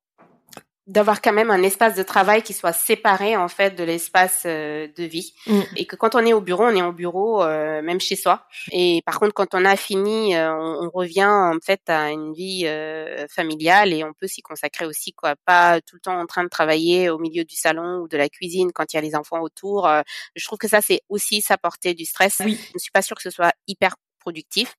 d'avoir 0.90 1.22
quand 1.22 1.32
même 1.32 1.50
un 1.50 1.62
espace 1.62 1.94
de 1.94 2.02
travail 2.02 2.42
qui 2.42 2.52
soit 2.52 2.72
séparé 2.72 3.36
en 3.36 3.48
fait 3.48 3.76
de 3.76 3.84
l'espace 3.84 4.42
euh, 4.46 4.88
de 4.96 5.04
vie. 5.04 5.34
Mm. 5.46 5.60
et 5.76 5.86
que 5.86 5.96
quand 5.96 6.14
on 6.14 6.24
est 6.26 6.32
au 6.32 6.40
bureau 6.40 6.64
on 6.64 6.74
est 6.74 6.82
au 6.82 6.92
bureau 6.92 7.42
euh, 7.42 7.80
même 7.82 8.00
chez 8.00 8.16
soi. 8.16 8.46
Et 8.72 9.00
par 9.06 9.20
contre 9.20 9.32
quand 9.32 9.54
on 9.54 9.64
a 9.64 9.76
fini 9.76 10.34
euh, 10.34 10.52
on, 10.52 10.86
on 10.86 10.90
revient 10.90 11.28
en 11.28 11.58
fait 11.64 11.80
à 11.88 12.10
une 12.10 12.32
vie 12.32 12.64
euh, 12.66 13.26
familiale 13.28 13.92
et 13.92 14.02
on 14.04 14.12
peut 14.12 14.26
s'y 14.26 14.42
consacrer 14.42 14.84
aussi 14.84 15.12
quoi. 15.12 15.34
Pas 15.46 15.80
tout 15.80 15.96
le 15.96 16.00
temps 16.00 16.18
en 16.18 16.26
train 16.26 16.42
de 16.44 16.48
travailler 16.48 17.08
au 17.08 17.18
milieu 17.18 17.44
du 17.44 17.54
salon 17.54 18.00
ou 18.02 18.08
de 18.08 18.16
la 18.16 18.28
cuisine 18.28 18.72
quand 18.72 18.92
il 18.92 18.96
y 18.96 18.98
a 18.98 19.02
les 19.02 19.14
enfants 19.14 19.40
autour 19.40 19.86
Euh, 19.86 20.02
je 20.34 20.44
trouve 20.46 20.58
que 20.58 20.68
ça 20.68 20.80
c'est 20.80 21.00
aussi 21.08 21.40
s'apporter 21.40 21.94
du 21.94 22.04
stress. 22.04 22.36
Oui. 22.44 22.58
je 22.68 22.74
ne 22.74 22.78
suis 22.78 22.90
pas 22.90 23.02
sûre 23.02 23.16
que 23.16 23.22
ce 23.22 23.30
soit 23.30 23.52
hyper 23.66 23.94
productif 24.20 24.74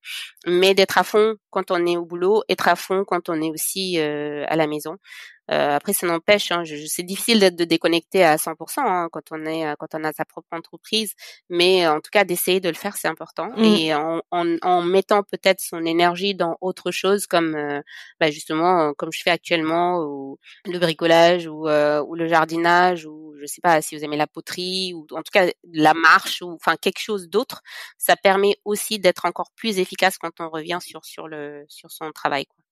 mais 0.46 0.74
d'être 0.74 0.98
à 0.98 1.04
fond 1.04 1.34
quand 1.50 1.70
on 1.70 1.84
est 1.86 1.96
au 1.96 2.06
boulot 2.06 2.42
être 2.48 2.68
à 2.68 2.76
fond 2.76 3.04
quand 3.06 3.28
on 3.28 3.40
est 3.42 3.50
aussi 3.50 3.98
euh, 3.98 4.44
à 4.48 4.56
la 4.56 4.66
maison 4.66 4.96
euh, 5.50 5.74
après, 5.74 5.92
ça 5.92 6.06
n'empêche, 6.06 6.52
hein, 6.52 6.62
c'est 6.86 7.02
difficile 7.02 7.40
d'être 7.40 7.56
de 7.56 7.64
déconnecter 7.64 8.24
à 8.24 8.36
100% 8.36 8.78
hein, 8.78 9.08
quand 9.10 9.32
on 9.32 9.44
est, 9.44 9.64
quand 9.78 9.88
on 9.94 10.04
a 10.04 10.12
sa 10.12 10.24
propre 10.24 10.48
entreprise, 10.52 11.14
mais 11.50 11.86
en 11.86 12.00
tout 12.00 12.10
cas 12.12 12.24
d'essayer 12.24 12.60
de 12.60 12.68
le 12.68 12.74
faire, 12.74 12.96
c'est 12.96 13.08
important. 13.08 13.50
Mm. 13.56 13.64
Et 13.64 13.94
en, 13.94 14.22
en, 14.30 14.56
en 14.62 14.82
mettant 14.82 15.22
peut-être 15.24 15.60
son 15.60 15.84
énergie 15.84 16.34
dans 16.34 16.56
autre 16.60 16.90
chose, 16.90 17.26
comme 17.26 17.54
euh, 17.56 17.80
bah, 18.20 18.30
justement, 18.30 18.94
comme 18.94 19.10
je 19.12 19.20
fais 19.22 19.30
actuellement, 19.30 19.98
ou 20.00 20.38
le 20.66 20.78
bricolage, 20.78 21.46
ou, 21.46 21.68
euh, 21.68 22.02
ou 22.02 22.14
le 22.14 22.28
jardinage, 22.28 23.04
ou 23.06 23.21
je 23.40 23.46
sais 23.46 23.60
pas 23.60 23.82
si 23.82 23.96
vous 23.96 24.04
aimez 24.04 24.16
la 24.16 24.26
poterie, 24.26 24.92
ou 24.94 25.06
en 25.12 25.22
tout 25.22 25.32
cas 25.32 25.50
la 25.72 25.94
marche, 25.94 26.42
ou 26.42 26.50
enfin 26.52 26.76
quelque 26.76 27.00
chose 27.00 27.28
d'autre, 27.28 27.62
ça 27.98 28.16
permet 28.16 28.56
aussi 28.64 28.98
d'être 28.98 29.24
encore 29.24 29.50
plus 29.56 29.78
efficace 29.78 30.18
quand 30.18 30.40
on 30.40 30.48
revient 30.50 30.78
sur 30.80 31.04
sur 31.04 31.28
le 31.28 31.64
sur 31.68 31.90
son 31.90 32.10
travail. 32.12 32.46
Quoi. 32.46 32.62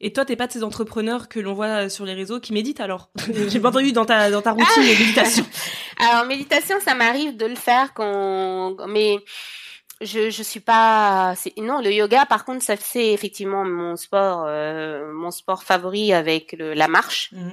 Et 0.00 0.12
toi, 0.12 0.24
t'es 0.24 0.36
pas 0.36 0.46
de 0.46 0.52
ces 0.52 0.62
entrepreneurs 0.62 1.28
que 1.28 1.40
l'on 1.40 1.54
voit 1.54 1.88
sur 1.88 2.04
les 2.04 2.14
réseaux 2.14 2.38
qui 2.38 2.52
méditent 2.52 2.80
alors? 2.80 3.10
J'ai 3.48 3.58
pas 3.58 3.70
entendu 3.70 3.92
dans 3.92 4.04
ta 4.04 4.30
dans 4.30 4.42
ta 4.42 4.52
routine 4.52 4.82
de 4.82 4.88
méditation. 4.88 5.44
Alors 5.98 6.24
méditation, 6.26 6.76
ça 6.80 6.94
m'arrive 6.94 7.36
de 7.36 7.46
le 7.46 7.56
faire 7.56 7.92
quand, 7.94 8.76
mais 8.86 9.16
je 10.00 10.30
je 10.30 10.42
suis 10.44 10.60
pas. 10.60 11.34
Non, 11.56 11.80
le 11.80 11.92
yoga, 11.92 12.26
par 12.26 12.44
contre, 12.44 12.62
ça 12.62 12.76
c'est 12.76 13.12
effectivement 13.12 13.64
mon 13.64 13.96
sport, 13.96 14.44
euh, 14.46 15.12
mon 15.12 15.32
sport 15.32 15.64
favori 15.64 16.12
avec 16.12 16.52
le, 16.52 16.74
la 16.74 16.86
marche. 16.86 17.30
Mm. 17.32 17.50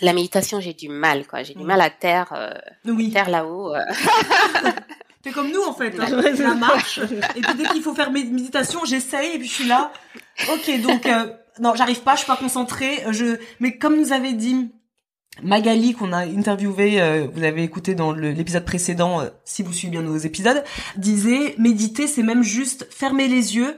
La 0.00 0.12
méditation, 0.12 0.60
j'ai 0.60 0.74
du 0.74 0.88
mal, 0.88 1.26
quoi. 1.26 1.42
J'ai 1.42 1.54
du 1.54 1.64
mal 1.64 1.80
à 1.80 1.90
terre, 1.90 2.32
euh, 2.32 2.52
Oui. 2.86 3.10
terre 3.10 3.30
là-haut. 3.30 3.74
euh. 3.74 3.80
T'es 5.22 5.30
comme 5.32 5.50
nous 5.50 5.62
en 5.62 5.74
fait. 5.74 5.92
hein. 6.00 6.36
Ça. 6.36 6.54
marche. 6.54 7.00
Et 7.36 7.40
puis 7.40 7.54
dès 7.56 7.64
qu'il 7.64 7.82
faut 7.82 7.94
faire 7.94 8.10
mé- 8.12 8.30
méditation, 8.30 8.84
j'essaye 8.84 9.34
et 9.34 9.38
puis 9.38 9.48
je 9.48 9.52
suis 9.54 9.66
là. 9.66 9.92
Ok, 10.52 10.80
donc 10.80 11.04
euh, 11.06 11.26
non, 11.60 11.74
j'arrive 11.74 12.02
pas, 12.02 12.12
je 12.14 12.18
suis 12.18 12.26
pas 12.26 12.36
concentrée. 12.36 13.02
Je, 13.10 13.36
mais 13.58 13.76
comme 13.78 13.96
nous 13.98 14.12
avait 14.12 14.32
dit 14.32 14.70
Magali 15.42 15.94
qu'on 15.94 16.12
a 16.12 16.18
interviewé, 16.18 17.00
euh, 17.02 17.26
vous 17.32 17.42
avez 17.42 17.64
écouté 17.64 17.94
dans 17.96 18.12
l'épisode 18.12 18.64
précédent, 18.64 19.20
euh, 19.22 19.28
si 19.44 19.64
vous 19.64 19.72
suivez 19.72 19.90
bien 19.90 20.02
nos 20.02 20.16
épisodes, 20.16 20.62
disait 20.96 21.56
méditer, 21.58 22.06
c'est 22.06 22.22
même 22.22 22.42
juste 22.44 22.86
fermer 22.90 23.26
les 23.26 23.56
yeux, 23.56 23.76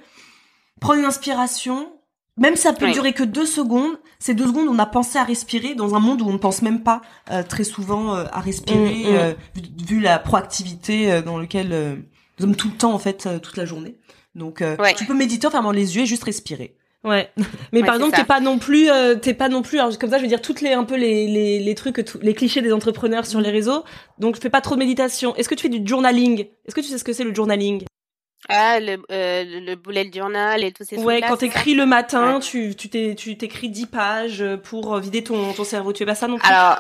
prendre 0.81 1.01
une 1.01 1.07
inspiration. 1.07 1.91
Même 2.41 2.57
ça 2.57 2.72
peut 2.72 2.86
Oui. 2.86 2.93
durer 2.93 3.12
que 3.12 3.22
deux 3.22 3.47
secondes. 3.47 3.93
Ces 4.18 4.34
deux 4.34 4.47
secondes, 4.47 4.66
on 4.68 4.78
a 4.78 4.86
pensé 4.86 5.18
à 5.18 5.24
respirer 5.24 5.74
dans 5.74 5.95
un 5.95 6.01
monde 6.01 6.20
où 6.22 6.28
on 6.28 6.32
ne 6.32 6.38
pense 6.38 6.62
même 6.62 6.82
pas 6.82 7.01
euh, 7.30 7.43
très 7.43 7.64
souvent 7.64 8.16
euh, 8.16 8.24
à 8.32 8.41
respirer, 8.41 9.05
Mm, 9.05 9.12
mm. 9.12 9.16
euh, 9.16 9.32
vu, 9.55 9.62
vu 9.86 10.01
la 10.01 10.18
proactivité 10.18 11.12
euh, 11.12 11.22
dans 11.22 11.38
lequel 11.38 11.68
euh, 11.72 11.95
nous 12.38 12.47
sommes 12.47 12.57
tout 12.57 12.68
le 12.68 12.76
temps 12.76 12.93
en 12.95 12.99
fait, 12.99 13.26
euh, 13.26 13.38
toute 13.38 13.57
la 13.57 13.64
journée. 13.66 13.97
Donc, 14.34 14.62
euh, 14.62 14.76
Ouais. 14.78 14.95
tu 14.95 15.05
peux 15.05 15.14
méditer 15.14 15.47
en 15.47 15.51
fermant 15.51 15.70
les 15.72 15.97
yeux 15.97 16.03
et 16.03 16.07
juste 16.07 16.24
respirer. 16.24 16.76
Ouais. 17.05 17.30
Mais 17.72 17.80
Ouais, 17.80 17.86
par 17.86 17.95
exemple, 17.97 18.14
t'es 18.16 18.24
pas 18.24 18.41
non 18.41 18.59
plus, 18.59 18.91
euh, 18.91 19.14
t'es 19.14 19.32
pas 19.34 19.49
non 19.49 19.62
plus, 19.62 19.78
alors 19.78 19.99
comme 19.99 20.11
ça, 20.11 20.18
je 20.18 20.22
veux 20.22 20.28
dire 20.28 20.43
toutes 20.43 20.61
les 20.61 20.72
un 20.72 20.84
peu 20.84 20.97
les 20.97 21.26
les, 21.26 21.59
les 21.61 21.74
trucs, 21.74 22.05
tout- 22.05 22.18
les 22.22 22.34
clichés 22.34 22.61
des 22.62 22.72
entrepreneurs 22.72 23.26
sur 23.26 23.41
les 23.41 23.51
réseaux. 23.51 23.84
Donc, 24.18 24.36
je 24.36 24.41
fais 24.41 24.51
pas 24.51 24.61
trop 24.61 24.74
de 24.74 24.80
méditation. 24.80 25.34
Est-ce 25.36 25.49
que 25.49 25.55
tu 25.55 25.62
fais 25.62 25.68
du 25.78 25.86
journaling? 25.86 26.41
Est-ce 26.66 26.74
que 26.74 26.80
tu 26.80 26.88
sais 26.88 26.99
ce 26.99 27.05
que 27.05 27.12
c'est 27.12 27.24
le 27.24 27.34
journaling? 27.34 27.84
Ah, 28.49 28.80
le, 28.80 28.97
euh, 29.12 29.45
le 29.45 29.61
le 29.61 29.74
bullet 29.76 30.11
journal 30.12 30.64
et 30.64 30.72
tous 30.72 30.84
ces 30.84 30.97
Ouais, 30.97 31.20
quand 31.20 31.36
t'écris 31.36 31.74
le 31.74 31.86
matin, 31.86 32.34
Ouais. 32.36 32.41
tu 32.41 32.74
tu 32.74 32.88
t'écris 33.36 33.68
10 33.68 33.86
pages 33.86 34.45
pour 34.64 34.95
euh, 34.95 35.01
vider 35.01 35.22
ton 35.22 35.53
ton 35.53 35.64
cerveau. 35.64 35.93
Tu 35.93 35.99
fais 35.99 36.07
pas 36.07 36.14
ça 36.14 36.26
non 36.26 36.38
plus 36.38 36.49
Alors, 36.49 36.78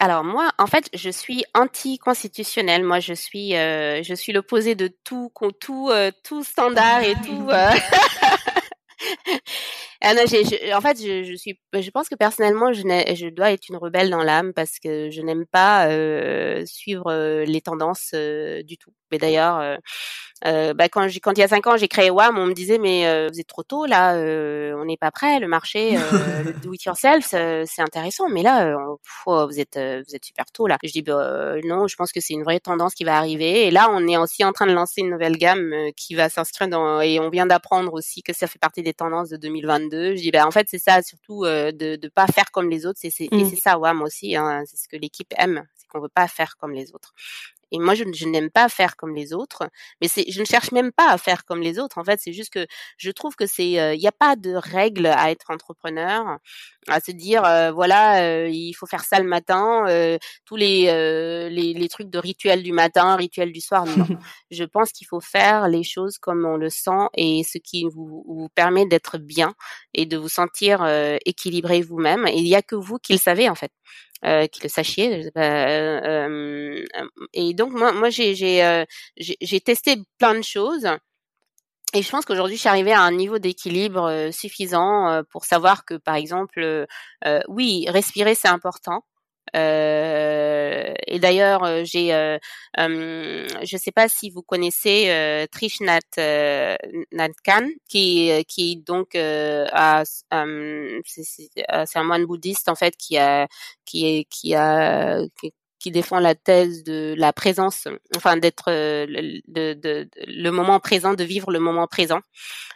alors 0.00 0.24
moi, 0.24 0.50
en 0.58 0.66
fait, 0.66 0.88
je 0.94 1.10
suis 1.10 1.44
anticonstitutionnelle. 1.54 2.82
Moi, 2.84 3.00
je 3.00 3.12
suis, 3.12 3.54
euh, 3.54 4.02
je 4.02 4.14
suis 4.14 4.32
l'opposé 4.32 4.74
de 4.74 4.88
tout, 5.04 5.30
tout, 5.60 5.90
euh, 5.90 6.10
tout 6.24 6.42
standard 6.42 7.02
et 7.04 7.14
tout. 7.24 7.48
euh. 7.50 7.70
Ah 10.04 10.14
non, 10.14 10.22
j'ai- 10.28 10.44
je- 10.44 10.74
en 10.74 10.80
fait, 10.80 11.00
je, 11.00 11.22
je 11.24 11.34
suis, 11.34 11.58
je 11.72 11.90
pense 11.90 12.08
que 12.08 12.14
personnellement, 12.16 12.72
je, 12.72 12.82
je 12.82 13.28
dois 13.28 13.52
être 13.52 13.68
une 13.68 13.76
rebelle 13.76 14.10
dans 14.10 14.22
l'âme 14.22 14.52
parce 14.52 14.78
que 14.80 15.10
je 15.10 15.20
n'aime 15.22 15.46
pas 15.46 15.86
euh, 15.88 16.64
suivre 16.66 17.06
euh, 17.08 17.44
les 17.44 17.60
tendances 17.60 18.10
euh, 18.14 18.62
du 18.64 18.78
tout. 18.78 18.92
Mais 19.12 19.18
d'ailleurs, 19.18 19.60
euh, 19.60 19.76
euh, 20.46 20.74
bah, 20.74 20.88
quand, 20.88 21.06
il 21.06 21.38
y 21.38 21.42
a 21.42 21.48
cinq 21.48 21.66
ans, 21.68 21.76
j'ai 21.76 21.86
créé 21.86 22.10
WAM, 22.10 22.36
on 22.36 22.46
me 22.46 22.54
disait 22.54 22.78
mais 22.78 23.06
euh, 23.06 23.28
vous 23.32 23.38
êtes 23.38 23.46
trop 23.46 23.62
tôt 23.62 23.86
là, 23.86 24.14
on 24.76 24.84
n'est 24.84 24.96
pas 24.96 25.12
prêt, 25.12 25.38
le 25.38 25.46
marché 25.46 25.92
le 26.44 26.52
do 26.54 26.72
it 26.72 26.82
yourself, 26.84 27.26
c'est 27.26 27.82
intéressant, 27.82 28.28
mais 28.28 28.42
là, 28.42 28.76
oh, 29.26 29.46
vous 29.46 29.60
êtes, 29.60 29.76
vous 29.76 30.16
êtes 30.16 30.24
super 30.24 30.46
tôt 30.52 30.66
là. 30.66 30.78
Je 30.82 30.90
dis 30.90 31.02
bah, 31.02 31.54
non, 31.62 31.86
je 31.86 31.94
pense 31.94 32.10
que 32.10 32.20
c'est 32.20 32.34
une 32.34 32.42
vraie 32.42 32.58
tendance 32.58 32.94
qui 32.94 33.04
va 33.04 33.16
arriver. 33.16 33.66
Et 33.68 33.70
là, 33.70 33.88
on 33.92 34.08
est 34.08 34.16
aussi 34.16 34.44
en 34.44 34.52
train 34.52 34.66
de 34.66 34.72
lancer 34.72 35.02
une 35.02 35.10
nouvelle 35.10 35.36
gamme 35.36 35.72
qui 35.96 36.16
va 36.16 36.28
s'inscrire 36.28 36.68
dans, 36.68 37.00
et 37.00 37.20
on 37.20 37.30
vient 37.30 37.46
d'apprendre 37.46 37.92
aussi 37.92 38.22
que 38.22 38.32
ça 38.34 38.48
fait 38.48 38.58
partie 38.58 38.82
des 38.82 38.94
tendances 38.94 39.28
de 39.28 39.36
2022. 39.36 40.16
Je 40.16 40.22
dis 40.22 40.30
bah 40.32 40.46
en 40.46 40.50
fait 40.50 40.66
c'est 40.68 40.78
ça 40.78 41.02
surtout 41.02 41.44
de 41.44 41.96
de 41.96 42.08
pas 42.08 42.26
faire 42.26 42.50
comme 42.50 42.68
les 42.68 42.86
autres, 42.86 42.98
c'est 43.00 43.10
c'est 43.10 43.28
et 43.30 43.42
Mm. 43.42 43.50
c'est 43.50 43.60
ça 43.60 43.78
WAM 43.78 44.02
aussi, 44.02 44.36
hein, 44.36 44.62
c'est 44.66 44.76
ce 44.76 44.88
que 44.88 44.96
l'équipe 44.96 45.32
aime, 45.36 45.66
c'est 45.76 45.86
qu'on 45.88 46.00
veut 46.00 46.08
pas 46.08 46.28
faire 46.28 46.56
comme 46.56 46.72
les 46.72 46.92
autres. 46.94 47.14
Et 47.72 47.78
moi, 47.78 47.94
je, 47.94 48.04
je 48.14 48.26
n'aime 48.28 48.50
pas 48.50 48.68
faire 48.68 48.96
comme 48.96 49.14
les 49.14 49.32
autres, 49.32 49.64
mais 50.00 50.08
c'est, 50.08 50.24
je 50.30 50.40
ne 50.40 50.44
cherche 50.44 50.70
même 50.72 50.92
pas 50.92 51.10
à 51.10 51.18
faire 51.18 51.44
comme 51.44 51.60
les 51.60 51.78
autres. 51.80 51.98
En 51.98 52.04
fait, 52.04 52.20
c'est 52.22 52.32
juste 52.32 52.52
que 52.52 52.66
je 52.98 53.10
trouve 53.10 53.34
que 53.34 53.46
c'est, 53.46 53.70
il 53.72 53.98
n'y 53.98 54.06
a 54.06 54.12
pas 54.12 54.36
de 54.36 54.54
règle 54.54 55.06
à 55.06 55.30
être 55.30 55.50
entrepreneur, 55.50 56.38
à 56.88 57.00
se 57.00 57.12
dire, 57.12 57.44
euh, 57.44 57.70
voilà, 57.72 58.22
euh, 58.22 58.48
il 58.48 58.72
faut 58.74 58.86
faire 58.86 59.04
ça 59.04 59.20
le 59.20 59.28
matin, 59.28 59.84
euh, 59.88 60.18
tous 60.44 60.56
les, 60.56 60.88
euh, 60.88 61.48
les, 61.48 61.72
les 61.74 61.88
trucs 61.88 62.10
de 62.10 62.18
rituel 62.18 62.62
du 62.62 62.72
matin, 62.72 63.16
rituel 63.16 63.52
du 63.52 63.60
soir. 63.60 63.86
Non, 63.86 64.06
je 64.50 64.64
pense 64.64 64.92
qu'il 64.92 65.06
faut 65.06 65.20
faire 65.20 65.68
les 65.68 65.84
choses 65.84 66.18
comme 66.18 66.44
on 66.44 66.56
le 66.56 66.70
sent 66.70 67.08
et 67.16 67.42
ce 67.44 67.58
qui 67.58 67.84
vous, 67.84 68.24
vous 68.26 68.48
permet 68.54 68.86
d'être 68.86 69.18
bien 69.18 69.54
et 69.94 70.06
de 70.06 70.16
vous 70.16 70.28
sentir 70.28 70.82
euh, 70.82 71.18
équilibré 71.24 71.82
vous-même. 71.82 72.26
Et 72.26 72.38
il 72.38 72.44
n'y 72.44 72.56
a 72.56 72.62
que 72.62 72.74
vous 72.76 72.98
qui 72.98 73.12
le 73.12 73.18
savez 73.18 73.48
en 73.48 73.54
fait. 73.54 73.72
Euh, 74.24 74.46
qui 74.46 74.62
le 74.62 74.68
sachiez. 74.68 75.30
pas, 75.32 75.40
euh, 75.68 76.00
euh, 76.30 76.84
et 77.32 77.54
donc 77.54 77.72
moi, 77.72 77.90
moi 77.92 78.08
j'ai 78.08 78.36
j'ai 78.36 78.64
euh, 78.64 78.84
j'ai 79.16 79.36
j'ai 79.40 79.60
testé 79.60 79.96
plein 80.18 80.34
de 80.36 80.42
choses. 80.44 80.86
Et 81.94 82.02
je 82.02 82.10
pense 82.10 82.24
qu'aujourd'hui, 82.24 82.56
je 82.56 82.60
suis 82.60 82.68
arrivée 82.70 82.92
à 82.92 83.02
un 83.02 83.12
niveau 83.12 83.38
d'équilibre 83.38 84.04
euh, 84.08 84.30
suffisant 84.32 85.08
euh, 85.10 85.22
pour 85.30 85.44
savoir 85.44 85.84
que, 85.84 85.94
par 85.94 86.14
exemple, 86.14 86.60
euh, 86.60 86.86
euh, 87.26 87.40
oui, 87.48 87.84
respirer, 87.88 88.34
c'est 88.34 88.48
important. 88.48 89.04
Euh, 89.56 90.94
et 91.06 91.18
d'ailleurs, 91.18 91.64
euh, 91.64 91.82
j'ai, 91.84 92.14
euh, 92.14 92.38
je 92.78 93.74
ne 93.76 93.78
sais 93.78 93.92
pas 93.92 94.08
si 94.08 94.30
vous 94.30 94.42
connaissez 94.42 95.46
Trish 95.50 95.80
Nat, 95.80 96.00
Nat 97.12 97.28
Khan, 97.44 97.68
qui, 97.88 98.30
qui 98.48 98.76
donc 98.76 99.14
a, 99.14 100.04
c'est, 100.04 100.26
un 101.98 102.04
moine 102.04 102.24
bouddhiste 102.26 102.68
en 102.68 102.74
fait 102.74 102.96
qui 102.96 103.18
a, 103.18 103.46
qui 103.84 104.06
est, 104.06 104.24
qui 104.30 104.54
a, 104.54 105.20
qui, 105.78 105.90
défend 105.90 106.20
la 106.20 106.36
thèse 106.36 106.84
de 106.84 107.14
la 107.18 107.32
présence, 107.32 107.88
enfin 108.16 108.36
d'être 108.36 108.70
de, 108.70 109.42
de, 109.48 109.74
de- 109.74 110.08
le 110.28 110.50
moment 110.50 110.78
présent, 110.78 111.14
de 111.14 111.24
vivre 111.24 111.50
le 111.50 111.58
moment 111.58 111.88
présent. 111.88 112.20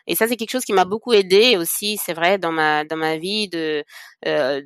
Et 0.06 0.14
ça, 0.14 0.28
c'est 0.28 0.36
quelque 0.36 0.50
chose 0.50 0.64
qui 0.64 0.72
m'a 0.72 0.84
beaucoup 0.84 1.12
aidé 1.12 1.56
aussi, 1.56 1.96
c'est 1.98 2.14
vrai, 2.14 2.38
dans 2.38 2.52
ma 2.52 2.84
dans 2.84 2.96
ma 2.96 3.16
vie, 3.18 3.48
de 3.48 3.84
euh, 4.26 4.62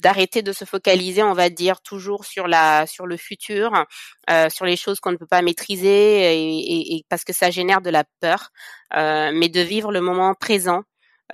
d'arrêter 0.00 0.42
de 0.42 0.52
se 0.52 0.64
focaliser, 0.64 1.22
on 1.22 1.34
va 1.34 1.50
dire, 1.50 1.80
toujours 1.82 2.24
sur 2.24 2.46
la 2.48 2.86
sur 2.86 3.06
le 3.06 3.16
futur, 3.16 3.84
euh, 4.30 4.48
sur 4.50 4.64
les 4.64 4.76
choses 4.76 5.00
qu'on 5.00 5.12
ne 5.12 5.16
peut 5.16 5.26
pas 5.26 5.42
maîtriser, 5.42 5.88
et, 5.88 6.58
et- 6.58 6.96
et 6.96 7.04
parce 7.08 7.24
que 7.24 7.32
ça 7.32 7.50
génère 7.50 7.80
de 7.82 7.90
la 7.90 8.04
peur, 8.20 8.50
euh, 8.96 9.30
mais 9.34 9.48
de 9.48 9.60
vivre 9.60 9.92
le 9.92 10.00
moment 10.00 10.34
présent 10.34 10.82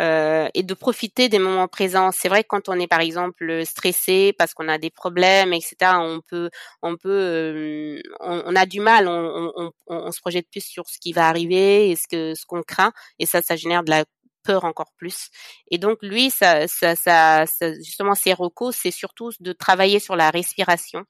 euh, 0.01 0.49
et 0.55 0.63
de 0.65 0.75
profiter 0.75 1.29
des 1.29 1.39
moments 1.39 1.69
présents. 1.69 2.11
C'est 2.13 2.29
vrai 2.29 2.43
que 2.43 2.49
quand 2.49 2.69
on 2.69 2.79
est 2.81 2.89
par 2.89 3.01
exemple 3.01 3.65
stressé 3.65 4.35
parce 4.39 4.53
qu'on 4.55 4.69
a 4.69 4.79
des 4.79 4.91
problèmes, 4.91 5.53
etc., 5.53 6.01
on 6.01 6.21
peut, 6.29 6.51
on 6.83 6.97
peut, 6.97 7.11
euh, 7.11 8.01
on, 8.21 8.43
on 8.47 8.57
a 8.57 8.67
du 8.67 8.81
mal, 8.81 9.07
on, 9.09 9.53
on, 9.57 9.71
on, 9.87 10.11
se 10.13 10.21
projette 10.21 10.49
plus 10.51 10.65
sur 10.65 10.89
ce 10.89 10.99
qui 10.99 11.13
va 11.13 11.29
arriver 11.29 11.91
et 11.91 11.97
ce 11.97 12.09
que 12.09 12.35
ce 12.35 12.45
qu'on 12.47 12.63
craint, 12.63 12.93
et 13.21 13.27
ça, 13.27 13.41
ça 13.43 13.55
génère 13.57 13.85
de 13.85 13.91
la 13.91 14.05
peur 14.45 14.65
encore 14.65 14.93
plus. 14.97 15.31
Et 15.71 15.79
donc 15.79 15.99
lui, 16.03 16.31
ça, 16.31 16.69
ça, 16.69 16.95
ça, 16.95 17.45
justement, 17.77 18.15
ses 18.15 18.33
recos, 18.33 18.77
c'est 18.77 18.91
surtout 18.91 19.31
de 19.41 19.53
travailler 19.53 19.99
sur 19.99 20.17
la 20.17 20.31
respiration 20.31 21.05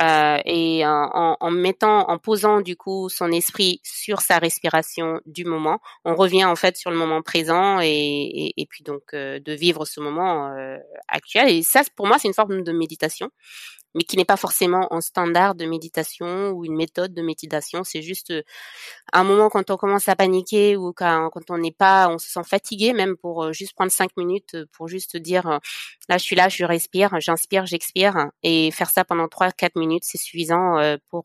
euh, 0.00 0.38
et 0.44 0.82
en, 0.86 1.50
mettant, 1.50 2.08
en 2.08 2.18
posant 2.18 2.60
du 2.60 2.76
coup 2.76 3.08
son 3.08 3.30
esprit 3.32 3.80
sur 3.82 4.20
sa 4.20 4.38
respiration 4.38 5.20
du 5.26 5.44
moment, 5.44 5.80
on 6.04 6.14
revient 6.14 6.44
en 6.44 6.56
fait 6.56 6.76
sur 6.76 6.90
le 6.90 6.96
moment 6.96 7.22
présent 7.22 7.80
et 7.82 8.66
puis 8.70 8.84
donc 8.84 9.02
euh, 9.14 9.40
de 9.40 9.52
vivre 9.52 9.84
ce 9.84 10.00
moment 10.00 10.48
euh, 10.52 10.78
actuel. 11.08 11.50
Et 11.50 11.62
ça, 11.62 11.82
pour 11.96 12.06
moi, 12.06 12.18
c'est 12.18 12.28
une 12.28 12.34
forme 12.34 12.62
de 12.62 12.72
méditation 12.72 13.30
mais 13.94 14.02
qui 14.02 14.16
n'est 14.16 14.24
pas 14.24 14.36
forcément 14.36 14.92
un 14.92 15.00
standard 15.00 15.54
de 15.54 15.66
méditation 15.66 16.50
ou 16.50 16.64
une 16.64 16.76
méthode 16.76 17.12
de 17.12 17.22
méditation. 17.22 17.82
C'est 17.84 18.02
juste 18.02 18.30
euh, 18.30 18.42
un 19.12 19.24
moment 19.24 19.48
quand 19.48 19.70
on 19.70 19.76
commence 19.76 20.08
à 20.08 20.16
paniquer 20.16 20.76
ou 20.76 20.92
quand, 20.92 21.30
on 21.48 21.58
n'est 21.58 21.72
pas, 21.72 22.08
on 22.08 22.18
se 22.18 22.28
sent 22.28 22.44
fatigué 22.46 22.92
même 22.92 23.16
pour 23.16 23.44
euh, 23.44 23.52
juste 23.52 23.74
prendre 23.74 23.90
cinq 23.90 24.16
minutes 24.16 24.54
euh, 24.54 24.66
pour 24.72 24.88
juste 24.88 25.16
dire 25.16 25.60
là 26.08 26.18
je 26.18 26.22
suis 26.22 26.36
là, 26.36 26.48
je 26.48 26.64
respire, 26.64 27.18
j'inspire, 27.20 27.66
j'expire 27.66 28.30
et 28.42 28.70
faire 28.70 28.90
ça 28.90 29.04
pendant 29.04 29.28
trois 29.28 29.50
quatre 29.50 29.76
minutes 29.76 30.04
c'est 30.04 30.18
suffisant 30.18 30.76
pour 31.08 31.24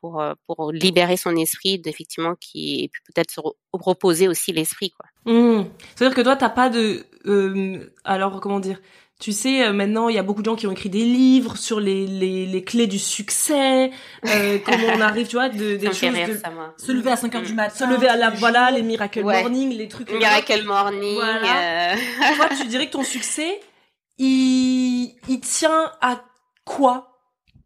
pour 0.00 0.22
pour 0.46 0.72
libérer 0.72 1.16
son 1.16 1.36
esprit 1.36 1.78
d'effectivement 1.78 2.34
qui 2.40 2.84
et 2.84 2.90
peut-être 3.06 3.30
se 3.30 3.40
reposer 3.72 4.28
aussi 4.28 4.52
l'esprit 4.52 4.90
quoi. 4.90 5.32
Mmh. 5.32 5.64
C'est-à-dire 5.94 6.16
que 6.16 6.22
toi 6.22 6.36
t'as 6.36 6.48
pas 6.48 6.70
de 6.70 7.06
alors 8.04 8.40
comment 8.40 8.60
dire 8.60 8.80
tu 9.20 9.32
sais, 9.32 9.64
euh, 9.64 9.72
maintenant, 9.72 10.08
il 10.08 10.16
y 10.16 10.18
a 10.18 10.22
beaucoup 10.22 10.42
de 10.42 10.46
gens 10.46 10.56
qui 10.56 10.66
ont 10.66 10.72
écrit 10.72 10.90
des 10.90 11.04
livres 11.04 11.56
sur 11.56 11.78
les, 11.78 12.06
les, 12.06 12.46
les 12.46 12.64
clés 12.64 12.86
du 12.86 12.98
succès, 12.98 13.90
euh, 14.26 14.58
comment 14.64 14.88
on 14.94 15.00
arrive, 15.00 15.28
tu 15.28 15.36
vois, 15.36 15.48
de, 15.48 15.76
des 15.76 15.86
choses, 15.92 16.12
de, 16.12 16.38
se 16.76 16.92
lever 16.92 17.12
à 17.12 17.16
5 17.16 17.34
heures 17.34 17.42
du 17.42 17.52
mm. 17.52 17.56
matin, 17.56 17.74
se 17.74 17.90
lever 17.90 18.08
à 18.08 18.16
la, 18.16 18.30
voilà, 18.30 18.70
les 18.70 18.82
miracle 18.82 19.22
morning, 19.22 19.72
les 19.72 19.88
trucs. 19.88 20.10
Miracle 20.10 20.64
morning. 20.64 21.14
Voilà. 21.14 21.92
Euh... 21.92 21.96
Toi, 22.36 22.48
tu 22.60 22.66
dirais 22.66 22.86
que 22.86 22.92
ton 22.92 23.04
succès, 23.04 23.60
il, 24.18 25.14
il 25.28 25.40
tient 25.40 25.92
à 26.00 26.20
quoi? 26.64 27.13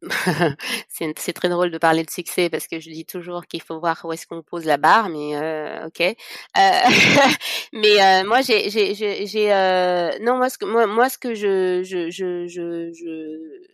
c'est 0.89 1.33
très 1.33 1.49
drôle 1.49 1.71
de 1.71 1.79
parler 1.79 2.05
de 2.05 2.11
succès 2.11 2.49
parce 2.51 2.67
que 2.69 2.79
je 2.79 2.91
dis 2.91 3.05
toujours 3.05 3.47
qu'il 3.47 3.63
faut 3.63 3.81
voir 3.81 4.01
où 4.05 4.13
est-ce 4.13 4.27
qu'on 4.27 4.43
pose 4.43 4.65
la 4.65 4.77
barre, 4.77 5.09
mais 5.09 5.37
euh, 5.37 5.87
ok. 5.87 6.01
Euh, 6.01 6.13
mais 7.73 8.01
euh, 8.03 8.25
moi, 8.27 8.41
j'ai, 8.43 8.71
j'ai, 8.71 8.95
j'ai, 8.95 9.53
euh, 9.53 10.11
non 10.21 10.37
moi 10.37 10.51
ce 10.51 10.59
que 10.59 10.67
moi, 10.67 10.87
moi 10.87 11.09
ce 11.09 11.19
que 11.19 11.35
je, 11.35 11.83
je, 11.83 12.11
je, 12.11 12.47
je, 12.47 12.93
je, 12.93 13.67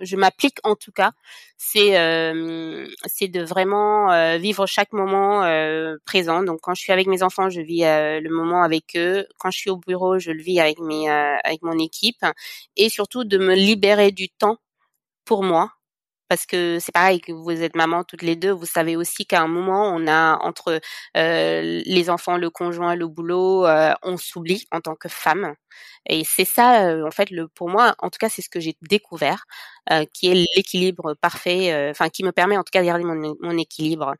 je 0.00 0.16
m'applique 0.16 0.58
en 0.64 0.74
tout 0.74 0.90
cas, 0.92 1.12
c'est, 1.56 1.98
euh, 1.98 2.86
c'est 3.06 3.28
de 3.28 3.42
vraiment 3.42 4.10
euh, 4.12 4.38
vivre 4.38 4.66
chaque 4.66 4.92
moment 4.92 5.42
présent. 6.04 6.42
Donc 6.42 6.60
quand 6.62 6.74
je 6.74 6.80
suis 6.82 6.92
avec 6.92 7.06
mes 7.06 7.22
enfants, 7.22 7.48
je 7.48 7.60
vis 7.60 7.82
le 7.82 8.28
moment 8.30 8.62
avec 8.64 8.96
eux. 8.96 9.24
Quand 9.38 9.50
je 9.52 9.58
suis 9.58 9.70
au 9.70 9.76
bureau, 9.76 10.18
je 10.18 10.32
le 10.32 10.42
vis 10.42 10.58
avec 10.60 10.80
mes, 10.80 11.08
avec 11.08 11.62
mon 11.62 11.78
équipe, 11.78 12.24
et 12.76 12.88
surtout 12.88 13.22
de 13.24 13.38
me 13.38 13.54
libérer 13.54 14.10
du 14.10 14.28
temps 14.28 14.58
pour 15.30 15.44
moi 15.44 15.70
parce 16.28 16.44
que 16.46 16.78
c'est 16.80 16.92
pareil 16.92 17.20
que 17.20 17.32
vous 17.32 17.50
êtes 17.62 17.76
maman 17.76 18.02
toutes 18.04 18.22
les 18.22 18.36
deux, 18.36 18.50
vous 18.52 18.66
savez 18.66 18.96
aussi 18.96 19.26
qu'à 19.26 19.40
un 19.42 19.48
moment 19.48 19.92
on 19.94 20.08
a 20.08 20.38
entre 20.42 20.80
euh, 21.16 21.82
les 21.86 22.10
enfants, 22.10 22.36
le 22.36 22.50
conjoint, 22.50 22.96
le 22.96 23.06
boulot, 23.08 23.64
euh, 23.66 23.94
on 24.02 24.16
s'oublie 24.16 24.66
en 24.72 24.80
tant 24.80 24.96
que 24.96 25.08
femme. 25.08 25.54
Et 26.08 26.24
c'est 26.24 26.44
ça, 26.44 26.88
euh, 26.88 27.06
en 27.06 27.10
fait, 27.12 27.30
le 27.30 27.48
pour 27.48 27.68
moi, 27.68 27.94
en 28.00 28.10
tout 28.10 28.18
cas, 28.20 28.28
c'est 28.28 28.42
ce 28.42 28.48
que 28.50 28.60
j'ai 28.60 28.76
découvert, 28.82 29.44
qui 30.12 30.28
est 30.30 30.46
l'équilibre 30.56 31.14
parfait, 31.20 31.90
enfin 31.90 32.08
qui 32.08 32.24
me 32.24 32.32
permet 32.32 32.56
en 32.56 32.64
tout 32.64 32.72
cas 32.72 32.80
de 32.80 32.86
garder 32.86 33.04
mon, 33.04 33.36
mon 33.40 33.58
équilibre. 33.58 34.14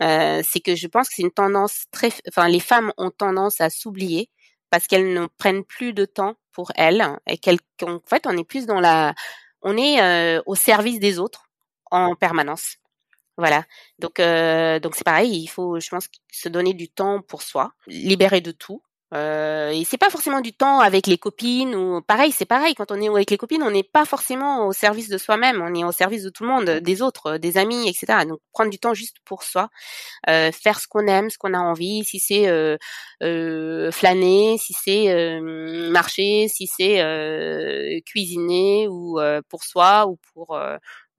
c'est 0.00 0.60
que 0.64 0.74
je 0.76 0.88
pense 0.88 1.08
que 1.08 1.14
c'est 1.16 1.22
une 1.22 1.30
tendance 1.32 1.84
très, 1.92 2.10
enfin 2.28 2.48
les 2.48 2.60
femmes 2.60 2.92
ont 2.98 3.10
tendance 3.10 3.60
à 3.60 3.70
s'oublier 3.70 4.30
parce 4.70 4.86
qu'elles 4.88 5.12
ne 5.14 5.26
prennent 5.38 5.64
plus 5.64 5.92
de 5.92 6.04
temps 6.06 6.34
pour 6.52 6.72
elles 6.76 7.04
et 7.28 7.38
qu'elles, 7.38 7.58
en 7.82 8.00
fait, 8.06 8.26
on 8.26 8.36
est 8.36 8.44
plus 8.44 8.66
dans 8.66 8.80
la 8.80 9.14
on 9.66 9.76
est 9.76 10.00
euh, 10.00 10.40
au 10.46 10.54
service 10.54 11.00
des 11.00 11.18
autres 11.18 11.50
en 11.90 12.14
permanence. 12.14 12.76
Voilà. 13.36 13.64
Donc 13.98 14.20
euh, 14.20 14.78
donc 14.78 14.94
c'est 14.94 15.04
pareil, 15.04 15.42
il 15.42 15.48
faut 15.48 15.80
je 15.80 15.88
pense 15.90 16.08
se 16.32 16.48
donner 16.48 16.72
du 16.72 16.88
temps 16.88 17.20
pour 17.20 17.42
soi, 17.42 17.72
libérer 17.88 18.40
de 18.40 18.52
tout 18.52 18.80
euh, 19.14 19.70
et 19.70 19.84
c'est 19.84 19.98
pas 19.98 20.10
forcément 20.10 20.40
du 20.40 20.52
temps 20.52 20.80
avec 20.80 21.06
les 21.06 21.16
copines 21.16 21.76
ou 21.76 22.02
pareil, 22.02 22.32
c'est 22.32 22.44
pareil 22.44 22.74
quand 22.74 22.90
on 22.90 23.00
est 23.00 23.08
avec 23.08 23.30
les 23.30 23.36
copines, 23.36 23.62
on 23.62 23.70
n'est 23.70 23.84
pas 23.84 24.04
forcément 24.04 24.66
au 24.66 24.72
service 24.72 25.08
de 25.08 25.16
soi-même, 25.16 25.62
on 25.62 25.72
est 25.74 25.84
au 25.84 25.92
service 25.92 26.24
de 26.24 26.30
tout 26.30 26.42
le 26.42 26.48
monde, 26.48 26.64
des 26.64 27.02
autres, 27.02 27.36
des 27.38 27.56
amis, 27.56 27.88
etc. 27.88 28.24
Donc 28.28 28.40
prendre 28.52 28.70
du 28.70 28.80
temps 28.80 28.94
juste 28.94 29.18
pour 29.24 29.44
soi, 29.44 29.68
euh, 30.28 30.50
faire 30.50 30.80
ce 30.80 30.88
qu'on 30.88 31.06
aime, 31.06 31.30
ce 31.30 31.38
qu'on 31.38 31.54
a 31.54 31.58
envie, 31.58 32.04
si 32.04 32.18
c'est 32.18 32.48
euh, 32.48 32.76
euh 33.22 33.92
flâner, 33.92 34.58
si 34.58 34.74
c'est 34.74 35.40
marcher, 35.40 36.48
si 36.48 36.66
c'est 36.66 38.02
cuisiner 38.06 38.88
ou 38.88 39.20
pour 39.48 39.62
soi 39.62 40.08
ou 40.08 40.18
pour 40.34 40.58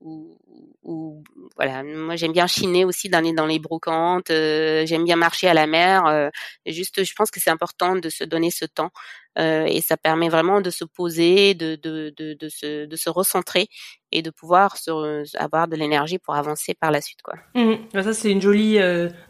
ou, 0.00 0.38
ou, 0.84 1.24
voilà 1.56 1.82
moi 1.82 2.14
j'aime 2.14 2.32
bien 2.32 2.46
chiner 2.46 2.84
aussi 2.84 3.08
dans 3.08 3.20
les 3.20 3.32
dans 3.32 3.46
les 3.46 3.58
brocantes 3.58 4.30
euh, 4.30 4.86
j'aime 4.86 5.04
bien 5.04 5.16
marcher 5.16 5.48
à 5.48 5.54
la 5.54 5.66
mer 5.66 6.06
euh, 6.06 6.28
juste 6.66 7.04
je 7.04 7.12
pense 7.16 7.30
que 7.30 7.40
c'est 7.40 7.50
important 7.50 7.96
de 7.96 8.08
se 8.08 8.22
donner 8.22 8.50
ce 8.50 8.64
temps 8.64 8.90
euh, 9.38 9.64
et 9.66 9.80
ça 9.80 9.96
permet 9.96 10.28
vraiment 10.28 10.60
de 10.60 10.70
se 10.70 10.84
poser 10.84 11.54
de 11.54 11.74
de 11.76 12.14
de, 12.16 12.34
de 12.34 12.48
se 12.48 12.86
de 12.86 12.96
se 12.96 13.10
recentrer 13.10 13.68
et 14.12 14.22
de 14.22 14.30
pouvoir 14.30 14.76
se, 14.76 15.36
avoir 15.36 15.66
de 15.66 15.76
l'énergie 15.76 16.18
pour 16.18 16.34
avancer 16.36 16.74
par 16.74 16.92
la 16.92 17.00
suite 17.00 17.22
quoi 17.22 17.34
mmh. 17.54 18.02
ça 18.02 18.14
c'est 18.14 18.30
une 18.30 18.40
jolie 18.40 18.78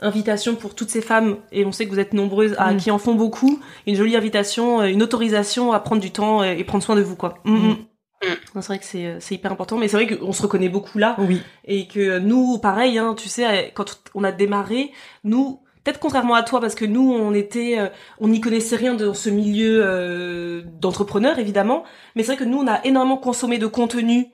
invitation 0.01 0.55
pour 0.55 0.75
toutes 0.75 0.91
ces 0.91 1.03
femmes 1.03 1.39
et 1.51 1.65
on 1.65 1.73
sait 1.73 1.87
que 1.87 1.91
vous 1.91 1.99
êtes 1.99 2.13
nombreuses 2.13 2.55
à, 2.59 2.73
mmh. 2.73 2.77
qui 2.77 2.91
en 2.91 2.99
font 2.99 3.15
beaucoup 3.15 3.59
une 3.87 3.97
jolie 3.97 4.17
invitation 4.17 4.83
une 4.85 5.03
autorisation 5.03 5.73
à 5.73 5.81
prendre 5.81 6.03
du 6.03 6.11
temps 6.11 6.45
et, 6.45 6.63
prendre 6.65 6.85
soin 6.85 6.97
de 6.97 7.01
vous 7.01 7.17
quoi 7.17 7.39
mmh. 7.45 7.75
Mm. 8.23 8.35
C'est 8.55 8.67
vrai 8.67 8.79
que 8.79 8.85
c'est 8.85 9.07
euh, 9.07 9.17
c'est 9.21 9.35
hyper 9.37 9.53
important, 9.53 9.77
mais 9.77 9.89
c'est 9.89 9.97
vrai 9.97 10.07
qu'on 10.07 10.33
se 10.33 10.43
reconnaît 10.43 10.69
beaucoup 10.69 10.99
là. 10.99 11.17
Oui. 11.19 11.43
Et 11.65 11.87
que 11.87 12.19
nous, 12.19 12.59
pareil, 12.59 12.99
hein, 12.99 13.15
tu 13.17 13.29
sais, 13.29 13.73
quand 13.75 14.01
on 14.15 14.25
a 14.25 14.33
démarré, 14.33 14.93
nous, 15.25 15.61
peut-être 15.85 16.01
contrairement 16.01 16.35
à 16.35 16.43
toi, 16.43 16.61
parce 16.61 16.75
que 16.75 16.85
nous, 16.85 17.13
on 17.13 17.33
était, 17.33 17.79
euh, 17.79 17.89
on 18.21 18.29
n'y 18.29 18.41
connaissait 18.41 18.77
rien 18.77 18.95
dans 18.95 19.15
ce 19.15 19.31
milieu 19.31 19.81
euh, 19.85 20.63
d'entrepreneurs, 20.65 21.39
évidemment. 21.39 21.85
Mais 22.15 22.23
c'est 22.23 22.35
vrai 22.35 22.45
que 22.45 22.49
nous, 22.49 22.59
on 22.59 22.67
a 22.67 22.85
énormément 22.85 23.19
consommé 23.19 23.59
de 23.59 23.67
contenu, 23.67 24.27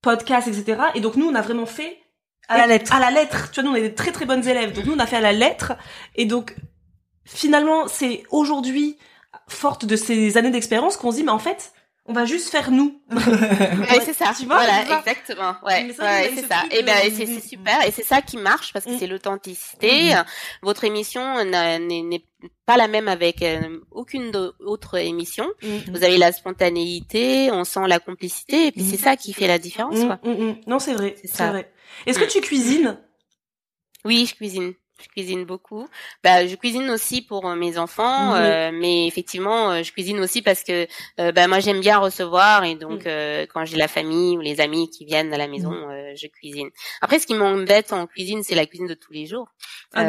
podcasts, 0.00 0.48
etc. 0.48 0.80
Et 0.94 1.00
donc 1.00 1.16
nous, 1.16 1.26
on 1.26 1.34
a 1.34 1.42
vraiment 1.42 1.66
fait 1.66 1.98
à 2.48 2.58
la 2.58 2.66
lettre. 2.66 2.94
À 2.94 3.00
la 3.00 3.10
lettre. 3.10 3.50
Tu 3.50 3.60
vois, 3.60 3.68
nous, 3.68 3.74
on 3.74 3.78
est 3.78 3.88
des 3.88 3.94
très 3.94 4.12
très 4.12 4.26
bonnes 4.26 4.46
élèves. 4.46 4.72
Donc 4.72 4.84
nous, 4.84 4.94
on 4.94 4.98
a 4.98 5.06
fait 5.06 5.16
à 5.16 5.20
la 5.20 5.32
lettre. 5.32 5.74
Et 6.14 6.26
donc, 6.26 6.56
finalement, 7.24 7.88
c'est 7.88 8.22
aujourd'hui, 8.30 8.98
forte 9.48 9.84
de 9.84 9.96
ces 9.96 10.36
années 10.36 10.50
d'expérience, 10.50 10.96
qu'on 10.96 11.10
se 11.10 11.16
dit, 11.16 11.24
mais 11.24 11.30
en 11.30 11.38
fait, 11.38 11.72
on 12.06 12.12
va 12.12 12.24
juste 12.24 12.48
faire 12.48 12.72
nous. 12.72 13.00
ouais, 13.12 14.00
c'est 14.04 14.12
ça. 14.12 14.32
Tu 14.36 14.46
vois, 14.46 14.56
voilà, 14.56 14.98
exactement. 14.98 15.54
Ouais, 15.64 15.86
ouais 15.86 16.32
c'est 16.34 16.46
ça. 16.46 16.64
Et 16.72 16.82
ben 16.82 16.96
c'est 17.14 17.40
super 17.40 17.86
et 17.86 17.92
c'est 17.92 18.04
ça 18.04 18.20
qui 18.20 18.36
marche 18.38 18.72
parce 18.72 18.86
que 18.86 18.90
mm. 18.90 18.98
c'est 18.98 19.06
l'authenticité. 19.06 20.14
Mm. 20.14 20.24
Votre 20.62 20.84
émission 20.84 21.44
n'est 21.44 22.24
pas 22.66 22.76
la 22.76 22.88
même 22.88 23.06
avec 23.06 23.42
euh, 23.42 23.78
aucune 23.92 24.32
autre 24.60 24.98
émission. 24.98 25.46
Mm. 25.62 25.92
Vous 25.92 26.02
avez 26.02 26.18
la 26.18 26.32
spontanéité, 26.32 27.50
on 27.52 27.64
sent 27.64 27.86
la 27.86 28.00
complicité 28.00 28.66
et 28.66 28.72
puis 28.72 28.82
c'est 28.82 28.96
ça 28.96 29.16
qui 29.16 29.32
fait 29.32 29.46
la 29.46 29.58
différence. 29.58 30.00
Quoi. 30.04 30.18
Non, 30.66 30.80
c'est 30.80 30.94
vrai. 30.94 31.14
C'est 31.24 31.46
vrai. 31.46 31.72
Est-ce 32.06 32.18
que 32.18 32.30
tu 32.30 32.40
cuisines? 32.40 32.98
Oui, 34.04 34.26
je 34.28 34.34
cuisine 34.34 34.74
je 35.00 35.08
cuisine 35.08 35.44
beaucoup. 35.44 35.88
Bah, 36.22 36.46
je 36.46 36.54
cuisine 36.54 36.88
aussi 36.90 37.22
pour 37.22 37.46
euh, 37.46 37.56
mes 37.56 37.78
enfants, 37.78 38.34
euh, 38.34 38.70
mais 38.72 39.06
effectivement, 39.06 39.70
euh, 39.70 39.82
je 39.82 39.92
cuisine 39.92 40.20
aussi 40.20 40.42
parce 40.42 40.62
que 40.62 40.86
bah, 41.18 41.48
moi 41.48 41.60
j'aime 41.60 41.80
bien 41.80 41.98
recevoir 41.98 42.64
et 42.64 42.74
donc 42.74 43.04
mm. 43.06 43.46
quand 43.52 43.64
j'ai 43.64 43.76
la 43.76 43.88
famille 43.88 44.36
ou 44.36 44.40
les 44.40 44.60
amis 44.60 44.88
qui 44.90 45.04
viennent 45.04 45.32
à 45.32 45.38
la 45.38 45.48
maison, 45.48 45.72
mm. 45.72 46.16
je 46.16 46.26
cuisine. 46.26 46.68
Après, 47.00 47.18
ce 47.18 47.26
qui 47.26 47.34
m'embête 47.34 47.92
en 47.92 48.06
cuisine, 48.06 48.42
c'est 48.42 48.54
la 48.54 48.66
cuisine 48.66 48.86
de 48.86 48.94
tous 48.94 49.12
les 49.12 49.26
jours. 49.26 49.48
Ah 49.94 50.04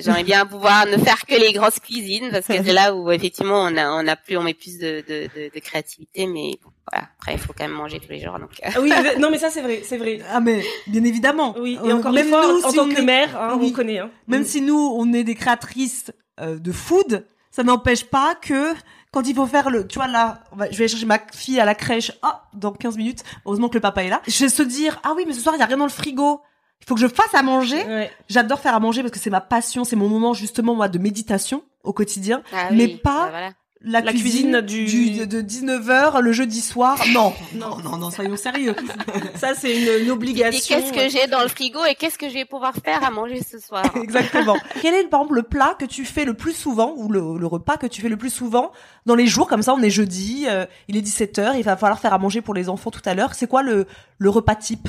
j'aimerais 0.00 0.24
bien 0.24 0.46
pouvoir 0.46 0.86
ne 0.86 0.96
faire 0.96 1.26
que 1.26 1.34
les 1.34 1.52
grosses 1.52 1.80
cuisines 1.80 2.30
parce 2.30 2.46
que 2.46 2.62
c'est 2.62 2.72
là 2.72 2.94
où 2.94 3.10
effectivement 3.10 3.62
on 3.62 3.76
a 3.76 3.90
on 3.90 4.06
a 4.06 4.16
plus 4.16 4.36
on 4.36 4.42
met 4.42 4.54
plus 4.54 4.78
de, 4.78 5.04
de, 5.06 5.28
de, 5.34 5.50
de 5.54 5.60
créativité, 5.60 6.26
mais 6.26 6.52
voilà. 6.90 7.08
Après, 7.18 7.32
il 7.32 7.38
faut 7.38 7.52
quand 7.52 7.64
même 7.64 7.72
manger 7.72 7.98
tous 7.98 8.10
les 8.10 8.20
jours. 8.20 8.38
Donc. 8.38 8.50
Ah 8.62 8.80
oui, 8.80 8.92
non, 9.18 9.30
mais 9.30 9.38
ça 9.38 9.50
c'est 9.50 9.62
vrai, 9.62 9.82
c'est 9.84 9.98
vrai. 9.98 10.20
Ah 10.30 10.40
mais 10.40 10.64
bien 10.86 11.04
évidemment. 11.04 11.54
Oui. 11.58 11.78
Et 11.84 11.92
encore 11.92 12.12
même 12.12 12.28
fois, 12.28 12.46
nous, 12.46 12.62
en 12.62 12.72
tant 12.72 12.88
que 12.88 13.00
mère, 13.00 13.36
hein, 13.40 13.58
on 13.60 13.70
connaît. 13.70 13.98
Hein. 13.98 14.10
Même 14.28 14.44
si 14.44 14.60
nous, 14.60 14.92
on 14.96 15.12
est 15.12 15.24
des 15.24 15.34
créatrices 15.34 16.12
euh, 16.40 16.58
de 16.58 16.72
food, 16.72 17.26
ça 17.50 17.62
n'empêche 17.62 18.04
pas 18.04 18.34
que 18.34 18.74
quand 19.12 19.26
il 19.26 19.34
faut 19.34 19.46
faire 19.46 19.70
le, 19.70 19.86
tu 19.86 19.98
vois 19.98 20.08
là, 20.08 20.44
je 20.52 20.76
vais 20.76 20.84
aller 20.84 20.88
chercher 20.88 21.06
ma 21.06 21.18
fille 21.32 21.58
à 21.58 21.64
la 21.64 21.74
crèche. 21.74 22.12
Ah, 22.22 22.44
dans 22.52 22.72
15 22.72 22.96
minutes. 22.96 23.24
Heureusement 23.44 23.68
que 23.68 23.74
le 23.74 23.80
papa 23.80 24.04
est 24.04 24.10
là. 24.10 24.22
Je 24.26 24.44
vais 24.44 24.48
se 24.48 24.62
dire, 24.62 25.00
ah 25.02 25.14
oui, 25.16 25.24
mais 25.26 25.32
ce 25.32 25.40
soir 25.40 25.54
il 25.56 25.58
y 25.58 25.62
a 25.62 25.66
rien 25.66 25.78
dans 25.78 25.86
le 25.86 25.90
frigo. 25.90 26.42
Il 26.82 26.86
faut 26.86 26.94
que 26.94 27.00
je 27.00 27.08
fasse 27.08 27.34
à 27.34 27.42
manger. 27.42 28.10
J'adore 28.28 28.60
faire 28.60 28.74
à 28.74 28.80
manger 28.80 29.02
parce 29.02 29.12
que 29.12 29.18
c'est 29.18 29.30
ma 29.30 29.40
passion, 29.40 29.84
c'est 29.84 29.96
mon 29.96 30.08
moment 30.08 30.34
justement 30.34 30.74
moi 30.74 30.88
de 30.88 30.98
méditation 30.98 31.64
au 31.82 31.92
quotidien, 31.92 32.42
ah 32.52 32.68
mais 32.70 32.88
pas. 32.88 33.30
Bah 33.30 33.50
la, 33.82 34.00
La 34.00 34.12
cuisine, 34.12 34.62
cuisine 34.62 34.62
du- 34.62 35.26
de 35.26 35.40
19h 35.40 36.20
le 36.20 36.32
jeudi 36.32 36.60
soir? 36.60 36.98
Non, 37.08 37.34
non, 37.54 37.78
non, 37.78 37.96
non, 37.98 38.10
soyons 38.10 38.36
sérieux. 38.36 38.74
Ça, 39.36 39.54
c'est 39.54 39.76
une, 39.76 39.88
une 40.02 40.10
Et 40.10 40.12
obligation. 40.12 40.76
qu'est-ce 40.76 40.92
que 40.92 41.08
j'ai 41.08 41.26
dans 41.26 41.42
le 41.42 41.48
frigo 41.48 41.84
et 41.84 41.94
qu'est-ce 41.94 42.18
que 42.18 42.28
je 42.28 42.34
vais 42.34 42.44
pouvoir 42.44 42.74
faire 42.74 43.04
à 43.04 43.10
manger 43.10 43.42
ce 43.42 43.58
soir? 43.58 43.84
Exactement. 44.02 44.56
Quel 44.80 44.94
est, 44.94 45.04
par 45.08 45.20
exemple, 45.20 45.36
le 45.36 45.42
plat 45.42 45.76
que 45.78 45.84
tu 45.84 46.04
fais 46.04 46.24
le 46.24 46.34
plus 46.34 46.54
souvent, 46.54 46.94
ou 46.96 47.10
le, 47.10 47.38
le 47.38 47.46
repas 47.46 47.76
que 47.76 47.86
tu 47.86 48.00
fais 48.00 48.08
le 48.08 48.16
plus 48.16 48.30
souvent 48.30 48.72
dans 49.04 49.14
les 49.14 49.26
jours? 49.26 49.46
Comme 49.48 49.62
ça 49.62 49.74
On 49.74 49.82
est 49.82 49.90
jeudi, 49.90 50.46
euh, 50.48 50.66
il 50.88 50.96
est 50.96 51.02
17h, 51.02 51.54
il 51.56 51.62
va 51.62 51.76
falloir 51.76 51.98
faire 52.00 52.14
à 52.14 52.18
manger 52.18 52.40
pour 52.40 52.54
les 52.54 52.68
enfants 52.68 52.90
tout 52.90 53.02
à 53.04 53.14
l'heure. 53.14 53.34
C'est 53.34 53.46
quoi 53.46 53.62
le, 53.62 53.86
le 54.18 54.30
repas 54.30 54.54
type? 54.56 54.88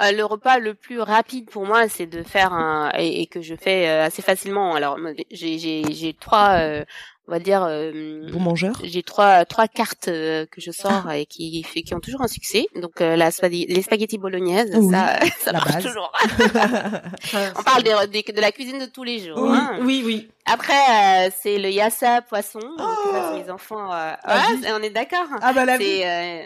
Euh, 0.00 0.12
le 0.12 0.24
repas 0.24 0.58
le 0.58 0.74
plus 0.74 1.00
rapide 1.00 1.50
pour 1.50 1.66
moi, 1.66 1.88
c'est 1.88 2.06
de 2.06 2.22
faire 2.22 2.52
un 2.52 2.90
et, 2.96 3.22
et 3.22 3.26
que 3.26 3.42
je 3.42 3.54
fais 3.54 3.88
euh, 3.88 4.04
assez 4.04 4.22
facilement. 4.22 4.74
Alors 4.74 4.98
moi, 4.98 5.10
j'ai 5.30 5.58
j'ai 5.58 5.92
j'ai 5.92 6.14
trois, 6.14 6.52
euh, 6.58 6.84
on 7.30 7.32
va 7.32 7.38
dire, 7.38 7.62
euh, 7.62 8.28
Bon 8.32 8.40
mangeur 8.40 8.72
j'ai 8.82 9.04
trois 9.04 9.44
trois 9.44 9.68
cartes 9.68 10.08
euh, 10.08 10.46
que 10.46 10.60
je 10.60 10.72
sors 10.72 11.08
et 11.12 11.26
qui 11.26 11.62
qui 11.62 11.94
ont 11.94 12.00
toujours 12.00 12.22
un 12.22 12.28
succès. 12.28 12.66
Donc 12.74 13.00
euh, 13.00 13.14
la 13.14 13.30
spaghetti, 13.30 13.72
les 13.72 13.82
spaghettis 13.82 14.18
bolognaises, 14.18 14.72
Oui, 14.74 14.90
ça 14.90 15.20
ça 15.38 15.52
la 15.52 15.60
marche 15.60 15.74
base. 15.74 15.84
toujours. 15.84 16.12
On 17.56 17.62
parle 17.62 17.84
des- 17.84 18.22
des- 18.22 18.32
de 18.32 18.40
la 18.40 18.50
cuisine 18.50 18.80
de 18.80 18.86
tous 18.86 19.04
les 19.04 19.20
jours. 19.20 19.38
Oui, 19.38 19.56
hein. 19.56 19.78
oui, 19.82 20.02
oui. 20.04 20.28
Après, 20.44 20.72
euh, 20.74 21.30
c'est 21.40 21.58
le 21.58 21.70
yassa 21.70 22.20
poisson. 22.22 22.58
Donc, 22.58 22.88
Oh 23.04 23.36
les 23.36 23.48
enfants. 23.48 23.92
Euh... 23.92 24.12
Ouais, 24.26 24.72
on 24.76 24.82
est 24.82 24.90
d'accord. 24.90 25.26
Ah 25.40 25.52
bah 25.52 25.64
la 25.64 25.74
euh, 25.74 26.42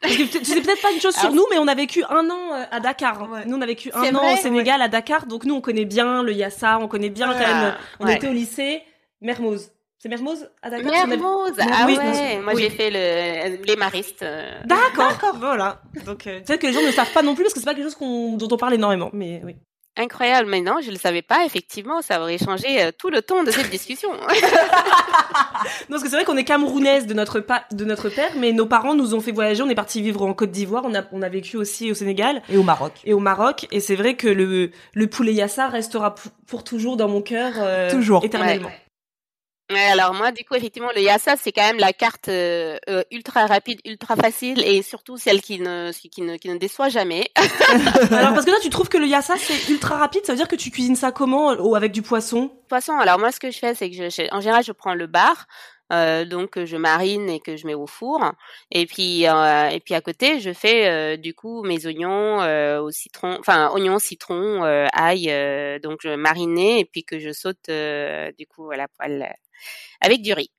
Parce 0.00 0.16
que 0.16 0.22
tu 0.22 0.44
sais 0.44 0.60
peut-être 0.60 0.82
pas 0.82 0.92
une 0.92 1.00
chose 1.00 1.16
sur 1.16 1.32
nous, 1.32 1.46
mais 1.50 1.58
on 1.58 1.66
a 1.66 1.74
vécu 1.74 2.04
un 2.08 2.30
an 2.30 2.54
euh, 2.54 2.64
à 2.70 2.78
Dakar. 2.78 3.28
Ouais. 3.28 3.44
Nous, 3.46 3.56
on 3.56 3.60
a 3.60 3.66
vécu 3.66 3.90
un 3.92 4.14
an 4.14 4.20
vrai 4.20 4.34
au 4.34 4.36
Sénégal, 4.36 4.80
à 4.82 4.86
Dakar. 4.86 5.26
Donc, 5.26 5.44
nous, 5.44 5.54
on 5.56 5.60
connaît 5.60 5.84
bien 5.84 6.22
le 6.22 6.32
Yassa, 6.32 6.78
on 6.78 6.86
connaît 6.86 7.10
bien 7.10 7.32
quand 7.32 7.40
même. 7.40 7.74
On 7.98 8.06
était 8.06 8.28
au 8.28 8.32
lycée 8.32 8.82
Mermoz. 9.20 9.72
C'est 10.00 10.08
Mermoz 10.08 10.48
à 10.62 10.70
Dakar 10.70 10.92
On 10.92 11.02
a- 11.02 11.06
Mermoz. 11.06 11.52
Ah 11.58 11.84
Oui, 11.86 11.96
ouais. 11.96 12.38
Moi, 12.40 12.52
oui. 12.54 12.62
j'ai 12.62 12.70
fait 12.70 12.90
le 12.90 13.64
les 13.64 13.76
maristes. 13.76 14.22
euh, 14.22 14.48
D'accord, 14.64 15.18
voilà. 15.40 15.80
Donc, 16.06 16.26
euh, 16.26 16.40
peut-être 16.40 16.60
que 16.60 16.66
les 16.68 16.72
gens 16.72 16.80
ne 16.82 16.86
le 16.86 16.92
savent 16.92 17.12
pas 17.12 17.22
non 17.22 17.34
plus 17.34 17.42
parce 17.44 17.54
que 17.54 17.58
c'est 17.60 17.66
pas 17.66 17.74
quelque 17.74 17.84
chose 17.86 17.96
qu'on, 17.96 18.36
dont 18.36 18.48
on 18.50 18.56
parle 18.56 18.74
énormément. 18.74 19.10
Mais 19.12 19.40
oui. 19.44 19.56
Incroyable, 20.00 20.48
mais 20.48 20.60
non, 20.60 20.76
je 20.80 20.92
le 20.92 20.96
savais 20.96 21.22
pas. 21.22 21.44
Effectivement, 21.44 22.00
ça 22.02 22.20
aurait 22.22 22.38
changé 22.38 22.80
euh, 22.80 22.92
tout 22.96 23.10
le 23.10 23.20
ton 23.22 23.42
de 23.42 23.50
cette 23.50 23.70
discussion. 23.70 24.10
Non, 25.88 25.96
parce 25.96 26.02
que 26.04 26.08
c'est 26.08 26.16
vrai 26.16 26.24
qu'on 26.24 26.36
est 26.36 26.44
camerounaise 26.44 27.06
de 27.06 27.14
notre, 27.14 27.40
pa- 27.40 27.64
de 27.72 27.84
notre 27.84 28.08
père, 28.08 28.30
mais 28.36 28.52
nos 28.52 28.66
parents 28.66 28.94
nous 28.94 29.14
ont 29.14 29.20
fait 29.20 29.32
voyager. 29.32 29.62
On 29.62 29.68
est 29.68 29.74
parti 29.74 30.00
vivre 30.00 30.22
en 30.22 30.32
Côte 30.34 30.50
d'Ivoire. 30.50 30.84
On 30.86 30.94
a, 30.94 31.02
on 31.12 31.20
a 31.22 31.28
vécu 31.28 31.56
aussi 31.56 31.90
au 31.90 31.94
Sénégal 31.94 32.42
Et 32.48 32.56
au 32.56 32.62
Maroc. 32.62 32.92
et 33.04 33.12
au 33.12 33.18
Maroc. 33.18 33.66
Et 33.72 33.80
c'est 33.80 33.96
vrai 33.96 34.14
que 34.14 34.28
le, 34.28 34.70
le 34.94 35.06
poulet 35.08 35.32
yassa 35.32 35.68
restera 35.68 36.14
pou- 36.14 36.28
pour 36.46 36.62
toujours 36.64 36.96
dans 36.96 37.08
mon 37.08 37.22
cœur. 37.22 37.54
euh, 37.58 37.90
Toujours. 37.90 38.24
Éternellement. 38.24 38.68
Ouais, 38.68 38.80
alors 39.76 40.14
moi, 40.14 40.32
du 40.32 40.44
coup, 40.44 40.54
effectivement, 40.54 40.88
le 40.94 41.02
Yassa, 41.02 41.36
c'est 41.36 41.52
quand 41.52 41.62
même 41.66 41.78
la 41.78 41.92
carte 41.92 42.28
euh, 42.28 42.78
euh, 42.88 43.02
ultra 43.10 43.46
rapide, 43.46 43.80
ultra 43.84 44.16
facile, 44.16 44.62
et 44.64 44.82
surtout 44.82 45.18
celle 45.18 45.42
qui 45.42 45.60
ne 45.60 45.92
qui 45.92 46.22
ne 46.22 46.36
qui 46.36 46.48
ne 46.48 46.56
déçoit 46.56 46.88
jamais. 46.88 47.30
Alors, 48.10 48.32
parce 48.32 48.46
que 48.46 48.50
là, 48.50 48.56
tu 48.62 48.70
trouves 48.70 48.88
que 48.88 48.98
le 48.98 49.06
yassa, 49.06 49.34
c'est 49.36 49.68
ultra 49.70 49.96
rapide. 49.98 50.24
Ça 50.24 50.32
veut 50.32 50.38
dire 50.38 50.48
que 50.48 50.56
tu 50.56 50.70
cuisines 50.70 50.96
ça 50.96 51.12
comment? 51.12 51.54
Oh, 51.58 51.74
avec 51.74 51.92
du 51.92 52.02
poisson? 52.02 52.50
Poisson. 52.68 52.94
Alors 52.98 53.18
moi, 53.18 53.30
ce 53.32 53.40
que 53.40 53.50
je 53.50 53.58
fais, 53.58 53.74
c'est 53.74 53.90
que 53.90 53.96
je, 53.96 54.34
en 54.34 54.40
général, 54.40 54.64
je 54.64 54.72
prends 54.72 54.94
le 54.94 55.06
bar. 55.06 55.46
euh, 55.92 56.24
donc 56.26 56.50
que 56.50 56.66
je 56.66 56.76
marine 56.76 57.28
et 57.30 57.40
que 57.40 57.56
je 57.56 57.66
mets 57.66 57.74
au 57.74 57.86
four 57.86 58.20
et 58.70 58.84
puis 58.86 59.26
euh, 59.26 59.68
et 59.70 59.80
puis 59.80 59.94
à 59.94 60.02
côté 60.02 60.38
je 60.40 60.52
fais 60.52 60.86
euh, 60.86 61.16
du 61.16 61.32
coup 61.34 61.62
mes 61.64 61.86
oignons 61.86 62.42
euh, 62.42 62.80
au 62.82 62.90
citron 62.90 63.36
enfin 63.40 63.70
oignons 63.72 63.98
citron 63.98 64.64
euh, 64.64 64.86
ail 64.92 65.30
euh, 65.30 65.78
donc 65.78 66.00
je 66.02 66.10
mariné 66.14 66.80
et 66.80 66.84
puis 66.84 67.04
que 67.04 67.18
je 67.18 67.32
saute 67.32 67.70
euh, 67.70 68.30
du 68.38 68.46
coup 68.46 68.70
à 68.70 68.76
la 68.76 68.86
poêle 68.88 69.22
euh, 69.22 69.34
avec 70.00 70.22
du 70.22 70.32
riz 70.32 70.50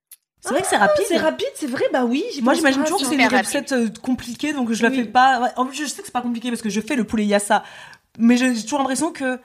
C'est 0.41 0.49
vrai 0.49 0.61
que 0.61 0.67
c'est 0.67 0.77
rapide. 0.77 1.05
C'est 1.07 1.17
rapide, 1.17 1.47
c'est 1.55 1.67
vrai, 1.67 1.83
bah 1.91 2.05
oui. 2.05 2.23
Moi, 2.41 2.53
j'imagine 2.53 2.83
toujours 2.83 2.99
que 2.99 3.05
c'est 3.05 3.15
une 3.15 3.27
recette 3.27 3.71
euh, 3.73 3.89
compliquée, 4.01 4.53
donc 4.53 4.71
je 4.71 4.81
la 4.83 4.89
Oui. 4.89 4.97
fais 4.97 5.05
pas. 5.05 5.41
Ouais, 5.41 5.49
En 5.57 5.65
plus, 5.65 5.77
je 5.77 5.85
sais 5.85 6.01
que 6.01 6.05
c'est 6.07 6.11
pas 6.13 6.21
compliqué 6.21 6.49
parce 6.49 6.61
que 6.61 6.69
je 6.69 6.81
fais 6.81 6.95
le 6.95 7.03
poulet 7.03 7.25
yassa, 7.25 7.63
mais 8.17 8.37
j'ai 8.37 8.53
toujours 8.61 8.79
l'impression 8.79 9.11
que 9.11 9.37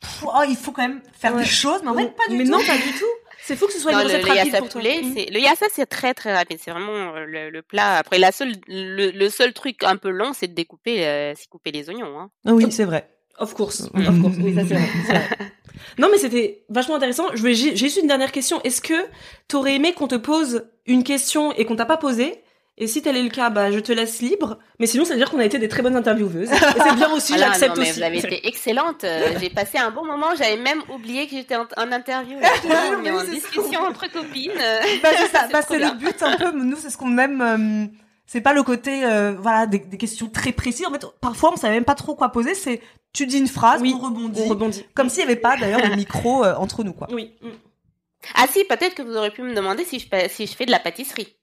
pff, 0.00 0.24
oh, 0.24 0.42
il 0.48 0.56
faut 0.56 0.72
quand 0.72 0.82
même 0.86 1.00
faire 1.12 1.34
Ouais. 1.34 1.42
des 1.42 1.48
choses, 1.48 1.80
mais 1.82 1.90
en 1.90 1.94
fait, 1.94 2.08
pas 2.16 2.28
du 2.28 2.36
mais 2.36 2.44
tout. 2.44 2.50
non, 2.50 2.58
pas 2.64 2.76
du 2.76 2.92
tout. 2.98 3.04
C'est 3.44 3.56
fou 3.56 3.66
que 3.66 3.72
ce 3.72 3.78
soit 3.78 3.92
Non, 3.92 4.00
une 4.00 4.08
le, 4.08 4.12
recette 4.14 4.26
le 4.26 4.32
rapide 4.34 4.58
pour 4.58 4.68
toi. 4.68 4.80
poulet, 4.80 5.00
c'est 5.14 5.30
le 5.30 5.40
yassa 5.40 5.66
c'est 5.72 5.86
très 5.86 6.12
très 6.12 6.34
rapide. 6.34 6.58
C'est 6.62 6.70
vraiment 6.70 7.14
euh, 7.14 7.24
le, 7.24 7.48
le 7.48 7.62
plat. 7.62 7.96
Après 7.96 8.18
la 8.18 8.30
seule 8.30 8.52
le, 8.66 9.10
le 9.10 9.30
seul 9.30 9.54
truc 9.54 9.82
un 9.84 9.96
peu 9.96 10.10
long, 10.10 10.32
c'est 10.34 10.48
de 10.48 10.54
découper, 10.54 11.06
euh, 11.06 11.32
c'est 11.34 11.48
couper 11.48 11.70
les 11.72 11.88
oignons. 11.88 12.18
Hein. 12.20 12.30
Ah 12.46 12.52
Oui, 12.52 12.70
c'est 12.70 12.84
vrai. 12.84 13.08
Of 13.38 13.54
course. 13.54 13.88
Mhm. 13.94 14.06
Of 14.08 14.20
course. 14.22 14.36
Oui, 14.42 14.54
ça 14.54 14.62
c'est 14.68 14.74
vrai. 14.74 15.28
Non, 15.98 16.08
mais 16.12 16.18
c'était 16.18 16.62
vachement 16.68 16.94
intéressant. 16.96 17.24
Je 17.34 17.42
vais, 17.42 17.54
j'ai 17.54 17.74
juste 17.76 17.98
une 18.00 18.06
dernière 18.06 18.30
question. 18.30 18.60
Est-ce 18.62 18.80
que 18.80 18.94
t'aurais 19.48 19.74
aimé 19.76 19.92
qu'on 19.94 20.06
te 20.06 20.14
pose 20.14 20.64
une 20.86 21.02
question 21.02 21.52
et 21.52 21.64
qu'on 21.64 21.74
t'a 21.76 21.86
pas 21.86 21.96
posée? 21.96 22.42
Et 22.80 22.86
si 22.86 23.02
tel 23.02 23.16
est 23.16 23.22
le 23.22 23.30
cas, 23.30 23.50
bah, 23.50 23.72
je 23.72 23.80
te 23.80 23.90
laisse 23.90 24.20
libre. 24.22 24.58
Mais 24.78 24.86
sinon, 24.86 25.04
ça 25.04 25.14
veut 25.14 25.18
dire 25.18 25.28
qu'on 25.30 25.40
a 25.40 25.44
été 25.44 25.58
des 25.58 25.66
très 25.66 25.82
bonnes 25.82 25.96
intervieweuses. 25.96 26.48
C'est 26.50 26.94
bien 26.94 27.10
aussi, 27.12 27.32
Voilà, 27.36 27.46
j'accepte 27.48 27.78
aussi. 27.78 27.92
Vous 27.92 28.02
avez 28.02 28.18
été 28.18 28.46
excellente. 28.46 29.02
Euh, 29.02 29.30
J'ai 29.40 29.50
passé 29.50 29.78
un 29.78 29.90
bon 29.90 30.04
moment. 30.04 30.28
J'avais 30.36 30.56
même 30.58 30.82
oublié 30.94 31.26
que 31.26 31.34
j'étais 31.36 31.56
en, 31.56 31.66
en 31.76 31.90
interview. 31.90 32.38
Est 32.38 33.10
en 33.10 33.24
discussion 33.24 33.80
entre 33.80 34.10
copines. 34.12 34.52
Bah, 35.02 35.08
c'est 35.16 35.36
ça. 35.36 35.44
C'est 35.46 35.52
Bah, 35.52 35.60
c'est 35.66 35.78
le 35.80 35.96
but 35.98 36.22
un 36.22 36.36
peu. 36.36 36.52
Nous, 36.56 36.76
c'est 36.76 36.90
ce 36.90 36.96
qu'on 36.96 37.18
aime. 37.18 37.40
euh, 37.42 37.86
c'est 38.30 38.40
pas 38.42 38.52
le 38.52 38.62
côté, 38.62 39.04
euh, 39.04 39.34
voilà, 39.40 39.66
des, 39.66 39.78
des 39.80 39.96
questions 39.96 40.28
très 40.28 40.52
précises. 40.52 40.86
En 40.86 40.92
fait, 40.92 41.04
parfois, 41.20 41.50
on 41.52 41.56
savait 41.56 41.74
même 41.74 41.84
pas 41.86 41.94
trop 41.96 42.14
quoi 42.14 42.28
poser. 42.28 42.54
C'est, 42.54 42.80
tu 43.14 43.26
dis 43.26 43.38
une 43.38 43.48
phrase, 43.48 43.80
Oui, 43.80 43.94
on 43.96 44.04
rebondit. 44.04 44.42
On 44.44 44.48
rebondit. 44.48 44.84
Comme 44.94 45.08
s'il 45.08 45.20
y 45.20 45.24
avait 45.24 45.34
pas, 45.36 45.56
d'ailleurs, 45.56 45.80
de 45.82 45.96
micro 45.96 46.44
euh, 46.44 46.54
entre 46.56 46.84
nous, 46.84 46.92
quoi. 46.92 47.08
Oui. 47.10 47.32
Mm. 47.42 47.48
Ah 48.34 48.46
si, 48.50 48.64
peut-être 48.64 48.94
que 48.94 49.02
vous 49.02 49.16
aurez 49.16 49.30
pu 49.30 49.42
me 49.42 49.54
demander 49.54 49.84
si 49.84 49.98
je 49.98 50.06
fais- 50.08 50.28
si 50.28 50.46
je 50.46 50.54
fais 50.54 50.66
de 50.66 50.70
la 50.72 50.78
pâtisserie. 50.80 51.36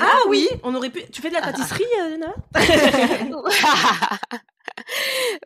Ah 0.00 0.20
oui, 0.28 0.48
on 0.62 0.74
aurait 0.74 0.88
pu. 0.90 1.02
Tu 1.12 1.20
fais 1.20 1.28
de 1.28 1.34
la 1.34 1.42
pâtisserie, 1.42 1.84
euh, 2.00 2.16
Nana? 2.16 2.34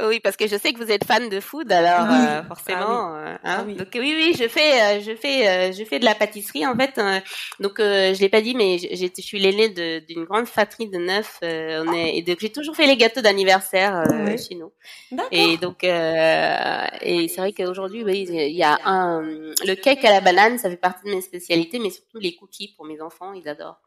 oui, 0.01 0.20
parce 0.20 0.36
que 0.36 0.47
je 0.47 0.57
sais 0.57 0.72
que 0.72 0.78
vous 0.78 0.91
êtes 0.91 1.05
fan 1.05 1.28
de 1.28 1.41
food, 1.41 1.70
alors 1.72 2.07
Oui. 2.11 2.16
euh, 2.20 2.43
forcément. 2.45 3.14
euh, 3.16 3.34
hein. 3.34 3.39
Ah 3.45 3.62
oui. 3.66 3.74
Donc 3.74 3.89
oui, 3.95 4.14
oui, 4.16 4.34
je 4.39 4.49
fais, 4.49 4.80
euh, 4.99 5.01
je 5.01 5.14
fais, 5.14 5.72
je 5.72 5.84
fais 5.84 5.99
de 5.99 6.05
la 6.05 6.14
pâtisserie 6.14 6.66
en 6.66 6.76
fait. 6.76 6.99
euh, 6.99 7.20
donc 7.61 7.80
euh, 7.80 8.14
je 8.14 8.20
l'ai 8.20 8.28
pas 8.28 8.41
dit, 8.41 8.55
mais 8.55 8.78
je 8.78 9.20
suis 9.22 9.39
l'aînée 9.39 9.68
d'une 10.01 10.24
grande 10.24 10.47
fratrie 10.47 10.89
de 10.89 10.99
neuf. 10.99 11.39
euh, 11.43 11.84
on 11.86 11.93
est, 11.93 12.16
et 12.16 12.22
donc 12.22 12.39
j'ai 12.41 12.51
toujours 12.51 12.76
fait 12.76 12.86
les 12.86 12.97
gâteaux 12.97 13.20
d'anniversaire 13.20 14.03
chez 14.39 14.55
nous. 14.55 14.72
D'accord. 15.11 15.28
Et 15.32 15.57
donc, 15.57 15.84
et 15.84 17.28
c'est 17.28 17.41
vrai 17.41 17.53
qu'aujourd'hui, 17.53 18.05
oui, 18.05 18.26
il 18.28 18.57
y 18.57 18.62
a 18.62 18.78
un, 18.84 19.22
le 19.22 19.74
cake 19.74 20.05
à 20.05 20.11
la 20.11 20.20
banane, 20.20 20.59
ça 20.59 20.68
fait 20.70 20.76
partie 20.76 21.05
de 21.09 21.14
mes 21.14 21.20
spécialités, 21.20 21.78
mais 21.78 21.91
surtout 21.91 22.18
les 22.18 22.34
cookies 22.34 22.74
pour 22.76 22.84
mes 22.86 23.01
enfants, 23.01 23.32
ils 23.32 23.49
adorent. 23.49 23.80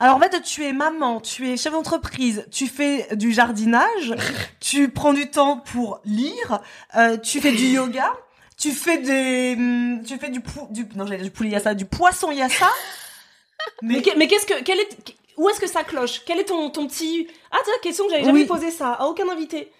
Alors 0.00 0.16
en 0.16 0.20
fait, 0.20 0.40
tu 0.42 0.64
es 0.64 0.72
maman, 0.72 1.20
tu 1.20 1.48
es 1.50 1.56
chef 1.56 1.72
d'entreprise, 1.72 2.46
tu 2.50 2.66
fais 2.66 3.14
du 3.16 3.32
jardinage, 3.32 4.14
tu 4.60 4.88
prends 4.90 5.12
du 5.12 5.30
temps 5.30 5.56
pour 5.58 6.00
lire, 6.04 6.60
euh, 6.96 7.16
tu 7.16 7.40
fais 7.40 7.52
du 7.52 7.66
yoga, 7.66 8.12
tu 8.58 8.70
fais 8.70 8.98
des, 8.98 9.54
hum, 9.56 10.02
tu 10.06 10.16
fais 10.18 10.30
du, 10.30 10.40
pou- 10.40 10.66
du 10.70 10.86
non 10.96 11.04
j'allais 11.06 11.16
dire 11.18 11.26
du 11.26 11.30
poulet 11.32 11.50
yassa, 11.50 11.74
du 11.74 11.84
poisson 11.84 12.30
yassa. 12.30 12.70
Mais, 13.82 14.02
mais 14.16 14.26
qu'est-ce 14.26 14.44
que, 14.46 14.60
quel 14.64 14.80
est, 14.80 14.88
où 15.36 15.48
est-ce 15.48 15.60
que 15.60 15.68
ça 15.68 15.84
cloche? 15.84 16.22
Quel 16.26 16.40
est 16.40 16.46
ton, 16.46 16.68
ton 16.70 16.88
petit, 16.88 17.28
ah 17.52 17.58
tiens, 17.64 17.72
question 17.80 18.04
que 18.06 18.10
j'avais 18.10 18.24
jamais 18.24 18.40
Oui. 18.40 18.46
posé 18.46 18.72
ça 18.72 18.92
à 18.94 19.04
aucun 19.06 19.28
invité. 19.28 19.70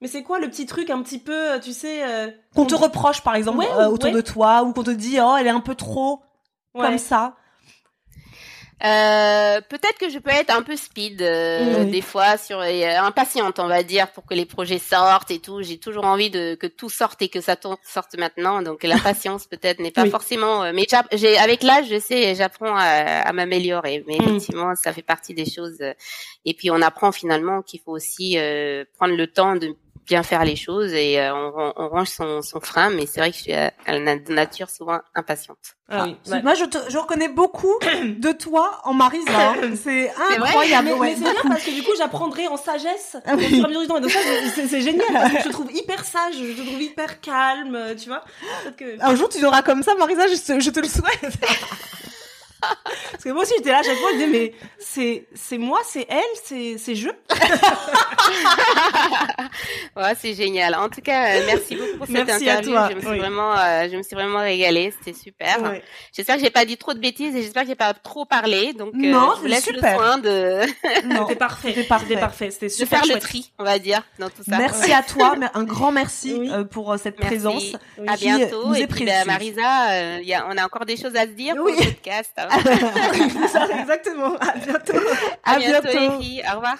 Mais 0.00 0.06
c'est 0.06 0.22
quoi 0.22 0.38
le 0.38 0.48
petit 0.48 0.66
truc 0.66 0.88
un 0.90 1.02
petit 1.02 1.18
peu, 1.18 1.52
euh, 1.54 1.58
tu 1.58 1.72
sais, 1.72 2.04
euh, 2.04 2.30
Qu'on 2.54 2.64
te 2.66 2.76
reproche 2.76 3.22
par 3.22 3.34
exemple 3.34 3.58
Ouais, 3.58 3.66
euh, 3.72 3.88
autour 3.88 4.10
ouais. 4.10 4.14
de 4.16 4.20
toi 4.20 4.62
ou 4.62 4.72
qu'on 4.72 4.84
te 4.84 4.90
dit 4.90 5.18
oh 5.20 5.34
elle 5.38 5.48
est 5.48 5.50
un 5.50 5.60
peu 5.60 5.74
trop 5.74 6.22
ouais. 6.74 6.86
comme 6.86 6.98
ça. 6.98 7.34
Euh, 8.84 9.60
peut-être 9.68 9.98
que 9.98 10.10
je 10.10 10.18
peux 10.18 10.30
être 10.30 10.50
un 10.54 10.62
peu 10.62 10.76
speed 10.76 11.22
euh, 11.22 11.84
Oui. 11.84 11.90
des 11.92 12.00
fois 12.00 12.36
sur 12.36 12.58
euh, 12.60 12.96
impatiente 12.98 13.60
on 13.60 13.68
va 13.68 13.84
dire 13.84 14.10
pour 14.10 14.26
que 14.26 14.34
les 14.34 14.46
projets 14.46 14.78
sortent 14.80 15.30
et 15.30 15.38
tout 15.38 15.62
j'ai 15.62 15.78
toujours 15.78 16.04
envie 16.04 16.28
de 16.28 16.56
que 16.56 16.66
tout 16.66 16.90
sorte 16.90 17.22
et 17.22 17.28
que 17.28 17.40
ça 17.40 17.56
sorte 17.84 18.18
maintenant 18.18 18.62
donc 18.62 18.82
l'impatience 18.82 19.46
peut-être 19.46 19.78
n'est 19.78 19.92
pas 19.92 20.02
Oui. 20.02 20.10
forcément 20.10 20.64
euh, 20.64 20.72
mais 20.74 20.86
j'ai 21.12 21.38
avec 21.38 21.62
l'âge 21.62 21.86
je 21.88 22.00
sais 22.00 22.34
j'apprends 22.34 22.74
à, 22.76 22.82
à 22.82 23.32
m'améliorer 23.32 24.04
mais 24.08 24.18
Mm. 24.18 24.22
effectivement 24.22 24.74
ça 24.74 24.92
fait 24.92 25.02
partie 25.02 25.34
des 25.34 25.48
choses 25.48 25.78
euh, 25.80 25.92
et 26.44 26.52
puis 26.52 26.70
on 26.72 26.82
apprend 26.82 27.12
finalement 27.12 27.62
qu'il 27.62 27.80
faut 27.80 27.92
aussi 27.92 28.34
euh, 28.38 28.84
prendre 28.98 29.14
le 29.16 29.26
temps 29.28 29.54
de 29.54 29.74
bien 30.06 30.22
faire 30.22 30.44
les 30.44 30.56
choses 30.56 30.92
et 30.92 31.18
euh, 31.20 31.34
on, 31.34 31.72
on 31.76 31.88
range 31.88 32.08
son, 32.08 32.42
son 32.42 32.60
frein 32.60 32.90
mais 32.90 33.06
c'est 33.06 33.20
vrai 33.20 33.30
que 33.30 33.36
je 33.36 33.42
suis 33.42 33.54
euh, 33.54 33.68
à 33.86 33.98
la 33.98 34.16
nature 34.16 34.68
souvent 34.68 34.98
impatiente 35.14 35.58
Ah 35.88 36.04
oui. 36.06 36.16
ouais. 36.30 36.42
Moi 36.42 36.54
je, 36.54 36.64
te, 36.66 36.78
je 36.90 36.98
reconnais 36.98 37.28
beaucoup 37.28 37.72
de 38.04 38.32
toi 38.32 38.80
en 38.84 38.92
Marisa. 38.94 39.32
hein. 39.50 39.54
C'est 39.82 40.08
vrai 40.08 40.36
incroyable. 40.36 40.88
Mais, 40.88 40.92
ouais. 40.94 41.08
mais 41.10 41.14
c'est 41.26 41.32
bien 41.32 41.50
parce 41.50 41.62
que 41.64 41.70
du 41.70 41.82
coup 41.82 41.92
j'apprendrai 41.96 42.48
en 42.48 42.56
sagesse 42.56 43.16
Ah 43.26 43.34
au 43.34 43.38
oui. 43.38 43.46
fur 43.46 43.58
et 43.60 43.64
à 43.64 43.68
mesure 43.68 43.80
du 43.82 43.86
temps. 43.86 43.96
Et 43.96 44.00
donc 44.02 44.10
ça 44.10 44.18
c'est- 44.68 44.80
génial 44.82 45.06
parce 45.12 45.32
que 45.32 45.38
je 45.38 45.44
te 45.44 45.52
trouve 45.52 45.72
hyper 45.72 46.04
sage, 46.04 46.34
je 46.34 46.52
te 46.60 46.66
trouve 46.66 46.82
hyper 46.82 47.20
calme, 47.20 47.74
euh, 47.74 47.94
tu 47.94 48.08
vois. 48.08 48.22
Peut-être 48.62 48.76
que- 48.76 49.02
Un 49.02 49.14
jour 49.16 49.28
tu 49.28 49.44
auras 49.44 49.62
comme 49.62 49.82
ça 49.82 49.94
Marisa, 49.94 50.26
je, 50.26 50.34
te- 50.34 50.60
je 50.60 50.70
te 50.70 50.80
le 50.80 50.88
souhaite. 50.88 51.32
Parce 53.12 53.24
que 53.24 53.30
moi 53.30 53.42
aussi 53.42 53.54
j'étais 53.56 53.70
là 53.70 53.78
à 53.78 53.82
chaque 53.82 53.96
fois 53.98 54.10
je 54.12 54.16
disais 54.16 54.26
mais 54.28 54.52
c'est 54.78 55.26
c'est 55.34 55.58
moi, 55.58 55.80
c'est 55.84 56.06
elle, 56.08 56.20
c'est 56.44 56.76
c'est 56.78 56.94
je. 56.94 57.08
ouais, 59.96 60.14
c'est 60.18 60.34
génial. 60.34 60.74
En 60.74 60.88
tout 60.88 61.00
cas, 61.00 61.36
euh, 61.36 61.42
merci 61.46 61.76
beaucoup 61.76 61.96
pour 61.98 62.06
cette 62.06 62.26
Merci 62.26 62.48
à 62.48 62.52
interview. 62.58 62.72
toi, 62.72 62.88
Je 62.90 62.94
me 62.96 63.00
suis 63.00 63.10
oui. 63.10 63.18
vraiment, 63.18 63.52
euh, 63.56 63.88
je 63.90 63.96
me 63.96 64.02
suis 64.02 64.14
vraiment 64.14 64.40
régalée. 64.40 64.92
C'était 64.98 65.18
super. 65.18 65.62
Ouais. 65.62 65.82
J'espère 66.14 66.36
que 66.36 66.42
j'ai 66.42 66.50
pas 66.50 66.64
dit 66.64 66.76
trop 66.76 66.94
de 66.94 66.98
bêtises 67.00 67.34
et 67.34 67.42
j'espère 67.42 67.62
que 67.62 67.68
j'ai 67.68 67.74
pas 67.74 67.94
trop 67.94 68.24
parlé. 68.24 68.72
Donc, 68.72 68.94
euh, 68.94 69.10
Non, 69.10 69.32
je 69.36 69.40
vous 69.42 69.46
laisse 69.46 69.64
super. 69.64 69.92
le 69.92 69.96
soin 70.04 70.18
de, 70.18 70.60
Non. 71.06 71.24
C'était 71.28 71.38
parfait. 71.38 71.68
C'était 71.68 71.84
parfait. 71.84 72.06
C'était 72.08 72.20
parfait. 72.20 72.50
C'était 72.50 72.66
de 72.66 72.72
super 72.72 72.98
faire 72.98 73.06
le 73.06 73.12
chouette. 73.12 73.22
tri, 73.22 73.52
on 73.58 73.64
va 73.64 73.78
dire, 73.78 74.02
dans 74.18 74.30
tout 74.30 74.42
ça. 74.48 74.58
Merci 74.58 74.92
à 74.92 75.02
toi, 75.02 75.34
mais 75.38 75.46
un 75.54 75.64
grand 75.64 75.92
merci 75.92 76.34
Oui. 76.38 76.50
euh, 76.52 76.64
pour 76.64 76.92
euh, 76.92 76.96
cette 76.96 77.18
Merci. 77.18 77.34
présence. 77.34 77.64
À 78.06 78.16
bientôt. 78.16 78.68
nous 78.68 78.74
et 78.74 78.82
est 78.82 78.86
puis, 78.86 79.04
bah. 79.04 79.24
Marisa, 79.26 79.90
euh, 79.92 80.18
il 80.22 80.28
y 80.28 80.34
a, 80.34 80.46
on 80.50 80.56
a 80.56 80.64
encore 80.64 80.84
des 80.84 80.96
choses 80.96 81.16
à 81.16 81.22
se 81.22 81.28
dire 81.32 81.54
Oui. 81.58 81.72
pour 81.74 81.84
le 81.84 81.90
podcast. 81.92 82.32
hein. 82.36 82.48
Ça, 83.48 83.68
Exactement. 83.80 84.36
À 84.40 84.52
bientôt. 84.58 84.92
à, 85.44 85.52
À 85.54 85.58
bientôt, 85.58 85.88
bientôt. 85.88 86.18
les 86.18 86.22
filles. 86.24 86.42
Au 86.52 86.56
revoir. 86.56 86.78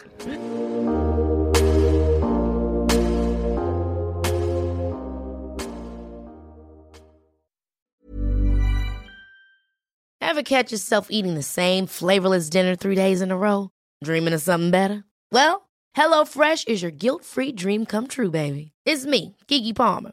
Ever 10.20 10.42
catch 10.42 10.72
yourself 10.72 11.08
eating 11.10 11.34
the 11.34 11.42
same 11.42 11.86
flavorless 11.86 12.50
dinner 12.50 12.74
three 12.74 12.94
days 12.96 13.20
in 13.22 13.30
a 13.30 13.36
row? 13.36 13.70
Dreaming 14.02 14.34
of 14.34 14.42
something 14.42 14.70
better? 14.70 15.04
Well, 15.30 15.68
HelloFresh 15.96 16.66
is 16.66 16.82
your 16.82 16.90
guilt-free 16.90 17.52
dream 17.52 17.86
come 17.86 18.06
true, 18.08 18.30
baby. 18.30 18.72
It's 18.84 19.06
me, 19.06 19.36
Kiki 19.48 19.72
Palmer. 19.72 20.12